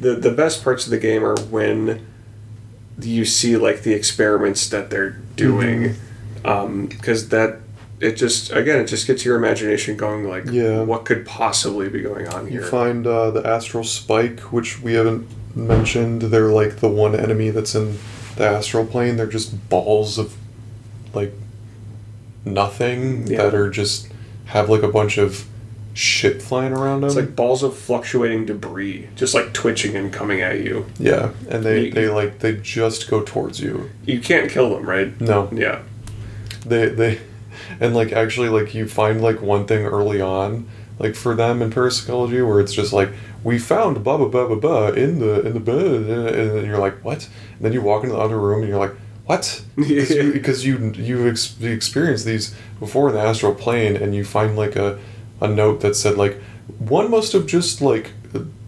[0.00, 2.06] the the best parts of the game are when
[3.00, 5.94] you see like the experiments that they're doing,
[6.42, 7.58] because that
[8.00, 10.24] it just again it just gets your imagination going.
[10.28, 10.82] Like, Yeah.
[10.82, 12.60] what could possibly be going on here?
[12.62, 16.22] You find uh, the astral spike, which we haven't mentioned.
[16.22, 17.98] They're like the one enemy that's in
[18.36, 19.16] the astral plane.
[19.16, 20.36] They're just balls of
[21.14, 21.32] like
[22.44, 23.42] nothing Yeah.
[23.44, 24.08] that are just
[24.46, 25.44] have like a bunch of
[25.98, 27.08] shit flying around them.
[27.08, 30.86] It's like balls of fluctuating debris, just like twitching and coming at you.
[30.98, 33.90] yeah, and they You- they like they just go towards you.
[34.04, 35.20] You can't kill them, right?
[35.20, 35.80] No, Yeah.
[36.64, 37.18] they they
[37.80, 40.68] and like actually like you find like one thing early on
[40.98, 43.10] like for them in parapsychology where it's just like
[43.44, 46.78] we found blah blah blah blah blah in the in the bed and then you're
[46.78, 47.24] like what
[47.56, 48.94] and then you walk into the other room and you're like
[49.26, 54.24] what because you, you you've ex- experienced these before in the astral plane and you
[54.24, 54.98] find like a
[55.40, 56.38] a note that said like
[56.78, 58.12] one must have just like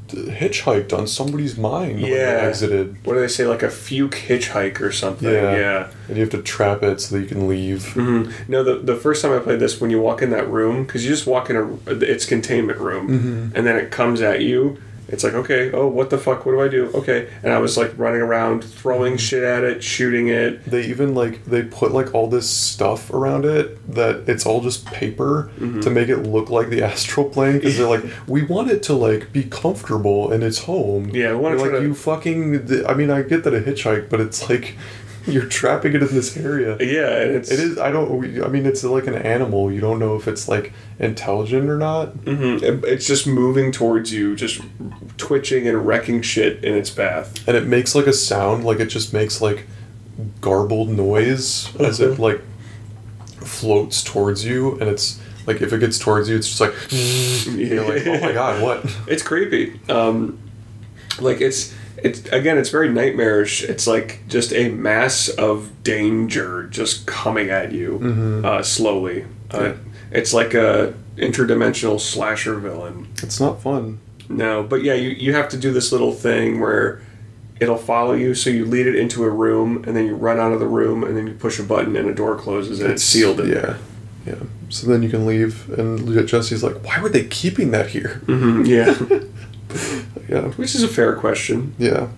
[0.08, 2.40] hitchhiked on somebody's mind when they Yeah.
[2.48, 3.46] exited What do they say?
[3.46, 5.32] Like a fuke hitchhike or something.
[5.32, 5.56] Yeah.
[5.56, 5.88] yeah.
[6.08, 8.96] and you have to trap it so that you can leave hmm No, the, the
[8.96, 11.48] first time I played this, when you walk in that room, because you just walk
[11.50, 13.08] in a its containment room,
[13.52, 13.56] Mhm.
[13.56, 14.78] and then it comes at you.
[15.12, 16.46] It's like, okay, oh, what the fuck?
[16.46, 16.90] What do I do?
[16.94, 20.64] Okay, and I was like running around, throwing shit at it, shooting it.
[20.64, 24.86] They even like they put like all this stuff around it that it's all just
[24.86, 25.80] paper Mm-hmm.
[25.80, 28.94] to make it look like the astral plane because they're like we want it to
[28.94, 31.10] like be comfortable in its home.
[31.12, 32.86] Yeah, we wanna like to- you fucking.
[32.86, 34.76] I mean, I get that a hitchhike, but it's like
[35.26, 36.76] you're trapping it in this area.
[36.80, 37.78] Yeah, and it's It is.
[37.78, 38.42] I don't.
[38.42, 39.70] I mean, it's like an animal.
[39.72, 42.14] You don't know if it's like intelligent or not.
[42.24, 44.60] mhm, it's just moving towards you, just
[45.16, 47.46] twitching and wrecking shit in its path.
[47.48, 49.66] and it makes like a sound like it just makes like
[50.40, 52.18] garbled noise as it Mhm.
[52.18, 52.40] like
[53.40, 56.74] floats towards you and it's like if it gets towards you it's just like
[57.58, 59.80] you're like oh my god what It's creepy.
[59.88, 60.38] Um,
[61.18, 63.62] like it's it's again, it's very nightmarish.
[63.62, 68.44] It's like just a mass of danger just coming at you Mhm.
[68.44, 69.24] uh, slowly.
[69.50, 69.72] Uh,
[70.12, 73.06] It's like a interdimensional slasher villain.
[73.22, 73.98] It's not fun.
[74.28, 77.00] No, but yeah, you, you have to do this little thing where
[77.60, 78.34] it'll follow you.
[78.34, 81.04] So you lead it into a room, and then you run out of the room,
[81.04, 83.54] and then you push a button, and a door closes, and it's, sealed in yeah.
[83.54, 83.76] there.
[84.26, 84.34] Yeah.
[84.68, 88.64] So then you can leave, and Jesse's like, "Why were they keeping that here?" hmm
[88.64, 88.94] yeah,
[90.28, 90.48] Yeah.
[90.50, 91.74] which is a fair question.
[91.78, 92.08] Yeah.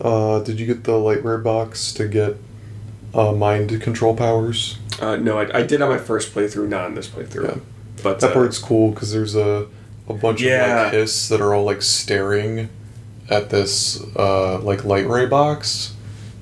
[0.00, 2.36] Uh, did you get the light ray box to get
[3.14, 4.78] uh, mind control powers?
[5.00, 7.56] Uh, no, I, I did on my first playthrough, not on this playthrough.
[7.56, 7.60] Yeah.
[8.02, 9.66] But That uh, part's cool because there's a
[10.08, 12.68] a bunch of like hiss that are all like staring
[13.28, 15.94] at this uh, like light ray box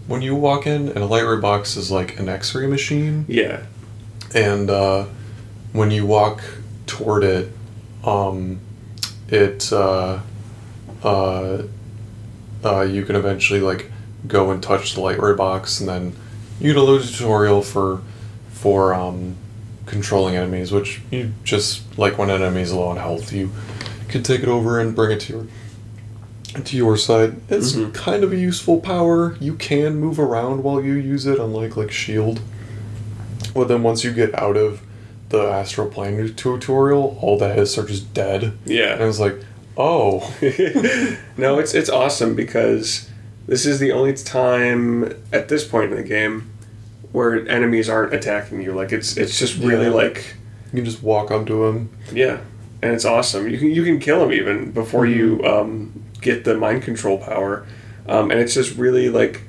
[0.07, 3.65] when you walk in, and a light ray box is like an X-ray machine, yeah,
[4.35, 5.05] and uh,
[5.73, 6.43] when you walk
[6.87, 7.53] toward it,
[8.05, 8.59] um,
[9.29, 10.21] it uh,
[11.05, 11.63] uh,
[12.65, 13.91] uh, you can eventually like
[14.27, 16.17] go and touch the light ray box, and then
[16.61, 18.01] you get a little tutorial for
[18.51, 19.37] for um,
[19.87, 23.51] controlling enemies, which you just like when an enemy low on health, you
[24.09, 25.47] can take it over and bring it to your
[26.65, 27.37] to your side.
[27.49, 27.93] It's Mhm.
[27.95, 29.37] kind of a useful power.
[29.39, 32.41] You can move around while you use it, unlike like shield.
[33.55, 34.81] But then once you get out of
[35.29, 38.43] the astral plane tutorial, all the hits are just dead.
[38.45, 39.05] And yeah.
[39.05, 39.37] was like,
[39.79, 40.35] oh,
[41.39, 43.09] no, it's it's awesome because
[43.47, 46.51] this is the only time at this point in the game
[47.13, 48.73] where enemies aren't attacking you.
[48.73, 49.93] Like it's it's just really Yeah.
[49.93, 50.35] like
[50.73, 51.89] you can just walk onto them.
[52.13, 52.39] yeah,
[52.83, 53.49] and it's awesome.
[53.49, 55.47] You can you can kill them even before you Mm-hmm.
[55.47, 57.65] um, get the mind control power,
[58.09, 59.43] um, and it's just really like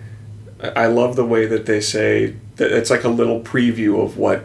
[0.61, 4.43] I love the way that they say that it's like a little preview of what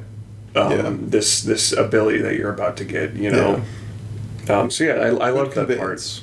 [0.56, 0.94] um, Yeah.
[0.98, 3.14] this this ability that you're about to get.
[3.14, 3.62] You know.
[4.48, 6.22] Um, so yeah, I, I love that part.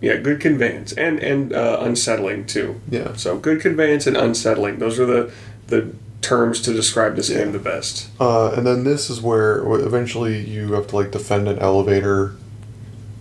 [0.00, 2.80] Yeah, good conveyance and and uh, unsettling too.
[2.90, 3.14] Yeah.
[3.16, 4.78] So good conveyance and unsettling.
[4.78, 5.32] Those are the
[5.68, 7.38] the terms to describe this Yeah.
[7.38, 8.08] game the best.
[8.20, 12.34] Uh, and then this is where eventually you have to like defend an elevator,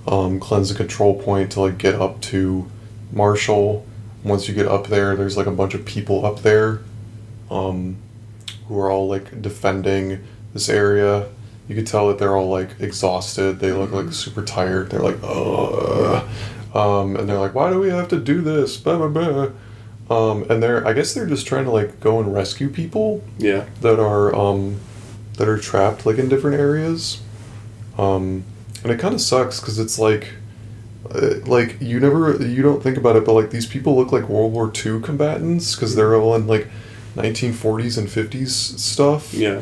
[0.07, 2.69] um, cleanse a control point to like get up to
[3.11, 3.85] Marshall.
[4.23, 6.79] Once you get up there, there's like a bunch of people up there,
[7.51, 7.97] um,
[8.67, 10.23] who are all like defending
[10.53, 11.27] this area.
[11.67, 13.59] You could tell that they're all like exhausted.
[13.59, 14.89] They look like super tired.
[14.89, 16.27] They're like, ugh.
[16.75, 18.77] Um, and they're like, why do we have to do this?
[18.77, 19.49] Blah, blah, blah.
[20.09, 23.65] Um, and they're, I guess they're just trying to like go and rescue people Yeah.
[23.81, 24.79] that are um,
[25.37, 27.21] that are trapped like in different areas,
[27.97, 28.43] um,
[28.83, 30.33] and it kind of sucks because it's like,
[31.09, 34.27] uh, like you never you don't think about it, but like these people look like
[34.27, 36.67] World War II combatants because they're all in like
[37.15, 39.33] 1940s and 50s stuff.
[39.33, 39.61] Yeah.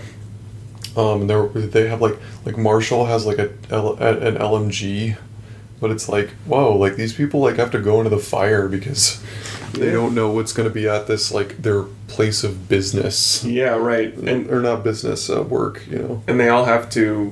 [0.97, 5.17] Um, and they're they have like like Marshall has like a L- an LMG,
[5.79, 9.23] but it's like whoa, like these people like have to go into the fire because
[9.73, 9.93] they Yeah.
[9.93, 13.75] don't know what's going to be at this like their place of business Yeah.
[13.77, 14.13] Right.
[14.15, 17.31] And or not business uh, work you know and they all have to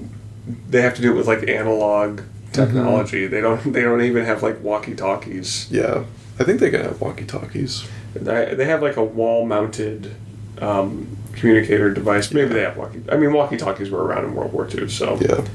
[0.69, 2.21] they have to do it with like analog
[2.53, 3.27] technology.
[3.27, 5.67] They don't they don't even have like walkie talkies.
[5.69, 6.05] yeah
[6.39, 10.15] i think they can have walkie talkies They they have like a wall mounted
[10.61, 11.07] um,
[11.39, 12.31] communicator device.
[12.33, 13.01] Maybe they have walkie.
[13.11, 14.87] I mean, walkie talkies were around in World War II.
[14.89, 15.45] So yeah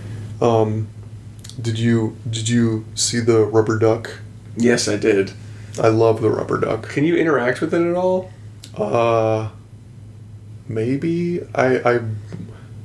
[0.40, 0.88] um
[1.62, 4.18] did you did you see the rubber duck
[4.56, 5.32] yes, I did.
[5.80, 8.32] i love the rubber duck Can you interact with it at all?
[8.76, 9.50] uh
[10.68, 12.00] maybe i i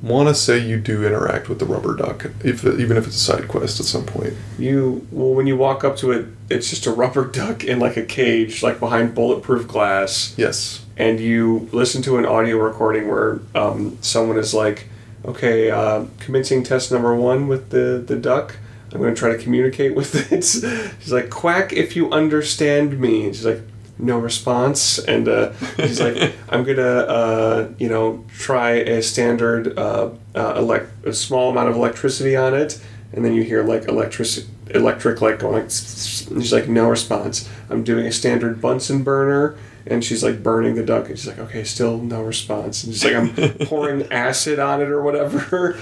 [0.02, 3.20] want to say you do interact with the rubber duck if even if it's a
[3.20, 6.86] side quest at some point You well, when you walk up to it, it's just
[6.86, 10.34] a rubber duck in like a cage, like behind bulletproof glass.
[10.38, 14.88] yes and you listen to an audio recording where um, someone is like,
[15.26, 18.58] "Okay, uh, commencing test number one with the the duck.
[18.92, 23.26] I'm going to try to communicate with it." She's like, "Quack if you understand me."
[23.26, 23.62] And she's like,
[23.98, 30.10] "No response." And uh, she's like, "I'm gonna, uh, you know, try a standard uh,
[30.36, 32.80] uh, elect a small amount of electricity on it."
[33.14, 34.28] And then you hear like electric
[34.72, 35.64] electric like going.
[35.64, 39.56] And she's like, "No response." I'm doing a standard Bunsen burner
[39.88, 42.84] and she's like burning the duck and she's like okay still no response.
[42.84, 45.78] And she's like i'm pouring acid on it or whatever.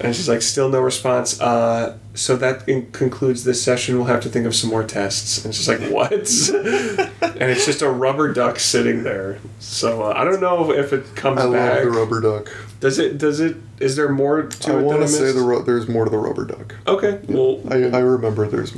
[0.00, 1.40] And she's like still no response.
[1.40, 3.96] Uh, so that in- concludes this session.
[3.96, 5.44] We'll have to think of some more tests.
[5.44, 6.12] And she's like what?
[7.38, 9.38] And it's just a rubber duck sitting there.
[9.60, 11.76] So uh, i don't know if it comes i back.
[11.76, 12.52] love the rubber duck.
[12.80, 15.62] Does it does it is there more to i it want to say the ru-
[15.62, 16.74] there's more to the rubber duck.
[16.86, 18.76] Okay well I, I remember there's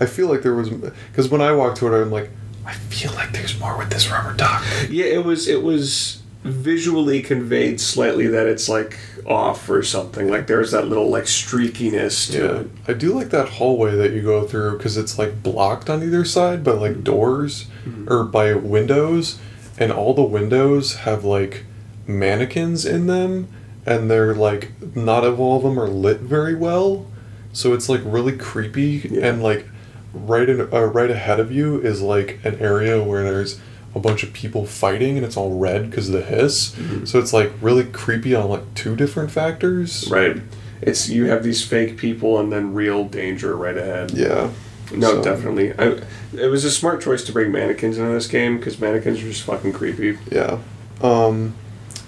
[0.00, 2.30] I feel like there was because when I walked to it I'm like
[2.64, 4.62] I feel like there's more with this rubber duck.
[4.88, 10.28] Yeah, it was it was visually conveyed slightly that it's like off or something.
[10.28, 12.70] Like there's that little like streakiness to Yeah, it.
[12.88, 16.24] I do like that hallway that you go through because it's like blocked on either
[16.24, 18.12] side by like doors mm-hmm.
[18.12, 19.38] or by windows,
[19.78, 21.64] and all the windows have like
[22.06, 23.48] mannequins in them,
[23.86, 27.06] and they're like not all of them are lit very well,
[27.52, 29.26] so it's like really creepy Yeah.
[29.28, 29.66] and like
[30.14, 33.60] right in uh, right ahead of you is like an area where there's
[33.94, 36.70] a bunch of people fighting and it's all red because of the hiss.
[36.74, 37.04] Mm-hmm.
[37.04, 40.08] So it's like really creepy on like two different factors.
[40.10, 40.36] Right.
[40.80, 44.12] It's you have these fake people and then real danger right ahead.
[44.12, 44.50] Yeah.
[44.94, 45.72] No, So- definitely.
[45.78, 46.00] I,
[46.34, 49.42] it was a smart choice to bring mannequins into this game because mannequins are just
[49.42, 50.18] fucking creepy.
[50.30, 50.58] Yeah.
[51.02, 51.54] Um,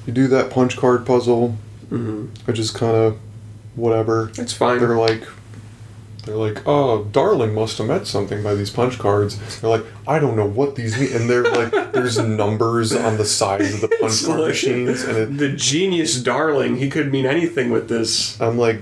[0.06, 1.56] you do that punch card puzzle,
[1.90, 2.26] Mm-hmm.
[2.46, 3.18] which is kind of
[3.76, 4.30] whatever.
[4.38, 4.80] It's fine.
[4.80, 5.22] They're like,
[6.24, 9.60] they're like, oh, darling must have met something by these punch cards.
[9.60, 13.24] They're like, I don't know what these mean, and they're like, there's numbers on the
[13.24, 16.76] sides of the punch It's card like- machines, and it, the genius darling.
[16.76, 18.40] He could mean anything with this.
[18.40, 18.80] I'm like,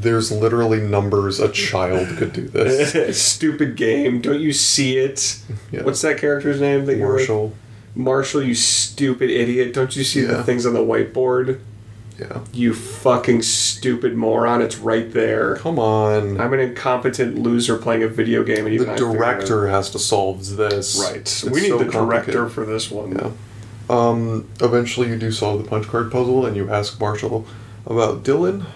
[0.00, 1.40] there's literally numbers.
[1.40, 3.20] A child could do this.
[3.22, 4.20] Stupid game.
[4.20, 5.40] Don't you see it?
[5.72, 5.82] Yeah.
[5.82, 6.84] What's that character's name?
[6.84, 6.98] That?
[6.98, 7.52] Marshall.
[7.94, 9.72] Marshall, you stupid idiot.
[9.72, 11.60] Don't you see the things on the whiteboard?
[12.18, 12.40] Yeah.
[12.52, 14.62] You fucking stupid moron.
[14.62, 15.56] It's right there.
[15.56, 16.40] Come on.
[16.40, 19.22] I'm an incompetent loser playing a video game and even the I figured it out.
[19.34, 20.98] director has to solve this.
[20.98, 21.16] Right.
[21.18, 23.12] It's we need so the director for this one.
[23.12, 23.30] Yeah.
[23.88, 27.46] Um, eventually, you do solve the punch card puzzle, and you ask Marshall
[27.86, 28.66] about Dylan.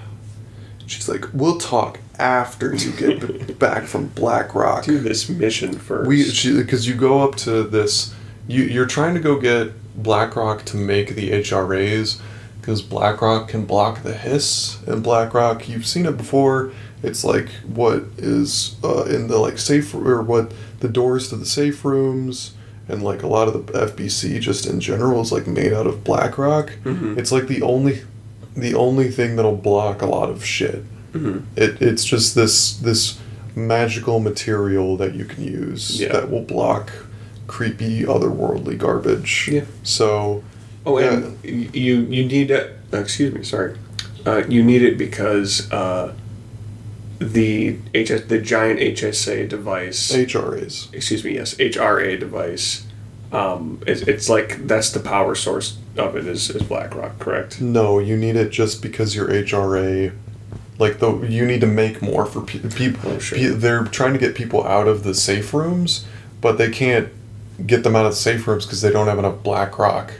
[0.86, 6.08] She's like, "We'll talk after you get back from Black Rock." Do this mission first.
[6.08, 6.24] We
[6.62, 8.14] because you go up to this.
[8.46, 12.20] You you're trying to go get BlackRock to make the HRAs
[12.60, 16.72] because BlackRock can block the hiss, and BlackRock you've seen it before.
[17.02, 21.46] It's like what is uh, in the like safe or what the doors to the
[21.46, 22.52] safe rooms
[22.88, 26.04] and like a lot of the FBC just in general is like made out of
[26.04, 26.72] BlackRock.
[26.84, 27.16] Mhm.
[27.16, 28.02] It's like the only
[28.56, 30.84] the only thing that'll block a lot of shit.
[31.14, 31.42] Mhm.
[31.56, 33.18] It, it's just this this
[33.56, 36.12] magical material that you can use Yeah.
[36.12, 36.90] that will block
[37.46, 39.48] creepy otherworldly garbage.
[39.50, 39.64] Yeah.
[39.82, 40.42] So
[40.86, 42.76] Oh, and you you need it.
[42.92, 43.42] Excuse me.
[43.42, 43.76] Sorry.
[44.26, 46.14] Uh, you need it because uh,
[47.18, 50.12] the HS the giant HSA device.
[50.12, 50.92] HRAs.
[50.94, 51.34] excuse me.
[51.34, 52.86] Yes, HRA device.
[53.32, 57.60] Um, it's, it's like that's the power source of it is, is BlackRock, correct?
[57.60, 60.12] No, you need it just because your HRA
[60.80, 63.12] like the you need to make more for pe- people.
[63.12, 63.38] Oh, sure.
[63.38, 66.06] pe- they're trying to get people out of the safe rooms,
[66.40, 67.10] but they can't
[67.66, 70.14] get them out of the safe rooms because they don't have enough BlackRock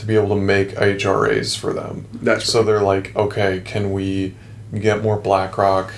[0.00, 2.06] to be able to make HRAs for them.
[2.12, 4.34] That's So they're like, okay, can we
[4.78, 5.92] get more BlackRock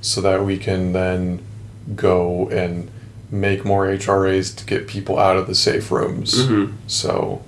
[0.00, 1.42] so that we can then
[1.94, 2.90] go and
[3.30, 6.72] make more HRAs to get people out of the safe rooms Mhm.
[6.86, 7.42] so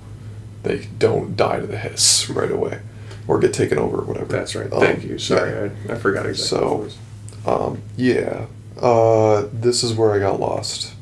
[0.63, 2.79] they don't die to the hiss right away
[3.27, 4.25] or get taken over or whatever.
[4.31, 4.71] That's right.
[4.71, 5.17] Um, Thank you.
[5.17, 5.69] Sorry, yeah.
[5.89, 6.57] I, I forgot exactly.
[6.59, 6.97] So- what it was.
[7.45, 8.45] Um, yeah.
[8.81, 10.93] Uh, this is where I got lost.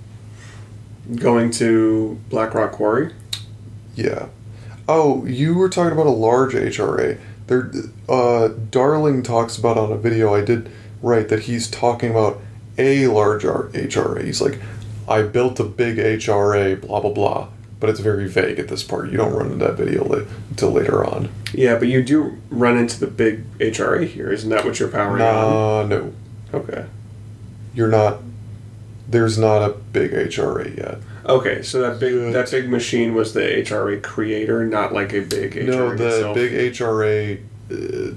[1.16, 3.12] going to BlackRock Quarry.
[3.96, 4.28] Yeah.
[4.88, 7.18] Oh, you were talking about a large HRA.
[7.48, 7.72] There,
[8.10, 10.70] uh, Darling talks about on a video I did
[11.02, 12.40] right that he's talking about
[12.78, 14.24] a large HRA.
[14.24, 14.60] He's like,
[15.08, 17.48] I built a big HRA, blah blah blah.
[17.80, 19.12] But it's very vague at this part.
[19.12, 21.30] You don't run into that video li- until later on.
[21.54, 24.32] Yeah, but you do run into the big HRA here.
[24.32, 25.90] Isn't that what you're powering on?
[25.90, 26.14] Nah, no,
[26.54, 26.86] Okay.
[27.76, 28.20] you're not.
[29.08, 30.98] There's not a big HRA yet.
[31.26, 32.34] Okay, so that big Good.
[32.34, 36.36] that big machine was the HRA creator, not like a big HRA no, the itself.
[36.36, 37.40] big HRA,
[37.72, 38.14] uh,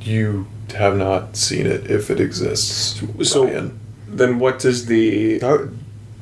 [0.00, 3.02] you have not seen it if it exists.
[3.22, 3.80] So- Ryan.
[4.06, 5.68] Then what does the How,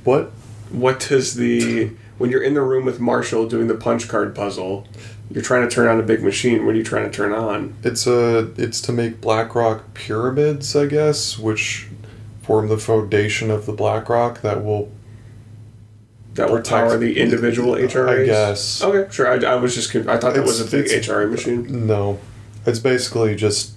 [0.04, 0.32] what?
[0.70, 4.86] what does the when you're in the room with Marshall doing the punch card puzzle,
[5.30, 6.64] you're trying to turn on a big machine.
[6.64, 7.74] What are you trying to turn on?
[7.82, 8.50] It's a.
[8.56, 11.88] It's to make BlackRock pyramids, I guess, which
[12.42, 14.90] form the foundation of the BlackRock that will.
[16.34, 18.22] That would power the individual HRAs.
[18.22, 18.82] I guess.
[18.82, 19.28] Okay, sure.
[19.28, 21.86] I, I was just con- I thought that was a big it's- HRA machine.
[21.86, 22.18] No,
[22.66, 23.72] it's basically just.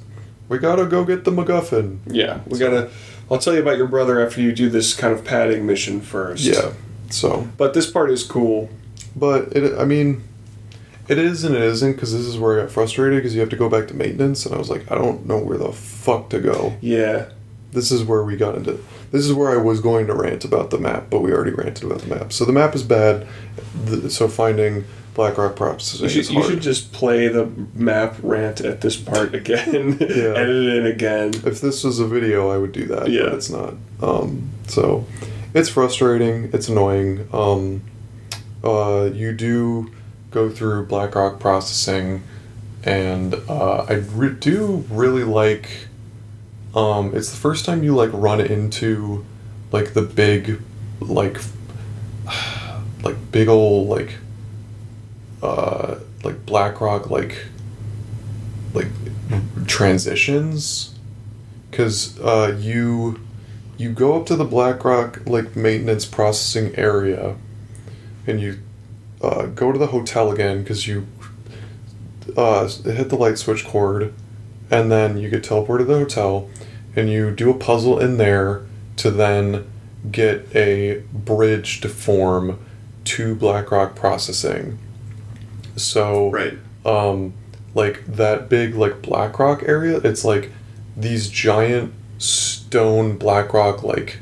[0.47, 1.99] We gotta go get the MacGuffin.
[2.07, 2.89] Yeah, we gotta.
[3.29, 6.43] I'll tell you about your brother after you do this kind of padding mission first.
[6.43, 6.71] Yeah.
[7.09, 8.69] So, But this part is cool.
[9.15, 9.77] but it.
[9.77, 10.23] I mean,
[11.07, 13.49] it is and it isn't because this is where I got frustrated because you have
[13.49, 16.29] to go back to maintenance, and I was like, I don't know where the fuck
[16.29, 16.77] to go.
[16.81, 17.25] Yeah.
[17.75, 18.79] This is where we got into.
[19.11, 21.83] This is where I was going to rant about the map, but we already ranted
[21.83, 22.33] about the map.
[22.33, 23.27] So the map is bad.
[23.85, 28.81] The, so finding BlackRock processing You should, you should just play the map rant at
[28.81, 29.97] this part again.
[29.99, 30.05] Yeah.
[30.35, 31.29] Edit it again.
[31.45, 33.09] if this was a video, I would do that.
[33.09, 33.33] Yeah.
[33.33, 33.75] it's not.
[34.01, 35.05] Um, so
[35.53, 36.49] it's frustrating.
[36.53, 37.27] It's annoying.
[37.31, 37.81] Um,
[38.63, 39.91] uh, you do
[40.31, 42.23] go through BlackRock processing,
[42.83, 45.87] and uh, I re- do really like.
[46.75, 49.25] Um, it's the first time you like run into
[49.71, 50.61] like the big,
[50.99, 51.39] like,
[53.03, 54.17] like big old like,
[55.41, 57.45] uh, like BlackRock like,
[58.73, 58.87] like
[59.67, 60.93] transitions?
[61.71, 63.19] Because uh, you
[63.77, 67.35] you go up to the BlackRock like maintenance processing area,
[68.25, 68.59] and you
[69.21, 71.07] uh, go to the hotel again because you
[72.37, 74.13] uh, hit the light switch cord,
[74.71, 76.49] and then you get teleported to the hotel,
[76.95, 78.61] and you do a puzzle in there
[78.97, 79.65] to then
[80.11, 82.59] get a bridge to form
[83.05, 84.77] to BlackRock processing.
[85.75, 86.57] So Right.
[86.85, 87.33] um,
[87.73, 90.51] like that big like BlackRock area it's like
[90.95, 94.19] these giant stone BlackRock like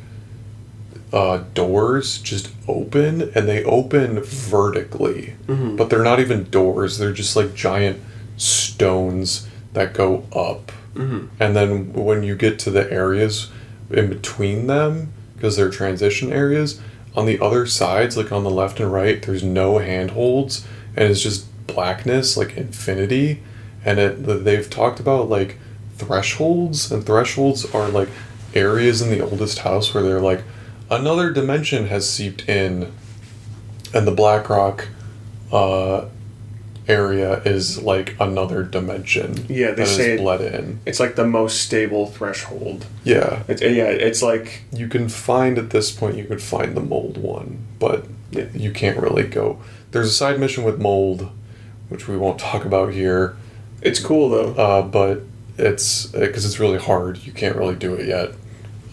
[1.11, 5.77] uh, doors just open and they open vertically Mhm.
[5.77, 7.99] but they're not even doors they're just like giant
[8.37, 11.27] stones that go up Mhm.
[11.39, 13.47] and then when you get to the areas
[13.89, 16.79] in between them because they're transition areas
[17.15, 20.65] on the other sides like on the left and right there's no handholds
[20.95, 23.41] and it's just blackness like infinity
[23.85, 25.57] and it they've talked about like
[25.97, 28.09] thresholds and thresholds are like
[28.53, 30.43] areas in the oldest house where they're like
[30.89, 32.91] another dimension has seeped in
[33.93, 34.87] and the black rock
[35.51, 36.05] uh
[36.87, 40.79] area is like another dimension Yeah, they that is say it- bled in.
[40.85, 42.85] It's like the most stable threshold.
[43.03, 43.43] yeah.
[43.47, 47.17] It's, yeah, it's like you can find at this point you could find the mold
[47.17, 48.45] one but Yeah.
[48.53, 49.59] you can't really go.
[49.91, 51.29] There's a side mission with mold
[51.89, 53.35] which we won't talk about here.
[53.81, 54.53] It's cool though.
[54.61, 55.21] uh, but
[55.57, 57.19] it's because it's really hard.
[57.25, 58.31] You can't really do it yet.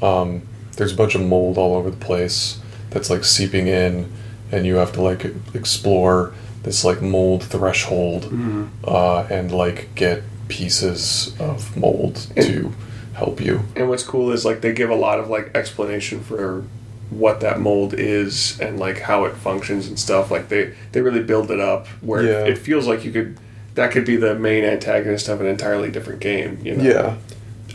[0.03, 0.43] Um,
[0.77, 2.59] there's a bunch of mold all over the place
[2.91, 4.11] that's like seeping in
[4.53, 6.33] and you have to like explore
[6.63, 8.69] this like mold threshold Mhm.
[8.85, 12.73] uh, and like get pieces of mold to
[13.15, 16.65] help you And what's cool is like they give a lot of like explanation for
[17.11, 20.31] what that mold is and like how it functions and stuff.
[20.31, 22.45] Like they they really build it up where Yeah.
[22.45, 23.37] it feels like you could
[23.75, 26.59] that could be the main antagonist of an entirely different game.
[26.63, 26.85] You know?
[26.85, 27.15] yeah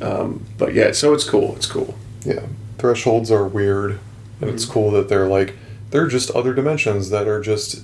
[0.05, 1.53] Um, but yeah, so it's cool.
[1.55, 1.95] It's cool.
[2.25, 2.41] Yeah,
[2.77, 3.99] thresholds are weird,
[4.41, 5.53] and it's cool that they're like
[5.91, 7.81] they're just other dimensions that are just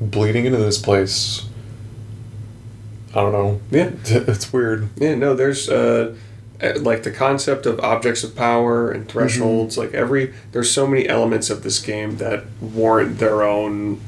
[0.00, 1.46] bleeding into this place.
[3.12, 3.60] I don't know.
[3.70, 3.90] Yeah.
[4.28, 4.88] It's weird.
[4.96, 6.14] Yeah, no, there's uh,
[6.62, 9.76] uh, like the concept of objects of power and thresholds.
[9.76, 14.00] Like every, there's so many elements of this game that warrant their own.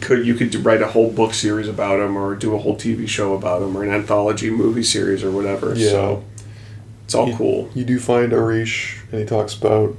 [0.00, 3.08] Could you could write a whole book series about them, or do a whole TV
[3.08, 5.74] show about them, or an anthology movie series, or whatever.
[5.74, 5.90] Yeah.
[5.90, 6.24] So
[7.04, 7.70] it's all You- cool.
[7.74, 9.96] You do find Arish, and he talks about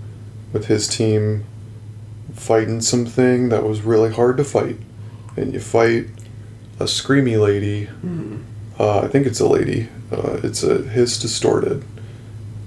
[0.54, 1.44] with his team
[2.34, 4.78] fighting something that was really hard to fight,
[5.38, 6.08] and you fight
[6.80, 7.88] a screamy lady.
[8.80, 9.88] Uh, I think it's a lady.
[10.12, 11.84] Uh, it's a Hiss Distorted.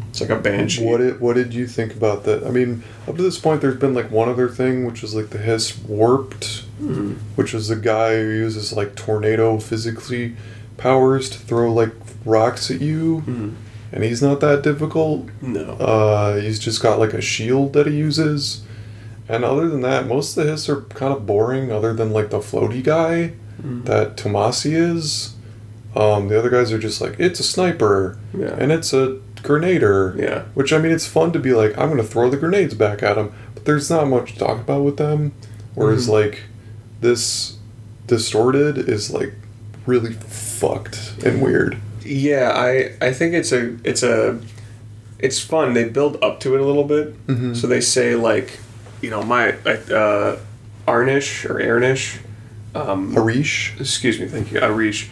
[0.09, 0.85] It's like a banshee.
[0.85, 2.45] What did what did you think about that?
[2.45, 5.31] I mean, up to this point, there's been like one other thing, which is like
[5.31, 7.17] the Hiss warped, Mhm.
[7.37, 10.35] which is the guy who uses like tornado physically
[10.77, 11.93] powers to throw like
[12.25, 13.53] rocks at you, Mhm.
[13.93, 15.29] and he's not that difficult.
[15.41, 15.75] No.
[15.79, 18.63] Uh, he's just got like a shield that he uses,
[19.31, 21.71] and other than that, most of the Hiss are kind of boring.
[21.73, 23.85] Other than like the floaty guy Mhm.
[23.85, 25.35] that Tommasi is,
[25.95, 28.55] um, the other guys are just like it's a sniper Yeah.
[28.59, 30.19] and it's a grenader.
[30.19, 30.43] Yeah.
[30.55, 33.17] Which I mean, it's fun to be like, I'm gonna throw the grenades back at
[33.17, 35.33] him, but there's not much to talk about with them.
[35.75, 36.13] Whereas Mhm.
[36.13, 36.39] like
[37.01, 37.55] this
[38.07, 39.33] distorted is like
[39.87, 41.77] really fucked and weird.
[42.05, 44.39] Yeah, I I think it's a it's a
[45.19, 45.75] it's fun.
[45.75, 47.15] They build up to it a little bit.
[47.27, 47.55] Mhm.
[47.57, 48.59] So they say like,
[49.01, 50.39] you know, my uh,
[50.87, 52.21] Arnish or Arnish,
[52.75, 53.79] um, Harish.
[53.81, 55.09] excuse me, thank you, Arish,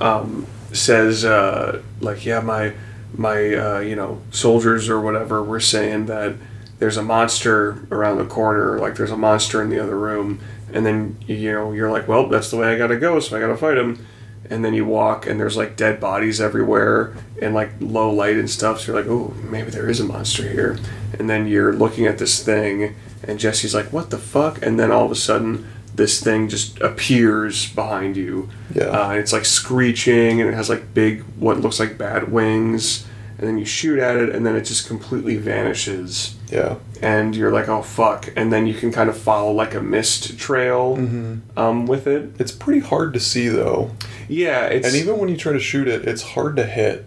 [0.00, 2.74] um, says uh, like, yeah, my
[3.14, 6.34] my uh, you know soldiers or whatever were saying that
[6.78, 10.40] there's a monster around the corner, like there's a monster in the other room,
[10.72, 13.40] and then you know you're like, well, that's the way I gotta go, so I
[13.40, 14.04] gotta fight him.
[14.50, 18.50] And then you walk, and there's like dead bodies everywhere, and like low light and
[18.50, 18.80] stuff.
[18.80, 20.78] So you're like, oh, maybe there is a monster here.
[21.18, 22.94] And then you're looking at this thing,
[23.26, 24.60] and Jesse's like, what the fuck?
[24.64, 28.48] And then all of a sudden, this thing just appears behind you.
[28.74, 28.84] Yeah.
[28.84, 33.06] Uh, and it's like screeching, and it has like big, what looks like bat wings.
[33.38, 36.36] And then you shoot at it, and then it just completely vanishes.
[36.48, 36.76] Yeah.
[37.00, 38.30] And you're like, oh fuck.
[38.36, 41.58] And then you can kind of follow like a mist trail Mm-hmm.
[41.58, 42.30] um, with it.
[42.38, 43.90] It's pretty hard to see though,
[44.28, 44.86] Yeah, it's.
[44.86, 47.04] and even when you try to shoot it, it's hard to hit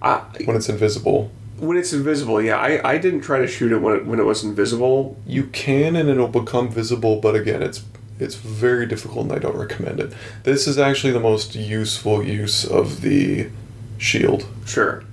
[0.00, 1.30] I, when it's invisible.
[1.58, 4.24] When it's invisible, yeah, I, I didn't try to shoot it when it, when it
[4.24, 5.20] was invisible.
[5.26, 7.84] You can, and it'll become visible, but again, it's
[8.18, 10.12] it's very difficult, and I don't recommend it.
[10.42, 13.50] This is actually the most useful use of the
[13.96, 14.46] shield.
[14.66, 15.04] Sure.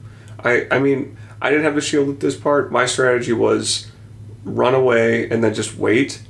[0.44, 2.72] I I mean, I didn't have the shield at this part.
[2.72, 3.92] My strategy was
[4.44, 6.22] run away and then just wait.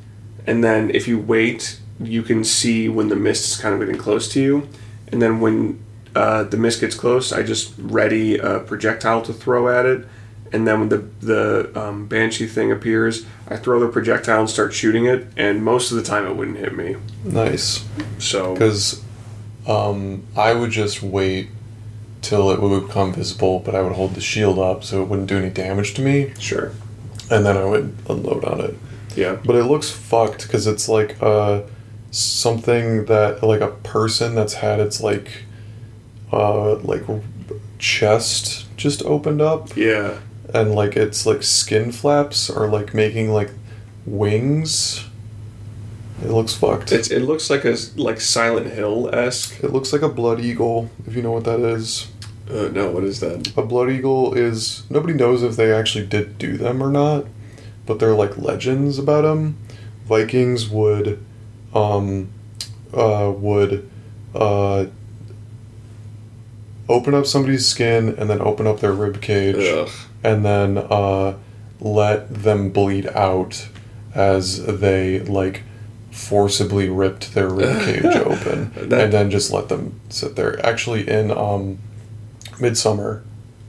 [0.47, 3.97] And then if you wait, you can see when the mist is kind of getting
[3.97, 4.67] close to you.
[5.07, 5.83] And then when
[6.15, 10.05] uh, the mist gets close, I just ready a projectile to throw at it,
[10.53, 14.73] and then when the the um, banshee thing appears, I throw the projectile and start
[14.73, 16.95] shooting it, and most of the time it wouldn't hit me.
[17.23, 17.85] Nice.
[18.19, 19.03] So Because
[19.67, 21.49] um, I would just wait
[22.21, 25.27] till it would become visible, but I would hold the shield up so it wouldn't
[25.27, 26.71] do any damage to me, sure,
[27.29, 28.75] and then I would unload on it.
[29.15, 31.61] yeah, But it looks fucked because it's like uh,
[32.11, 35.43] something that like a person that's had its like
[36.35, 37.03] uh, like
[37.79, 40.19] chest just opened up yeah,
[40.53, 43.51] and like its like skin flaps are like making like
[44.05, 45.05] wings.
[46.23, 46.91] It looks fucked.
[46.91, 49.63] it's it looks like a like Silent Hill esque.
[49.63, 52.07] it looks like a blood eagle, if you know what that is.
[52.49, 53.51] Uh, no, what is that?
[53.57, 57.25] A blood eagle is nobody knows if they actually did do them or not,
[57.85, 59.57] but they're like legends about them.
[60.05, 61.23] Vikings would,
[61.73, 62.29] um,
[62.93, 63.89] uh, would,
[64.35, 64.85] uh,
[66.87, 69.89] open up somebody's skin and then open up their rib cage Ugh.
[70.23, 71.35] and then uh,
[71.79, 73.67] let them bleed out
[74.13, 75.63] as they like
[76.11, 80.63] forcibly ripped their rib cage open That- and then just let them sit there.
[80.65, 81.79] Actually, in um,
[82.53, 83.23] Midsommar,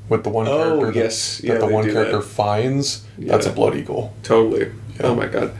[0.09, 1.39] with the one Oh, character that, yes.
[1.39, 2.25] that Yeah, the one character that.
[2.25, 3.55] finds, that's a Yeah.
[3.57, 4.15] blood eagle.
[4.23, 4.67] Totally.
[5.01, 5.07] Yeah.
[5.07, 5.51] Oh my god.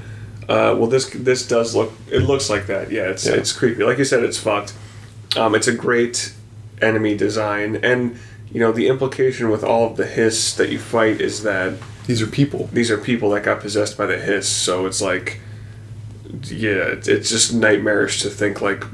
[0.49, 1.93] Uh, well, this this does look.
[2.09, 2.93] It looks like that.
[2.93, 3.33] Yeah, it's Yeah.
[3.35, 3.83] it's creepy.
[3.83, 4.73] Like you said, it's fucked.
[5.37, 6.33] Um, it's a great
[6.83, 8.19] enemy design, and
[8.51, 11.75] you know the implication with all of the hiss that you fight is that
[12.07, 12.69] These are people.
[12.73, 14.49] these are people that got possessed by the hiss.
[14.49, 15.41] So it's like,
[16.45, 18.85] yeah, it's, just nightmarish to think like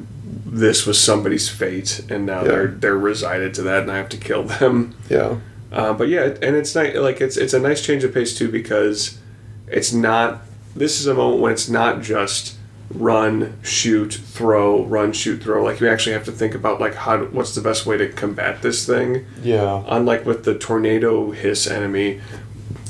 [0.46, 2.48] this was somebody's fate, and now Yeah.
[2.48, 4.94] they're they're resided to that, and I have to kill them.
[5.08, 5.36] Yeah.
[5.70, 6.94] Uh, but yeah, and it's nice.
[6.96, 9.18] Like it's it's a nice change of pace too because
[9.66, 10.42] it's not.
[10.76, 12.56] This is a moment when it's not just
[12.94, 15.62] run, shoot, throw, run, shoot, throw.
[15.64, 18.08] Like you actually have to think about like how to, what's the best way to
[18.08, 19.26] combat this thing.
[19.42, 19.82] Yeah.
[19.86, 22.20] Unlike with the tornado hiss enemy,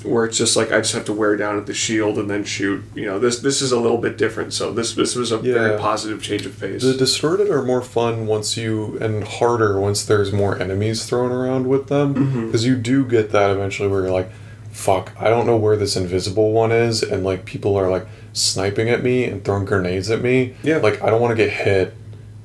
[0.04, 2.42] where it's just like I just have to wear down at the shield and then
[2.42, 2.82] shoot.
[2.94, 4.52] You know, this this is a little bit different.
[4.52, 6.82] So this this was a very positive change of pace.
[6.82, 11.68] The distorted are more fun once you and harder once there's more enemies thrown around
[11.68, 12.46] with them Mm-hmm.
[12.46, 14.30] because you do get that eventually where you're like,
[14.72, 18.88] "Fuck, I don't know where this invisible one is," and like people are like sniping
[18.90, 20.54] at me and throwing grenades at me.
[20.64, 20.78] Yeah.
[20.78, 21.94] like I don't want to get hit,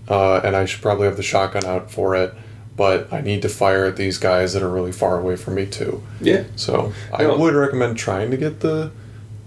[0.07, 2.33] uh, and I should probably have the shotgun out for it,
[2.75, 5.65] but I need to fire at these guys that are really far away from me
[5.65, 6.03] too.
[6.21, 6.43] yeah.
[6.55, 7.37] So I No.
[7.37, 8.91] would recommend trying to get the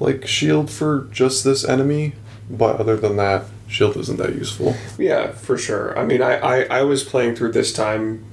[0.00, 2.14] like shield for just this enemy,
[2.50, 4.74] but other than that, shield isn't that useful.
[4.98, 5.96] Yeah, for sure.
[5.98, 8.24] I mean, I, I, I was playing through this time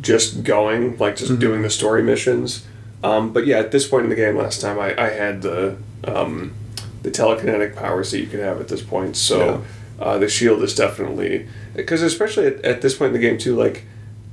[0.00, 2.66] just going, like just doing the story missions.
[3.02, 5.76] Um, but yeah, at this point in the game last time, I, I had the
[6.04, 6.54] um,
[7.02, 9.16] the telekinetic powers that you can have at this point.
[9.16, 9.64] So
[10.00, 13.56] uh, the shield is definitely because especially at, at this point in the game too,
[13.56, 13.84] like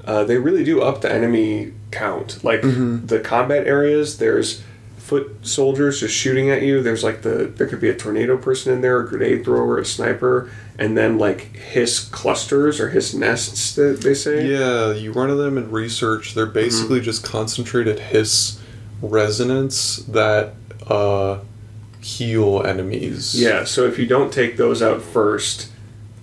[0.06, 2.44] uh, they really do up the enemy count.
[2.44, 4.64] Like the combat areas, there's
[5.10, 6.82] foot soldiers just shooting at you.
[6.84, 9.86] There's like the there could be a tornado person in there, a grenade thrower, a
[9.86, 14.48] sniper, and then like hiss clusters or hiss nests that they say.
[14.48, 16.34] Yeah, you run into them and research.
[16.36, 18.60] They're basically just concentrated hiss
[19.02, 20.54] resonance that
[20.88, 21.40] uh,
[22.02, 23.40] heal enemies.
[23.40, 25.72] Yeah, so if you don't take those out first,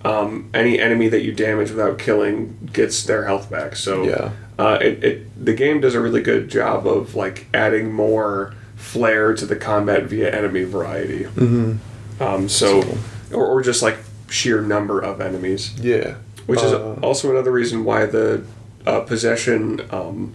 [0.05, 3.75] um, any enemy that you damage without killing gets their health back.
[3.75, 4.31] So Yeah.
[4.57, 8.53] uh, it, it the game does a really good job of like adding more
[8.91, 11.23] flair to the combat via enemy variety.
[11.25, 12.23] Mm-hmm.
[12.23, 12.81] Um, so,
[13.33, 13.97] or, or just like
[14.29, 16.15] sheer number of enemies, Yeah.
[16.45, 18.43] which is Uh, also another reason why the
[18.85, 20.31] uh, possession um,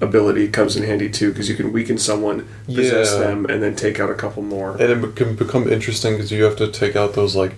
[0.00, 3.20] ability comes in handy too, because you can weaken someone, possess Yeah.
[3.20, 4.76] them, and then take out a couple more.
[4.78, 7.54] and it can become interesting because you have to take out those like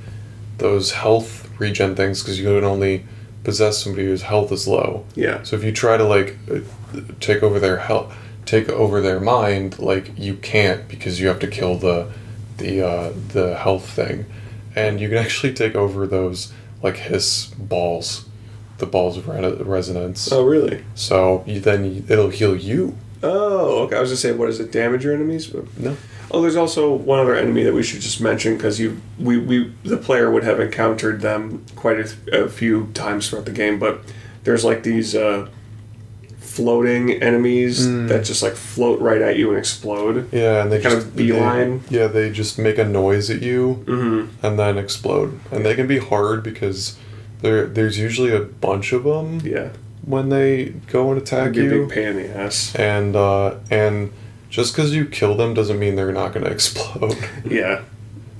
[0.58, 3.04] those health regen things because you can only
[3.44, 5.04] possess somebody whose health is low.
[5.14, 5.42] Yeah.
[5.42, 6.60] So if you try to like uh,
[7.20, 8.12] take over their health,
[8.48, 12.10] take over their mind, like you can't because you have to kill the
[12.56, 14.24] the uh, the health thing,
[14.74, 16.52] and you can actually take over those
[16.82, 18.26] like hiss balls,
[18.78, 20.32] the balls of re- resonance.
[20.32, 20.84] Oh, really?
[20.94, 22.96] So you, then it'll heal you.
[23.22, 23.96] Oh, okay.
[23.96, 25.48] I was gonna say, what does it damage your enemies?
[25.48, 25.96] But No.
[26.30, 29.74] oh, there's also one other enemy that we should just mention because you, we, we,
[29.82, 33.80] the player would have encountered them quite a, a few times throughout the game.
[33.80, 34.02] But
[34.44, 35.48] there's like these uh,
[36.58, 40.16] floating enemies that just like float right at you and explode.
[40.32, 41.82] Yeah, and they Kind just of beeline.
[41.88, 44.44] They, yeah, they just make a noise at you Mm-hmm.
[44.46, 46.96] and then explode, and they can be hard because
[47.42, 49.68] there there's usually a bunch of them Yeah,
[50.04, 52.74] when they go and attack that'd be a you, big pain in the ass.
[52.74, 54.10] and uh, and
[54.50, 57.16] just because you kill them doesn't mean they're not going to explode.
[57.44, 57.82] Yeah.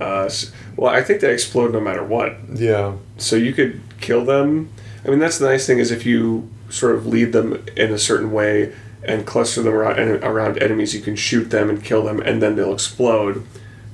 [0.00, 0.28] Uh,
[0.76, 2.36] well, I think they explode no matter what.
[2.54, 4.68] yeah, so you could kill them.
[5.04, 7.98] I mean, that's the nice thing is if you sort of lead them in a
[7.98, 8.72] certain way
[9.02, 12.56] and cluster them around around enemies, you can shoot them and kill them, and then
[12.56, 13.44] they'll explode.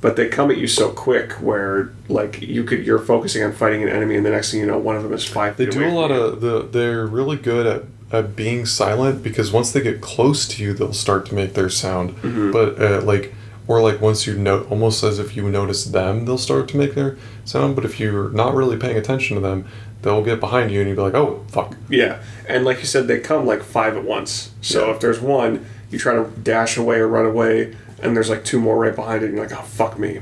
[0.00, 3.82] But they come at you so quick, where like you could you're focusing on fighting
[3.82, 5.56] an enemy, and the next thing you know, one of them is five.
[5.56, 6.62] They do a lot of the.
[6.62, 10.92] They're really good at, at being silent because once they get close to you, they'll
[10.92, 12.10] start to make their sound.
[12.16, 12.52] Mm-hmm.
[12.52, 13.32] But uh, like,
[13.66, 16.94] or like once you know, almost as if you notice them, they'll start to make
[16.94, 17.74] their sound.
[17.74, 19.66] But if you're not really paying attention to them,
[20.04, 21.76] they'll get behind you and you'll be like, oh fuck.
[21.88, 24.52] Yeah, and like you said, they come like five at once.
[24.60, 24.94] So Yeah.
[24.94, 28.60] if there's one, you try to dash away or run away, and there's like two
[28.60, 30.20] more right behind it, and you're like, oh fuck me.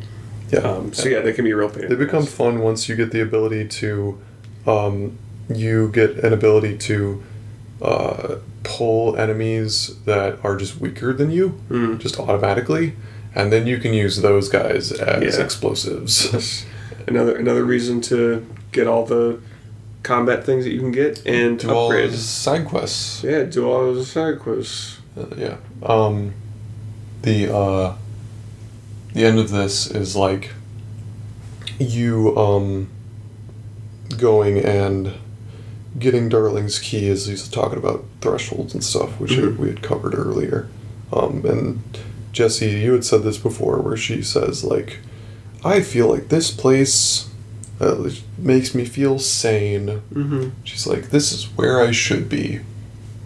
[0.50, 0.60] Yeah.
[0.60, 1.88] Um, so yeah, they can be real pain.
[1.88, 4.18] They become fun once you get the ability to,
[4.66, 7.22] um, you get an ability to
[7.80, 11.98] uh, pull enemies that are just weaker than you, Mm.
[11.98, 12.94] just automatically,
[13.34, 15.44] and then you can use those guys as Yeah.
[15.44, 16.64] explosives.
[17.08, 19.38] another another reason to get all the
[20.02, 22.10] combat things that you can get and Do all upgrade.
[22.10, 23.22] those side quests.
[23.22, 24.98] Yeah, do all those side quests.
[25.16, 25.56] Uh, yeah.
[25.82, 26.34] Um,
[27.22, 27.94] the uh,
[29.12, 30.50] the end of this is like
[31.78, 32.88] you um
[34.18, 35.12] going and
[35.98, 39.56] getting Darling's key as he's talking about thresholds and stuff, which Mhm.
[39.58, 40.68] we had covered earlier.
[41.12, 41.82] Um, and
[42.32, 44.98] Jesse, you had said this before, where she says like,
[45.64, 47.26] "I feel like this place."
[47.82, 49.86] Uh, makes me feel sane.
[50.14, 50.50] Mm-hmm.
[50.62, 52.60] She's like, "This is where I should be."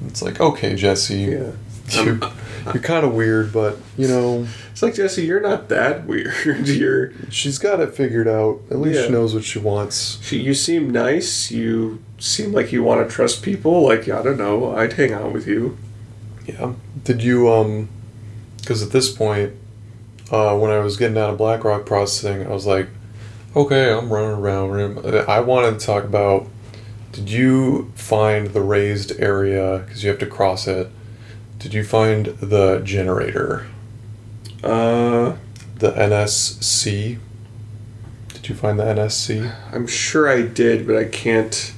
[0.06, 1.50] It's like, okay, Jesse, Yeah.
[1.90, 2.20] you,
[2.72, 6.34] you're kind of weird, but you know, It's like Jesse, you're not that weird.
[6.68, 8.60] you're she's got it figured out.
[8.70, 9.06] At least Yeah.
[9.06, 10.18] she knows what she wants.
[10.22, 11.50] she, you seem nice.
[11.50, 13.82] You seem like you want to trust people.
[13.82, 15.76] Like I don't know, I'd hang out with you.
[16.46, 16.72] Yeah.
[17.04, 17.88] Did you um?
[18.60, 19.52] Because at this point,
[20.30, 22.88] uh, when I was getting out of BlackRock processing, I was like,
[23.56, 25.06] okay, I'm running around.
[25.28, 26.46] I wanted to talk about.
[27.12, 29.78] Did you find the raised area?
[29.78, 30.90] Because you have to cross it.
[31.58, 33.66] Did you find the generator?
[34.62, 35.36] Uh,
[35.78, 37.18] The NSC?
[38.28, 39.54] Did you find the NSC?
[39.72, 41.72] I'm sure I did, but I can't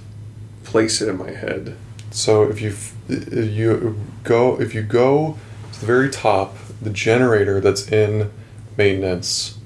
[0.65, 1.77] place it in my head.
[2.11, 2.75] So if you
[3.09, 5.39] if you go if you go
[5.73, 8.31] to the very top, the generator that's in
[8.77, 9.58] maintenance.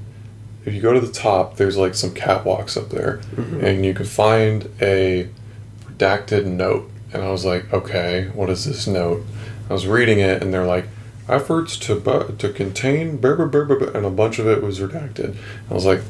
[0.64, 3.62] If you go to the top, there's like some catwalks up there, Mhm.
[3.62, 5.28] and you can find a
[5.88, 6.88] redacted note.
[7.12, 9.22] And I was like, okay, what is this note?
[9.68, 10.86] I was reading it, and they're like,
[11.28, 14.80] efforts to bu- to contain blah, blah, blah, blah," and a bunch of it was
[14.80, 15.34] redacted.
[15.70, 16.00] I was like,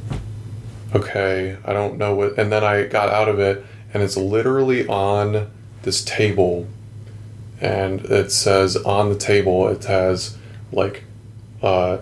[0.95, 2.39] okay, I don't know what.
[2.39, 3.65] And then I got out of it,
[3.95, 5.49] and it's literally on
[5.83, 6.67] this table,
[7.61, 10.37] and it says on the table it has
[10.73, 11.05] like
[11.63, 11.99] uh,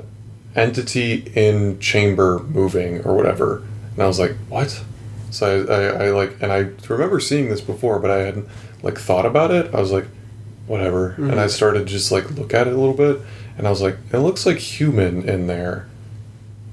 [0.56, 3.62] entity in chamber moving or whatever,
[3.94, 4.82] and I was like, what?
[5.30, 8.48] So I, I, I like, and I remember seeing this before, but I hadn't
[8.82, 9.72] like thought about it.
[9.74, 10.06] I was like,
[10.66, 13.20] whatever, and I started just like look at it a little bit,
[13.56, 15.88] and I was like, it looks like human in there.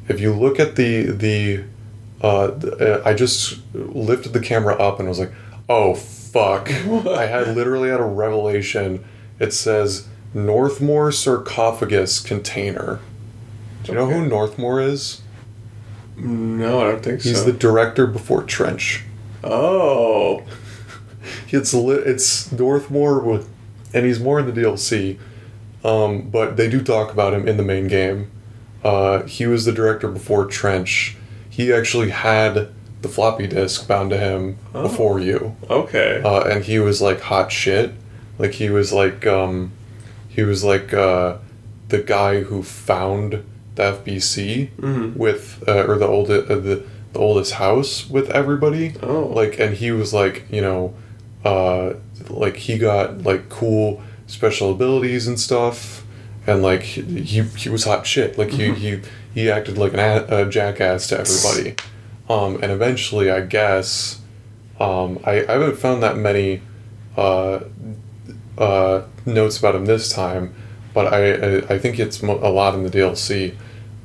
[0.07, 1.63] If you look at the the,
[2.21, 5.33] uh, th- I just lifted the camera up and was like,
[5.69, 6.69] oh fuck!
[7.07, 9.03] I had literally had a revelation.
[9.39, 12.99] It says Northmoor sarcophagus container.
[13.83, 14.29] Do you know who Okay.
[14.29, 15.21] Northmoor is?
[16.17, 17.45] No, I don't think He's so.
[17.45, 19.03] He's the director before Trench.
[19.43, 20.43] oh,
[21.51, 23.49] It's it's Northmoor with,
[23.93, 25.17] and he's more in the DLC,
[25.83, 28.31] um, but they do talk about him in the main game.
[28.83, 31.15] Uh, he was the director before Trench.
[31.49, 32.69] He actually had
[33.01, 34.83] the floppy disk bound to him Oh.
[34.83, 36.21] before you, okay.
[36.23, 37.93] uh, and he was like hot shit.
[38.39, 39.71] Like he was like um,
[40.29, 41.37] he was like uh,
[41.89, 43.43] the guy who found
[43.77, 45.15] the FBC Mhm.
[45.15, 46.83] with uh, or the old uh, the
[47.13, 48.93] the oldest house with everybody.
[49.01, 49.31] Oh.
[49.33, 50.93] like and he was like you know
[51.45, 51.93] uh
[52.29, 56.03] like he got like cool special abilities and stuff.
[56.45, 58.37] And like he he, was hot shit.
[58.37, 58.99] Like he he
[59.33, 61.75] he acted like an a, a jackass to everybody.
[62.29, 64.19] Um and eventually i guess
[64.81, 66.61] um i, I haven't found that many
[67.15, 67.59] uh
[68.57, 70.53] uh notes about him this time
[70.93, 73.55] but i i, I think it's mo- a lot in the dlc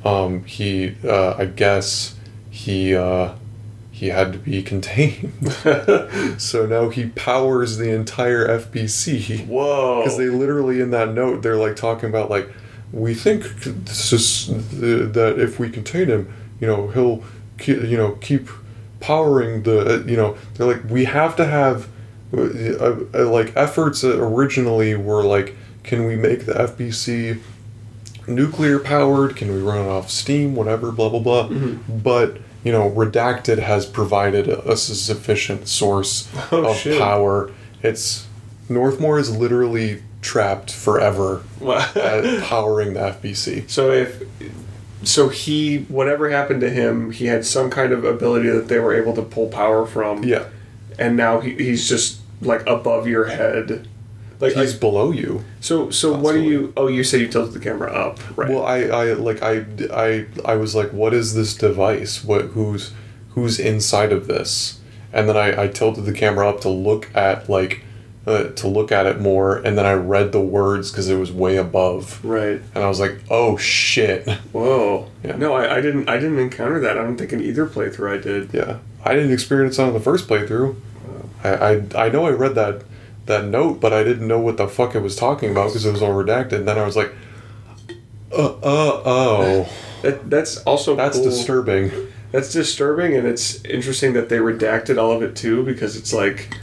[0.04, 2.16] um he uh i guess
[2.50, 3.32] he uh
[4.02, 5.32] he had to be contained.
[6.38, 9.46] so now he powers the entire FBC.
[9.46, 10.02] Whoa.
[10.02, 12.50] Because they literally, in that note, they're like talking about, like,
[12.92, 14.48] we think this is,
[14.80, 17.22] that if we contain him, you know, he'll,
[17.64, 18.48] you know, keep
[18.98, 21.88] powering the, uh, you know, they're like, we have to have,
[22.36, 27.40] uh, uh, like, efforts that originally were like, can we make the FBC
[28.26, 29.36] nuclear powered?
[29.36, 30.54] Can we run it off steam?
[30.54, 31.48] Whatever, blah, blah, blah.
[31.48, 31.98] Mm-hmm.
[31.98, 36.98] But, you know, Redacted has provided a, a sufficient source Oh, of shit.
[36.98, 37.50] power.
[37.82, 38.26] It's
[38.68, 41.42] Northmoor is literally trapped forever
[41.96, 43.68] at powering the FBC.
[43.68, 44.22] so if
[45.02, 48.94] so he whatever happened to him, he had some kind of ability that they were
[48.94, 50.22] able to pull power from.
[50.22, 50.44] Yeah,
[50.96, 53.88] And now he, he's just like above your head.
[54.42, 55.44] Like he's I- below you.
[55.60, 58.50] so so what do you oh you said you tilted the camera up, right?
[58.50, 62.22] Well, I, I like I, I I was like, what is this device?
[62.24, 62.92] What who's
[63.30, 64.80] who's inside of this?
[65.12, 67.84] And then I, I tilted the camera up to look at like
[68.26, 71.32] uh, to look at it more, and then I read the words because it was
[71.32, 72.60] way above, right.
[72.74, 74.28] and I was like, oh shit.
[74.52, 75.08] Whoa.
[75.24, 75.36] Yeah.
[75.36, 76.96] No, I, I didn't I didn't encounter that.
[76.98, 78.54] I don't think in either playthrough I did.
[78.54, 80.76] Yeah, I didn't experience that on the first playthrough.
[81.44, 82.82] I, I I know I read that
[83.26, 85.92] that note, but I didn't know what the fuck it was talking about because it
[85.92, 86.52] was all redacted.
[86.54, 87.12] And then I was like,
[88.32, 89.68] uh, uh, oh,
[90.02, 91.26] That that's also that's cool.
[91.26, 91.90] disturbing.
[92.32, 96.56] That's disturbing, and it's interesting that they redacted all of it too, because it's like,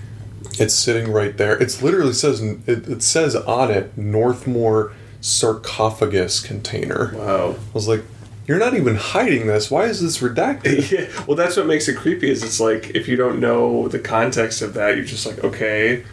[0.60, 1.62] It's sitting right there.
[1.62, 7.14] It's literally says it, it says on it Northmoor sarcophagus container.
[7.16, 7.52] wow.
[7.52, 8.04] I was like,
[8.48, 9.70] you're not even hiding this.
[9.70, 10.90] Why is this redacted?
[10.92, 11.26] yeah.
[11.28, 12.32] Well, that's what makes it creepy.
[12.32, 16.04] Is it's like if you don't know the context of that, you're just like, okay.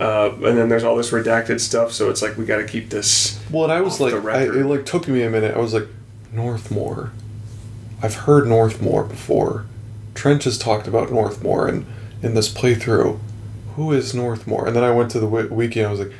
[0.00, 2.88] Uh, and then there's all this redacted stuff, so it's like we got to keep
[2.88, 3.38] this.
[3.50, 5.54] Well, and I was like, I, it like took me a minute.
[5.54, 5.86] I was like,
[6.32, 7.10] Northmoor.
[8.02, 9.66] I've heard Northmoor before.
[10.14, 11.86] Trench has talked about Northmoor, and
[12.22, 13.18] in this playthrough,
[13.76, 14.66] who is Northmoor?
[14.66, 16.12] And then I went to the wi- wiki and I was like,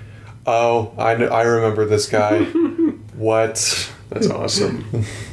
[0.47, 2.44] oh, I kn- I remember this guy.
[3.15, 3.92] what?
[4.10, 5.05] That's awesome.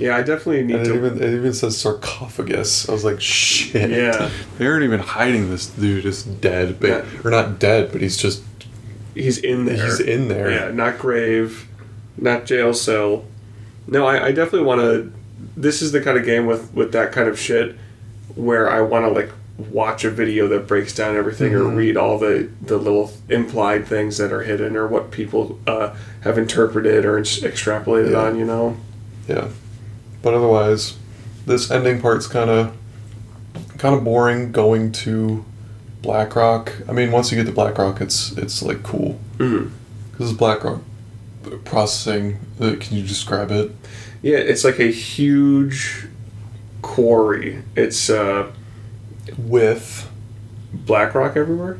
[0.00, 0.96] yeah, I definitely need And it to.
[0.96, 2.88] even it even says sarcophagus.
[2.88, 3.90] I was like, shit.
[3.90, 4.30] Yeah.
[4.58, 7.04] They aren't even hiding this dude is dead, but Yeah.
[7.24, 8.42] or not dead, but he's just
[9.14, 9.84] he's in there.
[9.84, 10.50] he's in there.
[10.50, 11.68] Yeah, not grave,
[12.16, 13.24] not jail cell.
[13.86, 15.12] No, I, I definitely want to.
[15.56, 17.76] This is the kind of game with with that kind of shit
[18.34, 19.30] where I want to like
[19.72, 24.16] watch a video that breaks down everything or read all the the little implied things
[24.18, 28.18] that are hidden or what people uh, have interpreted or ex- extrapolated Yeah.
[28.22, 28.38] on.
[28.38, 28.76] You know.
[29.26, 29.48] Yeah.
[30.22, 30.96] But otherwise,
[31.46, 32.76] this ending part's kind of
[33.78, 35.44] kind of boring going to
[36.02, 36.72] BlackRock.
[36.88, 39.18] I mean, once you get to BlackRock, it's it's like cool.
[39.38, 39.70] Mhm.
[40.18, 40.80] This is BlackRock
[41.64, 42.38] processing.
[42.60, 43.70] Uh, can you describe it?
[44.22, 46.06] Yeah, it's like a huge
[46.82, 47.62] quarry.
[47.76, 48.50] It's uh,
[49.36, 50.08] With
[50.72, 51.78] Blackrock everywhere.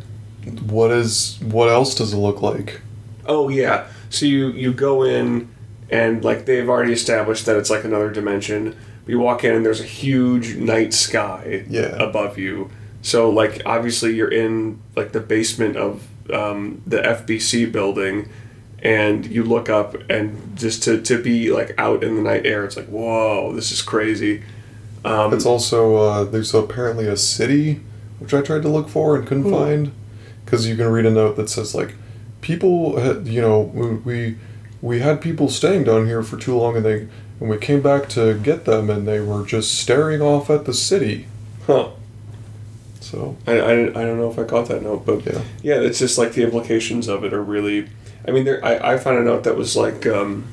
[0.68, 2.80] what is what else does it look like?
[3.26, 3.86] Oh yeah.
[4.10, 5.48] So you you go in
[5.90, 8.76] and like they've already established that it's like another dimension.
[9.06, 11.96] You walk in and there's a huge night sky Yeah.
[12.02, 12.70] above you.
[13.02, 18.28] So like obviously you're in like the basement of um, the FBC building
[18.82, 22.64] and you look up and just to, to be like out in the night air
[22.64, 24.42] it's like whoa this is crazy
[25.04, 27.80] um, It's also uh, there's apparently a city
[28.18, 29.90] which I tried to look for and couldn't find
[30.44, 31.94] because you can read a note that says like
[32.40, 33.60] people had, you know
[34.04, 34.36] we,
[34.82, 37.08] we had people staying down here for too long and they
[37.40, 40.74] and we came back to get them and they were just staring off at the
[40.74, 41.26] city.
[41.66, 41.90] huh.
[43.00, 45.40] So I, I, I don't know if I caught that note, but Yeah.
[45.62, 47.88] yeah, it's just like the implications of it are really.
[48.26, 48.62] I mean, there.
[48.64, 50.44] I, I found a note that was like, um,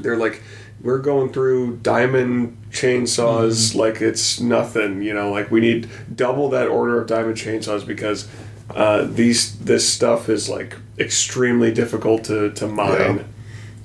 [0.00, 0.42] they're like,
[0.82, 5.02] we're going through diamond chainsaws like it's nothing.
[5.02, 8.28] You know, like we need double that order of diamond chainsaws because
[8.74, 13.16] uh, these this stuff is like extremely difficult to to mine.
[13.18, 13.22] Yeah.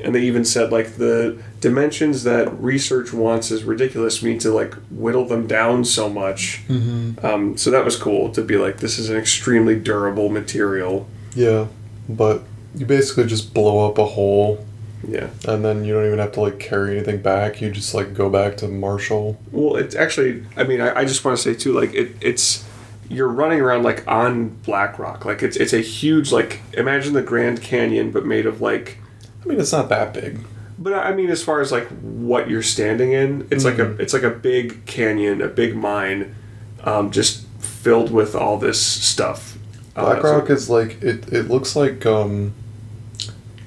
[0.07, 4.21] And they even said like the dimensions that research wants is ridiculous.
[4.21, 6.61] We need to like whittle them down so much.
[6.69, 11.07] Um, so that was cool to be like, this is an extremely durable material.
[11.35, 11.67] yeah,
[12.09, 12.41] but
[12.75, 14.65] you basically just blow up a hole
[15.07, 15.29] Yeah.
[15.47, 17.61] and then you don't even have to like carry anything back.
[17.61, 19.39] You just like go back to Marshall.
[19.51, 20.43] Well, it's actually.
[20.57, 22.65] I mean, I, I just want to say too, like it, it's
[23.09, 25.25] you're running around like on Black Rock.
[25.25, 28.97] Like it's it's a huge like imagine the Grand Canyon, but made of like.
[29.41, 30.39] I mean, it's not that big.
[30.79, 34.13] But I mean, as far as like what you're standing in, it's like a it's
[34.13, 36.35] like a big canyon, a big mine,
[36.83, 39.57] um, just filled with all this stuff.
[39.95, 41.31] Uh, Black so- Rock is like it.
[41.31, 42.53] It looks like um,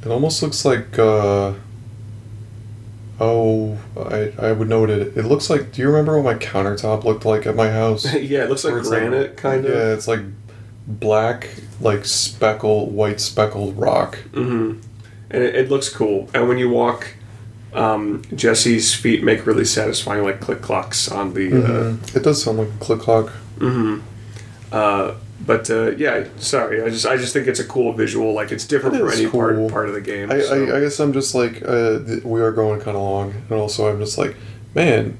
[0.03, 1.55] it almost looks like uh.
[3.19, 5.17] Oh, I I would know what it.
[5.17, 5.73] It looks like.
[5.73, 8.05] Do you remember what my countertop looked like at my house?
[8.15, 9.73] yeah, it looks like granite, kind of.
[9.73, 10.21] Yeah, it's like
[10.87, 11.49] black,
[11.81, 14.19] like speckled, white speckled rock.
[14.35, 14.75] hmm
[15.31, 16.29] And it, it looks cool.
[16.35, 17.15] And when you walk,
[17.73, 21.51] um, Jesse's feet make really satisfying, like click clocks on the.
[21.51, 22.17] Mhm.
[22.17, 23.33] It does sound like a click clock.
[23.61, 24.03] Uh, mhm.
[24.73, 25.15] uh,
[25.45, 26.83] but uh, yeah, sorry.
[26.83, 28.33] I just I just think it's a cool visual.
[28.33, 29.69] Like it's different from any part cool.
[29.71, 30.31] part of the game.
[30.31, 30.55] I, so.
[30.67, 33.53] I, I guess I'm just like uh, th- we are going kind of long, and
[33.53, 34.37] also I'm just like,
[34.75, 35.19] man,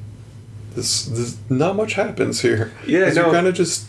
[0.75, 2.73] this, this not much happens here.
[2.87, 3.31] Yeah, no.
[3.31, 3.87] kind of just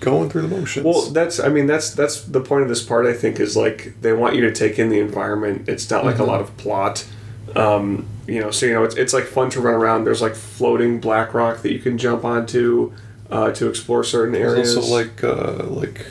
[0.00, 0.84] going through the motions.
[0.86, 3.06] Well, that's I mean that's that's the point of this part.
[3.06, 5.68] I think is like they want you to take in the environment.
[5.68, 6.20] It's not like Mhm.
[6.20, 7.06] a lot of plot.
[7.54, 10.04] Um, you know, so you know it's it's like fun to run around.
[10.04, 12.92] There's like floating black rock that you can jump onto
[13.30, 14.76] uh, to explore certain There's areas.
[14.76, 16.06] also like uh, like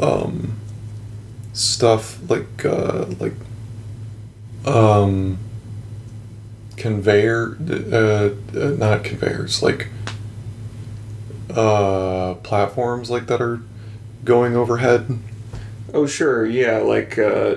[0.00, 0.58] um
[1.52, 3.34] stuff like uh, like
[4.66, 5.38] um
[6.76, 9.88] conveyor uh, uh not conveyors like
[11.54, 13.62] uh platforms like that are
[14.24, 15.18] going overhead
[15.96, 17.56] oh sure, yeah, like uh,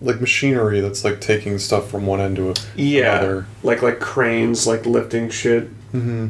[0.00, 4.00] like machinery that's like taking stuff from one end to a, yeah, another like like
[4.00, 5.64] cranes, like lifting shit.
[5.90, 6.28] hmm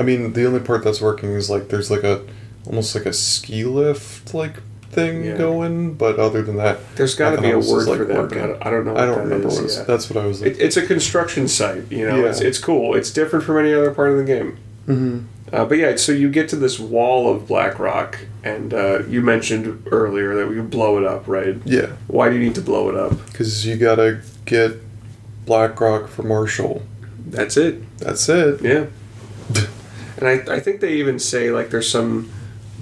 [0.00, 2.24] I mean, the only part that's working is like there's like a
[2.66, 4.54] almost like a ski lift like
[4.90, 5.36] thing Yeah.
[5.36, 8.22] going, but other than that, There's got to be a word like, for that, but
[8.22, 8.38] working.
[8.38, 8.96] I don't, I don't know.
[8.96, 9.86] I what don't that remember is what it yet.
[9.86, 10.42] That's what I was.
[10.42, 11.84] It, it's a construction site.
[11.92, 12.30] You know, Yeah.
[12.30, 12.94] it's it's cool.
[12.96, 14.56] It's different from any other part of the game.
[14.86, 15.18] hmm
[15.52, 19.20] Uh, but yeah, so you get to this wall of black rock, and uh, you
[19.20, 21.56] mentioned earlier that we can blow it up, right?
[21.64, 23.12] Yeah, Why do you need to blow it up?
[23.26, 24.72] because you gotta get
[25.46, 26.82] BlackRock for Marshall.
[27.26, 27.74] That's it.
[27.98, 28.60] That's it.
[28.62, 28.86] Yeah.
[30.20, 32.30] And I, I think they even say like there's some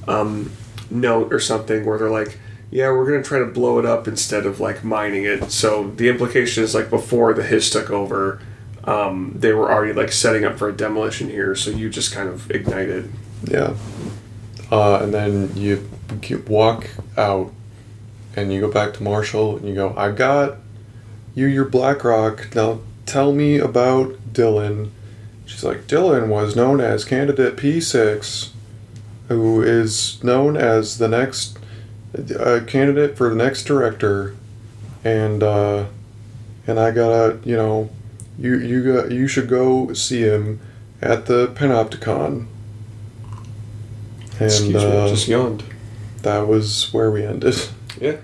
[0.06, 0.50] um,
[0.90, 2.38] note or something where they're like,
[2.70, 5.50] yeah, we're gonna try to blow it up instead of like mining it.
[5.50, 8.40] So the implication is like before the Hiss took over,
[8.84, 11.54] um, they were already like setting up for a demolition here.
[11.54, 13.06] So you just kind of ignite it.
[13.44, 13.74] Yeah.
[14.70, 15.88] Uh, and then you
[16.46, 17.52] walk out,
[18.36, 20.58] and you go back to Marshall, and you go, "I got
[21.34, 22.54] you your BlackRock.
[22.54, 24.90] Now tell me about Dylan."
[25.48, 28.50] She's like, "Dylan was known as Candidate P6,
[29.28, 31.58] who is known as the next
[32.38, 34.34] uh, candidate for the next director,
[35.04, 35.86] and uh,
[36.66, 37.88] and I gotta, you know,
[38.38, 40.60] you you got you should go see him
[41.00, 42.46] at the Panopticon."
[44.40, 45.64] And Excuse me, uh, I just yawned.
[46.22, 47.54] that was where we ended.
[48.00, 48.18] Yeah.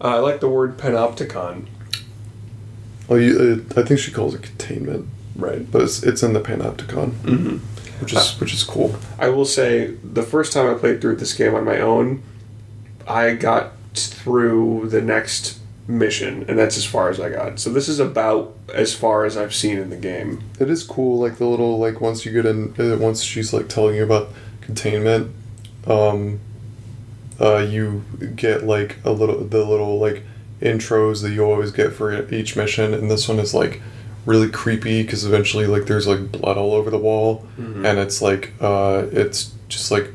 [0.00, 1.66] Uh, I like the word panopticon.
[3.10, 5.06] Oh, you, uh, I think she calls it containment,
[5.38, 5.70] Right.
[5.70, 7.56] but it's, it's in the Panopticon, Mm-hmm.
[8.02, 8.94] which is which is cool.
[9.18, 12.22] I will say the first time I played through this game on my own,
[13.06, 17.58] I got through the next mission, and that's as far as I got.
[17.58, 20.42] So this is about as far as I've seen in the game.
[20.60, 23.68] It is cool, like the little like once you get in, uh, once she's like
[23.68, 24.28] telling you about
[24.60, 25.32] containment,
[25.86, 26.40] um,
[27.40, 30.24] uh, you get like a little the little like
[30.60, 33.80] intros that you always get for each mission, and this one is like
[34.28, 37.84] really creepy because eventually like there's like blood all over the wall, Mhm.
[37.88, 40.10] and it's like uh, it's just like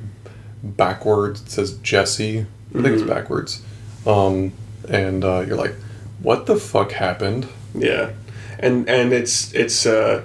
[0.63, 1.41] backwards.
[1.41, 2.45] It says Jesse.
[2.75, 3.07] I think it's Mhm.
[3.07, 3.61] backwards,
[4.07, 4.51] um,
[4.89, 5.75] and uh, you're like,
[6.21, 7.47] what the fuck happened?
[7.75, 8.09] Yeah,
[8.59, 10.21] and and it's it's uh,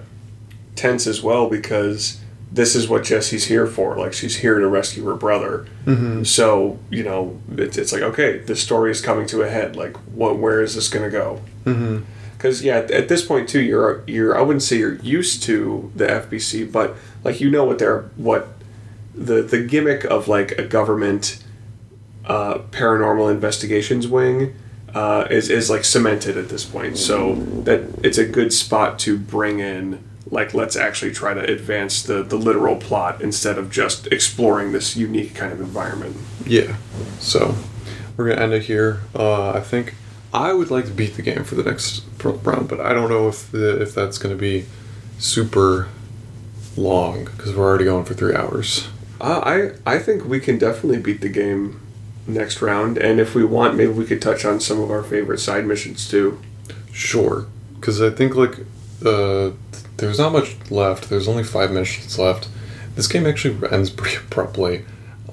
[0.77, 2.19] tense as well because
[2.51, 3.97] this is what Jesse's here for.
[3.99, 5.67] Like she's here to rescue her brother.
[5.87, 6.25] Mm-hmm.
[6.25, 9.77] So you know, it's, it's like okay, this story is coming to a head.
[9.77, 10.39] Like, what?
[10.39, 11.41] Where is this going to go?
[11.67, 11.99] Mm-hmm.
[12.39, 16.07] Because yeah, at, this point too, you're you're I wouldn't say you're used to the
[16.07, 16.95] FBC, but
[17.25, 18.49] like you know what they're what
[19.13, 21.43] the the gimmick of like a government
[22.27, 24.55] uh, paranormal investigations wing
[24.95, 26.97] uh, is is like cemented at this point.
[26.97, 27.35] So
[27.65, 32.23] that it's a good spot to bring in like let's actually try to advance the
[32.23, 36.17] the literal plot instead of just exploring this unique kind of environment.
[36.47, 36.77] Yeah.
[37.19, 37.57] So
[38.17, 39.01] we're gonna end it here.
[39.13, 39.95] Uh, I think
[40.33, 43.29] I would like to beat the game for the next round, but I don't know
[43.29, 44.67] if the, if that's gonna be
[45.19, 45.89] super
[46.77, 48.89] long because we're already going for three hours.
[49.21, 49.41] Uh,
[49.87, 51.81] I I think we can definitely beat the game
[52.27, 55.39] next round, and if we want, maybe we could touch on some of our favorite
[55.39, 56.39] side missions too.
[56.93, 58.59] Sure, because I think like
[59.05, 59.51] uh,
[59.97, 61.09] there's not much left.
[61.09, 62.49] There's only five missions left.
[62.97, 64.85] This game actually ends pretty abruptly.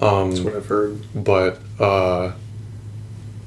[0.01, 1.01] Um, That's what I've heard.
[1.15, 2.31] but uh,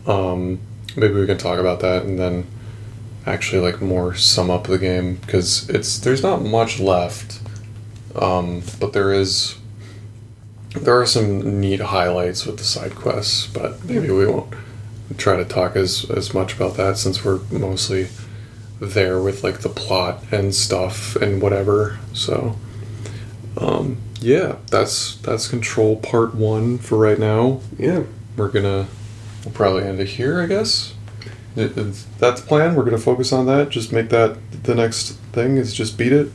[0.06, 0.60] um,
[0.96, 2.46] maybe we can talk about that and then
[3.26, 7.40] actually like more sum up the game because it's there's not much left
[8.16, 9.56] um, but there is
[10.72, 14.52] there are some neat highlights with the side quests but maybe we won't
[15.16, 18.08] try to talk as as much about that since we're mostly
[18.80, 22.56] there with like the plot and stuff and whatever so
[23.58, 27.60] um, yeah that's that's control part one for right now.
[27.78, 28.04] Yeah,
[28.36, 28.86] we're gonna
[29.48, 30.92] we'll probably end it here i guess.
[31.56, 31.74] It-
[32.20, 32.74] that's the plan.
[32.76, 33.70] We're gonna focus on that.
[33.70, 36.30] Just make that the next thing is just beat it.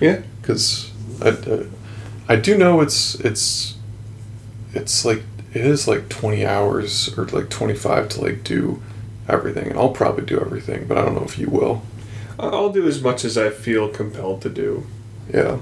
[0.00, 0.90] Yeah, because
[1.22, 3.76] I, I, I do know it's it's
[4.72, 8.82] it's like it is like 20 hours or like 25 to like do
[9.28, 11.82] everything and i'll probably do everything but i don't know if you will.
[12.40, 14.86] I'll do as much as I feel compelled to do.
[15.32, 15.58] yeah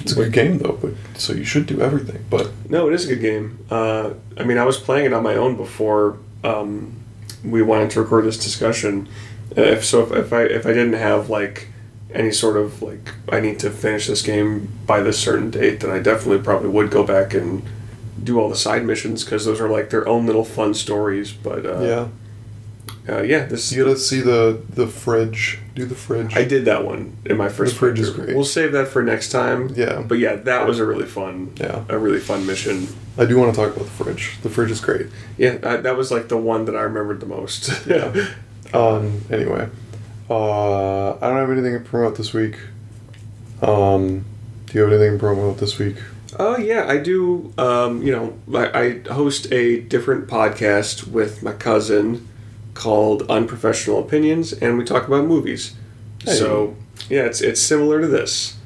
[0.00, 2.24] It's a good game though, but so you should do everything.
[2.30, 3.64] But No, it is a good game.
[3.70, 6.96] Uh, I mean, I was playing it on my own before um,
[7.44, 9.08] we wanted to record this discussion.
[9.56, 11.68] If so, if, if I if I didn't have like
[12.12, 15.90] any sort of like I need to finish this game by this certain date, then
[15.90, 17.62] I definitely probably would go back and
[18.22, 21.32] do all the side missions because those are like their own little fun stories.
[21.32, 22.08] But uh, yeah,
[23.08, 25.58] uh, yeah, this you gotta see the the fridge.
[25.80, 26.36] Do the fridge.
[26.36, 27.72] I did that one in my first.
[27.72, 28.34] The fridge is great.
[28.36, 29.70] We'll save that for next time.
[29.74, 30.02] Yeah.
[30.06, 31.84] but yeah, that was a really fun, Yeah.
[31.88, 32.86] a really fun mission.
[33.16, 34.36] I do want to talk about the fridge.
[34.42, 35.06] The fridge is great.
[35.38, 37.70] Yeah, I, that was like the one that I remembered the most.
[37.86, 38.28] Yeah.
[38.74, 39.22] Um.
[39.30, 39.68] Anyway,
[40.28, 42.56] uh, I don't have anything to promote this week.
[43.62, 44.24] Um,
[44.66, 45.96] do you have anything to promote this week?
[46.38, 47.52] Oh yeah, I do.
[47.58, 52.28] Um, you know, I, I host a different podcast with my cousin
[52.84, 55.74] called Unprofessional Opinions, and we talk about movies.
[56.24, 56.32] Hey.
[56.34, 56.76] So
[57.10, 58.56] yeah, it's it's similar to this.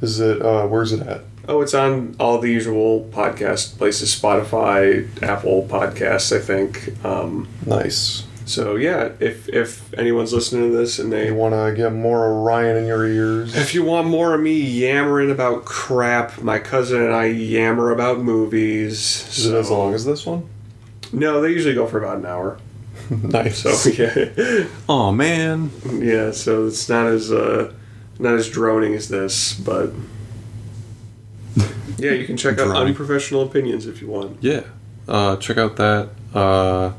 [0.00, 0.40] Is it?
[0.40, 1.22] Uh, where's it at?
[1.48, 6.94] Oh, it's on all the usual podcast places: Spotify, Apple Podcasts, I think.
[7.04, 8.24] Um, Nice.
[8.46, 12.76] so yeah, if if anyone's listening to this and they want to get more Orion
[12.76, 13.56] in your ears?
[13.56, 18.20] If you want more of me yammering about crap, my cousin and I yammer about
[18.20, 19.26] movies.
[19.36, 20.48] Is it as long as this one?
[21.12, 22.58] No, they usually go for about an hour.
[23.22, 23.58] nice.
[23.58, 25.70] So yeah, oh man.
[25.84, 26.30] yeah.
[26.30, 27.72] So it's not as uh,
[28.18, 29.92] not as droning as this, but
[31.98, 34.42] yeah, you can check out unprofessional opinions if you want.
[34.42, 34.62] Yeah.
[35.06, 36.08] Uh, check out that.
[36.34, 36.92] Uh,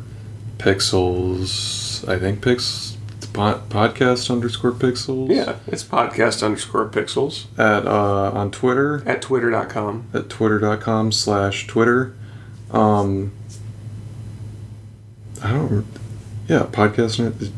[0.59, 2.07] pixels.
[2.09, 2.97] I think pix
[3.33, 5.29] po- podcast underscore pixels.
[5.35, 10.09] Yeah, it's podcast underscore pixels At uh, on Twitter at twitter.com.
[10.13, 12.15] at twitter.com slash Twitter.
[12.71, 13.33] Um,
[15.43, 15.87] I don't.
[16.49, 17.53] Yeah, podcast.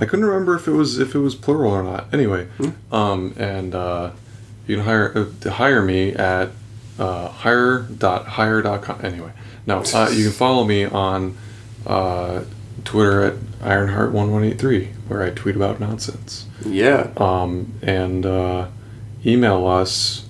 [0.00, 2.12] I couldn't remember if it was if it was plural or not.
[2.12, 2.48] Anyway,
[2.92, 4.10] um, and uh,
[4.66, 5.12] you can hire
[5.44, 6.50] uh, hire me at
[6.98, 9.04] uh, hire.hire.com.
[9.04, 9.32] Anyway,
[9.66, 11.36] no, uh, you can follow me on
[11.86, 12.42] uh,
[12.84, 16.46] Twitter at Ironheart1183, where I tweet about nonsense.
[16.64, 17.10] Yeah.
[17.16, 18.68] Um, and uh,
[19.24, 20.26] email us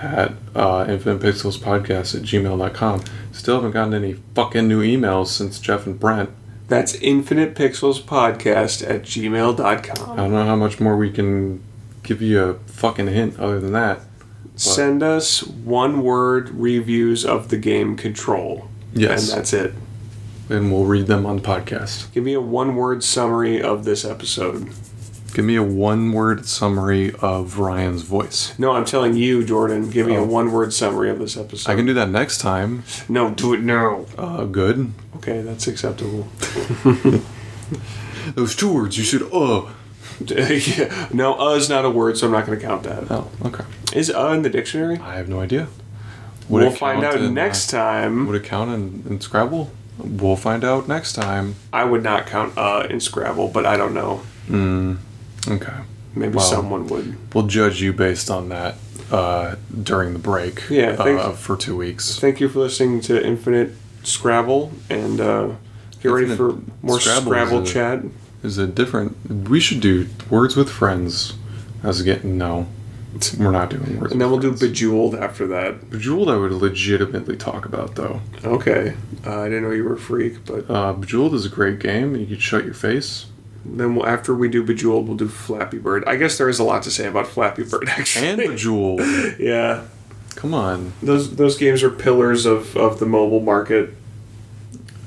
[0.00, 3.04] at uh, infinitepixelspodcast at gmail.com.
[3.32, 6.30] Still haven't gotten any fucking new emails since Jeff and Brent.
[6.68, 9.02] That's infinite pixels podcast at
[10.12, 11.62] I don't know how much more we can
[12.02, 14.00] give you a fucking hint other than that.
[14.60, 18.68] Send us one word reviews of the game Control.
[18.92, 19.30] Yes.
[19.30, 19.72] And that's it.
[20.50, 22.12] And we'll read them on the podcast.
[22.12, 24.68] Give me a one word summary of this episode.
[25.32, 28.52] Give me a one word summary of Ryan's voice.
[28.58, 30.24] No, I'm telling you, Jordan, give me a Oh.
[30.26, 31.70] one word summary of this episode.
[31.70, 32.82] I can do that next time.
[33.08, 34.06] No, do it now.
[34.18, 34.92] Uh, good.
[35.16, 36.26] Okay, that's acceptable.
[38.34, 39.70] Those two words you should, uh.
[40.26, 41.08] Yeah.
[41.12, 43.10] No, uh is not a word, so I'm not going to count that.
[43.10, 43.64] Oh, okay.
[43.94, 44.98] Is uh in the dictionary?
[44.98, 45.68] I have no idea.
[46.48, 48.26] Would we'll it find count out in, uh, next time.
[48.26, 49.70] Would it count in, in Scrabble?
[49.98, 51.54] We'll find out next time.
[51.72, 54.22] I would not count uh in Scrabble, but I don't know.
[54.48, 54.98] Mm,
[55.48, 55.72] okay.
[56.14, 56.44] Maybe Well.
[56.44, 57.34] someone would.
[57.34, 58.74] We'll judge you based on that
[59.12, 60.68] uh, during the break.
[60.68, 62.18] Yeah, thank uh, for two weeks.
[62.18, 65.50] Thank you for listening to Infinite Scrabble, and uh,
[66.02, 68.00] get ready for more Scrabble Scrabble is a- chat.
[68.42, 69.48] Is a different?
[69.48, 71.34] We should do words with friends.
[71.82, 72.66] As getting no,
[73.38, 74.12] we're not doing words.
[74.12, 74.68] And then we'll with do.
[74.68, 75.88] Bejeweled after that.
[75.90, 76.28] Bejeweled.
[76.28, 78.20] I would legitimately talk about though.
[78.44, 78.94] Okay.
[79.26, 82.16] Uh, I didn't know you were a freak, but Uh, Bejeweled is a great game.
[82.16, 83.26] You could shut your face.
[83.64, 86.04] then we'll, after we do Bejeweled, we'll do Flappy Bird.
[86.06, 88.26] I guess there is a lot to say about Flappy Bird, actually.
[88.28, 89.00] And Bejeweled.
[89.38, 89.84] yeah.
[90.36, 90.92] Come on.
[91.02, 93.90] Those those games are pillars of, of the mobile market.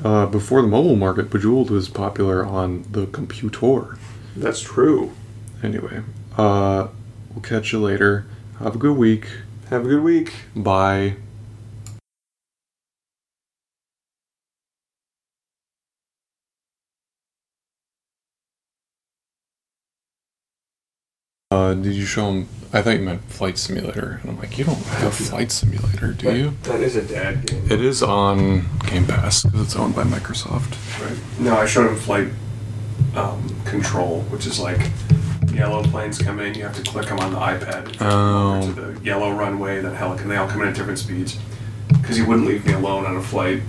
[0.03, 3.97] Uh, before the mobile market, Bejeweled was popular on the computer.
[4.35, 5.13] That's true.
[5.63, 6.01] Anyway,
[6.37, 6.89] uh,
[7.33, 8.25] we'll catch you later.
[8.59, 9.27] Have a good week.
[9.69, 10.33] Have a good week.
[10.53, 11.15] Bye.
[21.49, 22.49] Uh, did you show him?
[22.75, 26.35] I thought you meant Flight Simulator, and I'm like, you don't have Flight Simulator, do
[26.35, 26.49] you?
[26.63, 27.71] That is a dad game.
[27.71, 30.73] It is on Game Pass because it's owned by Microsoft.
[30.99, 31.17] Right.
[31.39, 32.29] No, I showed him Flight
[33.15, 34.79] um, Control, which is like
[35.53, 38.55] yellow planes come in, you have to click them on the iPad and Oh.
[38.63, 41.37] over to the yellow runway, then helic, and they all come in at different speeds.
[41.89, 43.61] Because he wouldn't leave me alone on a flight.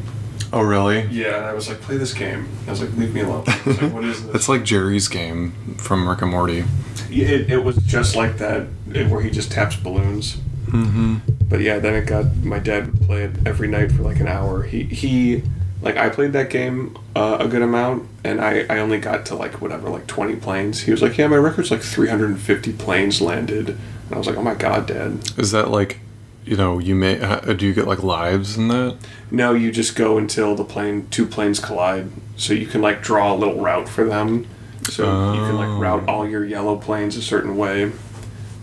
[0.51, 1.03] Oh, really?
[1.11, 2.49] Yeah, and I was like, play this game.
[2.67, 3.45] I was like, leave me alone.
[3.67, 4.35] Was like, what is this?
[4.35, 6.65] It's like Jerry's game from Rick and Morty.
[7.11, 8.67] It, it was just like that,
[9.09, 10.37] where he just taps balloons.
[10.67, 11.17] Mm-hmm.
[11.49, 14.27] But yeah, then it got my dad would play it every night for like an
[14.27, 14.63] hour.
[14.63, 15.43] He he
[15.83, 19.35] like I played that game uh, a good amount, and I I only got to
[19.35, 20.81] like whatever like twenty planes.
[20.81, 24.19] He was like, yeah, my record's like three hundred and fifty planes landed, and I
[24.19, 25.19] was like, oh my god, dad.
[25.39, 26.01] Is that like,
[26.45, 28.97] you know, you may ha- do you get like lives in that?
[29.31, 33.33] No, you just go until the plane two planes collide, so you can like draw
[33.33, 34.47] a little route for them.
[34.91, 35.79] So you can like Oh.
[35.79, 37.93] route all your yellow planes a certain way.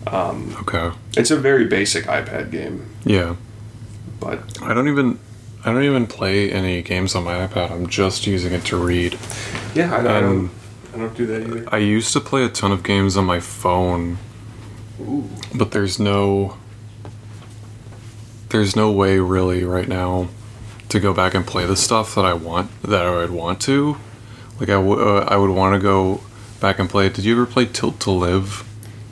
[0.08, 0.91] Um, Okay.
[1.17, 3.35] it's a very basic iPad game, Yeah.
[4.19, 5.19] but I don't even
[5.64, 7.72] I don't even play any games on my iPad.
[7.72, 9.17] I'm just using it to read.
[9.75, 10.50] yeah, I, I don't
[10.93, 11.66] I don't do that either.
[11.72, 14.17] I used to play a ton of games on my phone,
[15.01, 15.30] Ooh.
[15.56, 16.56] but there's no
[18.50, 20.27] there's no way really right now
[20.90, 23.98] to go back and play the stuff that I want that I would want to.
[24.61, 26.22] Like I w- uh, I would want to go
[26.59, 27.07] back and play.
[27.07, 27.15] It.
[27.15, 28.64] Did you ever play Tilt to Live?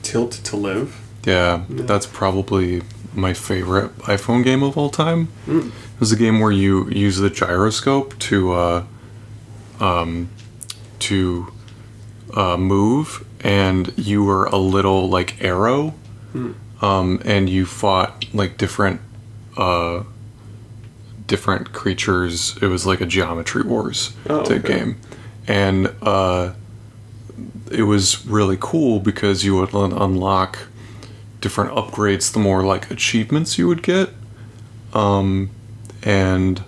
[0.02, 0.96] Tilt to live.
[1.24, 1.82] Yeah, No.
[1.82, 2.82] that's probably
[3.14, 5.26] my favorite iPhone game of all time.
[5.48, 5.66] Mm.
[5.68, 8.84] It was a game where you use the gyroscope to uh,
[9.80, 10.28] um,
[11.00, 11.52] to
[12.34, 15.94] uh, move, and you were a little like arrow,
[16.32, 16.52] Hmm.
[16.80, 19.00] um, and you fought like different
[19.56, 20.04] uh,
[21.26, 22.56] different creatures.
[22.62, 24.78] It was like a Geometry Wars Oh, type okay.
[24.78, 24.96] game,
[25.50, 26.52] and uh,
[27.72, 30.68] it was really cool because you would un- unlock
[31.40, 34.10] different upgrades the more like achievements you would get.
[34.94, 35.50] Um
[36.02, 36.62] and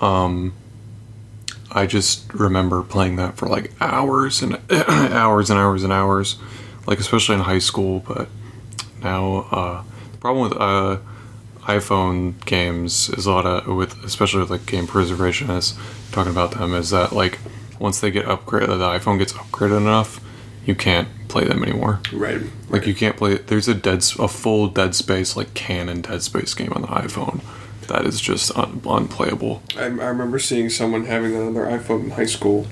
[0.00, 0.52] um
[1.70, 6.36] i just remember playing that for like hours and hours and hours and hours
[6.86, 8.00] like especially in high school.
[8.00, 8.28] But
[9.02, 10.98] now uh the problem with uh
[11.66, 15.74] iphone games is a lot of with especially with like game preservation is
[16.12, 17.38] talking about them is that like
[17.78, 20.20] once they get upgraded the iphone gets upgraded enough
[20.64, 22.40] you can't play them anymore Right.
[22.70, 23.36] like you can't play.
[23.36, 27.40] There's a dead, a full Dead Space like canon Dead Space game on the iPhone.
[27.88, 29.62] That is just un- unplayable.
[29.76, 32.66] I, I remember seeing someone having that on their iPhone in high school,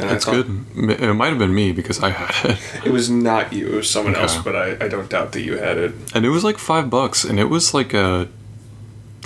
[0.00, 0.64] and I thought good.
[1.00, 3.90] It might have been me because I had it, it was not you; it was
[3.90, 4.22] someone Okay.
[4.22, 4.38] else.
[4.38, 5.92] But I, I don't doubt that you had it.
[6.16, 8.28] and it was like five bucks, and it was like a,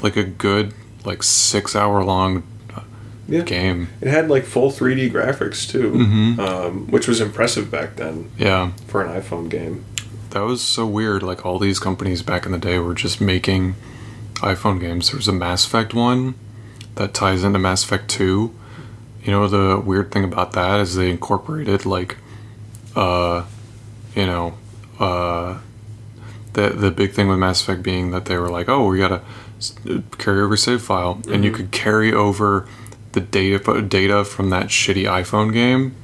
[0.02, 0.74] like a good
[1.06, 2.42] like six hour long
[3.32, 3.42] Yeah.
[3.42, 3.88] game.
[4.00, 6.38] It had like full 3D graphics too, Mhm.
[6.38, 9.84] um, which was impressive back then Yeah, for an iPhone game.
[10.30, 11.22] that was so weird.
[11.22, 13.74] Like all these companies back in the day were just making
[14.36, 15.10] iPhone games.
[15.10, 16.34] There was a Mass Effect one
[16.96, 18.52] that ties into Mass Effect Two.
[19.24, 22.16] You know the weird thing about that is they incorporated like,
[22.96, 23.42] uh,
[24.16, 24.54] you know,
[24.98, 25.58] uh,
[26.54, 29.20] the the big thing with Mass Effect being that they were like, oh, we gotta
[30.18, 31.54] carry over save file, and you Mhm.
[31.54, 32.66] could carry over
[33.12, 35.94] the data data from that shitty iPhone game,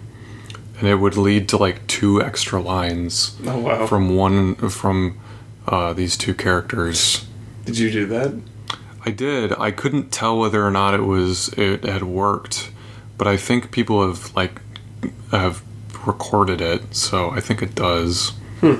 [0.78, 3.86] and it would lead to like two extra lines Oh wow!
[3.86, 5.18] from one from
[5.66, 7.26] uh, these two characters.
[7.64, 8.40] Did you do that?
[9.04, 9.52] I did.
[9.58, 12.70] I couldn't tell whether or not it was it had worked,
[13.16, 14.60] but I think people have like
[15.30, 15.62] have
[16.06, 18.30] recorded it, so I think it does.
[18.60, 18.76] Hmm.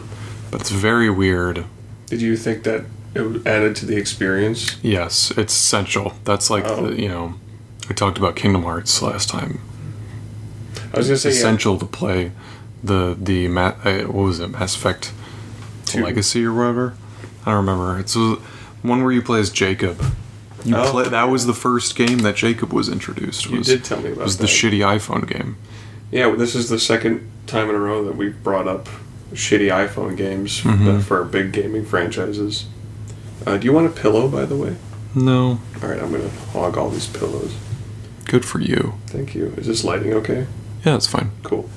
[0.51, 1.65] But it's very weird.
[2.07, 2.85] Did you think that
[3.15, 4.77] it would added to the experience?
[4.83, 6.15] Yes, it's essential.
[6.25, 6.87] That's like Oh.
[6.87, 7.35] the, you know,
[7.91, 9.61] I talked about Kingdom Hearts last time.
[10.93, 11.37] I was gonna say yeah.
[11.37, 12.33] essential to play
[12.83, 15.13] the the Ma- uh, what was it Mass Effect
[15.87, 16.03] Two.
[16.03, 16.95] Legacy or whatever.
[17.47, 17.99] I don't remember.
[17.99, 18.37] It's a,
[18.83, 20.01] one where you play as Jacob.
[20.65, 20.91] You Oh.
[20.91, 23.47] play that was the first game that Jacob was introduced.
[23.49, 24.43] You did tell me about was that.
[24.47, 25.57] the shitty iPhone game.
[26.11, 28.89] Yeah, this is the second time in a row that we've brought up
[29.33, 30.85] shitty iPhone games Mhm.
[30.87, 32.67] that- for big gaming franchises.
[33.47, 34.77] Uh, do you want a pillow, by the way?
[35.15, 37.55] No, All right, I'm gonna hog all these pillows.
[38.29, 38.95] Good for you.
[39.07, 39.47] Thank you.
[39.57, 40.47] Is this lighting okay?
[40.85, 41.33] Yeah, it's fine.
[41.43, 41.69] Cool.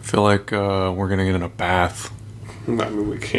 [0.00, 2.12] I feel like uh, we're gonna get in a bath.
[2.68, 3.34] I mean, we can't.